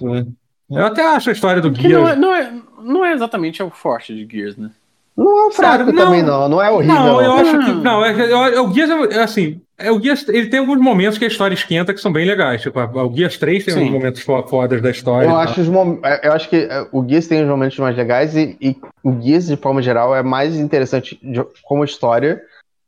Eu 0.71 0.87
até 0.87 1.05
acho 1.07 1.31
a 1.31 1.33
história 1.33 1.61
do 1.61 1.75
Gears. 1.75 1.93
Não 1.93 2.09
é, 2.09 2.17
não, 2.17 2.35
é, 2.35 2.53
não 2.83 3.05
é 3.05 3.13
exatamente 3.13 3.63
o 3.63 3.71
forte 3.71 4.15
de 4.15 4.27
Gears, 4.31 4.57
né? 4.57 4.71
Não 5.17 5.39
é 5.39 5.47
o 5.49 5.51
fraco 5.51 5.85
Sério, 5.85 5.99
também, 5.99 6.23
não. 6.23 6.49
Não 6.49 6.63
é 6.63 6.71
horrível. 6.71 6.95
Não, 6.95 7.21
eu 7.21 7.33
acho 7.33 7.59
que. 7.59 7.73
Não, 7.73 8.05
é, 8.05 8.13
é, 8.13 8.31
é 8.31 8.61
o 8.61 8.73
Gears 8.73 8.91
é 9.11 9.23
assim. 9.23 9.61
É, 9.77 9.91
o 9.91 10.01
Gears, 10.01 10.29
ele 10.29 10.49
tem 10.49 10.61
alguns 10.61 10.79
momentos 10.79 11.19
que 11.19 11.25
a 11.25 11.29
história 11.29 11.55
esquenta 11.55 11.93
que 11.93 12.01
são 12.01 12.13
bem 12.13 12.27
legais. 12.27 12.63
Tipo, 12.63 12.81
o 12.81 13.17
Gears 13.17 13.37
3 13.39 13.65
tem 13.65 13.75
Sim. 13.75 13.85
uns 13.85 13.91
momentos 13.91 14.23
fodas 14.23 14.81
da 14.81 14.91
história. 14.91 15.27
Eu 15.27 15.37
acho, 15.37 15.61
os, 15.61 15.69
eu 15.69 16.33
acho 16.33 16.49
que 16.49 16.69
o 16.93 17.07
Gears 17.07 17.27
tem 17.27 17.43
os 17.43 17.49
momentos 17.49 17.79
mais 17.79 17.97
legais 17.97 18.37
e, 18.37 18.57
e 18.61 18.77
o 19.03 19.21
Gears, 19.21 19.47
de 19.47 19.57
forma 19.57 19.83
geral, 19.83 20.15
é 20.15 20.23
mais 20.23 20.57
interessante 20.57 21.19
de, 21.23 21.45
como 21.65 21.85
história 21.85 22.41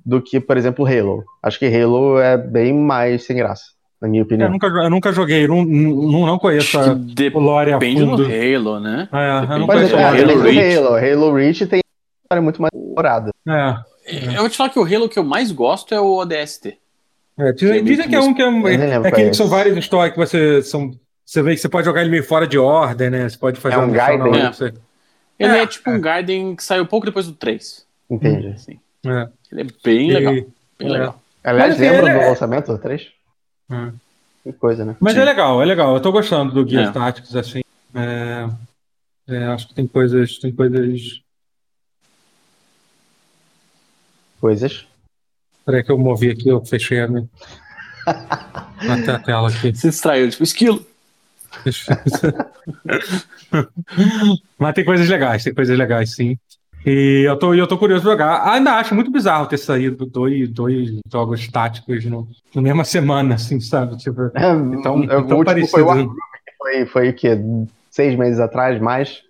do 0.05 0.21
que, 0.21 0.39
por 0.39 0.57
exemplo, 0.57 0.87
Halo. 0.87 1.25
Acho 1.43 1.59
que 1.59 1.67
Halo 1.67 2.19
é 2.19 2.37
bem 2.37 2.73
mais 2.75 3.25
sem 3.25 3.37
graça. 3.37 3.65
Na 4.03 4.09
minha 4.09 4.23
opinião. 4.25 4.49
Eu 4.49 4.53
nunca, 4.53 4.67
eu 4.67 4.91
nunca 4.91 5.13
joguei, 5.13 5.47
não, 5.47 5.65
não, 5.65 6.27
não 6.27 6.39
conheço 6.39 6.79
a, 6.79 6.93
o 6.93 7.39
lore 7.41 7.73
a 7.73 7.79
Depende 7.79 8.01
fundo. 8.01 8.17
do 8.17 8.25
Halo, 8.25 8.81
né? 8.81 9.09
É, 9.13 9.55
eu 9.55 9.59
não 9.61 9.67
conheço 9.67 9.97
é, 9.97 10.05
Halo. 10.05 10.35
do 10.35 10.41
Reach. 10.43 10.77
Halo, 10.77 10.97
Halo 10.97 11.35
Reach 11.35 11.67
tem 11.67 11.79
uma 11.79 12.25
história 12.25 12.43
muito 12.43 12.61
mais 12.61 12.73
elaborada. 12.75 13.31
É, 13.49 14.27
Eu 14.35 14.41
vou 14.41 14.49
te 14.51 14.57
falar 14.57 14.69
que 14.71 14.79
o 14.79 14.85
Halo 14.85 15.09
que 15.09 15.19
eu 15.19 15.25
mais 15.25 15.51
gosto 15.53 15.95
é 15.95 16.01
o 16.01 16.17
ODST. 16.19 16.77
é, 17.39 17.53
dizem, 17.53 17.85
dizem 17.85 18.09
que 18.09 18.15
é 18.17 18.21
um 18.21 18.35
que 18.35 18.43
é, 18.43 18.49
um- 18.49 18.67
é 18.69 18.75
aquele 18.97 19.27
é 19.27 19.31
que 19.31 19.37
são 19.37 19.47
esse. 19.47 19.55
várias 19.55 19.77
histórias 19.77 20.13
que 20.13 20.19
você 20.19 20.63
são. 20.63 20.91
Você 21.25 21.41
vê 21.43 21.55
que 21.55 21.61
você 21.61 21.69
pode 21.69 21.85
jogar 21.87 22.03
ele 22.03 22.11
meio 22.11 22.25
fora 22.25 22.47
de 22.47 22.59
ordem, 22.59 23.09
né? 23.09 23.29
Você 23.29 23.39
pode 23.39 23.59
fazer 23.61 23.77
É 23.77 23.79
um 23.79 23.91
Gaiden? 23.91 24.21
hora 24.29 24.39
É. 24.39 24.53
você- 24.53 24.75
Ele 25.39 25.53
é, 25.53 25.63
É, 25.63 25.67
tipo 25.67 25.91
um 25.91 26.01
Garden 26.01 26.55
que 26.57 26.63
saiu 26.65 26.85
pouco 26.85 27.07
depois 27.07 27.27
do 27.27 27.33
3. 27.33 27.87
Entendi. 28.11 28.49
Assim. 28.49 28.79
É. 29.07 29.29
Ele 29.51 29.61
é 29.63 29.67
bem 29.85 30.11
E- 30.11 30.13
legal. 30.13 30.35
Bem 30.35 30.45
é. 30.81 30.89
legal. 30.89 31.23
Aliás, 31.45 31.71
Mas 31.71 31.81
lembra 31.81 31.99
ele 32.11 32.19
do 32.19 32.23
é- 32.25 32.29
lançamento 32.29 32.67
do 32.73 32.79
3? 32.79 33.07
É. 33.73 33.93
Que 34.43 34.53
coisa, 34.53 34.85
né? 34.85 34.97
Mas 35.01 35.15
Sim. 35.15 35.21
é 35.21 35.25
legal, 35.25 35.63
é 35.63 35.65
legal. 35.65 35.95
Eu 35.95 36.01
tô 36.01 36.13
gostando 36.13 36.53
do 36.53 36.69
Gear 36.69 36.89
É. 36.89 36.93
Tactics, 36.93 37.35
assim. 37.35 37.63
É, 37.95 38.49
é, 39.29 39.45
acho 39.47 39.69
que 39.69 39.75
tem 39.75 39.87
coisas. 39.87 40.39
Tem 40.39 40.53
coisas. 40.53 41.23
Coisas. 44.41 44.87
Peraí 45.65 45.85
que 45.85 45.93
eu 45.93 45.99
movi 45.99 46.31
aqui, 46.31 46.49
eu 46.49 46.65
fechei 46.65 47.01
a 47.01 47.09
minha. 47.09 47.29
Até 48.07 49.13
a 49.13 49.19
tela 49.21 49.49
aqui. 49.49 49.73
Se 49.75 49.89
distraiu, 49.91 50.29
tipo, 50.29 50.43
esquilo. 50.43 50.85
Mas 54.59 54.75
tem 54.75 54.85
coisas 54.85 55.09
legais, 55.09 55.45
tem 55.45 55.55
coisas 55.55 55.79
legais, 55.79 56.15
sim. 56.15 56.37
E 56.85 57.23
eu 57.27 57.37
tô, 57.39 57.55
eu 57.55 57.67
tô 57.67 57.79
curioso 57.79 58.03
de 58.05 58.11
jogar. 58.11 58.45
Ainda 58.53 58.73
acho 58.75 58.95
muito 58.95 59.11
bizarro 59.11 59.47
ter 59.47 59.57
saído 59.59 60.05
dois, 60.07 60.49
dois 60.49 60.91
jogos 61.11 61.47
táticos 61.49 62.05
no, 62.05 62.27
na 62.55 62.63
mesma 62.63 62.85
semana, 62.85 63.37
assim, 63.37 63.61
sabe? 63.61 63.97
Tipo, 63.97 64.31
É, 64.35 64.51
Então- 64.53 64.97
o 64.97 65.05
então 65.05 65.17
último 65.21 65.45
parecido. 65.45 65.71
foi 65.71 65.83
o 65.83 66.15
foi, 66.59 66.87
foi 66.87 67.09
o 67.11 67.15
quê? 67.15 67.39
Seis 67.91 68.17
meses 68.19 68.41
atrás, 68.41 68.81
mais? 68.81 69.21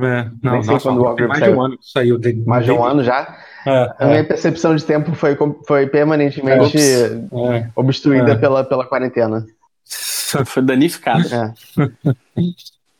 é, 0.00 0.24
não, 0.42 0.52
Nem 0.52 0.62
sei 0.62 0.72
nossa, 0.74 0.88
quando 0.88 1.00
o 1.00 1.14
tem 1.14 1.26
Wargroup 1.26 1.28
mais 1.28 1.40
de 1.40 1.44
saiu. 1.46 1.56
um 1.58 1.62
ano 1.62 1.78
que 1.78 1.90
saiu 1.90 2.18
dele. 2.18 2.42
Mais 2.46 2.64
de 2.64 2.70
um 2.72 2.82
ano 2.84 3.02
já. 3.04 3.36
É, 3.66 3.94
A 3.98 4.06
minha 4.06 4.24
percepção 4.24 4.74
de 4.74 4.84
tempo 4.84 5.14
foi, 5.14 5.36
foi 5.66 5.86
permanentemente 5.86 6.76
é, 6.78 7.68
obstruída 7.76 8.32
É. 8.32 8.34
pela, 8.36 8.64
pela 8.64 8.86
quarentena. 8.86 9.44
é. 10.38 10.44
Foi 10.46 10.62
danificado. 10.62 11.24
É. 11.34 11.52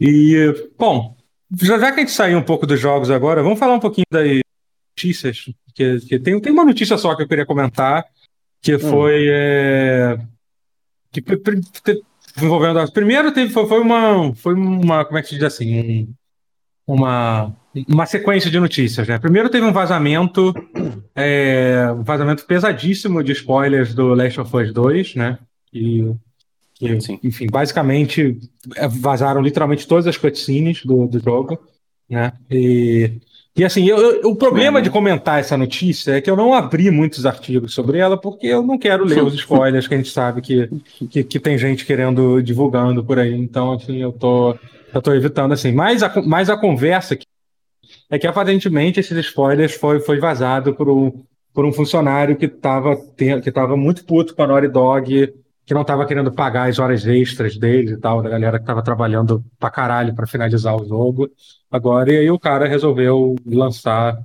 E, 0.01 0.69
bom, 0.79 1.15
já, 1.61 1.79
já 1.79 1.93
que 1.93 2.01
a 2.01 2.03
gente 2.03 2.13
saiu 2.13 2.39
um 2.39 2.43
pouco 2.43 2.67
dos 2.67 2.81
jogos 2.81 3.11
agora, 3.11 3.43
vamos 3.43 3.59
falar 3.59 3.75
um 3.75 3.81
pouquinho 3.81 4.07
das 4.11 4.41
notícias. 4.97 5.45
Que, 5.75 6.01
que 6.01 6.19
tem, 6.19 6.41
tem 6.41 6.53
uma 6.53 6.65
notícia 6.65 6.97
só 6.99 7.15
que 7.15 7.23
eu 7.23 7.29
queria 7.29 7.47
comentar, 7.47 8.05
que 8.61 8.79
foi. 8.79 9.27
é, 9.31 10.19
que, 11.11 11.23
envolvendo. 12.43 12.93
Primeiro 12.93 13.33
teve, 13.33 13.53
foi, 13.53 13.81
uma. 13.81 14.35
Foi 14.35 14.55
uma. 14.55 15.05
Como 15.05 15.19
é 15.19 15.23
que 15.23 15.29
se 15.29 15.35
diz 15.35 15.45
assim? 15.45 15.81
um- 15.81 16.15
uma, 16.85 17.55
uma 17.89 18.07
sequência 18.07 18.51
de 18.51 18.59
notícias, 18.59 19.07
né? 19.07 19.19
Primeiro 19.19 19.49
teve 19.49 19.65
um 19.65 19.73
vazamento. 19.73 20.53
é, 21.15 21.87
um 21.97 22.03
vazamento 22.03 22.45
pesadíssimo 22.45 23.23
de 23.23 23.33
spoilers 23.33 23.95
do 23.95 24.15
Last 24.15 24.41
of 24.41 24.57
Us 24.57 24.73
2, 24.73 25.15
né? 25.15 25.39
E, 25.73 26.13
que, 26.83 27.01
Sim. 27.01 27.19
enfim, 27.23 27.47
basicamente 27.51 28.39
é, 28.77 28.89
vazaram 28.89 29.41
literalmente 29.41 29.87
todas 29.87 30.07
as 30.07 30.17
cutscenes 30.17 30.85
do, 30.85 31.07
do 31.07 31.19
jogo, 31.21 31.59
né? 32.11 32.33
E, 32.51 33.13
e 33.57 33.65
assim, 33.65 33.87
eu- 33.87 33.99
eu- 34.21 34.31
o 34.31 34.37
problema 34.37 34.79
Uhum. 34.79 34.83
de 34.83 34.91
comentar 34.91 35.39
essa 35.39 35.57
notícia 35.57 36.13
é 36.17 36.21
que 36.21 36.29
eu 36.31 36.37
não 36.37 36.53
abri 36.55 36.91
muitos 36.91 37.25
artigos 37.27 37.73
sobre 37.75 37.99
ela 37.99 38.17
porque 38.17 38.47
eu 38.47 38.63
não 38.63 38.79
quero 38.79 39.05
ler 39.05 39.23
os 39.23 39.35
spoilers 39.35 39.87
que 39.87 39.95
a 39.95 39.97
gente 39.97 40.11
sabe 40.11 40.41
que, 40.41 40.69
que, 41.11 41.23
que 41.25 41.39
tem 41.41 41.57
gente 41.57 41.85
querendo 41.87 42.43
divulgando 42.43 43.05
por 43.05 43.19
aí. 43.19 43.33
Então, 43.35 43.73
assim, 43.73 43.99
eu 44.03 44.11
tô, 44.13 44.57
eu 44.93 45.01
tô 45.03 45.15
evitando 45.15 45.53
assim. 45.53 45.71
Mas 45.73 46.03
a, 46.03 46.23
mas 46.23 46.51
a 46.51 46.57
conversa 46.57 47.15
aqui 47.15 47.27
é 48.11 48.19
que 48.19 48.27
aparentemente 48.27 49.01
esses 49.01 49.17
spoilers 49.27 49.75
foi, 49.75 50.01
foi 50.01 50.19
vazado 50.19 50.75
por 50.75 50.89
um, 50.89 51.23
por 51.55 51.65
um 51.65 51.73
funcionário 51.73 52.37
que 52.37 52.47
estava 52.47 52.97
que 53.17 53.53
tava 53.53 53.77
muito 53.77 54.05
puto 54.05 54.35
com 54.35 54.43
a 54.43 54.47
Naughty 54.47 54.69
Dog, 54.69 55.33
que 55.65 55.75
não 55.75 55.83
estava 55.83 56.05
querendo 56.07 56.33
pagar 56.33 56.69
as 56.69 56.79
horas 56.79 57.07
extras 57.07 57.57
dele 57.57 57.93
e 57.93 57.97
tal, 57.97 58.21
da 58.23 58.29
galera 58.29 58.59
que 58.59 58.65
estava 58.65 58.83
trabalhando 58.83 59.45
pra 59.59 59.71
caralho 59.71 60.15
para 60.15 60.27
finalizar 60.27 60.75
o 60.77 60.87
jogo. 60.87 61.31
Agora, 61.71 62.13
e 62.13 62.19
aí 62.19 62.31
o 62.31 62.39
cara 62.39 62.67
resolveu 62.69 63.37
lançar 63.47 64.19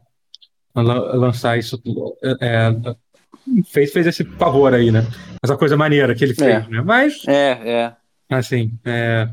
lan- 0.75 1.15
lançar 1.15 1.57
isso 1.57 1.79
é, 2.41 2.71
fez, 3.71 3.91
fez 3.93 4.07
esse 4.07 4.23
favor 4.23 4.73
aí, 4.73 4.91
né? 4.91 5.05
Essa 5.43 5.55
coisa 5.55 5.77
maneira 5.77 6.13
que 6.15 6.23
ele 6.23 6.33
fez, 6.33 6.65
É. 6.65 6.67
né? 6.69 6.81
Mas 6.83 7.21
É, 7.27 7.51
é. 8.29 8.35
Assim, 8.35 8.73
é... 8.83 9.29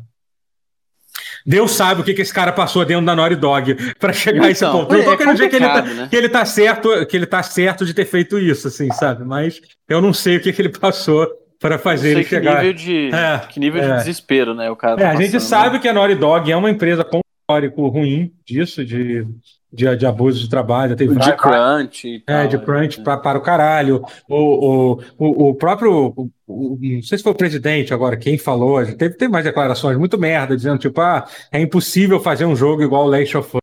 Deus 1.47 1.73
sabe 1.73 2.01
o 2.01 2.05
que, 2.05 2.15
que 2.15 2.23
esse 2.23 2.33
cara 2.33 2.53
passou 2.53 2.85
dentro 2.85 3.05
da 3.05 3.15
Naughty 3.15 3.37
Dog 3.37 3.95
para 3.99 4.13
chegar 4.13 4.45
a 4.47 4.51
esse 4.51 4.65
Então, 4.65 4.81
ponto. 4.81 4.93
Eu 4.95 4.99
não 4.99 5.05
tô 5.05 5.13
é 5.13 5.17
querendo 5.17 5.35
dizer 5.35 5.49
que 5.49 5.57
ele, 5.57 5.67
tá, 5.67 5.83
né? 5.83 6.09
que 6.09 6.17
ele 6.17 6.29
tá 6.29 6.45
certo, 6.45 7.07
que 7.07 7.17
ele 7.17 7.27
tá 7.27 7.43
certo 7.43 7.85
de 7.85 7.93
ter 7.93 8.05
feito 8.07 8.39
isso, 8.39 8.69
assim, 8.69 8.91
sabe? 8.93 9.25
Mas 9.25 9.61
eu 9.89 10.01
não 10.01 10.13
sei 10.13 10.37
o 10.37 10.41
que, 10.41 10.53
que 10.53 10.63
ele 10.63 10.71
passou 10.71 11.29
para 11.69 11.79
fazer 11.79 12.11
ele 12.11 12.25
que 12.25 12.29
chegar. 12.31 12.57
nível 12.59 12.73
de, 12.75 13.11
É, 13.15 13.39
que 13.49 13.59
nível 13.59 13.83
é. 13.83 13.89
de 13.89 13.95
desespero, 13.99 14.55
né? 14.55 14.71
O 14.71 14.77
cara 14.77 14.95
É, 14.95 15.05
tá 15.05 15.11
a 15.13 15.17
gente 15.17 15.33
passando, 15.33 15.41
sabe 15.49 15.77
né? 15.77 15.79
que 15.81 15.89
a 15.89 15.93
Naughty 15.95 16.15
Dog 16.15 16.53
é 16.53 16.57
uma 16.57 16.71
empresa 16.71 17.03
com 17.03 17.21
histórico 17.41 17.87
ruim 17.89 18.33
disso, 18.47 18.85
de, 18.85 19.27
de, 19.73 19.97
de 19.97 20.07
abuso 20.07 20.41
de 20.41 20.49
trabalho. 20.51 20.95
Teve 20.95 21.13
De 21.15 21.19
várias- 21.19 21.41
crunch 21.41 22.07
e 22.07 22.23
é, 22.27 22.47
de 22.47 22.59
né? 22.59 22.63
crunch 22.65 23.01
pra, 23.03 23.17
para 23.17 23.39
o 23.39 23.41
caralho. 23.41 24.03
O, 24.29 24.37
o, 24.37 25.01
o, 25.19 25.49
o 25.51 25.55
próprio. 25.55 26.13
o- 26.17 26.31
o- 26.47 26.79
não 26.81 27.03
sei 27.03 27.17
se 27.17 27.25
foi 27.25 27.33
o 27.33 27.35
presidente 27.35 27.95
agora 27.95 28.17
quem 28.17 28.37
falou. 28.37 28.85
Teve, 28.85 29.17
teve 29.17 29.29
mais 29.33 29.45
declarações 29.47 29.97
muito 29.97 30.19
merda, 30.19 30.55
dizendo, 30.55 30.77
tipo, 30.79 31.01
ah, 31.01 31.25
é 31.51 31.59
impossível 31.61 32.21
fazer 32.21 32.45
um 32.45 32.55
jogo 32.55 32.83
igual 32.83 33.07
o 33.07 33.09
Last 33.09 33.37
of 33.39 33.57
Us. 33.57 33.61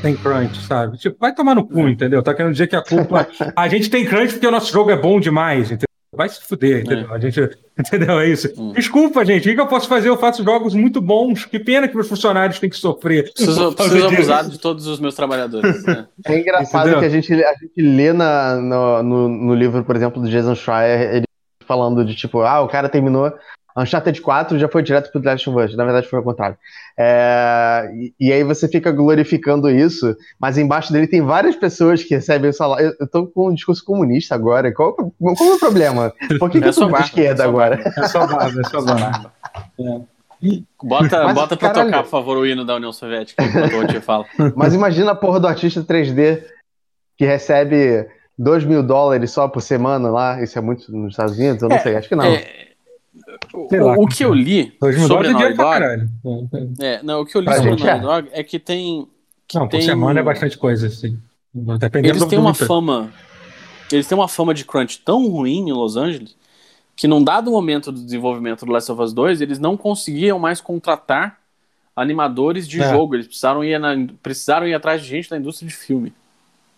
Tem 0.00 0.14
crunch, 0.14 0.60
sabe? 0.62 0.96
Tipo, 0.98 1.16
vai 1.18 1.34
tomar 1.34 1.56
no 1.56 1.66
cu, 1.66 1.88
entendeu? 1.88 2.22
Tá 2.22 2.32
querendo 2.32 2.52
dizer 2.52 2.68
que 2.68 2.76
a 2.76 2.82
culpa. 2.82 3.26
A 3.56 3.66
gente 3.68 3.90
tem 3.90 4.04
crunch 4.04 4.34
porque 4.34 4.46
o 4.46 4.50
nosso 4.52 4.72
jogo 4.72 4.90
é 4.92 4.96
bom 4.96 5.18
demais, 5.18 5.72
entendeu? 5.72 5.87
Vai 6.12 6.28
se 6.28 6.40
fuder, 6.40 6.80
entendeu? 6.84 7.12
A 7.12 7.18
gente, 7.18 7.38
entendeu? 7.78 8.18
É 8.18 8.28
isso. 8.28 8.52
Hum. 8.56 8.72
Desculpa, 8.72 9.24
gente. 9.24 9.48
O 9.48 9.54
que 9.54 9.60
eu 9.60 9.66
posso 9.66 9.86
fazer? 9.86 10.08
Eu 10.08 10.16
faço 10.16 10.42
jogos 10.42 10.74
muito 10.74 11.02
bons. 11.02 11.44
Que 11.44 11.58
pena 11.58 11.86
que 11.86 11.98
os 11.98 12.08
funcionários 12.08 12.58
têm 12.58 12.70
que 12.70 12.76
sofrer. 12.76 13.30
Preciso, 13.32 13.72
preciso 13.72 13.96
disso. 13.96 14.14
abusar 14.14 14.48
de 14.48 14.58
todos 14.58 14.86
os 14.86 14.98
meus 14.98 15.14
trabalhadores. 15.14 15.84
Né? 15.84 16.06
É 16.24 16.38
engraçado 16.38 16.88
Entendeu? 16.88 17.00
que 17.00 17.06
a 17.06 17.08
gente, 17.10 17.32
a 17.44 17.54
gente 17.54 17.80
lê 17.80 18.12
na, 18.12 18.56
no, 18.56 19.02
no, 19.02 19.28
no 19.28 19.54
livro, 19.54 19.84
por 19.84 19.96
exemplo, 19.96 20.20
do 20.22 20.30
Jason 20.30 20.54
Schreier, 20.54 21.14
ele 21.14 21.24
falando 21.66 22.02
de 22.02 22.14
tipo, 22.14 22.40
ah, 22.40 22.62
o 22.62 22.68
cara 22.68 22.88
terminou 22.88 23.30
Uncharted 23.80 24.20
4 24.20 24.56
e 24.56 24.60
já 24.60 24.68
foi 24.68 24.82
direto 24.82 25.10
pro 25.12 25.20
The 25.20 25.30
Last 25.30 25.48
of 25.50 25.58
Us. 25.58 25.76
Na 25.76 25.84
verdade 25.84 26.08
foi 26.08 26.18
o 26.18 26.22
contrário. 26.22 26.56
É, 26.96 27.90
e, 27.94 28.14
e 28.28 28.32
aí 28.32 28.42
você 28.42 28.66
fica 28.68 28.90
glorificando 28.90 29.70
isso, 29.70 30.16
mas 30.38 30.58
embaixo 30.58 30.92
dele 30.92 31.06
tem 31.06 31.20
várias 31.22 31.54
pessoas 31.56 32.02
que 32.02 32.14
recebem 32.14 32.50
o 32.50 32.52
salário. 32.54 32.86
Eu, 32.86 32.94
eu 33.00 33.06
tô 33.08 33.26
com 33.26 33.48
um 33.50 33.54
discurso 33.54 33.84
comunista 33.84 34.34
agora. 34.34 34.72
Qual, 34.72 34.94
qual 34.94 35.50
é 35.50 35.54
o 35.54 35.58
problema? 35.58 36.12
Por 36.38 36.50
que, 36.50 36.58
que 36.58 36.64
É 36.64 36.68
eu 36.68 36.72
só 36.72 36.86
de 36.90 37.02
esquerda 37.02 37.44
é 37.44 37.46
agora? 37.46 37.80
É 37.96 38.08
só 38.08 38.26
barba, 38.26 38.60
é 38.60 38.68
só 38.68 38.82
barba. 38.82 39.32
Bota, 40.82 41.24
Mas, 41.24 41.34
bota 41.34 41.56
pra 41.56 41.68
caralho. 41.70 41.90
tocar, 41.90 42.02
por 42.04 42.10
favor, 42.10 42.36
o 42.36 42.46
hino 42.46 42.64
da 42.64 42.76
União 42.76 42.92
Soviética, 42.92 43.42
enquanto 43.44 43.72
o 43.72 43.80
Otis 43.80 44.04
fala. 44.04 44.24
Mas 44.54 44.72
imagina 44.72 45.10
a 45.10 45.14
porra 45.16 45.40
do 45.40 45.48
artista 45.48 45.82
3D 45.82 46.44
que 47.16 47.24
recebe 47.24 48.06
2 48.38 48.64
mil 48.64 48.82
dólares 48.84 49.32
só 49.32 49.48
por 49.48 49.60
semana 49.60 50.08
lá. 50.10 50.40
Isso 50.40 50.56
é 50.56 50.62
muito 50.62 50.92
nos 50.92 51.10
Estados 51.10 51.36
Unidos? 51.36 51.60
Eu 51.62 51.68
não 51.68 51.76
É, 51.76 51.80
sei, 51.80 51.96
acho 51.96 52.08
que 52.08 52.14
não. 52.14 52.24
É, 52.24 52.67
o, 53.54 53.68
Sei 53.68 53.80
lá. 53.80 53.94
o 53.96 54.06
que 54.06 54.24
eu 54.24 54.34
li 54.34 54.72
sobre 55.06 55.28
é 55.28 55.32
dinheiro 55.32 55.56
Naughty 55.56 55.78
pra 55.78 55.96
Dog... 55.96 56.48
É, 56.80 57.02
não, 57.02 57.20
o 57.22 57.26
que 57.26 57.36
eu 57.36 57.40
li 57.40 57.46
Pra 57.46 57.54
sobre 57.56 57.70
Naughty 57.70 57.88
é. 57.88 57.98
Dog 57.98 58.28
é 58.32 58.42
que 58.42 58.58
tem... 58.58 59.08
Que 59.46 59.58
Não, 59.58 59.66
por 59.66 59.72
tem... 59.78 59.82
semana 59.82 60.20
é 60.20 60.22
bastante 60.22 60.58
coisa, 60.58 60.86
assim. 60.88 61.18
Dependendo 61.54 62.16
Eles 62.18 62.24
têm 62.28 62.38
uma 62.38 62.54
fama... 62.54 63.10
Eles 63.90 64.06
têm 64.06 64.16
uma 64.18 64.28
fama 64.28 64.52
de 64.52 64.64
crunch 64.66 65.00
tão 65.02 65.26
ruim 65.28 65.68
em 65.68 65.72
Los 65.72 65.96
Angeles 65.96 66.36
que 66.94 67.06
num 67.06 67.22
dado 67.22 67.50
momento 67.50 67.90
do 67.92 68.02
desenvolvimento 68.04 68.66
do 68.66 68.72
Last 68.72 68.90
of 68.90 69.00
Us 69.00 69.12
2, 69.12 69.40
eles 69.40 69.58
não 69.58 69.76
conseguiam 69.76 70.38
mais 70.38 70.60
contratar 70.60 71.38
animadores 71.96 72.66
de 72.68 72.82
É. 72.82 72.90
jogo. 72.90 73.14
Eles 73.14 73.26
precisaram 73.26 73.62
ir, 73.64 73.78
na- 73.78 73.94
precisaram 74.22 74.66
ir 74.66 74.74
atrás 74.74 75.00
de 75.00 75.08
gente 75.08 75.30
da 75.30 75.38
indústria 75.38 75.68
de 75.68 75.74
filme. 75.74 76.12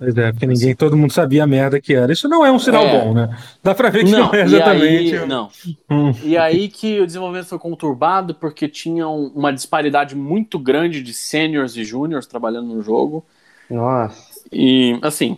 Pois 0.03 0.17
é, 0.17 0.33
porque 0.33 0.47
ninguém, 0.47 0.75
todo 0.75 0.97
mundo 0.97 1.13
sabia 1.13 1.45
a 1.45 1.47
merda 1.47 1.79
que 1.79 1.93
era. 1.95 2.11
Isso 2.11 2.27
não 2.27 2.45
é 2.45 2.51
um 2.51 2.59
sinal 2.59 2.83
É. 2.85 2.99
bom, 3.05 3.13
né? 3.13 3.39
Dá 3.63 3.75
pra 3.75 3.91
ver 3.91 4.05
que 4.07 4.11
não, 4.11 4.19
Não, 4.29 4.35
é 4.35 4.39
e 4.39 4.43
exatamente. 4.45 5.15
aí, 5.15 5.27
não. 5.27 5.51
Hum. 5.91 6.13
E 6.25 6.39
aí 6.39 6.69
que 6.69 7.01
o 7.01 7.07
desenvolvimento 7.07 7.47
foi 7.49 7.59
conturbado 7.59 8.35
porque 8.35 8.67
tinha 8.67 9.07
um- 9.07 9.27
uma 9.35 9.53
disparidade 9.53 10.17
muito 10.17 10.59
grande 10.59 11.03
de 11.03 11.13
seniors 11.13 11.77
e 11.77 11.85
juniors 11.85 12.27
trabalhando 12.27 12.69
no 12.75 12.83
jogo. 12.83 13.23
Nossa. 13.69 14.41
E, 14.51 14.99
assim, 15.03 15.37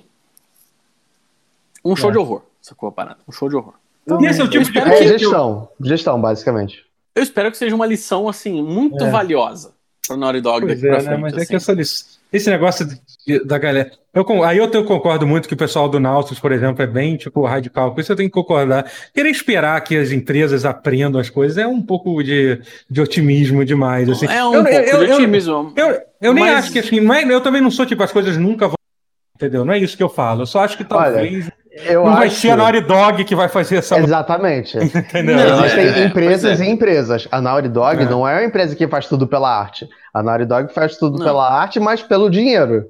um 1.84 1.96
show 1.96 2.10
É. 2.10 2.12
de 2.12 2.18
horror, 2.18 2.42
sacou 2.60 2.88
a 2.88 2.92
parada? 2.92 3.18
Um 3.28 3.32
show 3.32 3.48
de 3.48 3.56
horror. 3.56 3.74
E 4.20 4.26
esse 4.26 4.40
é 4.40 4.44
o 4.44 4.48
tipo 4.48 4.64
de 4.64 4.72
coisa 4.72 4.88
É 4.94 5.04
eu- 5.04 5.18
gestão. 5.18 5.68
Gestão, 5.80 6.20
basicamente. 6.20 6.84
Eu 7.14 7.22
espero 7.22 7.50
que 7.50 7.56
seja 7.56 7.74
uma 7.74 7.86
lição, 7.86 8.28
assim, 8.28 8.62
muito 8.62 9.02
É. 9.04 9.10
valiosa. 9.10 9.72
pra 10.06 10.16
Naughty 10.16 10.40
Dog 10.40 10.66
pois 10.66 10.82
é, 10.82 11.02
né? 11.02 11.16
Mas 11.16 11.32
assim. 11.34 11.42
é 11.42 11.46
que 11.46 11.54
assim. 11.56 11.72
essa, 11.80 12.20
esse 12.32 12.48
negócio 12.48 12.86
de, 13.26 13.44
da 13.44 13.58
galera. 13.58 13.90
Eu, 14.14 14.44
aí 14.44 14.58
eu, 14.58 14.70
eu 14.70 14.84
concordo 14.84 15.26
muito 15.26 15.48
que 15.48 15.54
o 15.54 15.56
pessoal 15.56 15.88
do 15.88 16.00
Nautilus, 16.00 16.40
por 16.40 16.52
exemplo, 16.52 16.82
é 16.82 16.86
bem 16.86 17.16
tipo 17.16 17.44
radical. 17.44 17.94
Com 17.94 18.00
isso 18.00 18.12
eu 18.12 18.16
tenho 18.16 18.28
que 18.28 18.34
concordar. 18.34 18.90
Querer 19.14 19.30
esperar 19.30 19.80
que 19.82 19.96
as 19.96 20.12
empresas 20.12 20.64
aprendam 20.64 21.20
as 21.20 21.30
coisas 21.30 21.58
é 21.58 21.66
um 21.66 21.82
pouco 21.82 22.22
de, 22.22 22.60
de 22.90 23.00
otimismo 23.00 23.64
demais. 23.64 24.08
Assim. 24.08 24.26
É 24.26 24.44
um 24.44 24.54
eu, 24.54 24.64
pouco 24.64 24.78
eu, 24.78 25.06
de 25.06 25.12
otimismo. 25.12 25.72
Eu, 25.76 26.00
eu, 26.20 26.34
nem 26.34 26.44
mas... 26.44 26.58
acho 26.58 26.72
que 26.72 26.78
assim, 26.78 27.00
não 27.00 27.14
é, 27.14 27.24
eu 27.24 27.40
também 27.40 27.60
não 27.60 27.70
sou 27.70 27.86
tipo, 27.86 28.02
as 28.02 28.12
coisas 28.12 28.36
nunca 28.36 28.66
vão. 28.66 28.76
Entendeu? 29.36 29.64
Não 29.64 29.72
é 29.72 29.78
isso 29.78 29.96
que 29.96 30.02
eu 30.02 30.08
falo. 30.08 30.42
Eu 30.42 30.46
só 30.46 30.60
acho 30.60 30.76
que 30.76 30.84
talvez. 30.84 31.44
Olha, 31.44 31.52
eu 31.86 32.04
não 32.04 32.10
acho... 32.10 32.18
vai 32.18 32.30
ser 32.30 32.50
a 32.50 32.56
Naughty 32.56 32.80
Dog 32.82 33.24
que 33.24 33.34
vai 33.34 33.48
fazer 33.48 33.76
essa. 33.76 33.98
Exatamente. 34.00 34.76
Entendeu? 34.78 35.36
Não, 35.36 35.64
Existem 35.64 35.86
é, 35.86 36.04
empresas 36.04 36.60
é. 36.60 36.64
e 36.64 36.70
empresas. 36.70 37.28
A 37.30 37.40
Naughty 37.40 37.68
Dog 37.68 38.02
é. 38.02 38.04
não 38.04 38.28
é 38.28 38.34
uma 38.34 38.44
empresa 38.44 38.76
que 38.76 38.86
faz 38.86 39.06
tudo 39.06 39.26
pela 39.26 39.50
arte. 39.58 39.88
A 40.12 40.22
Naughty 40.22 40.44
Dog 40.44 40.72
faz 40.72 40.96
tudo 40.96 41.18
não. 41.18 41.24
pela 41.24 41.48
arte, 41.48 41.80
mas 41.80 42.02
pelo 42.02 42.28
dinheiro. 42.28 42.86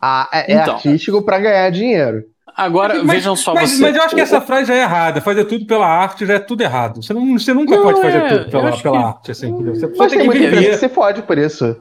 A, 0.00 0.28
é, 0.32 0.52
é 0.52 0.62
então. 0.62 0.74
artístico 0.74 1.22
para 1.22 1.38
ganhar 1.38 1.70
dinheiro. 1.70 2.24
Agora, 2.56 3.02
mas, 3.02 3.16
vejam 3.16 3.34
só 3.34 3.52
mas, 3.52 3.72
você. 3.72 3.82
Mas 3.82 3.96
eu 3.96 4.02
acho 4.02 4.14
que 4.14 4.20
essa 4.20 4.40
frase 4.40 4.68
já 4.68 4.74
é 4.74 4.82
errada. 4.82 5.20
Fazer 5.20 5.44
tudo 5.44 5.66
pela 5.66 5.86
arte 5.86 6.24
já 6.24 6.34
é 6.34 6.38
tudo 6.38 6.62
errado. 6.62 7.02
Você, 7.02 7.12
não, 7.12 7.36
você 7.36 7.52
nunca 7.52 7.76
não, 7.76 7.82
pode 7.82 8.00
fazer 8.00 8.18
é, 8.18 8.28
tudo 8.28 8.50
pela, 8.50 8.76
pela 8.76 9.00
que... 9.00 9.04
arte. 9.04 9.30
Assim, 9.32 9.52
você 9.64 9.92
mas 9.96 10.12
tem 10.12 10.24
muita 10.24 10.44
empresa 10.44 10.70
que 10.70 10.76
se 10.76 10.88
fode 10.88 11.22
por 11.22 11.36
isso. 11.36 11.76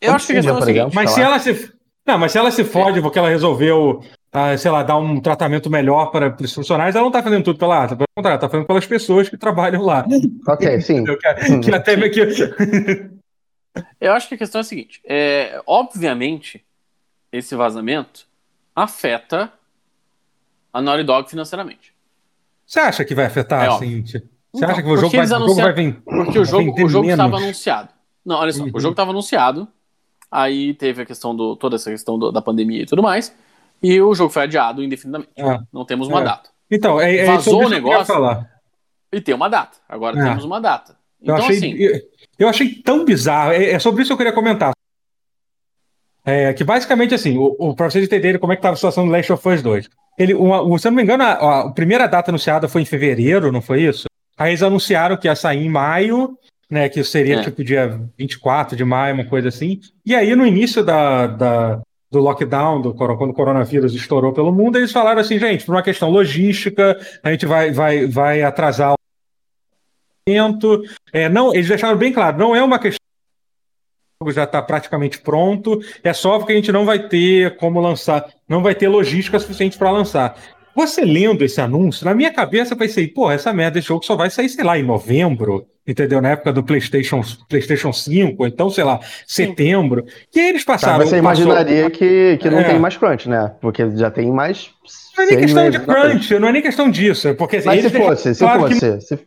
Eu 0.00 0.12
acho 0.12 0.26
que 0.26 0.32
a 0.32 0.36
questão 0.36 0.58
é. 0.58 0.90
Mas 0.92 1.10
se 1.10 1.20
ela 1.20 1.38
se. 1.38 1.72
Não, 2.06 2.18
mas 2.18 2.32
se 2.32 2.38
ela 2.38 2.50
se 2.50 2.64
fode 2.64 3.00
porque 3.00 3.18
ela 3.18 3.28
resolveu 3.28 4.02
tá, 4.34 4.58
sei 4.58 4.68
lá, 4.68 4.82
dar 4.82 4.98
um 4.98 5.20
tratamento 5.20 5.70
melhor 5.70 6.06
para 6.06 6.34
os 6.40 6.52
funcionários, 6.52 6.96
ela 6.96 7.04
não 7.04 7.10
está 7.10 7.22
fazendo 7.22 7.44
tudo 7.44 7.56
pela 7.56 7.84
ata, 7.84 7.94
pelo 7.94 8.08
contrário, 8.16 8.34
está 8.34 8.48
fazendo 8.48 8.66
pelas 8.66 8.84
pessoas 8.84 9.28
que 9.28 9.36
trabalham 9.36 9.80
lá. 9.82 10.04
Ok, 10.48 10.80
sim. 10.80 11.04
que, 11.04 11.60
que 11.60 11.74
até 11.74 11.96
meio 11.96 12.12
que... 12.12 12.20
Eu 14.00 14.12
acho 14.12 14.28
que 14.28 14.34
a 14.34 14.38
questão 14.38 14.58
é 14.58 14.62
a 14.62 14.64
seguinte: 14.64 15.00
é, 15.04 15.60
obviamente, 15.66 16.64
esse 17.32 17.54
vazamento 17.56 18.26
afeta 18.74 19.52
a 20.72 20.82
Naughty 20.82 21.04
Dog 21.04 21.30
financeiramente. 21.30 21.94
Você 22.66 22.80
acha 22.80 23.04
que 23.04 23.14
vai 23.14 23.26
afetar, 23.26 23.64
é, 23.64 23.68
assim? 23.68 24.04
Você 24.04 24.22
então, 24.54 24.68
acha 24.68 24.82
que 24.82 24.88
o 24.88 24.96
jogo 24.96 25.16
vai, 25.16 25.24
o 25.24 25.28
jogo 25.28 25.54
vai 25.54 25.72
vir? 25.72 26.02
Porque 26.04 26.38
o 26.38 26.44
jogo, 26.44 26.84
o 26.84 26.88
jogo 26.88 27.08
estava 27.08 27.36
anunciado. 27.36 27.88
Não, 28.24 28.36
olha 28.36 28.52
só, 28.52 28.62
uhum. 28.62 28.70
o 28.72 28.80
jogo 28.80 28.92
estava 28.92 29.10
anunciado, 29.10 29.66
aí 30.30 30.74
teve 30.74 31.02
a 31.02 31.06
questão 31.06 31.34
do. 31.34 31.56
toda 31.56 31.76
essa 31.76 31.90
questão 31.90 32.18
do, 32.18 32.30
da 32.30 32.42
pandemia 32.42 32.82
e 32.82 32.86
tudo 32.86 33.02
mais. 33.02 33.34
E 33.84 34.00
o 34.00 34.14
jogo 34.14 34.32
foi 34.32 34.44
adiado 34.44 34.82
indefinidamente. 34.82 35.30
É. 35.36 35.60
Não 35.70 35.84
temos 35.84 36.08
uma 36.08 36.22
é. 36.22 36.24
data. 36.24 36.48
Então, 36.70 36.98
é, 36.98 37.16
é 37.18 37.24
Vazou 37.26 37.66
o 37.66 37.68
negócio. 37.68 38.06
Falar. 38.06 38.50
E 39.12 39.20
tem 39.20 39.34
uma 39.34 39.48
data. 39.48 39.76
Agora 39.86 40.18
é. 40.18 40.24
temos 40.24 40.42
uma 40.42 40.58
data. 40.58 40.96
Então, 41.20 41.36
eu 41.36 41.42
achei, 41.42 41.56
assim. 41.56 41.74
Eu, 41.74 42.00
eu 42.38 42.48
achei 42.48 42.74
tão 42.76 43.04
bizarro. 43.04 43.52
É, 43.52 43.72
é, 43.72 43.78
sobre 43.78 44.00
isso 44.00 44.08
que 44.08 44.12
eu 44.14 44.16
queria 44.16 44.32
comentar. 44.32 44.72
É, 46.24 46.54
que 46.54 46.64
basicamente, 46.64 47.14
assim, 47.14 47.36
o, 47.36 47.54
o, 47.58 47.74
pra 47.74 47.90
vocês 47.90 48.02
entenderem 48.02 48.40
como 48.40 48.54
é 48.54 48.56
que 48.56 48.60
estava 48.60 48.72
a 48.72 48.76
situação 48.76 49.04
do 49.04 49.12
Last 49.12 49.30
of 49.30 49.46
Us 49.46 49.60
2. 49.60 49.90
Ele, 50.18 50.32
uma, 50.32 50.78
se 50.78 50.86
eu 50.86 50.90
não 50.90 50.96
me 50.96 51.02
engano, 51.02 51.22
a, 51.22 51.32
a, 51.32 51.60
a, 51.60 51.70
primeira 51.70 52.06
data 52.06 52.30
anunciada 52.30 52.66
foi 52.66 52.80
em 52.80 52.86
fevereiro, 52.86 53.52
não 53.52 53.60
foi 53.60 53.82
isso? 53.82 54.06
Aí 54.38 54.52
eles 54.52 54.62
anunciaram 54.62 55.18
que 55.18 55.28
ia 55.28 55.36
sair 55.36 55.66
em 55.66 55.68
maio, 55.68 56.38
né? 56.70 56.88
Que 56.88 57.04
seria 57.04 57.40
é. 57.40 57.42
tipo 57.42 57.62
dia 57.62 58.00
24 58.16 58.74
de 58.74 58.84
maio, 58.84 59.14
uma 59.14 59.26
coisa 59.26 59.48
assim. 59.48 59.78
E 60.06 60.14
aí, 60.14 60.34
no 60.34 60.46
início 60.46 60.82
da, 60.82 61.26
da, 61.26 61.82
do 62.14 62.20
lockdown, 62.20 62.80
do, 62.80 62.94
quando 62.94 63.30
o 63.30 63.34
coronavírus 63.34 63.94
estourou 63.94 64.32
pelo 64.32 64.52
mundo, 64.52 64.78
eles 64.78 64.92
falaram 64.92 65.20
assim, 65.20 65.38
gente, 65.38 65.64
por 65.64 65.74
uma 65.74 65.82
questão 65.82 66.10
logística, 66.10 66.98
a 67.22 67.30
gente 67.30 67.44
vai, 67.44 67.70
vai, 67.70 68.06
vai 68.06 68.42
atrasar 68.42 68.92
o 68.92 68.94
é, 71.12 71.28
não, 71.28 71.52
eles 71.52 71.68
deixaram 71.68 71.98
bem 71.98 72.10
claro, 72.10 72.38
não 72.38 72.56
é 72.56 72.62
uma 72.62 72.78
questão 72.78 72.98
já 74.32 74.44
está 74.44 74.62
praticamente 74.62 75.18
pronto, 75.18 75.80
é 76.02 76.12
só 76.14 76.38
porque 76.38 76.54
a 76.54 76.56
gente 76.56 76.72
não 76.72 76.86
vai 76.86 77.08
ter 77.08 77.56
como 77.56 77.78
lançar, 77.78 78.26
não 78.48 78.62
vai 78.62 78.74
ter 78.74 78.88
logística 78.88 79.38
suficiente 79.38 79.76
para 79.76 79.90
lançar. 79.90 80.34
Você 80.74 81.04
lendo 81.04 81.44
esse 81.44 81.60
anúncio, 81.60 82.04
na 82.04 82.14
minha 82.14 82.32
cabeça 82.32 82.74
eu 82.74 82.78
pensei, 82.78 83.06
pô, 83.06 83.30
essa 83.30 83.52
merda 83.52 83.74
desse 83.74 83.88
jogo 83.88 84.04
só 84.04 84.16
vai 84.16 84.28
sair, 84.30 84.48
sei 84.48 84.64
lá, 84.64 84.78
em 84.78 84.82
novembro, 84.82 85.66
entendeu? 85.86 86.20
Na 86.20 86.30
época 86.30 86.52
do 86.52 86.62
PlayStation, 86.62 87.22
PlayStation 87.48 87.92
5, 87.92 88.46
então, 88.46 88.68
sei 88.70 88.84
lá, 88.84 88.98
setembro. 89.26 90.04
E 90.34 90.40
aí 90.40 90.48
eles 90.48 90.64
passaram. 90.64 90.98
Tá, 90.98 91.04
você 91.04 91.18
imaginaria 91.18 91.88
que, 91.90 92.38
que 92.38 92.50
não 92.50 92.58
é. 92.58 92.64
tem 92.64 92.78
mais 92.78 92.96
crunch, 92.96 93.28
né? 93.28 93.54
Porque 93.60 93.88
já 93.96 94.10
tem 94.10 94.30
mais. 94.32 94.70
Não 95.16 95.24
é 95.24 95.26
nem 95.28 95.38
questão 95.38 95.70
de 95.70 95.78
crunch, 95.80 96.38
não 96.38 96.48
é 96.48 96.52
nem 96.52 96.62
questão 96.62 96.90
disso. 96.90 97.28
É 97.28 97.34
porque, 97.34 97.62
Mas 97.64 97.82
se 97.82 97.90
fosse, 97.90 98.34
se 98.34 98.44
fosse. 98.44 98.80
Que... 98.80 99.00
Se... 99.00 99.18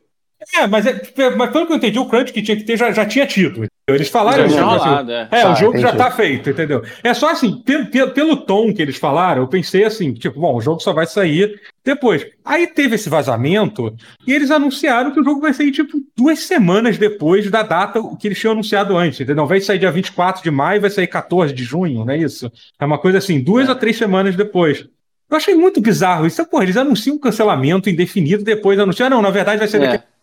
É, 0.56 0.68
mas, 0.68 0.86
é, 0.86 1.30
mas 1.36 1.52
pelo 1.52 1.66
que 1.66 1.74
eu 1.74 1.78
entendi, 1.78 2.00
o 2.00 2.06
crunch 2.08 2.32
que 2.32 2.42
tinha 2.42 2.58
que 2.58 2.64
ter 2.64 2.78
já, 2.78 2.92
já 2.92 3.06
tinha 3.06 3.26
tido. 3.26 3.68
Eles 3.90 4.10
falaram 4.10 4.50
já 4.50 4.56
assim, 4.58 4.86
rolado, 4.86 5.12
é. 5.14 5.28
é 5.32 5.42
tá, 5.44 5.54
o 5.54 5.56
jogo 5.56 5.78
já 5.78 5.96
tá 5.96 6.12
feito, 6.12 6.50
entendeu? 6.50 6.84
É 7.02 7.14
só 7.14 7.32
assim, 7.32 7.64
pelo, 7.64 8.12
pelo 8.12 8.36
tom 8.36 8.74
que 8.74 8.82
eles 8.82 8.98
falaram, 8.98 9.44
eu 9.44 9.48
pensei 9.48 9.86
assim, 9.86 10.14
tipo, 10.14 10.42
bom, 10.42 10.58
o 10.58 10.62
jogo 10.62 10.82
só 10.82 10.92
vai 10.92 11.08
sair 11.08 11.58
depois. 11.86 12.28
Aí 12.44 12.68
teve 12.68 12.96
esse 12.96 13.08
vazamento 13.08 13.96
e 14.28 14.34
eles 14.34 14.52
anunciaram 14.52 15.12
que 15.12 15.22
o 15.22 15.24
jogo 15.24 15.40
vai 15.40 15.54
sair, 15.54 15.72
tipo, 15.72 16.02
duas 16.18 16.40
semanas 16.40 16.98
depois 16.98 17.50
da 17.50 17.64
data 17.64 18.02
que 18.20 18.28
eles 18.28 18.38
tinham 18.38 18.52
anunciado 18.52 18.98
antes, 18.98 19.22
entendeu? 19.22 19.48
Vai 19.48 19.62
sair 19.62 19.80
dia 19.80 19.90
24 19.90 20.44
de 20.44 20.52
maio, 20.52 20.82
vai 20.82 20.90
sair 20.90 21.08
14 21.08 21.54
de 21.54 21.64
junho, 21.64 22.04
não 22.04 22.14
é 22.14 22.18
isso? 22.18 22.52
É 22.78 22.86
uma 22.86 22.98
coisa 22.98 23.20
assim, 23.20 23.40
duas 23.40 23.70
é. 23.70 23.70
ou 23.70 23.76
três 23.78 23.96
semanas 23.96 24.36
depois. 24.36 24.86
Eu 25.30 25.38
achei 25.38 25.56
muito 25.56 25.80
bizarro 25.80 26.28
isso. 26.28 26.46
Pô, 26.46 26.62
eles 26.62 26.76
anunciam 26.76 27.16
um 27.16 27.20
cancelamento 27.20 27.90
indefinido, 27.90 28.44
depois 28.44 28.78
anunciam, 28.78 29.08
ah, 29.08 29.10
não, 29.10 29.22
na 29.22 29.30
verdade 29.30 29.60
vai 29.60 29.68
ser 29.70 29.80
daqui 29.80 29.96
é. 29.96 30.17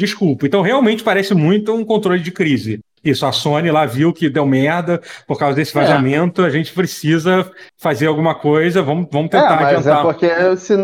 Desculpa. 0.00 0.46
Então, 0.46 0.62
realmente 0.62 1.04
parece 1.04 1.34
muito 1.34 1.74
um 1.74 1.84
controle 1.84 2.22
de 2.22 2.32
crise. 2.32 2.80
Isso, 3.04 3.26
a 3.26 3.32
Sony 3.32 3.70
lá 3.70 3.84
viu 3.84 4.14
que 4.14 4.30
deu 4.30 4.46
merda 4.46 4.98
por 5.26 5.38
causa 5.38 5.54
desse 5.54 5.76
é. 5.76 5.80
vazamento, 5.80 6.42
é. 6.42 6.46
a 6.46 6.50
gente 6.50 6.72
precisa 6.72 7.50
fazer 7.76 8.06
alguma 8.06 8.34
coisa, 8.34 8.82
vamos, 8.82 9.08
vamos 9.12 9.28
é, 9.28 9.30
tentar 9.30 9.56
é, 9.56 9.62
mas 9.62 9.86
adiantar. 9.86 9.98
É 9.98 10.02
porque 10.02 10.26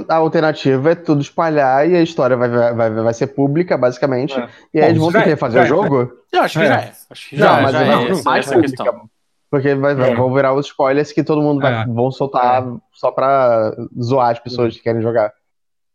a 0.07 0.17
alternativa 0.17 0.91
é 0.91 0.95
tudo 0.95 1.23
espalhar 1.23 1.89
e 1.89 1.97
a 1.97 2.03
história 2.03 2.37
vai, 2.37 2.49
vai, 2.49 2.91
vai 2.91 3.14
ser 3.14 3.29
pública, 3.29 3.79
basicamente. 3.79 4.39
É. 4.39 4.49
E 4.75 4.81
aí 4.81 4.85
Bom, 4.85 4.91
eles 4.91 4.99
vão 4.99 5.12
ter 5.12 5.25
que 5.25 5.37
fazer 5.37 5.61
o 5.61 5.67
jogo? 5.67 6.12
Eu 6.31 6.43
acho 6.43 6.59
que 6.59 6.67
já 6.67 6.75
é. 6.75 6.93
Acho 7.09 7.29
que 7.31 7.37
já, 7.37 7.57
não, 7.57 7.62
mas 7.62 7.73
já 7.73 7.85
não, 7.85 8.03
é, 8.03 8.09
não, 8.11 8.23
mais 8.23 8.47
essa 8.47 8.61
questão. 8.61 9.11
Porque 9.51 9.75
vai, 9.75 9.95
vai, 9.95 10.14
vão 10.14 10.35
virar 10.35 10.53
os 10.53 10.67
spoilers 10.67 11.12
que 11.12 11.25
todo 11.25 11.41
mundo 11.41 11.62
vai, 11.62 11.87
vão 11.87 12.11
soltar 12.11 12.67
só 12.93 13.11
pra 13.11 13.75
zoar 13.99 14.33
as 14.33 14.39
pessoas 14.39 14.77
que 14.77 14.83
querem 14.83 15.01
jogar. 15.01 15.33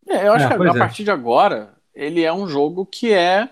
É, 0.09 0.27
eu 0.27 0.33
acho 0.33 0.47
que 0.47 0.53
a 0.53 0.73
partir 0.73 1.03
de 1.03 1.11
agora 1.11 1.69
ele 1.93 2.23
é 2.23 2.33
um 2.33 2.47
jogo 2.47 2.85
que 2.85 3.13
é 3.13 3.49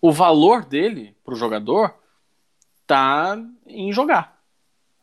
o 0.00 0.12
valor 0.12 0.64
dele 0.64 1.14
para 1.24 1.34
o 1.34 1.36
jogador 1.36 1.94
tá 2.86 3.38
em 3.66 3.92
jogar. 3.92 4.38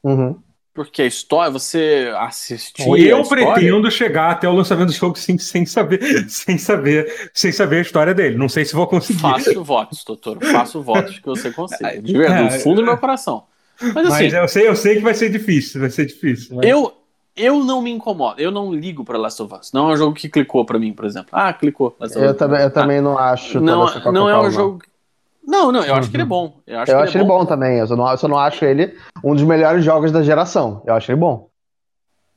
Uhum. 0.03 0.39
Porque 0.74 1.01
a 1.01 1.05
história, 1.05 1.51
você 1.51 2.09
assistir. 2.17 2.88
Eu 2.88 3.24
pretendo 3.24 3.89
chegar 3.91 4.32
até 4.32 4.47
o 4.47 4.53
lançamento 4.53 4.88
do 4.88 4.93
jogo 4.93 5.17
sem, 5.17 5.38
sem 5.38 5.65
saber, 5.65 5.99
sem 6.30 6.57
saber, 6.57 7.32
sem 7.34 7.51
saber 7.51 7.78
a 7.78 7.82
história 7.82 8.13
dele. 8.13 8.38
Não 8.38 8.47
sei 8.47 8.63
se 8.63 8.74
vou 8.74 8.88
conseguir. 8.88 9.20
Faço 9.20 9.63
votos, 9.63 10.03
doutor. 10.03 10.38
Faço 10.41 10.82
votos 10.82 11.20
que 11.20 11.26
você 11.26 11.51
consiga. 11.51 12.01
De 12.01 12.17
verdade, 12.17 12.55
no 12.55 12.59
fundo 12.63 12.78
do 12.78 12.86
meu 12.86 12.97
coração. 12.97 13.43
Mas, 13.82 13.97
assim, 13.97 14.24
mas 14.24 14.34
eu, 14.34 14.47
sei, 14.47 14.67
eu 14.67 14.76
sei 14.76 14.95
que 14.95 15.01
vai 15.01 15.13
ser 15.13 15.30
difícil, 15.30 15.82
vai 15.82 15.89
ser 15.89 16.05
difícil. 16.05 16.55
Mas... 16.57 16.67
Eu, 16.67 16.93
eu 17.36 17.64
não 17.64 17.82
me 17.82 17.92
incomodo, 17.92 18.40
eu 18.40 18.52
não 18.52 18.74
ligo 18.74 19.04
para 19.04 19.18
Last 19.18 19.42
of 19.42 19.54
Us. 19.54 19.72
Não 19.72 19.90
é 19.90 19.94
um 19.94 19.98
jogo 19.98 20.14
que 20.14 20.28
clicou 20.28 20.66
para 20.66 20.78
mim, 20.78 20.94
por 20.94 21.06
exemplo. 21.06 21.30
Ah, 21.32 21.54
clicou. 21.54 21.96
eu 22.00 22.36
também, 22.36 22.62
eu 22.62 22.72
também 22.72 22.98
ah, 22.98 23.02
não 23.02 23.18
acho. 23.18 23.60
Não, 23.60 23.86
não 24.12 24.30
é 24.30 24.40
um 24.40 24.52
jogo. 24.52 24.82
Não, 25.46 25.72
não, 25.72 25.84
eu 25.84 25.96
acho 25.96 26.12
que 26.12 26.16
ele 26.16 26.24
é 26.24 26.28
bom. 26.28 26.60
Eu 26.68 26.80
acho, 26.80 26.92
eu 26.92 26.98
ele, 26.98 27.04
acho 27.08 27.18
é 27.18 27.22
ele 27.22 27.28
bom. 27.28 27.40
bom. 27.40 27.46
também. 27.46 27.80
Eu 27.80 27.88
só, 27.88 27.96
não, 27.96 28.12
eu 28.12 28.18
só 28.18 28.28
não 28.28 28.38
acho 28.38 28.64
ele 28.66 28.96
um 29.24 29.34
dos 29.34 29.44
melhores 29.44 29.84
jogos 29.84 30.12
da 30.12 30.22
geração. 30.22 30.84
Eu 30.86 30.94
acho 30.94 31.12
ele 31.12 31.20
bom. 31.20 31.50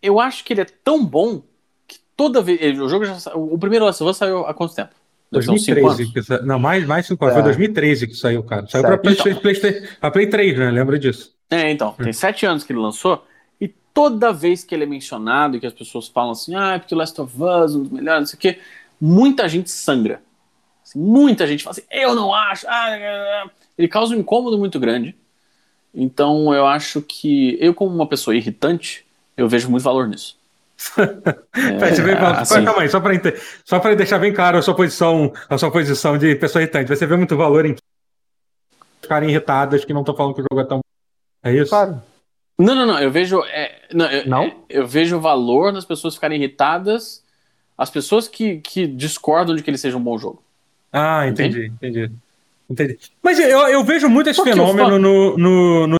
Eu 0.00 0.18
acho 0.18 0.42
que 0.44 0.52
ele 0.52 0.62
é 0.62 0.66
tão 0.82 1.04
bom 1.04 1.42
que 1.86 1.98
toda 2.16 2.40
vez. 2.40 2.78
O 2.80 2.88
jogo 2.88 3.04
já 3.04 3.16
O 3.34 3.58
primeiro 3.58 3.84
Last 3.84 4.02
of 4.02 4.10
Us 4.10 4.16
saiu 4.16 4.46
há 4.46 4.54
quanto 4.54 4.74
tempo? 4.74 4.94
2013. 5.30 6.12
Que 6.12 6.22
sa... 6.22 6.40
Não, 6.42 6.58
mais, 6.58 6.86
mais 6.86 7.06
5 7.06 7.24
anos. 7.24 7.36
É. 7.36 7.40
Foi 7.40 7.44
2013 7.44 8.06
que 8.06 8.14
saiu, 8.14 8.42
cara. 8.42 8.66
Saiu 8.66 8.82
para 8.82 8.98
Play, 8.98 9.14
então. 9.14 9.40
Play, 9.40 9.60
Play, 9.60 10.10
Play 10.12 10.26
3, 10.28 10.58
né? 10.58 10.70
Lembra 10.70 10.98
disso? 10.98 11.34
É, 11.50 11.70
então. 11.70 11.92
Tem 11.92 12.12
7 12.12 12.46
anos 12.46 12.64
que 12.64 12.72
ele 12.72 12.80
lançou 12.80 13.24
toda 13.94 14.32
vez 14.32 14.64
que 14.64 14.74
ele 14.74 14.84
é 14.84 14.86
mencionado 14.86 15.56
e 15.56 15.60
que 15.60 15.66
as 15.66 15.72
pessoas 15.72 16.08
falam 16.08 16.32
assim, 16.32 16.54
ah, 16.54 16.74
é 16.74 16.78
porque 16.78 16.94
Last 16.94 17.20
of 17.20 17.34
Us, 17.34 17.74
um 17.74 17.82
dos 17.82 17.92
melhores, 17.92 18.20
não 18.20 18.26
sei 18.26 18.36
o 18.36 18.40
quê, 18.40 18.60
muita 19.00 19.48
gente 19.48 19.70
sangra. 19.70 20.22
Assim, 20.84 20.98
muita 20.98 21.46
gente 21.46 21.62
fala 21.62 21.72
assim, 21.72 21.86
eu 21.90 22.14
não 22.14 22.34
acho. 22.34 22.66
Ah, 22.68 22.72
ah, 22.72 22.94
ah, 22.94 23.44
ah, 23.44 23.50
ele 23.76 23.88
causa 23.88 24.14
um 24.14 24.18
incômodo 24.18 24.58
muito 24.58 24.78
grande. 24.78 25.14
Então 25.94 26.54
eu 26.54 26.66
acho 26.66 27.02
que 27.02 27.56
eu, 27.60 27.74
como 27.74 27.94
uma 27.94 28.06
pessoa 28.06 28.34
irritante, 28.34 29.04
eu 29.36 29.48
vejo 29.48 29.70
muito 29.70 29.82
valor 29.82 30.08
nisso. 30.08 30.40
é, 30.98 32.40
assim, 32.40 32.64
calma 32.64 32.82
aí, 32.82 32.88
só 32.88 32.98
para 32.98 33.14
só 33.64 33.94
deixar 33.94 34.18
bem 34.18 34.32
claro 34.32 34.58
a 34.58 34.62
sua 34.62 34.74
posição, 34.74 35.32
a 35.48 35.56
sua 35.56 35.70
posição 35.70 36.18
de 36.18 36.34
pessoa 36.34 36.62
irritante. 36.62 36.88
Você 36.88 37.06
vê 37.06 37.16
muito 37.16 37.36
valor 37.36 37.66
em 37.66 37.76
ficarem 39.00 39.28
irritadas 39.30 39.84
que 39.84 39.92
não 39.92 40.00
estão 40.00 40.16
falando 40.16 40.34
que 40.34 40.40
o 40.40 40.46
jogo 40.50 40.60
é 40.60 40.64
tão. 40.64 40.80
É 41.42 41.52
isso? 41.52 41.70
Claro. 41.70 42.02
Não, 42.58 42.74
não, 42.74 42.86
não. 42.86 42.98
Eu 42.98 43.10
vejo. 43.10 43.42
É, 43.44 43.80
não, 43.92 44.06
eu, 44.06 44.26
não? 44.26 44.44
É, 44.44 44.54
eu 44.68 44.86
vejo 44.86 45.20
valor 45.20 45.72
nas 45.72 45.84
pessoas 45.84 46.14
ficarem 46.14 46.38
irritadas, 46.38 47.22
as 47.76 47.90
pessoas 47.90 48.28
que, 48.28 48.58
que 48.58 48.86
discordam 48.86 49.56
de 49.56 49.62
que 49.62 49.70
ele 49.70 49.78
seja 49.78 49.96
um 49.96 50.02
bom 50.02 50.18
jogo. 50.18 50.42
Ah, 50.92 51.26
entendi, 51.26 51.66
entendi. 51.66 52.00
entendi. 52.00 52.12
Entendi. 52.70 52.98
Mas 53.22 53.38
eu, 53.38 53.60
eu 53.68 53.84
vejo 53.84 54.08
muito 54.08 54.30
esse 54.30 54.42
fenômeno 54.42 54.98
no, 54.98 55.36
no, 55.36 55.86
no 55.86 55.98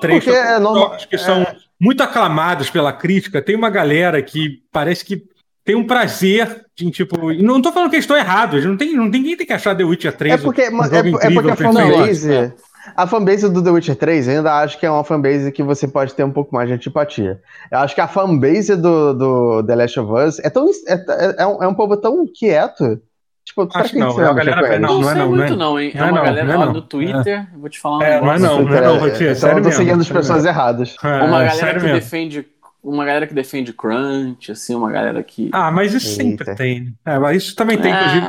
trecho 0.00 0.30
é 0.30 0.58
normal, 0.58 0.96
que 1.08 1.18
são 1.18 1.42
é... 1.42 1.56
muito 1.80 2.02
aclamados 2.02 2.70
pela 2.70 2.92
crítica. 2.92 3.42
Tem 3.42 3.56
uma 3.56 3.70
galera 3.70 4.22
que 4.22 4.62
parece 4.70 5.04
que 5.04 5.24
tem 5.64 5.74
um 5.74 5.86
prazer 5.86 6.64
em, 6.80 6.90
tipo. 6.90 7.32
Não 7.34 7.60
tô 7.60 7.72
falando 7.72 7.90
que 7.90 7.96
eles 7.96 8.04
estão 8.04 8.16
errados, 8.16 8.64
não 8.64 8.76
tem, 8.76 8.94
não, 8.94 9.06
ninguém 9.06 9.36
tem 9.36 9.46
que 9.46 9.52
achar 9.52 9.76
The 9.76 9.84
Witcher 9.84 10.16
3. 10.16 10.34
É 10.34 10.38
porque, 10.38 10.68
um 10.68 10.82
é, 10.82 10.86
incrível, 10.86 11.20
é 11.20 11.30
porque 11.30 11.50
a 11.50 11.56
fanbase. 11.56 12.52
A 12.96 13.06
fanbase 13.06 13.48
do 13.48 13.62
The 13.62 13.70
Witcher 13.70 13.96
3 13.96 14.28
ainda 14.28 14.54
acho 14.54 14.78
que 14.78 14.84
é 14.84 14.90
uma 14.90 15.04
fanbase 15.04 15.52
que 15.52 15.62
você 15.62 15.86
pode 15.86 16.14
ter 16.14 16.24
um 16.24 16.32
pouco 16.32 16.54
mais 16.54 16.68
de 16.68 16.74
antipatia. 16.74 17.40
Eu 17.70 17.78
acho 17.78 17.94
que 17.94 18.00
a 18.00 18.08
fanbase 18.08 18.76
do, 18.76 19.14
do 19.14 19.62
The 19.64 19.74
Last 19.74 20.00
of 20.00 20.12
Us 20.12 20.38
é, 20.40 20.50
tão, 20.50 20.68
é, 20.68 20.94
é, 20.94 21.34
é, 21.38 21.46
um, 21.46 21.62
é 21.62 21.68
um 21.68 21.74
povo 21.74 21.96
tão 21.96 22.26
quieto. 22.26 23.00
Tipo, 23.44 23.68
acho 23.74 23.92
que 23.92 23.98
não, 23.98 24.20
é 24.20 24.24
a 24.24 24.32
galera, 24.32 24.78
não, 24.78 25.00
não, 25.00 25.10
é 25.10 25.14
não, 25.14 25.28
muito 25.28 25.56
não, 25.56 25.80
hein? 25.80 25.90
É, 25.94 26.02
uma 26.02 26.12
não, 26.12 26.24
galera 26.24 26.58
lá 26.58 26.66
no 26.66 26.80
Twitter, 26.80 27.46
vou 27.56 27.68
te 27.68 27.80
falar 27.80 27.98
um 27.98 28.02
é, 28.02 28.14
negócio. 28.14 28.26
Não 28.26 28.34
é 28.34 28.38
não, 28.38 28.62
não 28.62 28.76
é 28.76 28.80
não, 28.80 28.98
Rotier, 28.98 29.30
então 29.30 29.34
sério 29.34 29.62
tô 29.62 29.72
seguindo 29.72 30.00
as 30.00 30.08
pessoas 30.08 30.44
erradas. 30.44 30.96
uma 31.02 31.44
galera 31.44 31.80
que 31.80 31.92
defende 31.92 32.46
uma 32.82 33.04
galera 33.04 33.26
que 33.26 33.34
defende 33.34 33.72
crunch, 33.72 34.50
assim, 34.50 34.74
uma 34.74 34.90
galera 34.90 35.22
que. 35.22 35.50
Ah, 35.52 35.70
mas 35.70 35.94
isso 35.94 36.20
Eita. 36.20 36.44
sempre 36.44 36.54
tem. 36.56 36.94
É, 37.06 37.18
mas 37.18 37.36
isso 37.42 37.54
também 37.54 37.78
tem, 37.78 37.92
inclusive. 37.92 38.26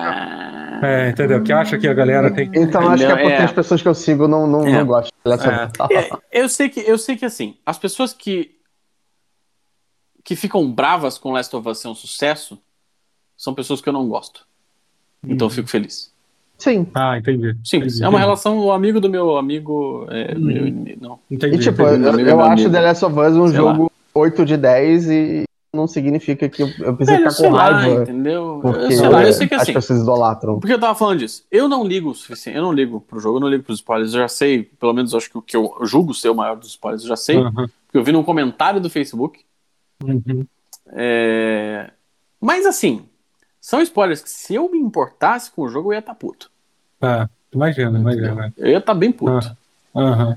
É, 0.84 1.09
entendeu? 1.09 1.41
Que 1.41 1.53
acha 1.53 1.77
que 1.77 1.88
a 1.88 1.93
galera 1.93 2.31
tem. 2.31 2.49
Então 2.53 2.89
acho 2.89 3.05
que 3.05 3.11
é 3.11 3.15
porque 3.15 3.31
é. 3.31 3.43
as 3.43 3.51
pessoas 3.51 3.81
que 3.81 3.88
eu 3.88 3.93
sigo 3.93 4.27
não, 4.27 4.45
não, 4.45 4.67
é. 4.67 4.71
não 4.71 4.86
gostam. 4.86 5.11
É. 5.91 6.09
eu, 6.31 6.49
sei 6.49 6.69
que, 6.69 6.79
eu 6.81 6.97
sei 6.97 7.15
que 7.15 7.25
assim, 7.25 7.57
as 7.65 7.77
pessoas 7.77 8.13
que. 8.13 8.51
que 10.23 10.36
ficam 10.36 10.69
bravas 10.71 11.17
com 11.17 11.31
Last 11.31 11.55
of 11.55 11.67
Us 11.67 11.79
ser 11.79 11.88
um 11.88 11.95
sucesso 11.95 12.59
são 13.38 13.53
pessoas 13.53 13.81
que 13.81 13.89
eu 13.89 13.93
não 13.93 14.07
gosto. 14.07 14.45
Então 15.25 15.47
eu 15.47 15.51
fico 15.51 15.69
feliz. 15.69 16.11
Sim. 16.57 16.88
Ah, 16.93 17.17
entendi. 17.17 17.57
Sim, 17.63 17.77
entendi, 17.77 18.03
é 18.03 18.07
uma 18.07 18.19
relação, 18.19 18.59
o 18.59 18.71
amigo 18.71 18.99
do 18.99 19.09
meu 19.09 19.38
amigo. 19.38 20.05
É, 20.09 20.36
hum. 20.36 20.39
meu, 20.39 20.97
não. 21.01 21.19
Entendi. 21.29 21.55
E 21.55 21.59
tipo, 21.59 21.81
entendi. 21.81 22.21
eu, 22.21 22.27
eu 22.27 22.41
acho 22.41 22.69
The 22.69 22.81
Last 22.81 23.05
of 23.05 23.19
Us 23.19 23.36
um 23.36 23.47
Sei 23.47 23.57
jogo. 23.57 23.84
Lá 23.84 23.89
8 24.13 24.45
de 24.45 24.57
10 24.57 25.09
e 25.09 25.43
não 25.74 25.88
significa 25.88 26.47
que 26.47 26.61
eu, 26.61 26.69
eu 26.80 26.95
preciso 26.95 27.17
ficar 27.17 27.49
com 27.49 27.55
raiva. 27.55 27.95
Lá, 27.95 28.01
entendeu? 28.03 28.59
Porque 28.61 28.93
eu, 28.93 29.11
lá, 29.11 29.26
eu 29.26 29.34
sei 29.34 29.47
que 29.47 29.55
assim, 29.55 29.71
as 29.71 29.74
pessoas 29.74 30.01
idolatram. 30.01 30.59
Porque 30.59 30.74
eu 30.74 30.80
tava 30.80 30.93
falando 30.93 31.17
disso. 31.19 31.43
Eu 31.49 31.67
não 31.67 31.84
ligo 31.84 32.11
o 32.11 32.15
suficiente, 32.15 32.57
eu 32.57 32.61
não 32.61 32.71
ligo 32.71 33.01
pro 33.01 33.19
jogo, 33.19 33.38
eu 33.38 33.41
não 33.41 33.49
ligo 33.49 33.63
pros 33.63 33.80
spoilers. 33.80 34.13
Eu 34.13 34.19
já 34.19 34.28
sei, 34.28 34.63
pelo 34.63 34.93
menos 34.93 35.15
acho 35.15 35.32
que 35.32 35.38
o 35.38 35.41
que 35.41 35.57
eu 35.57 35.76
julgo 35.82 36.13
ser 36.13 36.30
o 36.30 36.36
maior 36.36 36.55
dos 36.55 36.69
spoilers, 36.69 37.01
eu 37.01 37.09
já 37.09 37.15
sei. 37.15 37.38
Uhum. 37.38 37.51
Porque 37.51 37.97
eu 37.97 38.03
vi 38.03 38.11
num 38.11 38.24
comentário 38.24 38.80
do 38.80 38.89
Facebook. 38.89 39.41
Uhum. 40.03 40.45
É... 40.89 41.89
Mas 42.39 42.67
assim, 42.67 43.05
são 43.59 43.82
spoilers 43.82 44.21
que 44.21 44.30
se 44.30 44.53
eu 44.53 44.69
me 44.69 44.78
importasse 44.78 45.49
com 45.49 45.63
o 45.63 45.69
jogo, 45.69 45.89
eu 45.89 45.93
ia 45.93 45.99
estar 45.99 46.13
tá 46.13 46.19
puto. 46.19 46.51
Ah, 47.01 47.28
imagina, 47.51 47.97
imagina. 47.97 48.53
Eu 48.55 48.67
ia 48.67 48.78
estar 48.78 48.93
tá 48.93 48.99
bem 48.99 49.11
puto. 49.11 49.55
Uhum. 49.95 50.36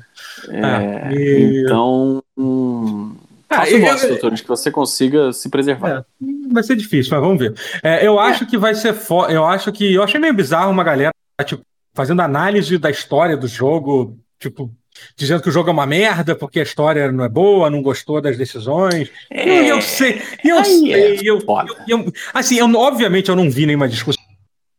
É, 0.49 1.13
e... 1.13 1.63
Então. 1.63 2.23
Hum... 2.39 3.17
Ah, 3.49 3.57
Faça 3.59 3.77
o 3.77 3.81
voto, 3.81 4.09
doutor, 4.09 4.35
de 4.35 4.43
que 4.43 4.49
você 4.49 4.71
consiga 4.71 5.33
se 5.33 5.49
preservar. 5.49 6.05
É, 6.21 6.53
vai 6.53 6.63
ser 6.63 6.77
difícil, 6.77 7.13
mas 7.13 7.21
vamos 7.21 7.39
ver. 7.39 7.55
É, 7.83 8.07
eu 8.07 8.19
acho 8.19 8.47
que 8.47 8.59
vai 8.59 8.75
ser 8.75 8.93
fo... 8.93 9.27
Eu 9.27 9.45
acho 9.45 9.71
que. 9.73 9.95
Eu 9.95 10.03
achei 10.03 10.19
meio 10.19 10.35
bizarro 10.35 10.71
uma 10.71 10.83
galera, 10.83 11.13
tipo, 11.45 11.63
fazendo 11.95 12.23
análise 12.23 12.77
da 12.77 12.91
história 12.91 13.37
do 13.37 13.47
jogo, 13.47 14.19
tipo, 14.39 14.71
dizendo 15.17 15.43
que 15.43 15.49
o 15.49 15.53
jogo 15.53 15.71
é 15.71 15.73
uma 15.73 15.87
merda 15.87 16.35
porque 16.35 16.61
a 16.61 16.63
história 16.63 17.11
não 17.13 17.25
é 17.25 17.29
boa, 17.29 17.71
não 17.71 17.83
gostou 17.83 18.21
das 18.21 18.37
decisões. 18.37 19.11
É... 19.31 19.65
E 19.65 19.69
eu 19.69 19.81
sei, 19.81 20.21
eu 20.45 20.59
Aí 20.59 20.65
sei, 20.65 20.95
é 20.95 21.21
eu, 21.23 21.39
eu, 21.39 21.67
eu, 21.87 22.13
assim, 22.35 22.59
eu, 22.59 22.67
obviamente 22.75 23.29
eu 23.29 23.37
não 23.37 23.51
vi 23.51 23.67
nenhuma 23.67 23.89
discussão 23.89 24.17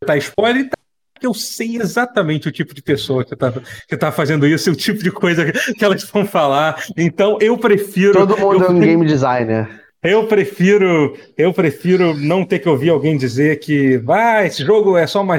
tá 0.06 0.16
spoiler, 0.18 0.70
tá 0.70 0.78
eu 1.22 1.34
sei 1.34 1.78
exatamente 1.78 2.48
o 2.48 2.52
tipo 2.52 2.74
de 2.74 2.82
pessoa 2.82 3.24
que 3.24 3.34
está 3.34 3.54
que 3.88 3.98
tá 3.98 4.12
fazendo 4.12 4.46
isso, 4.46 4.72
o 4.72 4.76
tipo 4.76 5.04
de 5.04 5.12
coisa 5.12 5.52
que 5.52 5.84
elas 5.84 6.04
vão 6.04 6.26
falar. 6.26 6.84
Então 6.96 7.38
eu 7.42 7.58
prefiro. 7.58 8.14
Todo 8.14 8.38
mundo 8.38 8.64
eu, 8.64 8.68
é 8.68 8.70
um 8.70 8.80
game 8.80 9.06
designer. 9.06 9.70
Eu 10.04 10.28
prefiro, 10.28 11.18
eu 11.38 11.52
prefiro 11.52 12.16
não 12.16 12.46
ter 12.46 12.60
que 12.60 12.70
ouvir 12.70 12.90
alguém 12.90 13.18
dizer 13.18 13.60
que 13.60 14.02
ah, 14.08 14.46
esse 14.46 14.64
jogo 14.64 14.96
é 14.96 15.08
só 15.08 15.22
uma 15.22 15.38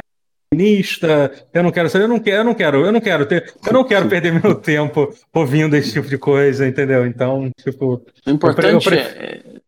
eu 1.53 1.63
não 1.63 1.71
quero 1.71 1.89
saber, 1.89 2.05
eu 2.05 2.07
não 2.07 2.19
quero, 2.19 2.37
eu 2.39 2.43
não 2.43 2.55
quero, 2.55 2.85
eu 2.85 2.91
não 2.91 2.99
quero 2.99 3.25
ter, 3.25 3.53
eu 3.65 3.71
não 3.71 3.83
quero 3.83 4.09
perder 4.09 4.33
meu 4.33 4.55
tempo 4.55 5.13
ouvindo 5.31 5.75
esse 5.75 5.93
tipo 5.93 6.07
de 6.07 6.17
coisa, 6.17 6.67
entendeu? 6.67 7.05
Então, 7.05 7.51
tipo, 7.63 8.01
o 8.25 8.29
importante 8.29 8.87
eu, 8.87 8.93
eu 8.93 8.99
é 8.99 9.58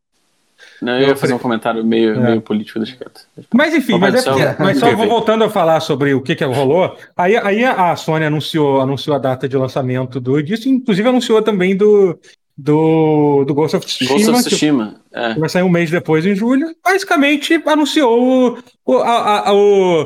não, 0.81 0.99
eu 0.99 1.09
ia 1.09 1.15
fazer 1.15 1.33
um 1.33 1.37
comentário 1.37 1.85
meio, 1.85 2.15
é. 2.15 2.19
meio 2.19 2.41
político 2.41 2.79
do 2.79 2.85
quieto. 2.85 3.21
Mas 3.53 3.73
enfim, 3.75 3.99
mas, 3.99 4.15
é 4.15 4.31
porque, 4.31 4.63
mas 4.63 4.79
só 4.79 4.95
vou 4.95 5.07
voltando 5.07 5.43
a 5.43 5.49
falar 5.49 5.79
sobre 5.79 6.15
o 6.15 6.21
que, 6.21 6.35
que 6.35 6.43
rolou. 6.43 6.97
Aí, 7.15 7.37
aí 7.37 7.63
a 7.63 7.95
Sony 7.95 8.25
anunciou, 8.25 8.81
anunciou 8.81 9.15
a 9.15 9.19
data 9.19 9.47
de 9.47 9.55
lançamento 9.55 10.19
do 10.19 10.41
disso, 10.41 10.67
inclusive 10.67 11.07
anunciou 11.07 11.39
também 11.43 11.77
do, 11.77 12.19
do, 12.57 13.45
do 13.45 13.53
Ghost 13.53 13.77
of 13.77 13.85
Tsushima. 13.85 14.15
Ghost 14.15 14.29
of 14.31 14.43
Tsushima, 14.43 14.95
que, 15.11 15.19
é. 15.19 15.33
vai 15.35 15.49
sair 15.49 15.63
um 15.63 15.69
mês 15.69 15.91
depois, 15.91 16.25
em 16.25 16.33
julho. 16.33 16.75
Basicamente 16.83 17.61
anunciou 17.63 18.57
o, 18.83 18.97
a, 18.97 19.49
a, 19.49 19.53
o, 19.53 20.01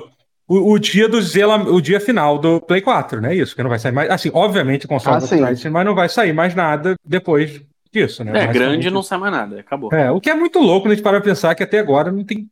o, 0.46 0.74
o, 0.74 0.80
dia 0.80 1.08
do 1.08 1.22
Zela, 1.22 1.56
o 1.56 1.80
dia 1.80 2.02
final 2.02 2.38
do 2.38 2.60
Play 2.60 2.82
4, 2.82 3.22
né? 3.22 3.34
Isso, 3.34 3.56
que 3.56 3.64
não 3.64 3.70
vai 3.70 3.80
sair 3.80 3.94
mais. 3.94 4.10
Assim, 4.10 4.30
obviamente, 4.34 4.88
console 4.88 5.16
ah, 5.16 5.20
do 5.20 5.72
mas 5.72 5.86
não 5.86 5.96
vai 5.96 6.10
sair 6.10 6.34
mais 6.34 6.54
nada 6.54 6.96
depois 7.06 7.62
disso, 7.96 8.24
né? 8.24 8.44
É, 8.44 8.48
grande 8.48 8.90
não 8.90 9.02
sai 9.02 9.18
mais 9.18 9.32
nada, 9.32 9.60
acabou. 9.60 9.94
É, 9.94 10.12
o 10.12 10.20
que 10.20 10.30
é 10.30 10.36
muito 10.36 10.60
louco, 10.60 10.88
né, 10.88 10.94
a 10.94 10.96
gente 10.96 11.04
para 11.04 11.22
pensar 11.22 11.56
que 11.56 11.64
até 11.64 11.80
agora 11.80 12.12
não 12.12 12.24
tem. 12.24 12.50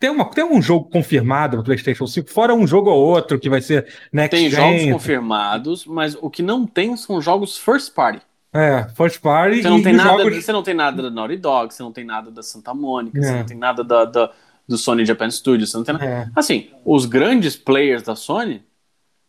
Tem, 0.00 0.10
uma, 0.10 0.24
tem 0.24 0.44
um 0.44 0.60
jogo 0.60 0.88
confirmado 0.90 1.56
no 1.56 1.64
PlayStation 1.64 2.06
5, 2.06 2.30
fora 2.30 2.54
um 2.54 2.66
jogo 2.66 2.90
ou 2.90 3.00
outro 3.00 3.38
que 3.38 3.48
vai 3.48 3.60
ser 3.60 3.86
next 4.12 4.36
Tem 4.36 4.50
jogos 4.50 4.92
confirmados, 4.92 5.86
mas 5.86 6.16
o 6.20 6.28
que 6.28 6.42
não 6.42 6.66
tem 6.66 6.96
são 6.96 7.20
jogos 7.20 7.56
first 7.56 7.94
party. 7.94 8.20
É, 8.52 8.86
first 8.94 9.20
party. 9.20 9.62
Você 9.62 9.68
não, 9.68 9.82
tem 9.82 9.92
nada, 9.92 10.22
jogos... 10.22 10.44
você 10.44 10.52
não 10.52 10.62
tem 10.62 10.74
nada 10.74 11.02
da 11.02 11.10
Naughty 11.10 11.36
Dog, 11.36 11.72
você 11.72 11.82
não 11.82 11.92
tem 11.92 12.04
nada 12.04 12.30
da 12.30 12.42
Santa 12.42 12.74
Mônica, 12.74 13.18
é. 13.18 13.22
você 13.22 13.32
não 13.32 13.46
tem 13.46 13.56
nada 13.56 13.84
da, 13.84 14.04
da, 14.04 14.30
do 14.68 14.76
Sony 14.76 15.04
Japan 15.04 15.30
Studios, 15.30 15.70
você 15.70 15.76
não 15.76 15.84
tem 15.84 15.94
nada. 15.94 16.06
É. 16.06 16.28
Assim, 16.34 16.70
os 16.84 17.06
grandes 17.06 17.56
players 17.56 18.02
da 18.02 18.16
Sony. 18.16 18.62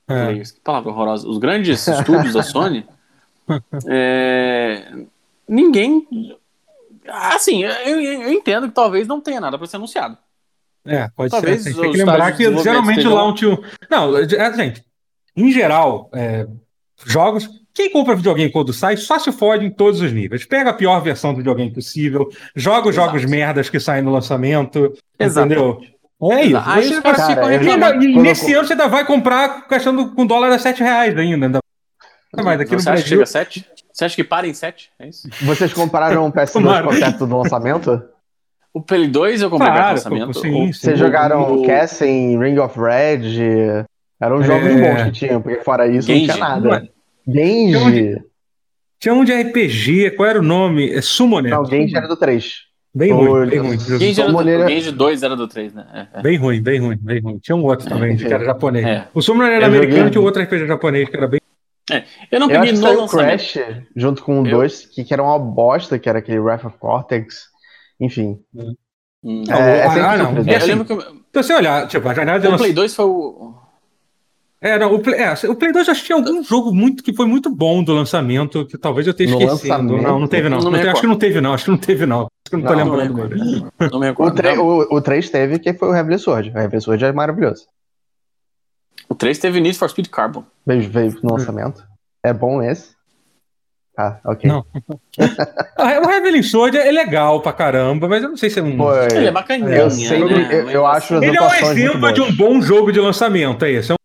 É. 0.07 0.25
Players, 0.25 0.51
que 0.51 0.59
palavra 0.59 0.91
horrorosa. 0.91 1.27
Os 1.27 1.37
grandes 1.37 1.85
estúdios 1.87 2.33
da 2.33 2.43
Sony 2.43 2.85
é, 3.87 4.91
ninguém. 5.47 6.07
Assim, 7.07 7.63
eu, 7.63 8.01
eu, 8.01 8.31
entendo 8.31 8.67
que 8.67 8.73
talvez 8.73 9.07
não 9.07 9.21
tenha 9.21 9.39
nada 9.39 9.57
para 9.57 9.67
ser 9.67 9.75
anunciado. 9.75 10.17
É, 10.85 11.09
pode 11.15 11.31
talvez 11.31 11.63
ser. 11.63 11.73
Tem 11.73 11.91
que 11.91 11.97
lembrar 11.97 12.31
que 12.35 12.57
geralmente 12.57 13.07
launch. 13.07 13.45
Não, 13.89 14.17
é, 14.17 14.53
gente, 14.53 14.83
em 15.35 15.51
geral, 15.51 16.09
é, 16.13 16.47
jogos. 17.05 17.49
Quem 17.73 17.91
compra 17.91 18.15
videogame 18.15 18.51
quando 18.51 18.71
sai 18.71 18.95
só 18.95 19.19
se 19.19 19.33
fode 19.33 19.65
em 19.65 19.69
todos 19.69 19.99
os 19.99 20.11
níveis. 20.11 20.45
Pega 20.45 20.69
a 20.69 20.73
pior 20.73 21.01
versão 21.01 21.33
do 21.33 21.37
videogame 21.37 21.73
possível, 21.73 22.29
joga 22.55 22.87
os 22.87 22.95
jogos 22.95 23.25
merdas 23.25 23.69
que 23.69 23.81
saem 23.81 24.01
no 24.01 24.11
lançamento. 24.11 24.93
Exato. 25.19 25.45
Entendeu? 25.45 25.81
É 26.31 26.45
isso. 26.45 26.61
Aí, 26.65 26.93
é 26.93 27.01
cara, 27.01 28.03
e, 28.03 28.15
nesse 28.15 28.53
ano 28.53 28.65
você 28.65 28.73
ainda 28.73 28.87
vai 28.87 29.05
comprar 29.05 29.67
gastando 29.69 30.11
com 30.11 30.25
dólar 30.25 30.51
a 30.51 30.59
7 30.59 30.81
reais 30.81 31.17
ainda. 31.17 31.45
ainda 31.47 31.59
mas 32.43 32.59
aqui 32.59 32.71
Você 32.71 32.77
no 32.77 32.83
Brasil... 32.83 32.93
acha 32.93 33.03
que 33.03 33.09
chega 33.09 33.23
a 33.23 33.25
7? 33.25 33.65
Você 33.91 34.05
acha 34.05 34.15
que 34.15 34.23
para 34.23 34.47
em 34.47 34.53
7? 34.53 34.91
É 34.99 35.07
isso? 35.07 35.29
Vocês 35.41 35.73
compraram 35.73 36.27
o 36.27 36.31
PS2 36.31 36.99
perto 36.99 37.25
do 37.25 37.37
lançamento? 37.37 38.03
O 38.73 38.81
Play 38.81 39.07
2 39.07 39.41
eu 39.41 39.49
comprei 39.49 39.71
claro, 39.71 39.87
do 39.87 39.95
lançamento. 39.95 40.33
Sim, 40.33 40.41
sim, 40.41 40.73
Vocês 40.73 40.99
jogaram 40.99 41.61
o... 41.61 41.65
Cassim, 41.65 42.37
Ring 42.37 42.57
of 42.59 42.77
Red? 42.77 43.85
Eram 44.19 44.43
jogos 44.43 44.67
é... 44.67 44.81
bons 44.81 45.03
que 45.03 45.11
tinham, 45.11 45.41
porque 45.41 45.61
fora 45.61 45.87
isso 45.87 46.07
Genji. 46.07 46.27
não 46.27 46.35
tinha 46.35 46.49
nada. 46.49 46.89
Genji. 47.25 48.21
Tinha 48.99 49.13
um 49.13 49.23
de 49.23 49.33
RPG, 49.33 50.11
qual 50.11 50.29
era 50.29 50.39
o 50.39 50.43
nome? 50.43 50.91
É 50.91 51.01
Summoner. 51.01 51.51
Não, 51.51 51.65
Genji 51.65 51.95
era 51.95 52.07
do 52.07 52.17
3. 52.17 52.65
Bem 52.93 53.11
ruim, 53.11 53.49
bem 53.49 53.59
ruim. 53.59 53.79
Genji, 53.79 54.21
era 54.21 54.31
do, 54.31 54.69
Genji 54.69 54.91
2 54.91 55.23
era 55.23 55.35
do 55.35 55.47
3, 55.47 55.73
né? 55.73 55.85
É, 55.93 56.19
é. 56.19 56.21
Bem 56.21 56.37
ruim, 56.37 56.61
bem 56.61 56.79
ruim, 56.79 56.97
bem 56.99 57.21
ruim. 57.21 57.39
Tinha 57.39 57.55
um 57.55 57.63
outro 57.63 57.87
também, 57.87 58.15
que 58.15 58.25
era 58.25 58.43
japonês. 58.43 58.85
É. 58.85 59.07
O 59.13 59.21
Summoner 59.21 59.53
era 59.53 59.67
americano, 59.67 60.09
tinha 60.09 60.21
outro 60.21 60.41
RPG 60.41 60.65
japonês 60.65 61.09
que 61.09 61.15
era 61.15 61.27
bem 61.27 61.39
é, 61.91 62.03
eu 62.31 62.39
não 62.39 62.47
peguei 62.47 62.71
eu 62.71 62.75
no 62.75 63.01
lançamento. 63.01 63.09
Crash 63.09 63.57
junto 63.95 64.23
com 64.23 64.41
o 64.41 64.43
2, 64.43 64.87
que, 64.87 65.03
que 65.03 65.13
era 65.13 65.21
uma 65.21 65.37
bosta, 65.37 65.99
que 65.99 66.09
era 66.09 66.19
aquele 66.19 66.39
Wrath 66.39 66.65
of 66.65 66.77
Cortex. 66.77 67.49
Enfim. 67.99 68.39
Hum. 68.53 69.43
É, 69.49 69.79
é 69.79 69.83
ah, 69.85 70.17
não. 70.17 70.43
É, 70.47 70.55
assim, 70.55 70.83
que... 70.83 70.93
Então, 71.29 71.43
se 71.43 71.53
olhar, 71.53 71.87
tipo, 71.87 72.07
a 72.07 72.13
janela 72.13 72.39
de 72.39 72.47
O 72.47 72.57
Play 72.57 72.73
2 72.73 72.95
foi 72.95 73.05
o. 73.05 73.55
É, 74.61 74.79
não, 74.79 74.93
o 74.93 74.99
Play, 74.99 75.19
é, 75.19 75.33
o 75.47 75.55
Play 75.55 75.71
2 75.71 75.89
acho 75.89 76.01
que 76.01 76.07
tinha 76.07 76.15
algum 76.15 76.43
jogo 76.43 76.73
muito 76.73 77.03
que 77.03 77.13
foi 77.13 77.25
muito 77.27 77.49
bom 77.49 77.83
do 77.83 77.93
lançamento, 77.93 78.65
que 78.65 78.77
talvez 78.77 79.05
eu 79.05 79.13
tenha 79.13 79.31
no 79.31 79.41
esquecido. 79.41 79.83
Não, 79.83 80.19
não 80.19 80.27
teve, 80.27 80.49
não. 80.49 80.59
não, 80.59 80.71
não 80.71 80.79
teve, 80.79 80.89
acho 80.89 81.01
que 81.01 81.07
não 81.07 81.17
teve, 81.17 81.41
não. 81.41 81.53
Acho 81.53 81.65
que 81.65 81.71
não 81.71 81.77
teve, 81.77 82.05
não. 82.05 82.21
Acho 82.21 82.49
que 82.49 82.55
não, 82.55 82.63
não 82.63 82.89
tô 82.89 82.95
lembrando. 82.95 83.71
Não 83.91 83.99
me 83.99 84.07
recordo. 84.07 84.33
O, 84.33 84.35
3, 84.35 84.59
o, 84.59 84.95
o 84.95 85.01
teve, 85.01 85.59
que 85.59 85.73
foi 85.73 85.89
o 85.89 85.95
Heavenly 85.95 86.19
Sword. 86.19 86.51
O 86.51 86.57
Heavenly 86.57 86.81
Sword 86.81 87.03
é 87.03 87.11
maravilhoso. 87.11 87.65
O 89.07 89.15
3 89.15 89.37
teve 89.37 89.59
Need 89.59 89.77
for 89.77 89.89
Speed 89.89 90.07
Carbon. 90.09 90.43
Veio, 90.65 90.89
veio 90.89 91.19
no 91.21 91.33
lançamento. 91.33 91.83
É 92.23 92.33
bom 92.33 92.61
esse? 92.61 92.95
Ah, 93.97 94.19
ok. 94.25 94.49
Não. 94.49 94.65
o 96.03 96.07
Reveling 96.07 96.43
Sword 96.43 96.77
é 96.77 96.91
legal 96.91 97.41
pra 97.41 97.53
caramba, 97.53 98.09
mas 98.09 98.23
eu 98.23 98.29
não 98.29 98.37
sei 98.37 98.49
se 98.49 98.59
é 98.59 98.63
um. 98.63 98.75
Pô, 98.75 98.93
ele 98.93 99.27
é 99.27 99.31
bacaninha. 99.31 99.69
Eu, 99.69 99.89
sempre, 99.89 100.35
né? 100.35 100.49
eu, 100.51 100.69
eu 100.69 100.85
acho 100.85 101.15
Ele 101.15 101.37
é 101.37 101.41
um 101.41 101.53
exemplo 101.53 102.11
de 102.11 102.21
um 102.21 102.35
bom 102.35 102.61
jogo 102.61 102.91
de 102.91 102.99
lançamento, 102.99 103.63
é 103.63 103.71
isso. 103.71 103.93
É 103.93 103.95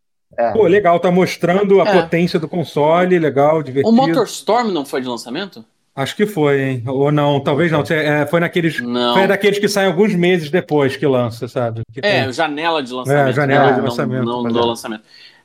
É. 0.44 0.52
Pô, 0.52 0.66
legal, 0.66 1.00
tá 1.00 1.10
mostrando 1.10 1.80
a 1.80 1.88
é. 1.88 2.02
potência 2.02 2.38
do 2.38 2.48
console, 2.48 3.18
legal, 3.18 3.62
divertido. 3.62 3.92
O 3.92 3.96
MotorStorm 3.96 4.70
não 4.70 4.86
foi 4.86 5.00
de 5.00 5.08
lançamento? 5.08 5.64
Acho 5.94 6.16
que 6.16 6.24
foi, 6.24 6.62
hein? 6.62 6.82
Ou 6.86 7.10
não, 7.10 7.40
talvez 7.40 7.70
não. 7.70 7.82
É, 7.82 8.24
foi 8.26 8.40
naqueles. 8.40 8.80
Não. 8.80 9.14
Foi 9.14 9.26
daqueles 9.26 9.58
que 9.58 9.68
saem 9.68 9.88
alguns 9.88 10.14
meses 10.14 10.50
depois 10.50 10.96
que 10.96 11.06
lança, 11.06 11.48
sabe? 11.48 11.82
Que 11.92 12.00
é, 12.00 12.24
tem... 12.24 12.32
janela 12.32 12.82
de 12.82 12.92
lançamento. 12.92 13.28
É, 13.28 13.32
janela 13.32 13.72
de 13.72 13.80
lançamento. 13.80 14.24
Não, 14.24 14.42
não 14.42 14.52
do 14.52 14.66
lançamento. 14.66 15.02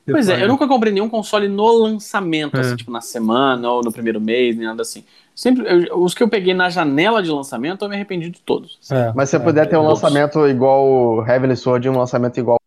Pois 0.08 0.28
é, 0.28 0.42
eu 0.42 0.46
nunca 0.46 0.68
comprei 0.68 0.92
nenhum 0.92 1.08
console 1.08 1.48
no 1.48 1.66
lançamento, 1.82 2.56
é. 2.56 2.60
assim, 2.60 2.76
tipo 2.76 2.92
na 2.92 3.00
semana 3.00 3.68
ou 3.68 3.82
no 3.82 3.90
primeiro 3.90 4.20
mês, 4.20 4.56
nem 4.56 4.66
nada 4.66 4.82
assim. 4.82 5.04
Sempre, 5.34 5.66
eu, 5.68 6.00
os 6.00 6.14
que 6.14 6.22
eu 6.22 6.28
peguei 6.28 6.54
na 6.54 6.70
janela 6.70 7.22
de 7.22 7.30
lançamento, 7.30 7.84
eu 7.84 7.88
me 7.88 7.96
arrependi 7.96 8.30
de 8.30 8.40
todos. 8.40 8.78
Assim. 8.82 8.94
É, 8.94 9.12
Mas 9.14 9.28
se 9.28 9.36
você 9.36 9.44
puder 9.44 9.68
ter 9.68 9.76
um 9.76 9.82
todos. 9.82 10.00
lançamento 10.00 10.46
igual 10.46 10.86
o 10.86 11.26
Heavenly 11.26 11.56
Sword 11.56 11.86
e 11.86 11.90
um 11.90 11.98
lançamento 11.98 12.38
igual. 12.38 12.58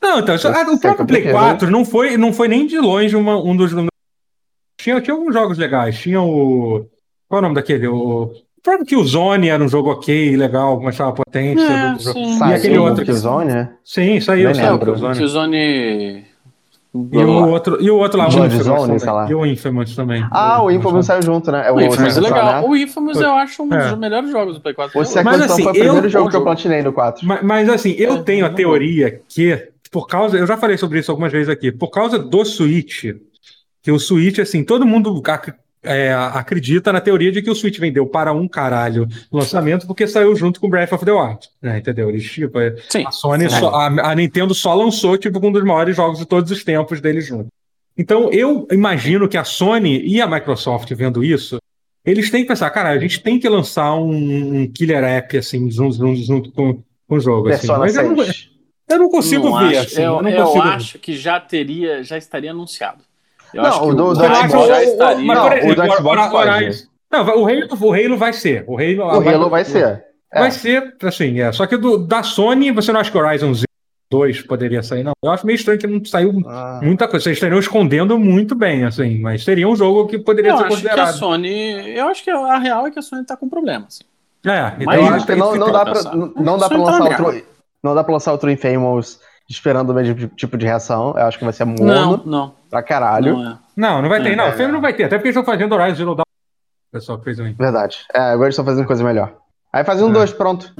Não, 0.00 0.20
então, 0.20 0.36
eu, 0.36 0.74
o 0.74 0.78
próprio 0.78 1.06
Play 1.06 1.30
4 1.30 1.70
não 1.70 1.84
foi, 1.84 2.16
não 2.16 2.32
foi 2.32 2.46
nem 2.46 2.66
de 2.66 2.78
longe 2.78 3.16
uma, 3.16 3.36
um 3.36 3.56
dos. 3.56 3.72
Tinha, 4.86 5.00
tinha 5.00 5.16
alguns 5.16 5.34
jogos 5.34 5.58
legais. 5.58 5.98
Tinha 5.98 6.22
o. 6.22 6.86
Qual 7.28 7.38
é 7.38 7.40
o 7.40 7.42
nome 7.42 7.56
daquele? 7.56 7.88
O 7.88 8.30
próprio 8.62 8.86
Killzone 8.86 9.48
era 9.48 9.62
um 9.62 9.68
jogo 9.68 9.90
ok, 9.90 10.36
legal, 10.36 10.80
mostrava 10.80 11.10
a 11.10 11.14
potência 11.14 11.64
é, 11.64 11.92
do 11.92 12.00
jogo. 12.00 12.20
E 12.20 12.54
aquele 12.54 12.78
outro. 12.78 13.04
Killzone, 13.04 13.52
né? 13.52 13.72
Sim, 13.84 14.20
saiu. 14.20 14.54
saiu 14.54 14.78
Killzone. 14.78 15.18
Killzone. 15.18 16.24
E 17.12 17.18
o 17.18 17.48
outro, 17.48 17.82
e 17.82 17.90
o 17.90 17.96
outro 17.96 18.16
lá, 18.16 18.28
o 18.28 18.46
Infamous, 18.46 19.02
E 19.28 19.34
o 19.34 19.44
Infamous 19.44 19.96
também. 19.96 20.24
Ah, 20.30 20.62
o 20.62 20.70
Infamous 20.70 21.06
saiu 21.06 21.22
junto, 21.22 21.50
né? 21.50 21.66
É 21.66 21.72
o, 21.72 21.74
o 21.74 21.80
Infamous 21.80 22.16
é 22.16 22.20
legal. 22.20 22.46
Né? 22.46 22.68
O 22.68 22.76
Infamous 22.76 23.20
eu 23.20 23.32
acho 23.32 23.62
um 23.64 23.74
é. 23.74 23.88
dos 23.88 23.98
melhores 23.98 24.30
jogos 24.30 24.54
do 24.54 24.60
Play 24.60 24.72
4. 24.72 25.00
O 25.00 25.04
Second 25.04 25.24
mas, 25.24 25.50
assim, 25.50 25.62
foi 25.64 25.72
o 25.72 25.74
primeiro 25.74 26.06
eu, 26.06 26.10
jogo 26.10 26.30
que 26.30 26.36
eu 26.36 26.44
platinei 26.44 26.82
no 26.82 26.92
4. 26.92 27.26
Mas, 27.26 27.42
mas 27.42 27.68
assim, 27.68 27.96
eu 27.98 28.14
é, 28.14 28.22
tenho 28.22 28.46
a 28.46 28.50
teoria 28.50 29.20
que, 29.28 29.68
por 29.90 30.06
causa, 30.06 30.38
eu 30.38 30.46
já 30.46 30.56
falei 30.56 30.78
sobre 30.78 31.00
isso 31.00 31.10
algumas 31.10 31.32
vezes 31.32 31.48
aqui, 31.48 31.72
por 31.72 31.88
causa 31.88 32.20
do 32.20 32.44
Switch, 32.44 33.06
que 33.86 33.92
o 33.92 34.00
Switch, 34.00 34.40
assim, 34.40 34.64
todo 34.64 34.84
mundo 34.84 35.22
é, 35.80 36.12
acredita 36.12 36.92
na 36.92 37.00
teoria 37.00 37.30
de 37.30 37.40
que 37.40 37.48
o 37.48 37.54
Switch 37.54 37.78
vendeu 37.78 38.04
para 38.04 38.32
um 38.32 38.48
caralho 38.48 39.06
no 39.30 39.38
lançamento 39.38 39.86
porque 39.86 40.08
saiu 40.08 40.34
junto 40.34 40.60
com 40.60 40.68
Breath 40.68 40.90
of 40.90 41.04
the 41.04 41.12
Wild, 41.12 41.48
né, 41.62 41.78
entendeu? 41.78 42.08
Eles, 42.08 42.28
tipo, 42.28 42.58
Sim, 42.88 43.04
a 43.06 43.12
Sony, 43.12 43.48
só, 43.48 43.72
a, 43.72 43.86
a, 44.10 44.14
Nintendo 44.16 44.52
só 44.56 44.74
lançou, 44.74 45.16
tipo, 45.16 45.38
um 45.46 45.52
dos 45.52 45.62
maiores 45.62 45.94
jogos 45.94 46.18
de 46.18 46.26
todos 46.26 46.50
os 46.50 46.64
tempos 46.64 47.00
deles 47.00 47.26
juntos. 47.28 47.46
Então, 47.96 48.28
eu 48.32 48.66
imagino 48.72 49.28
que 49.28 49.36
a 49.36 49.44
Sony 49.44 50.04
e 50.04 50.20
a 50.20 50.26
Microsoft 50.26 50.92
vendo 50.92 51.22
isso, 51.22 51.58
eles 52.04 52.28
têm 52.28 52.42
que 52.42 52.48
pensar, 52.48 52.70
cara, 52.70 52.88
a 52.88 52.98
gente 52.98 53.22
tem 53.22 53.38
que 53.38 53.48
lançar 53.48 53.94
um, 53.94 54.62
um 54.62 54.66
killer 54.66 55.04
app, 55.04 55.38
assim, 55.38 55.70
junto, 55.70 55.94
junto, 55.94 56.20
junto 56.24 56.50
com, 56.50 56.82
com 57.06 57.14
o 57.14 57.20
jogo. 57.20 57.50
Assim. 57.50 57.68
Mas 57.68 57.94
eu 57.94 58.16
não, 58.16 58.24
eu 58.88 58.98
não 58.98 59.08
consigo 59.08 59.48
não 59.48 59.60
ver, 59.60 59.76
acho, 59.76 59.86
assim. 59.86 60.02
Eu, 60.02 60.20
eu, 60.22 60.28
eu 60.28 60.44
consigo 60.44 60.64
acho 60.64 60.92
ver. 60.94 60.98
que 60.98 61.16
já 61.16 61.38
teria, 61.38 62.02
já 62.02 62.18
estaria 62.18 62.50
anunciado. 62.50 63.06
Eu 63.54 63.62
não, 63.62 63.70
acho 63.70 63.80
que 63.80 63.86
o 63.86 63.94
do, 63.94 64.14
do 64.14 64.24
Xbox 64.24 64.68
já 64.68 64.82
estaria. 64.82 65.24
Mas, 65.24 65.38
por 65.38 65.52
exemplo, 65.52 65.72
o 65.72 65.74
do 65.74 65.94
Xbox 65.94 66.26
pode. 66.28 66.88
Não, 67.10 67.24
o 67.24 67.46
Halo, 67.46 67.68
o 67.80 67.94
Halo 67.94 68.16
vai 68.16 68.32
ser. 68.32 68.64
O 68.66 68.76
Halo, 68.78 68.98
o 68.98 69.28
Halo 69.28 69.48
vai, 69.48 69.48
vai 69.48 69.64
ser. 69.64 70.04
Vai 70.32 70.48
é. 70.48 70.50
ser, 70.50 70.96
assim, 71.02 71.40
é. 71.40 71.52
Só 71.52 71.66
que 71.66 71.76
do, 71.76 71.98
da 71.98 72.22
Sony, 72.22 72.70
você 72.70 72.92
não 72.92 73.00
acha 73.00 73.10
que 73.10 73.16
o 73.16 73.20
Horizon 73.20 73.54
Zero 73.54 73.66
2 74.10 74.42
poderia 74.42 74.82
sair, 74.82 75.02
não? 75.02 75.12
Eu 75.22 75.30
acho 75.30 75.46
meio 75.46 75.56
estranho 75.56 75.78
que 75.78 75.86
não 75.86 76.04
saiu 76.04 76.42
ah. 76.46 76.80
muita 76.82 77.08
coisa. 77.08 77.24
Vocês 77.24 77.36
estariam 77.36 77.58
escondendo 77.58 78.18
muito 78.18 78.54
bem, 78.54 78.84
assim, 78.84 79.18
mas 79.20 79.44
seria 79.44 79.68
um 79.68 79.74
jogo 79.74 80.06
que 80.06 80.18
poderia 80.18 80.52
eu 80.52 80.58
ser 80.58 80.68
considerado. 80.68 80.96
Que 80.96 81.10
a 81.10 81.12
Sony, 81.12 81.96
eu 81.96 82.08
acho 82.08 82.22
que 82.22 82.30
a 82.30 82.58
real 82.58 82.86
é 82.86 82.90
que 82.90 82.98
a 82.98 83.02
Sony 83.02 83.24
tá 83.24 83.36
com 83.36 83.48
problema, 83.48 83.86
assim. 83.86 84.04
É, 84.44 84.74
então 84.78 85.02
mas 85.02 85.12
acho 85.14 85.26
que 85.26 85.34
não, 85.34 85.56
não, 85.56 85.72
dá 85.72 85.84
pra, 85.84 86.02
não, 86.14 86.58
dá 86.58 86.68
pra 86.68 86.78
lançar 86.78 87.22
outro. 87.22 87.46
Não 87.82 87.94
dá 87.94 88.04
pra 88.04 88.12
lançar 88.12 88.32
outro 88.32 88.50
Infamous 88.50 89.20
esperando 89.48 89.90
o 89.90 89.94
mesmo 89.94 90.28
tipo 90.28 90.56
de 90.56 90.66
reação. 90.66 91.14
Eu 91.16 91.26
acho 91.26 91.38
que 91.38 91.44
vai 91.44 91.52
ser 91.52 91.64
mono. 91.64 91.84
Não, 91.84 92.16
não. 92.24 92.54
Pra 92.68 92.82
caralho. 92.82 93.36
Não, 93.36 93.50
é. 93.50 93.58
não, 93.76 94.02
não, 94.02 94.08
vai 94.08 94.22
ter. 94.22 94.32
É, 94.32 94.36
não, 94.36 94.48
o 94.48 94.52
filme 94.52 94.72
não 94.72 94.80
vai 94.80 94.92
ter. 94.92 95.04
Até 95.04 95.16
porque 95.16 95.28
eles 95.28 95.36
estão 95.36 95.52
fazendo 95.52 95.74
Horizon 95.74 95.96
Zero 95.96 96.14
Dawn. 96.14 96.22
O 96.22 96.92
pessoal 96.92 97.20
fez 97.22 97.38
um. 97.38 97.52
Verdade. 97.52 98.04
É, 98.12 98.18
agora 98.18 98.46
eles 98.46 98.54
estão 98.54 98.64
fazendo 98.64 98.86
coisa 98.86 99.04
melhor. 99.04 99.36
Aí 99.72 99.84
fazendo 99.84 100.08
um 100.08 100.10
é. 100.10 100.14
dois, 100.14 100.32
pronto. 100.32 100.72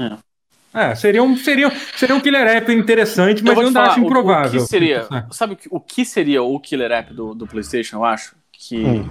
É. 0.74 0.90
é. 0.90 0.94
seria 0.94 1.22
um, 1.22 1.36
seria, 1.36 1.70
seria 1.96 2.14
um 2.14 2.20
killer 2.20 2.46
app 2.46 2.72
interessante, 2.72 3.44
mas 3.44 3.58
eu 3.58 3.70
não 3.70 3.82
acho 3.82 4.00
improvável. 4.00 4.60
O, 4.60 4.62
o 4.62 4.66
que 4.66 4.70
seria, 4.70 5.06
sabe 5.30 5.54
o 5.54 5.56
que, 5.56 5.68
o 5.70 5.80
que 5.80 6.04
seria 6.04 6.42
o 6.42 6.58
killer 6.58 6.90
app 6.92 7.12
do, 7.12 7.34
do 7.34 7.46
PlayStation, 7.46 7.96
eu 7.96 8.04
acho? 8.04 8.34
Que, 8.50 8.84
hum. 8.84 9.08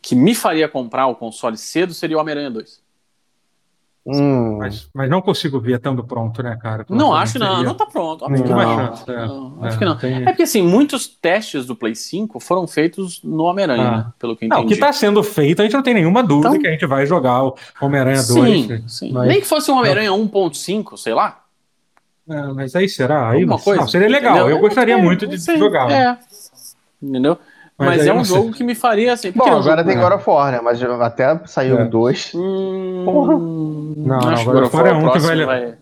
que 0.00 0.14
me 0.14 0.34
faria 0.34 0.68
comprar 0.68 1.06
o 1.06 1.14
console 1.14 1.58
cedo 1.58 1.92
seria 1.92 2.16
o 2.16 2.20
Homem-Aranha 2.20 2.50
2. 2.50 2.85
Hum. 4.06 4.58
Mas, 4.58 4.88
mas 4.94 5.10
não 5.10 5.20
consigo 5.20 5.58
ver 5.58 5.76
estando 5.76 6.04
pronto, 6.04 6.40
né, 6.40 6.56
cara? 6.62 6.86
Não, 6.88 7.12
acho 7.12 7.40
não, 7.40 7.64
não 7.64 7.74
tá 7.74 7.86
pronto. 7.86 8.24
Óbvio 8.24 8.44
que 8.44 8.48
não. 8.48 8.76
Chance, 8.76 9.10
é. 9.10 9.26
não, 9.26 9.58
acho 9.62 9.74
é, 9.74 9.78
que 9.78 9.84
não. 9.84 9.96
Tem... 9.96 10.22
É 10.22 10.24
porque 10.26 10.44
assim, 10.44 10.62
muitos 10.62 11.08
testes 11.08 11.66
do 11.66 11.74
Play 11.74 11.96
5 11.96 12.38
foram 12.38 12.68
feitos 12.68 13.20
no 13.24 13.42
Homem-Aranha, 13.42 13.88
ah. 13.88 13.96
né, 13.96 14.06
pelo 14.16 14.36
que 14.36 14.44
eu 14.44 14.46
entendi. 14.46 14.62
Não, 14.62 14.66
o 14.66 14.72
que 14.72 14.78
tá 14.78 14.92
sendo 14.92 15.22
feito, 15.24 15.60
a 15.60 15.64
gente 15.64 15.74
não 15.74 15.82
tem 15.82 15.94
nenhuma 15.94 16.22
dúvida 16.22 16.50
então... 16.50 16.60
que 16.60 16.68
a 16.68 16.70
gente 16.70 16.86
vai 16.86 17.04
jogar 17.04 17.42
o 17.42 17.56
Homem-Aranha 17.80 18.22
2. 18.22 18.26
Sim, 18.26 18.84
sim. 18.86 19.12
Mas... 19.12 19.26
Nem 19.26 19.40
que 19.40 19.46
fosse 19.46 19.72
um 19.72 19.76
Homem-Aranha 19.76 20.12
1.5, 20.12 20.96
sei 20.96 21.12
lá. 21.12 21.42
É, 22.28 22.42
mas 22.52 22.76
aí 22.76 22.88
será? 22.88 23.30
Aí, 23.30 23.44
coisa? 23.44 23.80
Não, 23.80 23.88
seria 23.88 24.08
legal. 24.08 24.36
Entendeu? 24.36 24.56
Eu 24.56 24.60
gostaria 24.60 24.94
é, 24.94 25.02
muito 25.02 25.26
de 25.26 25.36
jogar. 25.36 25.90
É. 25.90 26.16
Entendeu? 27.02 27.38
Mas, 27.78 27.88
mas 27.88 28.06
é 28.06 28.12
um 28.14 28.24
jogo 28.24 28.52
que 28.52 28.64
me 28.64 28.74
faria 28.74 29.12
assim. 29.12 29.30
Bom, 29.32 29.44
agora 29.44 29.84
tem 29.84 29.98
God 29.98 30.12
of 30.12 30.28
War, 30.28 30.50
né? 30.50 30.60
Mas 30.62 30.82
até 30.82 31.38
saiu 31.44 31.78
é. 31.78 31.84
dois. 31.84 32.32
Hum, 32.34 33.02
Porra. 33.04 33.32
Não, 33.34 33.94
não, 34.18 34.44
God 34.44 34.64
of 34.64 34.76
War 34.76 34.86
é 34.86 34.92
um 34.92 35.10
que 35.10 35.18
vai, 35.18 35.44
vai... 35.44 35.74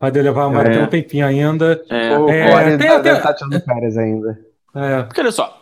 vai 0.00 0.10
levar 0.10 0.48
mais 0.48 0.76
é. 0.76 0.82
um 0.82 0.86
tempinho 0.86 1.26
ainda. 1.26 1.82
É, 1.90 2.18
o 2.18 2.28
é, 2.28 2.76
tem, 2.78 2.88
tá, 2.88 3.00
tem... 3.00 3.20
tá 3.20 3.34
tirando 3.34 3.60
férias 3.60 3.98
ainda. 3.98 4.38
É. 4.74 5.02
Porque 5.02 5.20
olha 5.20 5.30
só, 5.32 5.61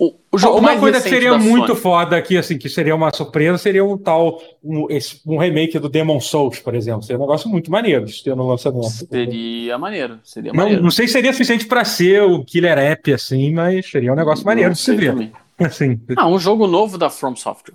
o, 0.00 0.14
o 0.30 0.38
jogo 0.38 0.58
uma 0.58 0.78
coisa 0.78 1.00
que 1.00 1.08
seria 1.08 1.36
muito 1.36 1.68
Sony. 1.68 1.80
foda 1.80 2.16
aqui, 2.16 2.38
assim, 2.38 2.56
que 2.56 2.68
seria 2.68 2.94
uma 2.94 3.12
surpresa, 3.12 3.58
seria 3.58 3.84
um 3.84 3.98
tal, 3.98 4.40
um, 4.62 4.86
esse, 4.88 5.20
um 5.26 5.36
remake 5.36 5.76
do 5.80 5.88
Demon 5.88 6.20
Souls, 6.20 6.60
por 6.60 6.72
exemplo. 6.76 7.02
Seria 7.02 7.18
um 7.18 7.22
negócio 7.22 7.50
muito 7.50 7.68
maneiro 7.68 8.04
de 8.04 8.22
ter 8.22 8.36
no 8.36 8.46
lançamento. 8.46 8.88
Seria 8.88 9.76
maneiro, 9.76 10.20
seria 10.22 10.52
não, 10.52 10.62
maneiro. 10.62 10.82
Não 10.84 10.90
sei 10.92 11.08
se 11.08 11.14
seria 11.14 11.32
suficiente 11.32 11.66
para 11.66 11.84
ser 11.84 12.22
o 12.22 12.44
killer 12.44 12.78
app, 12.78 13.12
assim, 13.12 13.52
mas 13.52 13.90
seria 13.90 14.12
um 14.12 14.16
negócio 14.16 14.46
maneiro 14.46 14.72
de 14.72 14.78
se 14.78 14.94
ver. 14.94 15.32
Assim. 15.58 16.00
Ah, 16.16 16.28
um 16.28 16.38
jogo 16.38 16.68
novo 16.68 16.96
da 16.96 17.10
From 17.10 17.34
Software. 17.34 17.74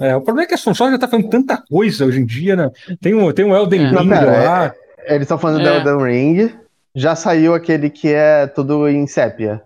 É, 0.00 0.16
o 0.16 0.20
problema 0.20 0.46
é 0.46 0.48
que 0.48 0.54
a 0.54 0.58
From 0.58 0.74
Software 0.74 0.96
já 0.96 0.98
tá 0.98 1.06
fazendo 1.06 1.30
tanta 1.30 1.56
coisa 1.58 2.04
hoje 2.04 2.18
em 2.18 2.26
dia, 2.26 2.56
né? 2.56 2.68
Tem 3.00 3.14
um, 3.14 3.30
tem 3.32 3.44
um 3.44 3.54
Elden 3.54 3.84
é. 3.84 3.88
Ring 3.90 4.08
lá. 4.08 4.74
É, 4.98 5.14
eles 5.14 5.22
estão 5.22 5.38
falando 5.38 5.60
é. 5.60 5.80
do 5.80 5.88
Elden 5.88 6.04
Ring. 6.04 6.50
Já 6.92 7.14
saiu 7.14 7.54
aquele 7.54 7.88
que 7.88 8.08
é 8.12 8.48
tudo 8.48 8.88
em 8.88 9.06
sépia. 9.06 9.62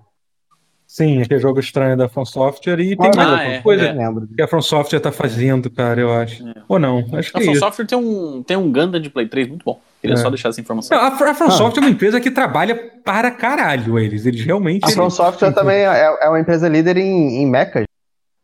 Sim, 0.95 1.23
aquele 1.23 1.41
jogo 1.41 1.59
estranho 1.59 1.97
da 1.97 2.09
From 2.09 2.25
Software 2.25 2.79
e 2.79 2.97
tem 2.97 3.11
ah, 3.15 3.17
mais 3.17 3.29
alguma 3.29 3.55
é, 3.55 3.63
coisa 3.63 3.85
é. 3.87 3.97
que 4.37 4.41
a 4.41 4.47
From 4.47 4.63
Software 4.63 5.01
tá 5.01 5.11
fazendo, 5.11 5.69
cara, 5.69 6.01
eu 6.01 6.13
acho. 6.13 6.47
É. 6.47 6.55
Ou 6.69 6.79
não, 6.79 7.05
acho 7.15 7.33
que 7.33 7.39
A 7.39 7.41
From 7.43 7.53
é 7.53 7.57
Software 7.57 7.85
tem 7.85 7.99
um, 7.99 8.45
tem 8.45 8.57
um 8.57 8.71
Gundam 8.71 9.01
de 9.01 9.11
Play 9.11 9.27
3 9.27 9.49
muito 9.49 9.65
bom. 9.65 9.81
Queria 10.01 10.15
é. 10.15 10.17
só 10.17 10.31
deixar 10.31 10.51
essa 10.51 10.61
informação. 10.61 10.97
a, 10.97 11.09
a 11.09 11.35
From 11.35 11.47
ah. 11.47 11.51
Software 11.51 11.83
é 11.83 11.87
uma 11.87 11.91
empresa 11.91 12.21
que 12.21 12.31
trabalha 12.31 12.77
para 13.05 13.33
caralho 13.33 13.99
eles, 13.99 14.25
eles 14.25 14.45
realmente... 14.45 14.85
A 14.85 14.89
From 14.91 15.11
Software 15.11 15.51
também 15.51 15.79
é, 15.79 16.17
é 16.23 16.29
uma 16.29 16.39
empresa 16.39 16.69
líder 16.69 16.97
em, 16.97 17.43
em 17.43 17.47
mechas, 17.51 17.87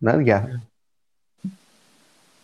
né, 0.03 0.19
Guerra? 0.19 0.61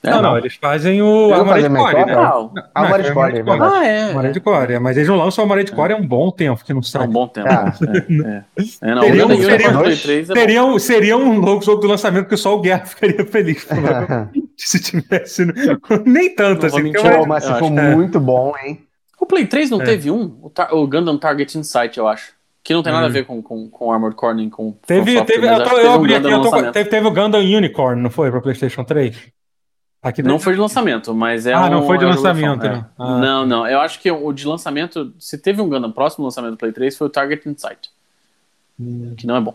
É, 0.07 0.11
não, 0.11 0.23
não, 0.23 0.39
eles 0.39 0.55
fazem 0.55 1.03
o 1.03 1.35
Armored 1.35 1.69
Core, 1.69 2.07
né? 2.07 2.15
Não, 2.15 2.53
Armored 2.75 3.13
Core. 3.13 3.45
Ah, 3.61 3.87
é. 3.87 4.03
Armored 4.09 4.41
Core, 4.41 4.79
mas 4.79 4.97
eles 4.97 5.09
não 5.09 5.17
lançam 5.17 5.45
o 5.45 5.47
Armored 5.47 5.73
Core 5.73 5.93
há 5.93 5.97
um 5.97 6.07
bom 6.07 6.31
tempo 6.31 6.65
que 6.65 6.73
não 6.73 6.83
sai. 6.83 7.05
É 7.05 7.09
um 7.09 7.11
bom 7.11 7.29
tempo. 7.29 7.49
Ah, 7.51 7.73
é, 7.83 8.45
é. 8.83 8.95
não, 8.95 9.03
seria, 9.03 9.27
um, 9.27 9.97
seria, 10.35 10.65
um, 10.65 10.79
seria 10.79 11.17
um 11.17 11.41
novo 11.41 11.65
jogo 11.65 11.81
do 11.81 11.89
lançamento 11.89 12.29
que 12.29 12.37
só 12.37 12.55
o 12.55 12.61
Guerra 12.61 12.85
ficaria 12.87 13.25
feliz. 13.27 13.67
se 14.57 14.81
tivesse. 14.81 15.45
Nem 16.05 16.35
tanto 16.35 16.67
assim. 16.67 16.83
Mentir, 16.83 17.05
eu, 17.05 17.27
mas 17.27 17.47
for 17.47 17.71
muito 17.71 18.19
bom, 18.21 18.55
hein? 18.63 18.83
O 19.21 19.27
Play 19.27 19.47
3 19.47 19.71
não 19.71 19.79
teve 19.79 20.11
um? 20.11 20.39
O, 20.43 20.53
o 20.73 20.87
Gundam 20.87 21.19
Target 21.19 21.59
Insight, 21.59 21.99
eu 21.99 22.07
acho. 22.07 22.37
Que 22.63 22.75
não 22.75 22.83
tem 22.83 22.93
nada 22.93 23.07
a 23.07 23.09
ver 23.09 23.25
com, 23.25 23.41
com, 23.41 23.71
com 23.71 23.93
Armored 23.93 24.17
Core 24.17 24.35
nem 24.35 24.51
com. 24.51 24.73
Teve, 24.85 25.23
teve, 25.25 25.47
eu, 25.47 25.63
tô, 25.63 25.79
eu 25.79 25.93
abri 25.93 26.17
aqui, 26.17 26.29
eu 26.29 26.43
tô, 26.43 26.73
teve, 26.73 26.91
teve 26.91 27.07
o 27.07 27.13
Gundam 27.13 27.41
Unicorn, 27.41 28.03
não 28.03 28.11
foi? 28.11 28.29
Pra 28.29 28.41
PlayStation 28.41 28.83
3? 28.83 29.17
Aqui 30.03 30.23
não 30.23 30.39
foi 30.39 30.55
de 30.55 30.61
lançamento, 30.61 31.15
mas 31.15 31.47
é 31.47 31.53
Ah, 31.53 31.67
um, 31.67 31.71
não 31.71 31.87
foi 31.87 31.99
de 31.99 32.05
é 32.05 32.09
lançamento, 32.09 32.65
é. 32.65 32.71
né? 32.71 32.87
Ah. 32.99 33.19
Não, 33.19 33.47
não. 33.47 33.67
Eu 33.67 33.81
acho 33.81 33.99
que 34.01 34.11
o 34.11 34.33
de 34.33 34.47
lançamento, 34.47 35.13
se 35.19 35.37
teve 35.37 35.61
um 35.61 35.69
Gundam 35.69 35.91
próximo 35.91 36.25
lançamento 36.25 36.53
do 36.53 36.57
Play 36.57 36.73
3, 36.73 36.97
foi 36.97 37.07
o 37.09 37.11
Target 37.11 37.49
Insight. 37.49 37.91
Hum. 38.79 39.15
Que 39.17 39.27
não 39.27 39.37
é 39.37 39.41
bom. 39.41 39.55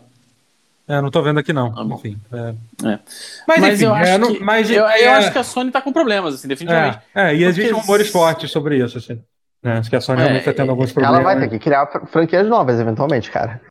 É, 0.88 1.00
não 1.00 1.10
tô 1.10 1.22
vendo 1.22 1.40
aqui 1.40 1.54
não. 1.54 1.74
Ah, 1.78 1.84
enfim. 1.96 2.18
É. 2.34 2.38
É. 2.38 3.00
Mas, 3.48 3.60
mas, 3.62 3.74
enfim, 3.76 3.86
eu, 3.86 3.94
acho 3.94 4.12
é, 4.12 4.20
que, 4.20 4.44
mas, 4.44 4.70
eu, 4.70 4.84
eu, 4.84 5.12
acho 5.12 5.32
que 5.32 5.38
a 5.38 5.44
Sony 5.44 5.72
tá 5.72 5.82
com 5.82 5.94
problemas, 5.94 6.34
assim, 6.34 6.48
definitivamente. 6.50 7.00
É, 7.16 7.34
e 7.34 7.44
existem 7.46 7.72
rumores 7.72 8.10
fortes 8.10 8.52
sobre 8.52 8.84
isso, 8.84 8.98
assim. 8.98 9.22
Né? 9.64 9.78
Acho 9.78 9.90
que 9.90 9.96
a 9.96 10.02
Sony 10.02 10.20
realmente 10.22 10.44
tá 10.44 10.54
tendo 10.54 10.72
alguns 10.72 10.92
problemas. 10.92 11.20
Ela 11.20 11.24
vai 11.24 11.40
ter 11.40 11.50
que 11.50 11.60
criar 11.60 11.88
franquias 12.08 12.48
novas, 12.48 12.80
eventualmente, 12.80 13.32
cara. 13.32 13.62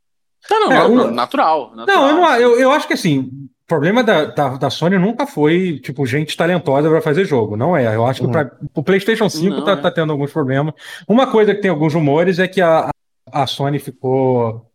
Não, 0.48 0.68
não, 0.68 0.88
não 0.88 1.10
natural, 1.10 1.72
natural. 1.74 1.86
Não, 1.86 2.08
eu, 2.08 2.16
não, 2.16 2.36
eu, 2.36 2.60
eu 2.60 2.72
acho 2.72 2.86
que 2.86 2.94
assim, 2.94 3.30
problema 3.70 4.02
da, 4.02 4.24
da, 4.24 4.48
da, 4.56 4.68
Sony 4.68 4.98
nunca 4.98 5.26
foi, 5.26 5.78
tipo, 5.78 6.04
gente 6.04 6.36
talentosa 6.36 6.90
para 6.90 7.00
fazer 7.00 7.24
jogo. 7.24 7.56
Não 7.56 7.76
é. 7.76 7.94
Eu 7.94 8.04
acho 8.04 8.20
que 8.20 8.26
uhum. 8.26 8.50
o 8.74 8.82
PlayStation 8.82 9.28
5 9.30 9.48
não, 9.48 9.64
tá, 9.64 9.72
é. 9.72 9.76
tá, 9.76 9.90
tendo 9.92 10.12
alguns 10.12 10.32
problemas. 10.32 10.74
Uma 11.06 11.28
coisa 11.30 11.54
que 11.54 11.60
tem 11.60 11.70
alguns 11.70 11.94
rumores 11.94 12.40
é 12.40 12.48
que 12.48 12.60
a, 12.60 12.90
a 13.30 13.46
Sony 13.46 13.78
ficou 13.78 14.66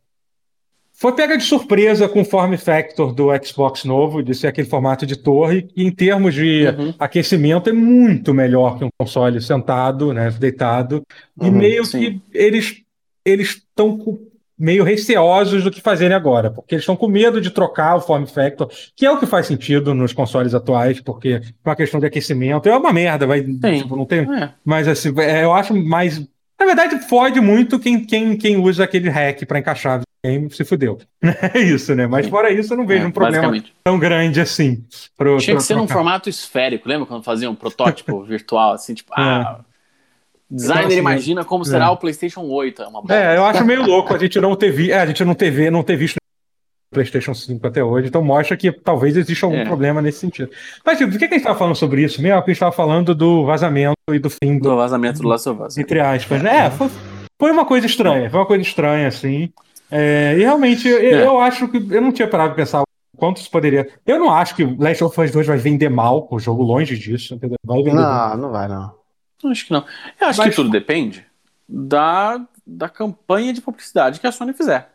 foi 0.97 1.11
pega 1.11 1.37
de 1.37 1.43
surpresa 1.43 2.07
com 2.07 2.21
o 2.21 2.25
form 2.25 2.55
factor 2.55 3.13
do 3.13 3.27
Xbox 3.43 3.83
novo, 3.83 4.23
de 4.23 4.33
ser 4.33 4.47
aquele 4.47 4.69
formato 4.69 5.05
de 5.05 5.17
torre, 5.17 5.67
e 5.75 5.83
em 5.83 5.91
termos 5.91 6.33
de 6.33 6.67
uhum. 6.67 6.93
aquecimento 6.97 7.69
é 7.69 7.73
muito 7.73 8.33
melhor 8.33 8.77
que 8.77 8.85
um 8.85 8.89
console 8.97 9.41
sentado, 9.41 10.13
né, 10.13 10.31
deitado, 10.39 11.03
uhum, 11.37 11.47
e 11.47 11.51
meio 11.51 11.85
sim. 11.85 11.99
que 11.99 12.21
eles 12.33 12.81
eles 13.25 13.49
estão 13.49 13.97
meio 14.57 14.83
receosos 14.83 15.63
do 15.63 15.71
que 15.71 15.81
fazerem 15.81 16.15
agora, 16.15 16.49
porque 16.49 16.75
eles 16.75 16.83
estão 16.83 16.95
com 16.95 17.07
medo 17.07 17.41
de 17.41 17.51
trocar 17.51 17.95
o 17.95 18.01
form 18.01 18.25
factor, 18.25 18.69
que 18.95 19.05
é 19.05 19.11
o 19.11 19.19
que 19.19 19.25
faz 19.25 19.47
sentido 19.47 19.93
nos 19.93 20.13
consoles 20.13 20.53
atuais, 20.53 21.01
porque 21.01 21.41
com 21.63 21.69
a 21.69 21.75
questão 21.75 21.99
de 21.99 22.05
aquecimento 22.05 22.69
é 22.69 22.75
uma 22.75 22.93
merda, 22.93 23.27
vai, 23.27 23.41
tipo, 23.41 23.95
não 23.95 24.05
tem, 24.05 24.19
é. 24.19 24.51
mas 24.63 24.87
assim, 24.87 25.13
é, 25.19 25.43
eu 25.43 25.53
acho 25.53 25.75
mais 25.75 26.25
na 26.57 26.65
verdade, 26.65 26.99
fode 27.09 27.41
muito 27.41 27.77
quem, 27.77 28.05
quem, 28.05 28.37
quem 28.37 28.55
usa 28.55 28.85
aquele 28.85 29.09
hack 29.09 29.45
para 29.45 29.59
encaixar 29.59 30.01
game, 30.25 30.49
se 30.49 30.63
fudeu. 30.63 30.97
É 31.53 31.59
isso, 31.59 31.93
né? 31.95 32.07
Mas 32.07 32.27
fora 32.27 32.51
isso, 32.51 32.73
eu 32.73 32.77
não 32.77 32.85
vejo 32.85 33.03
é, 33.03 33.07
um 33.07 33.11
problema 33.11 33.63
tão 33.83 33.99
grande 33.99 34.39
assim. 34.39 34.83
Pro, 35.17 35.37
Tinha 35.37 35.55
pro, 35.55 35.61
que 35.61 35.67
ser 35.67 35.75
num 35.75 35.87
formato 35.87 36.29
esférico, 36.29 36.87
lembra 36.87 37.05
quando 37.05 37.23
fazia 37.23 37.49
um 37.49 37.55
protótipo 37.55 38.23
virtual, 38.25 38.73
assim, 38.73 38.93
tipo, 38.93 39.11
é. 39.13 39.21
ah, 39.21 39.59
Designer 40.49 40.83
então, 40.83 40.87
assim, 40.87 40.99
imagina 40.99 41.45
como 41.45 41.65
será 41.65 41.85
é. 41.85 41.89
o 41.89 41.97
PlayStation 41.97 42.41
8. 42.41 42.81
É, 42.83 42.87
uma 42.87 43.03
é, 43.09 43.37
eu 43.37 43.45
acho 43.45 43.65
meio 43.65 43.83
louco 43.83 44.13
a 44.13 44.17
gente 44.17 44.39
não 44.39 44.55
ter, 44.55 44.71
vi, 44.71 44.91
é, 44.91 44.99
a 44.99 45.05
gente 45.05 45.23
não 45.23 45.33
ter, 45.33 45.71
não 45.71 45.81
ter 45.81 45.95
visto 45.95 46.17
PlayStation 46.91 47.33
5 47.33 47.67
até 47.67 47.83
hoje, 47.83 48.07
então 48.07 48.23
mostra 48.23 48.55
que 48.55 48.71
talvez 48.71 49.17
exista 49.17 49.45
algum 49.45 49.57
é. 49.57 49.65
problema 49.65 50.01
nesse 50.01 50.19
sentido. 50.19 50.49
Mas, 50.85 50.97
tipo, 50.97 51.11
do 51.11 51.19
que, 51.19 51.27
que 51.27 51.33
a 51.33 51.37
gente 51.37 51.41
estava 51.41 51.59
falando 51.59 51.75
sobre 51.75 52.03
isso 52.03 52.21
mesmo? 52.21 52.37
A 52.37 52.39
gente 52.41 52.51
estava 52.51 52.71
falando 52.71 53.13
do 53.13 53.45
vazamento 53.45 53.95
e 54.11 54.19
do 54.19 54.29
fim 54.29 54.57
do. 54.57 54.69
Do 54.69 54.75
vazamento 54.75 55.21
do 55.21 55.27
Last 55.27 55.49
of 55.49 55.61
Us. 55.61 55.77
Entre 55.77 55.99
aspas. 55.99 56.41
Né? 56.41 56.67
É, 56.67 56.69
foi, 56.71 56.89
foi 57.39 57.51
uma 57.51 57.65
coisa 57.65 57.85
estranha, 57.85 58.29
foi 58.29 58.39
uma 58.39 58.45
coisa 58.45 58.63
estranha, 58.63 59.07
assim. 59.07 59.51
É, 59.91 60.35
e 60.37 60.41
realmente, 60.41 60.87
eu, 60.87 60.99
é. 60.99 61.25
eu, 61.25 61.39
acho 61.39 61.67
que 61.67 61.77
eu 61.77 62.01
não 62.01 62.11
tinha 62.11 62.27
parado 62.27 62.51
de 62.51 62.55
pensar 62.55 62.83
quanto 63.17 63.37
isso 63.37 63.51
poderia. 63.51 63.87
Eu 64.05 64.19
não 64.19 64.31
acho 64.31 64.55
que 64.55 64.63
Last 64.63 65.03
of 65.03 65.21
Us 65.21 65.31
2 65.31 65.47
vai 65.47 65.57
vender 65.57 65.89
mal 65.89 66.27
o 66.31 66.39
jogo, 66.39 66.63
longe 66.63 66.97
disso. 66.97 67.35
Entendeu? 67.35 67.57
Vai 67.63 67.77
vender 67.79 67.95
não, 67.95 68.29
bem. 68.29 68.39
não 68.39 68.51
vai, 68.51 68.67
não. 68.67 69.04
Acho 69.43 69.65
que 69.65 69.73
não. 69.73 69.85
Eu 70.19 70.27
acho 70.27 70.39
Mas... 70.39 70.49
que 70.49 70.55
tudo 70.55 70.69
depende 70.69 71.25
da, 71.67 72.41
da 72.65 72.89
campanha 72.89 73.53
de 73.53 73.61
publicidade 73.61 74.19
que 74.19 74.27
a 74.27 74.31
Sony 74.31 74.53
fizer. 74.53 74.89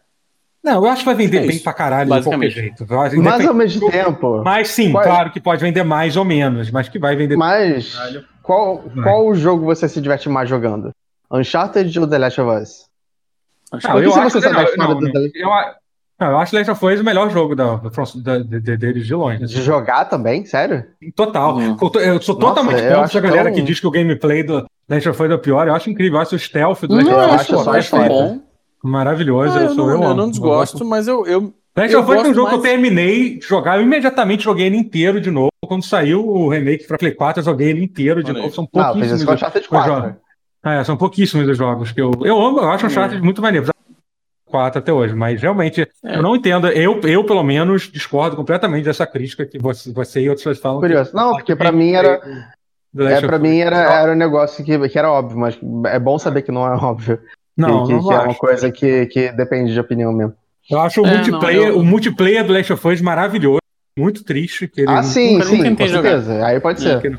Não, 0.63 0.85
eu 0.85 0.91
acho 0.91 1.01
que 1.01 1.07
vai 1.07 1.15
vender 1.15 1.45
é 1.45 1.47
bem 1.47 1.59
pra 1.59 1.73
caralho 1.73 2.13
de 2.13 2.23
qualquer 2.23 2.51
jeito. 2.51 2.87
Mas 3.23 3.47
ao 3.47 3.55
mesmo 3.55 3.91
tempo. 3.91 4.43
Mas 4.45 4.69
sim, 4.69 4.93
qual... 4.93 5.05
É? 5.05 5.07
claro 5.07 5.31
que 5.31 5.41
pode 5.41 5.63
vender 5.63 5.83
mais 5.83 6.17
ou 6.17 6.25
menos, 6.25 6.71
mas 6.71 6.89
que 6.89 6.99
vai 6.99 7.17
vender. 7.17 7.37
Mas 7.37 7.97
qual, 8.43 8.85
qual 9.03 9.27
o 9.27 9.35
jogo 9.35 9.65
você 9.65 9.89
se 9.89 10.01
diverte 10.01 10.29
mais 10.29 10.49
jogando? 10.49 10.93
Uncharted 11.31 11.99
ou 11.99 12.07
The 12.07 12.19
Last 12.19 12.41
of 12.41 12.63
Us? 12.63 12.91
Não, 13.85 14.03
eu, 14.03 14.15
acho, 14.15 14.41
não, 14.77 15.01
não, 15.01 15.11
eu, 15.33 15.51
não, 16.21 16.33
eu 16.33 16.39
acho 16.39 16.55
Last 16.55 16.71
of 16.71 16.85
Us 16.85 17.01
o 17.01 17.05
melhor 17.05 17.31
jogo 17.31 17.57
da, 17.57 17.77
da, 17.77 18.39
da, 18.39 18.77
deles 18.77 19.07
de 19.07 19.15
longe. 19.15 19.47
De 19.47 19.63
jogar 19.63 20.05
também? 20.05 20.45
Sério? 20.45 20.85
Total. 21.17 21.57
Uhum. 21.57 21.77
Eu 21.95 22.21
sou 22.21 22.35
totalmente 22.35 22.83
Nossa, 22.83 23.01
contra 23.03 23.19
a 23.19 23.23
galera 23.23 23.45
tão... 23.45 23.55
que 23.55 23.63
diz 23.63 23.81
que 23.81 23.87
o 23.87 23.91
gameplay 23.91 24.43
do 24.43 24.67
Last 24.87 25.09
of 25.09 25.23
Us 25.23 25.31
é 25.31 25.35
o 25.35 25.39
pior. 25.39 25.67
Eu 25.67 25.75
acho 25.75 25.89
incrível. 25.89 26.19
Eu 26.19 26.23
acho 26.23 26.37
o 26.37 26.39
stealth 26.39 26.83
do 26.83 26.95
Last 26.95 27.11
of 27.11 27.15
Us. 27.15 27.19
Eu 27.19 27.31
acho, 27.31 27.55
eu 27.55 27.73
acho 27.73 27.97
bom. 27.97 28.41
Maravilhoso. 28.85 29.59
Ah, 29.59 29.63
eu, 29.63 29.75
sou, 29.75 29.91
eu, 29.91 29.97
eu, 29.97 30.03
eu 30.03 30.15
não 30.15 30.29
desgosto, 30.29 30.85
mas 30.85 31.09
eu. 31.09 31.27
eu 31.27 31.55
Last 31.75 31.97
of 31.97 32.11
Us 32.11 32.17
é 32.17 32.29
um 32.29 32.35
jogo 32.35 32.49
mais... 32.49 32.61
que 32.61 32.69
eu 32.69 32.71
terminei 32.71 33.39
de 33.39 33.47
jogar. 33.47 33.79
Eu 33.79 33.83
imediatamente 33.83 34.45
joguei 34.45 34.67
ele 34.67 34.77
inteiro 34.77 35.23
de 35.23 35.31
novo. 35.31 35.49
Quando 35.67 35.85
saiu 35.85 36.27
o 36.27 36.51
remake 36.51 36.87
para 36.87 36.99
Play 36.99 37.13
4, 37.13 37.41
eu 37.41 37.45
joguei 37.45 37.71
ele 37.71 37.83
inteiro 37.83 38.23
de 38.23 38.33
novo. 38.33 38.53
São 38.53 38.67
pouquíssimos. 38.67 39.43
Ah, 39.43 39.59
de 39.59 39.69
4, 39.69 40.17
é, 40.63 40.85
são 40.85 40.97
pouquíssimos 40.97 41.49
os 41.49 41.57
jogos 41.57 41.93
que 41.93 42.01
eu. 42.03 42.11
Eu 42.23 42.39
amo, 42.39 42.59
eu 42.59 42.71
acho 42.71 42.85
o 42.85 42.89
Uncharted 42.89 43.21
é. 43.21 43.25
muito 43.25 43.41
maneiro. 43.41 43.71
4 44.51 44.81
até 44.81 44.93
hoje, 44.93 45.15
mas 45.15 45.41
realmente 45.41 45.83
é. 46.05 46.17
eu 46.17 46.23
não 46.23 46.37
entendo. 46.37 46.69
Eu, 46.69 47.01
eu, 47.03 47.25
pelo 47.25 47.43
menos, 47.43 47.91
discordo 47.91 48.37
completamente 48.37 48.85
dessa 48.85 49.07
crítica 49.07 49.47
que 49.47 49.59
você, 49.59 49.93
você 49.93 50.21
e 50.21 50.29
outras 50.29 50.43
pessoas 50.43 50.59
falam. 50.59 50.81
Curioso. 50.81 51.15
Não, 51.15 51.33
porque 51.33 51.57
para 51.57 51.73
mim 51.73 51.93
era. 51.93 52.21
É, 52.99 53.21
para 53.21 53.39
mim 53.39 53.59
era, 53.59 53.77
era 53.77 54.13
um 54.13 54.17
negócio 54.17 54.65
que, 54.65 54.89
que 54.89 54.99
era 54.99 55.11
óbvio, 55.11 55.39
mas 55.39 55.57
é 55.87 55.99
bom 55.99 56.19
saber 56.19 56.43
que 56.43 56.51
não 56.51 56.67
é 56.67 56.77
óbvio. 56.77 57.21
Não, 57.57 57.87
que, 57.87 57.93
não 57.93 58.07
que 58.07 58.13
é 58.13 58.19
uma 58.19 58.35
coisa 58.35 58.71
que, 58.71 59.07
que 59.07 59.33
depende 59.33 59.73
de 59.73 59.81
opinião 59.81 60.13
mesmo. 60.13 60.35
Eu 60.69 60.81
acho 60.81 61.03
o 61.03 61.07
é, 61.07 61.15
multiplayer, 61.15 61.63
não, 61.63 61.69
eu... 61.69 61.79
o 61.79 61.85
multiplayer 61.85 62.45
do 62.45 62.53
Last 62.53 62.73
of 62.73 62.89
Us 62.89 63.01
maravilhoso, 63.01 63.61
muito 63.99 64.25
triste. 64.25 64.67
Que 64.69 64.83
ele 64.83 64.91
ah, 64.91 65.03
sim, 65.03 65.41
sim, 65.43 65.75
com 65.75 65.87
certeza. 65.87 66.45
Aí 66.45 66.61
pode 66.61 66.87
é, 66.87 67.01
ser. 67.01 67.19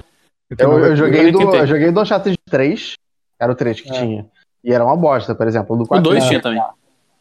Eu, 0.57 0.79
eu, 0.79 0.95
joguei 0.95 1.31
do, 1.31 1.55
eu 1.55 1.67
joguei 1.67 1.91
do 1.91 2.01
Uncharted 2.01 2.37
3, 2.49 2.93
era 3.39 3.51
o 3.51 3.55
3 3.55 3.81
que 3.81 3.89
é. 3.89 3.93
tinha. 3.93 4.25
E 4.63 4.73
era 4.73 4.85
uma 4.85 4.95
bosta, 4.95 5.33
por 5.33 5.47
exemplo. 5.47 5.77
Do 5.77 5.85
4 5.85 6.05
o 6.05 6.13
2 6.13 6.27
tinha 6.27 6.41
também. 6.41 6.61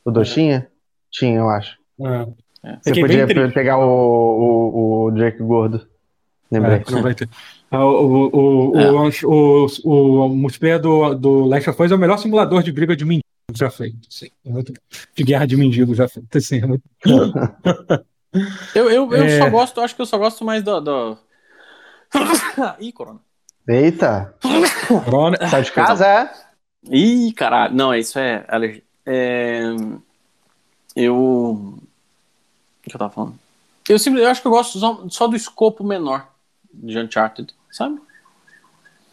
O 0.04 0.10
2 0.10 0.32
tinha? 0.32 0.68
Tinha, 1.10 1.38
eu 1.38 1.48
acho. 1.48 1.76
É. 2.00 2.70
é. 2.70 2.78
Você 2.82 3.00
podia 3.00 3.26
pegar 3.52 3.78
o, 3.78 3.84
o, 3.84 5.04
o 5.06 5.10
Drake 5.10 5.42
gordo. 5.42 5.86
Lembrei. 6.50 6.76
É, 6.76 6.90
não 6.90 7.02
vai 7.02 7.14
ter. 7.14 7.28
Ah, 7.70 7.84
o, 7.84 8.72
o, 8.72 8.80
é. 8.80 8.90
o, 8.90 9.10
o, 9.24 9.66
o, 9.84 10.26
o, 10.26 10.28
multiplayer 10.28 10.80
do, 10.80 11.14
do 11.14 11.44
Last 11.44 11.70
of 11.70 11.80
Us 11.82 11.92
é 11.92 11.94
o 11.94 11.98
melhor 11.98 12.18
simulador 12.18 12.62
de 12.62 12.72
briga 12.72 12.96
de 12.96 13.04
mendigo 13.04 13.24
já 13.54 13.70
feito. 13.70 14.08
É 14.44 14.50
de 15.14 15.24
guerra 15.24 15.46
de 15.46 15.56
mendigo 15.56 15.94
já 15.94 16.08
feito. 16.08 16.40
Sim, 16.40 16.62
é 16.62 16.66
muito... 16.66 16.82
eu 18.74 18.90
eu, 18.90 19.12
eu 19.12 19.24
é... 19.24 19.38
só 19.38 19.48
gosto, 19.48 19.80
acho 19.80 19.94
que 19.94 20.02
eu 20.02 20.06
só 20.06 20.18
gosto 20.18 20.44
mais 20.44 20.64
do. 20.64 20.80
do... 20.80 21.18
Ih, 22.80 22.92
Corona. 22.92 23.20
Eita! 23.68 24.34
Corona. 24.88 25.36
Sai 25.48 25.62
de 25.62 25.70
casa, 25.70 26.06
é? 26.06 26.30
Ih, 26.90 27.32
caralho. 27.32 27.74
Não, 27.74 27.94
isso 27.94 28.18
é 28.18 28.44
alergia. 28.48 28.82
É... 29.12 29.62
Eu. 30.94 31.16
O 31.16 31.80
que 32.82 32.94
eu 32.94 32.98
tava 32.98 33.10
falando? 33.10 33.34
Eu, 33.88 33.98
sempre, 33.98 34.22
eu 34.22 34.28
acho 34.28 34.40
que 34.40 34.46
eu 34.46 34.52
gosto 34.52 34.78
só, 34.78 35.04
só 35.08 35.26
do 35.26 35.34
escopo 35.34 35.82
menor 35.82 36.28
de 36.72 36.96
Uncharted, 36.96 37.52
sabe? 37.72 38.00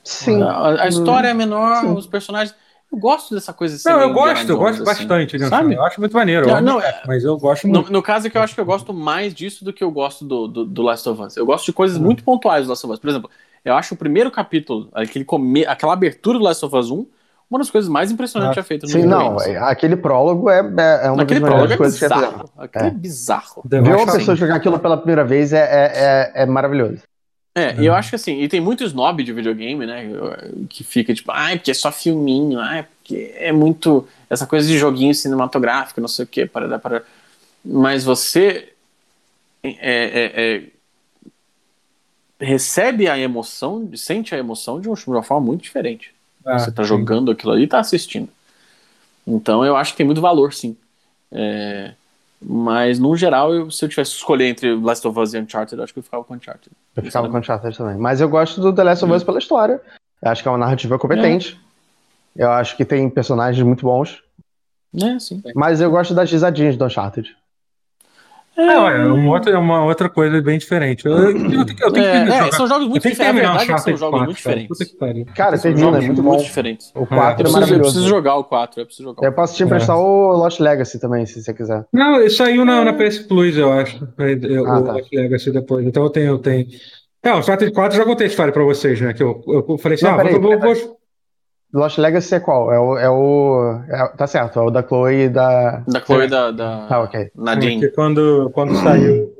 Sim. 0.03 0.41
A, 0.43 0.83
a 0.83 0.87
história 0.87 1.29
é 1.29 1.33
menor, 1.33 1.81
Sim. 1.81 1.93
os 1.93 2.05
personagens. 2.05 2.55
Eu 2.91 2.99
gosto 2.99 3.33
dessa 3.33 3.51
coisa 3.51 3.75
assim. 3.75 3.89
Não, 3.89 3.99
eu 3.99 4.13
gosto, 4.13 4.47
eu 4.47 4.57
gosto 4.57 4.75
assim, 4.75 4.85
bastante, 4.85 5.37
né? 5.37 5.47
sabe? 5.47 5.73
Eu 5.73 5.83
acho 5.83 5.99
muito 5.99 6.13
maneiro. 6.13 6.47
Não, 6.47 6.61
não, 6.61 6.81
é, 6.81 7.01
mas 7.05 7.23
eu 7.23 7.35
gosto 7.37 7.67
muito. 7.67 7.87
No, 7.87 7.91
no, 7.91 8.03
caso 8.03 8.27
é 8.27 8.29
que 8.29 8.37
eu 8.37 8.41
acho 8.41 8.53
que 8.53 8.61
eu 8.61 8.65
gosto 8.65 8.93
mais 8.93 9.33
disso 9.33 9.65
do 9.65 9.73
que 9.73 9.83
eu 9.83 9.91
gosto 9.91 10.23
do, 10.23 10.47
do, 10.47 10.65
do 10.65 10.81
Last 10.83 11.09
of 11.09 11.21
Us. 11.21 11.35
Eu 11.35 11.45
gosto 11.45 11.65
de 11.65 11.73
coisas 11.73 11.97
hum. 11.97 12.03
muito 12.03 12.23
pontuais 12.23 12.65
do 12.65 12.69
Last 12.69 12.85
of 12.85 12.93
Us. 12.93 12.99
Por 12.99 13.09
exemplo, 13.09 13.29
eu 13.65 13.73
acho 13.73 13.95
o 13.95 13.97
primeiro 13.97 14.31
capítulo, 14.31 14.89
aquele 14.93 15.25
come, 15.25 15.65
aquela 15.65 15.93
abertura 15.93 16.37
do 16.37 16.43
Last 16.43 16.63
of 16.63 16.75
Us 16.75 16.89
1, 16.89 17.05
uma 17.49 17.59
das 17.59 17.69
coisas 17.69 17.89
mais 17.89 18.11
impressionantes 18.11 18.57
ah, 18.57 18.61
já 18.61 18.63
feitas 18.63 18.93
no 18.93 18.99
Sim, 18.99 19.05
não, 19.05 19.41
é, 19.41 19.57
aquele 19.57 19.95
prólogo 19.95 20.49
é, 20.49 20.59
é, 20.59 21.07
é 21.07 21.11
uma 21.11 21.23
aquele 21.23 21.39
das 21.39 21.49
melhores 21.49 21.71
é 21.71 21.77
coisas 21.77 21.99
bizarro, 21.99 22.43
que 22.43 22.61
Aquele 22.61 22.85
é, 22.85 22.87
é 22.87 22.91
bizarro. 22.91 23.63
Ver 23.65 23.79
uma 23.81 24.05
pessoa 24.05 24.17
assim. 24.17 24.35
jogar 24.35 24.55
aquilo 24.55 24.79
pela 24.79 24.97
primeira 24.97 25.23
vez 25.23 25.53
é, 25.53 25.59
é, 25.59 25.91
é, 25.93 26.43
é 26.43 26.45
maravilhoso. 26.45 27.01
É, 27.55 27.75
e 27.81 27.87
eu 27.87 27.95
acho 27.95 28.09
que 28.09 28.15
assim, 28.15 28.39
e 28.39 28.47
tem 28.47 28.61
muito 28.61 28.83
snob 28.83 29.23
de 29.23 29.33
videogame, 29.33 29.83
né? 29.85 30.13
Que 30.69 30.83
fica 30.83 31.11
tipo, 31.11 31.31
ah, 31.31 31.49
porque 31.53 31.71
é 31.71 31.73
só 31.73 31.91
filminho, 31.91 32.59
ah, 32.59 32.85
porque 32.99 33.33
é 33.35 33.51
muito. 33.51 34.07
Essa 34.29 34.45
coisa 34.45 34.67
de 34.67 34.77
joguinho 34.77 35.15
cinematográfico, 35.15 35.99
não 35.99 36.07
sei 36.07 36.25
o 36.25 36.27
quê, 36.27 36.45
para 36.45 36.77
para. 36.77 37.01
Mas 37.65 38.03
você 38.03 38.69
é, 39.63 39.71
é, 39.79 40.31
é, 40.35 40.63
recebe 42.39 43.09
a 43.09 43.17
emoção, 43.17 43.89
sente 43.95 44.35
a 44.35 44.37
emoção 44.37 44.79
de 44.79 44.87
uma 44.87 45.23
forma 45.23 45.47
muito 45.47 45.63
diferente. 45.63 46.13
Ah, 46.47 46.59
você 46.59 46.71
tá 46.71 46.83
sim. 46.83 46.89
jogando 46.89 47.31
aquilo 47.31 47.51
ali 47.51 47.63
e 47.63 47.67
tá 47.67 47.79
assistindo. 47.79 48.29
Então 49.25 49.65
eu 49.65 49.75
acho 49.75 49.91
que 49.91 49.97
tem 49.97 50.05
muito 50.05 50.21
valor, 50.21 50.53
sim. 50.53 50.75
É, 51.31 51.93
mas, 52.41 52.99
no 52.99 53.15
geral, 53.15 53.53
eu, 53.53 53.71
se 53.71 53.83
eu 53.83 53.89
tivesse 53.89 54.11
que 54.11 54.17
escolher 54.17 54.45
entre 54.45 54.75
Last 54.75 55.05
of 55.07 55.19
Us 55.19 55.33
e 55.33 55.39
Uncharted, 55.39 55.77
eu 55.77 55.83
acho 55.83 55.93
que 55.93 55.99
eu 55.99 56.03
ficava 56.03 56.23
com 56.23 56.35
Uncharted. 56.35 56.71
Eu 56.95 57.03
ficava 57.03 57.29
com 57.29 57.37
Uncharted 57.37 57.75
também. 57.75 57.97
Mas 57.97 58.21
eu 58.21 58.29
gosto 58.29 58.61
do 58.61 58.71
The 58.73 58.83
Last 58.83 59.05
of 59.05 59.13
Us 59.13 59.23
hum. 59.23 59.25
pela 59.25 59.39
história. 59.39 59.81
Eu 60.21 60.31
acho 60.31 60.41
que 60.41 60.47
é 60.47 60.51
uma 60.51 60.57
narrativa 60.57 60.99
competente. 60.99 61.59
É. 62.37 62.43
Eu 62.43 62.51
acho 62.51 62.77
que 62.77 62.85
tem 62.85 63.09
personagens 63.09 63.65
muito 63.65 63.85
bons. 63.85 64.21
É, 65.01 65.19
sim. 65.19 65.41
Mas 65.55 65.81
eu 65.81 65.89
gosto 65.89 66.13
das 66.13 66.31
risadinhas 66.31 66.77
do 66.77 66.85
Uncharted. 66.85 67.35
É, 68.57 68.63
é 68.63 69.05
uma 69.05 69.33
outra, 69.33 69.51
é 69.51 69.57
uma 69.57 69.83
outra 69.83 70.09
coisa 70.09 70.41
bem 70.41 70.57
diferente. 70.57 71.05
Eu, 71.05 71.11
eu, 71.15 71.29
eu, 71.29 71.59
eu 71.59 71.91
tenho 71.91 72.05
é, 72.05 72.25
que 72.25 72.31
é, 72.31 72.51
são 72.51 72.65
jogos 72.67 72.87
muito 72.87 73.07
diferentes. 73.07 73.19
A 73.19 73.31
verdade 73.31 73.71
é 73.71 73.77
são 73.77 73.97
jogos 73.97 74.09
4, 74.09 74.25
muito 74.25 74.35
diferentes. 74.35 75.33
Cara, 75.35 75.59
termina, 75.59 75.97
é 75.97 76.01
muito. 76.01 76.23
Muito 76.23 76.43
diferentes. 76.43 76.91
O 76.95 77.05
4 77.05 77.45
é, 77.45 77.49
é 77.49 77.53
maravilhoso. 77.53 77.73
Eu 77.73 77.81
preciso 77.81 78.09
jogar 78.09 78.35
o 78.35 78.43
4. 78.43 78.81
Eu, 78.81 78.85
preciso 78.87 79.09
jogar 79.09 79.27
eu 79.27 79.31
posso 79.31 79.55
te 79.55 79.63
emprestar 79.63 79.95
é. 79.95 79.99
o 79.99 80.31
Lost 80.31 80.59
Legacy 80.59 80.99
também, 80.99 81.23
se 81.27 81.43
você 81.43 81.53
quiser. 81.53 81.85
Não, 81.93 82.19
isso 82.19 82.37
saiu 82.37 82.65
na, 82.65 82.83
na 82.83 82.93
PS 82.93 83.19
Plus, 83.19 83.55
eu 83.55 83.71
acho. 83.71 84.07
Eu, 84.17 84.67
ah, 84.67 84.79
o 84.79 84.83
tá. 84.83 84.93
Lost 84.93 85.13
Legacy 85.13 85.51
depois. 85.51 85.85
Então 85.85 86.03
eu 86.03 86.09
tenho. 86.09 86.27
Eu 86.27 86.39
tenho... 86.39 86.65
É, 87.21 87.33
o 87.33 87.39
Strategy 87.39 87.71
4 87.71 87.95
eu 87.95 88.03
já 88.03 88.09
contei 88.09 88.25
a 88.25 88.29
história 88.29 88.53
pra 88.53 88.63
vocês, 88.63 88.99
né? 89.01 89.13
Que 89.13 89.21
eu, 89.21 89.43
eu 89.47 89.77
falei 89.77 89.95
assim, 89.95 90.05
não, 90.05 90.13
ah, 90.13 90.17
peraí, 90.17 90.39
vou, 90.39 90.59
vou, 90.59 90.96
Lost 91.73 91.97
Legacy 91.97 92.35
é 92.35 92.39
qual? 92.39 92.71
É 92.71 92.79
o. 92.79 92.97
É 92.97 93.09
o 93.09 93.81
é, 93.89 94.07
tá 94.15 94.25
certo, 94.25 94.59
é 94.59 94.61
o 94.61 94.71
da 94.71 94.81
Chloe 94.81 95.25
e 95.25 95.29
da. 95.29 95.83
Da 95.87 95.99
Chloe 95.99 96.25
e 96.25 96.27
da, 96.27 96.51
da. 96.51 96.87
Ah, 96.89 97.01
ok. 97.01 97.29
Nadine. 97.35 97.91
quando, 97.91 98.49
quando 98.53 98.75
saiu. 98.81 99.35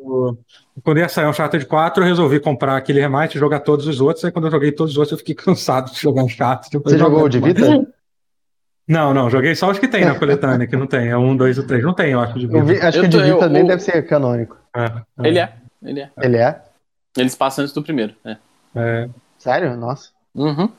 Quando 0.83 0.99
ia 0.99 1.09
sair 1.09 1.25
um 1.25 1.29
Uncharted 1.29 1.65
4, 1.65 2.03
eu 2.03 2.07
resolvi 2.07 2.39
comprar 2.39 2.77
aquele 2.77 2.99
remate 2.99 3.37
e 3.37 3.39
jogar 3.39 3.61
todos 3.61 3.87
os 3.87 3.99
outros. 3.99 4.23
Aí 4.23 4.31
quando 4.31 4.45
eu 4.45 4.51
joguei 4.51 4.71
todos 4.71 4.93
os 4.93 4.97
outros, 4.97 5.13
eu 5.13 5.17
fiquei 5.17 5.35
cansado 5.35 5.91
de 5.91 5.99
jogar 5.99 6.23
Uncharted. 6.23 6.77
Você 6.83 6.97
jogou 6.97 7.23
o 7.23 7.29
de 7.29 7.39
Vita? 7.39 7.87
Não, 8.87 9.13
não, 9.13 9.29
joguei 9.29 9.53
só 9.53 9.69
os 9.69 9.79
que 9.79 9.87
tem 9.87 10.05
na 10.05 10.15
coletânea, 10.15 10.65
que 10.65 10.77
não 10.77 10.87
tem. 10.87 11.09
É 11.09 11.17
um, 11.17 11.35
dois 11.35 11.57
e 11.57 11.63
três. 11.63 11.83
Não 11.83 11.93
tem, 11.93 12.11
eu 12.11 12.19
acho. 12.21 12.39
De 12.39 12.45
eu 12.45 12.63
vi, 12.63 12.79
acho 12.79 12.99
eu 12.99 13.01
que 13.01 13.07
o 13.07 13.11
de 13.11 13.21
Vita 13.21 13.39
também 13.39 13.65
deve 13.65 13.81
ser 13.81 14.01
canônico. 14.05 14.57
É, 14.75 14.85
é. 14.85 15.27
Ele 15.27 15.39
é. 15.39 15.53
Ele 15.83 15.99
é. 16.01 16.11
Ele 16.21 16.37
é? 16.37 16.61
Eles 17.17 17.35
passam 17.35 17.63
antes 17.63 17.73
do 17.73 17.83
primeiro. 17.83 18.13
É. 18.23 18.37
é. 18.75 19.09
Sério? 19.37 19.75
Nossa. 19.75 20.09
Uhum. 20.33 20.69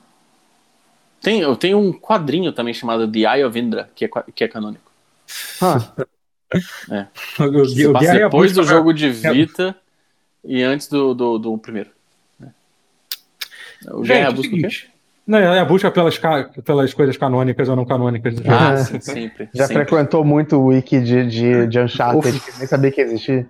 Tem, 1.20 1.40
eu 1.40 1.57
tenho 1.57 1.78
um 1.78 1.93
quadrinho 1.93 2.53
também 2.53 2.73
chamado 2.73 3.11
The 3.11 3.19
Eye 3.20 3.45
of 3.45 3.59
Indra, 3.59 3.90
que 3.95 4.05
é, 4.05 4.09
que 4.35 4.45
é 4.45 4.49
canônico. 4.49 4.90
Ah. 5.61 5.81
É. 6.90 7.07
O, 7.43 7.66
Se 7.66 7.93
passa 7.93 8.15
depois 8.15 8.55
do 8.55 8.62
jogo 8.62 8.95
de 8.95 9.11
Vita 9.11 9.77
e 10.43 10.62
antes 10.62 10.89
do, 10.89 11.12
do, 11.12 11.36
do 11.36 11.59
primeiro. 11.59 11.90
O 13.93 14.03
Gente, 14.03 14.16
é 14.16 14.24
a 14.24 14.31
busca 14.31 14.57
seguinte, 14.57 14.90
não, 15.28 15.39
é 15.39 15.61
a 15.61 15.65
busca 15.66 15.90
pelas, 15.90 16.19
pelas 16.65 16.95
coisas 16.95 17.19
canônicas 17.19 17.69
ou 17.69 17.77
não 17.77 17.85
canônicas. 17.85 18.35
Ah, 18.49 18.78
sim, 18.78 18.99
sempre. 18.99 19.51
Já 19.55 19.66
sempre. 19.66 19.85
frequentou 19.85 20.24
muito 20.24 20.57
o 20.57 20.69
wiki 20.69 20.99
de, 21.01 21.27
de, 21.27 21.66
de 21.66 21.81
Uncharted, 21.81 22.40
que 22.40 22.59
nem 22.59 22.66
sabia 22.66 22.90
que 22.90 23.03
existia. 23.03 23.47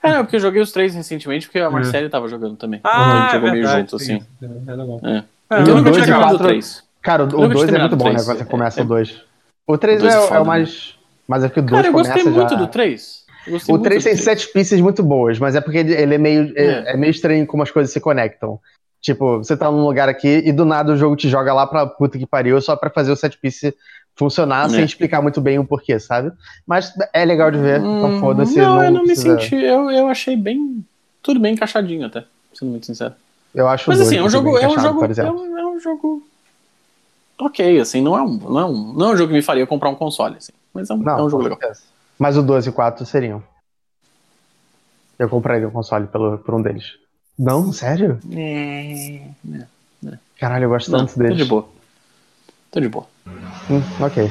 É, 0.00 0.22
porque 0.22 0.36
eu 0.36 0.40
joguei 0.40 0.62
os 0.62 0.70
três 0.70 0.94
recentemente, 0.94 1.48
porque 1.48 1.58
a 1.58 1.64
é. 1.64 1.68
Marcele 1.68 2.06
é. 2.06 2.08
tava 2.08 2.28
jogando 2.28 2.56
também. 2.56 2.78
Ah, 2.84 3.00
a 3.00 3.22
gente 3.22 3.32
jogou 3.32 3.50
meio 3.50 3.66
junto, 3.66 3.96
assim. 3.96 4.22
É, 4.40 4.72
legal. 4.72 5.00
É. 5.02 5.24
É, 5.50 5.62
eu 5.62 5.76
nunca 5.76 5.90
tinha 5.90 6.06
jogado 6.06 6.36
o 6.36 6.38
3. 6.38 6.84
Cara, 7.02 7.24
o 7.24 7.26
2 7.26 7.72
é 7.72 7.78
muito 7.78 7.96
bom, 7.96 8.12
né? 8.12 8.22
Quando 8.22 8.38
você 8.38 8.44
começa 8.44 8.82
o 8.82 8.84
2. 8.84 9.22
O 9.66 9.78
3 9.78 10.04
é, 10.04 10.08
é, 10.08 10.38
o 10.38 10.44
mais. 10.44 10.98
Mas 11.26 11.44
é 11.44 11.48
que 11.48 11.60
o 11.60 11.62
2 11.62 11.70
Cara, 11.70 11.88
eu 11.88 11.92
gostei 11.92 12.24
muito 12.24 12.56
do 12.56 12.66
3. 12.66 13.20
O 13.68 13.78
3 13.78 14.04
tem 14.04 14.16
sete 14.16 14.52
pistas 14.52 14.80
muito 14.80 15.02
boas, 15.02 15.38
mas 15.38 15.54
é 15.54 15.60
porque 15.60 15.78
ele, 15.78 15.94
ele 15.94 16.14
é, 16.14 16.18
meio, 16.18 16.52
é. 16.54 16.92
é. 16.92 16.96
meio 16.96 17.10
estranho 17.10 17.46
como 17.46 17.62
as 17.62 17.70
coisas 17.70 17.92
se 17.92 18.00
conectam. 18.00 18.60
Tipo, 19.00 19.38
você 19.38 19.56
tá 19.56 19.70
num 19.70 19.84
lugar 19.84 20.10
aqui 20.10 20.42
e 20.44 20.52
do 20.52 20.66
nada 20.66 20.92
o 20.92 20.96
jogo 20.96 21.16
te 21.16 21.28
joga 21.28 21.54
lá 21.54 21.66
pra 21.66 21.86
puta 21.86 22.18
que 22.18 22.26
pariu 22.26 22.60
só 22.60 22.76
pra 22.76 22.90
fazer 22.90 23.10
o 23.10 23.16
set 23.16 23.38
piece 23.38 23.74
funcionar 24.14 24.66
é. 24.66 24.68
sem 24.68 24.84
explicar 24.84 25.22
muito 25.22 25.40
bem 25.40 25.58
o 25.58 25.64
porquê, 25.64 25.98
sabe? 25.98 26.30
Mas 26.66 26.92
é 27.14 27.24
legal 27.24 27.50
de 27.50 27.56
ver, 27.56 27.78
então 27.78 27.90
hum, 27.90 27.98
então 27.98 28.20
foda-se. 28.20 28.58
Não, 28.58 28.76
não, 28.76 28.84
eu 28.84 28.90
não 28.90 29.04
precisa... 29.04 29.34
me 29.34 29.40
senti, 29.40 29.56
eu, 29.56 29.90
eu 29.90 30.08
achei 30.08 30.36
bem, 30.36 30.84
tudo 31.22 31.40
bem 31.40 31.54
encaixadinho 31.54 32.06
até, 32.06 32.24
sendo 32.52 32.72
muito 32.72 32.84
sincero. 32.84 33.14
Eu 33.54 33.66
acho 33.66 33.88
Mas 33.88 34.02
assim, 34.02 34.18
é 34.18 34.22
um 34.22 34.28
jogo, 34.28 34.58
é 34.58 34.68
um 34.68 34.78
jogo, 34.78 35.04
é 35.04 35.30
um, 35.30 35.58
é 35.58 35.66
um 35.66 35.80
jogo 35.80 36.22
ok, 37.46 37.80
assim, 37.80 38.00
não 38.00 38.16
é, 38.16 38.22
um, 38.22 38.36
não, 38.36 38.60
é 38.60 38.64
um, 38.64 38.92
não 38.92 39.10
é 39.10 39.12
um 39.14 39.16
jogo 39.16 39.28
que 39.28 39.36
me 39.36 39.42
faria 39.42 39.66
comprar 39.66 39.88
um 39.90 39.94
console, 39.94 40.36
assim, 40.36 40.52
mas 40.72 40.90
é 40.90 40.94
um, 40.94 40.98
não, 40.98 41.18
é 41.18 41.22
um 41.22 41.30
jogo 41.30 41.42
legal. 41.42 41.58
Mas 42.18 42.36
o 42.36 42.42
12 42.42 42.68
e 42.68 42.72
4 42.72 43.06
seriam. 43.06 43.42
Eu 45.18 45.28
compraria 45.28 45.68
um 45.68 45.70
console 45.70 46.06
pelo, 46.06 46.38
por 46.38 46.54
um 46.54 46.62
deles. 46.62 46.94
Não, 47.38 47.72
sério? 47.72 48.18
É, 48.32 49.16
é, 49.16 49.66
é. 50.06 50.18
Caralho, 50.38 50.64
eu 50.64 50.68
gosto 50.70 50.90
tanto 50.90 51.18
deles. 51.18 51.38
Tô 51.38 51.44
de 51.44 51.48
boa. 51.48 51.68
Tô 52.70 52.80
de 52.80 52.88
boa. 52.88 53.06
Hum, 53.70 53.82
ok. 54.04 54.30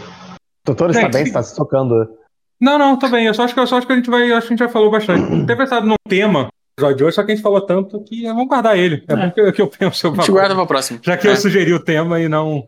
Doutor, 0.66 0.92
está 0.92 1.10
bem? 1.10 1.26
Você 1.26 1.32
tá 1.32 1.44
se 1.44 1.56
tocando? 1.56 2.16
Não, 2.60 2.78
não, 2.78 2.98
tô 2.98 3.10
bem. 3.10 3.26
Eu 3.26 3.34
só 3.34 3.44
acho 3.44 3.54
que, 3.54 3.60
eu 3.60 3.68
só 3.68 3.78
acho 3.78 3.88
que 3.88 3.94
a 3.94 3.96
gente 3.96 4.10
vai. 4.10 4.32
Acho 4.32 4.48
que 4.48 4.54
a 4.54 4.56
gente 4.56 4.66
já 4.66 4.70
falou 4.70 4.92
bastante. 4.92 5.46
Ter 5.46 5.58
pensado 5.58 5.86
num 5.86 5.96
tema 6.08 6.50
episódio 6.80 6.98
de 6.98 7.04
hoje, 7.04 7.16
só 7.16 7.24
que 7.24 7.32
a 7.32 7.36
gente 7.36 7.44
falou 7.44 7.62
tanto 7.62 8.02
que 8.04 8.24
vamos 8.24 8.48
guardar 8.48 8.78
ele. 8.78 9.04
É, 9.08 9.14
é. 9.14 9.16
bom 9.16 9.32
que, 9.32 9.52
que, 9.52 9.62
eu 9.62 9.68
penso. 9.68 10.08
A 10.08 10.16
gente 10.16 10.32
guarda 10.32 10.56
pra 10.56 10.66
próxima. 10.66 11.00
Já 11.04 11.18
que 11.18 11.28
é. 11.28 11.32
eu 11.32 11.38
sugeri 11.38 11.74
o 11.74 11.84
tema 11.84 12.20
e 12.20 12.30
não. 12.30 12.68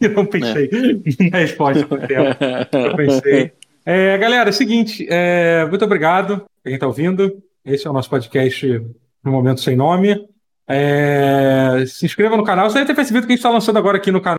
E 0.02 0.08
não 0.08 0.24
pensei 0.24 0.70
é. 0.72 1.30
na 1.30 1.38
resposta 1.38 1.86
tema. 2.06 2.36
Eu 2.72 2.96
pensei. 2.96 3.52
É, 3.84 4.16
galera, 4.16 4.48
é 4.48 4.52
o 4.52 4.54
seguinte, 4.54 5.06
é, 5.10 5.66
muito 5.66 5.84
obrigado 5.84 6.38
pra 6.38 6.46
quem 6.64 6.74
está 6.74 6.86
ouvindo. 6.86 7.42
Esse 7.64 7.86
é 7.86 7.90
o 7.90 7.92
nosso 7.92 8.08
podcast 8.08 8.66
no 9.22 9.30
Momento 9.30 9.60
Sem 9.60 9.76
Nome. 9.76 10.26
É, 10.66 11.84
se 11.86 12.06
inscreva 12.06 12.36
no 12.36 12.44
canal. 12.44 12.70
Você 12.70 12.74
deve 12.74 12.86
ter 12.86 12.94
percebido 12.94 13.26
que 13.26 13.32
a 13.32 13.36
gente 13.36 13.40
está 13.40 13.50
lançando 13.50 13.78
agora 13.78 13.98
aqui 13.98 14.10
no 14.10 14.20
canal 14.20 14.38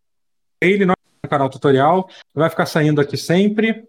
ele, 0.59 0.85
no 0.85 0.93
canal 1.29 1.49
tutorial. 1.49 2.09
Vai 2.33 2.49
ficar 2.49 2.65
saindo 2.65 3.01
aqui 3.01 3.17
sempre. 3.17 3.83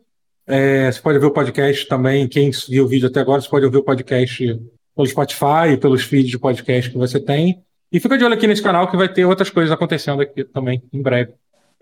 É, 0.46 0.90
você 0.90 1.00
pode 1.00 1.18
ver 1.18 1.26
o 1.26 1.30
podcast 1.30 1.86
também. 1.86 2.28
Quem 2.28 2.50
viu 2.68 2.84
o 2.84 2.88
vídeo 2.88 3.08
até 3.08 3.20
agora, 3.20 3.40
você 3.40 3.48
pode 3.48 3.64
ouvir 3.64 3.78
o 3.78 3.84
podcast 3.84 4.60
pelo 4.94 5.06
Spotify, 5.06 5.76
pelos 5.80 6.02
feeds 6.02 6.30
de 6.30 6.38
podcast 6.38 6.90
que 6.90 6.98
você 6.98 7.20
tem. 7.20 7.62
E 7.90 8.00
fica 8.00 8.18
de 8.18 8.24
olho 8.24 8.34
aqui 8.34 8.46
nesse 8.46 8.62
canal 8.62 8.90
que 8.90 8.96
vai 8.96 9.08
ter 9.08 9.24
outras 9.24 9.50
coisas 9.50 9.70
acontecendo 9.70 10.20
aqui 10.20 10.44
também 10.44 10.82
em 10.92 11.00
breve. 11.00 11.32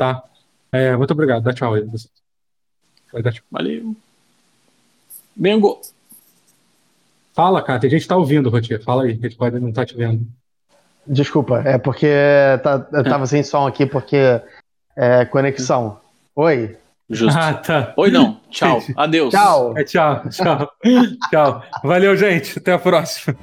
Tá? 0.01 0.25
É, 0.73 0.97
muito 0.97 1.11
obrigado. 1.11 1.43
Dá 1.43 1.53
tchau 1.53 1.75
aí. 1.75 1.87
Valeu. 3.51 3.95
Bengo. 5.37 5.79
Fala, 7.35 7.61
cara. 7.61 7.79
Tem 7.79 7.91
gente 7.91 8.03
que 8.03 8.09
tá 8.09 8.17
ouvindo, 8.17 8.49
Rotier. 8.49 8.83
Fala 8.83 9.03
aí. 9.03 9.11
A 9.11 9.15
gente 9.15 9.37
pode 9.37 9.61
não 9.61 9.69
estar 9.69 9.83
tá 9.83 9.87
te 9.87 9.95
vendo. 9.95 10.27
Desculpa. 11.07 11.61
É 11.67 11.77
porque 11.77 12.09
tá, 12.63 12.89
eu 12.95 13.05
tava 13.05 13.27
sem 13.27 13.43
som 13.43 13.67
aqui 13.67 13.85
porque 13.85 14.41
é 14.97 15.27
conexão. 15.27 16.01
Oi. 16.35 16.79
Justo. 17.11 17.39
Ah, 17.39 17.53
tá. 17.53 17.93
Oi, 17.99 18.11
não. 18.11 18.41
Tchau. 18.49 18.81
Adeus. 18.97 19.35
Tchau. 19.35 19.77
É, 19.77 19.85
tchau. 19.85 20.23
Tchau. 20.31 20.71
tchau. 21.31 21.63
Valeu, 21.85 22.17
gente. 22.17 22.59
Até 22.59 22.73
a 22.73 22.79
próxima. 22.79 23.37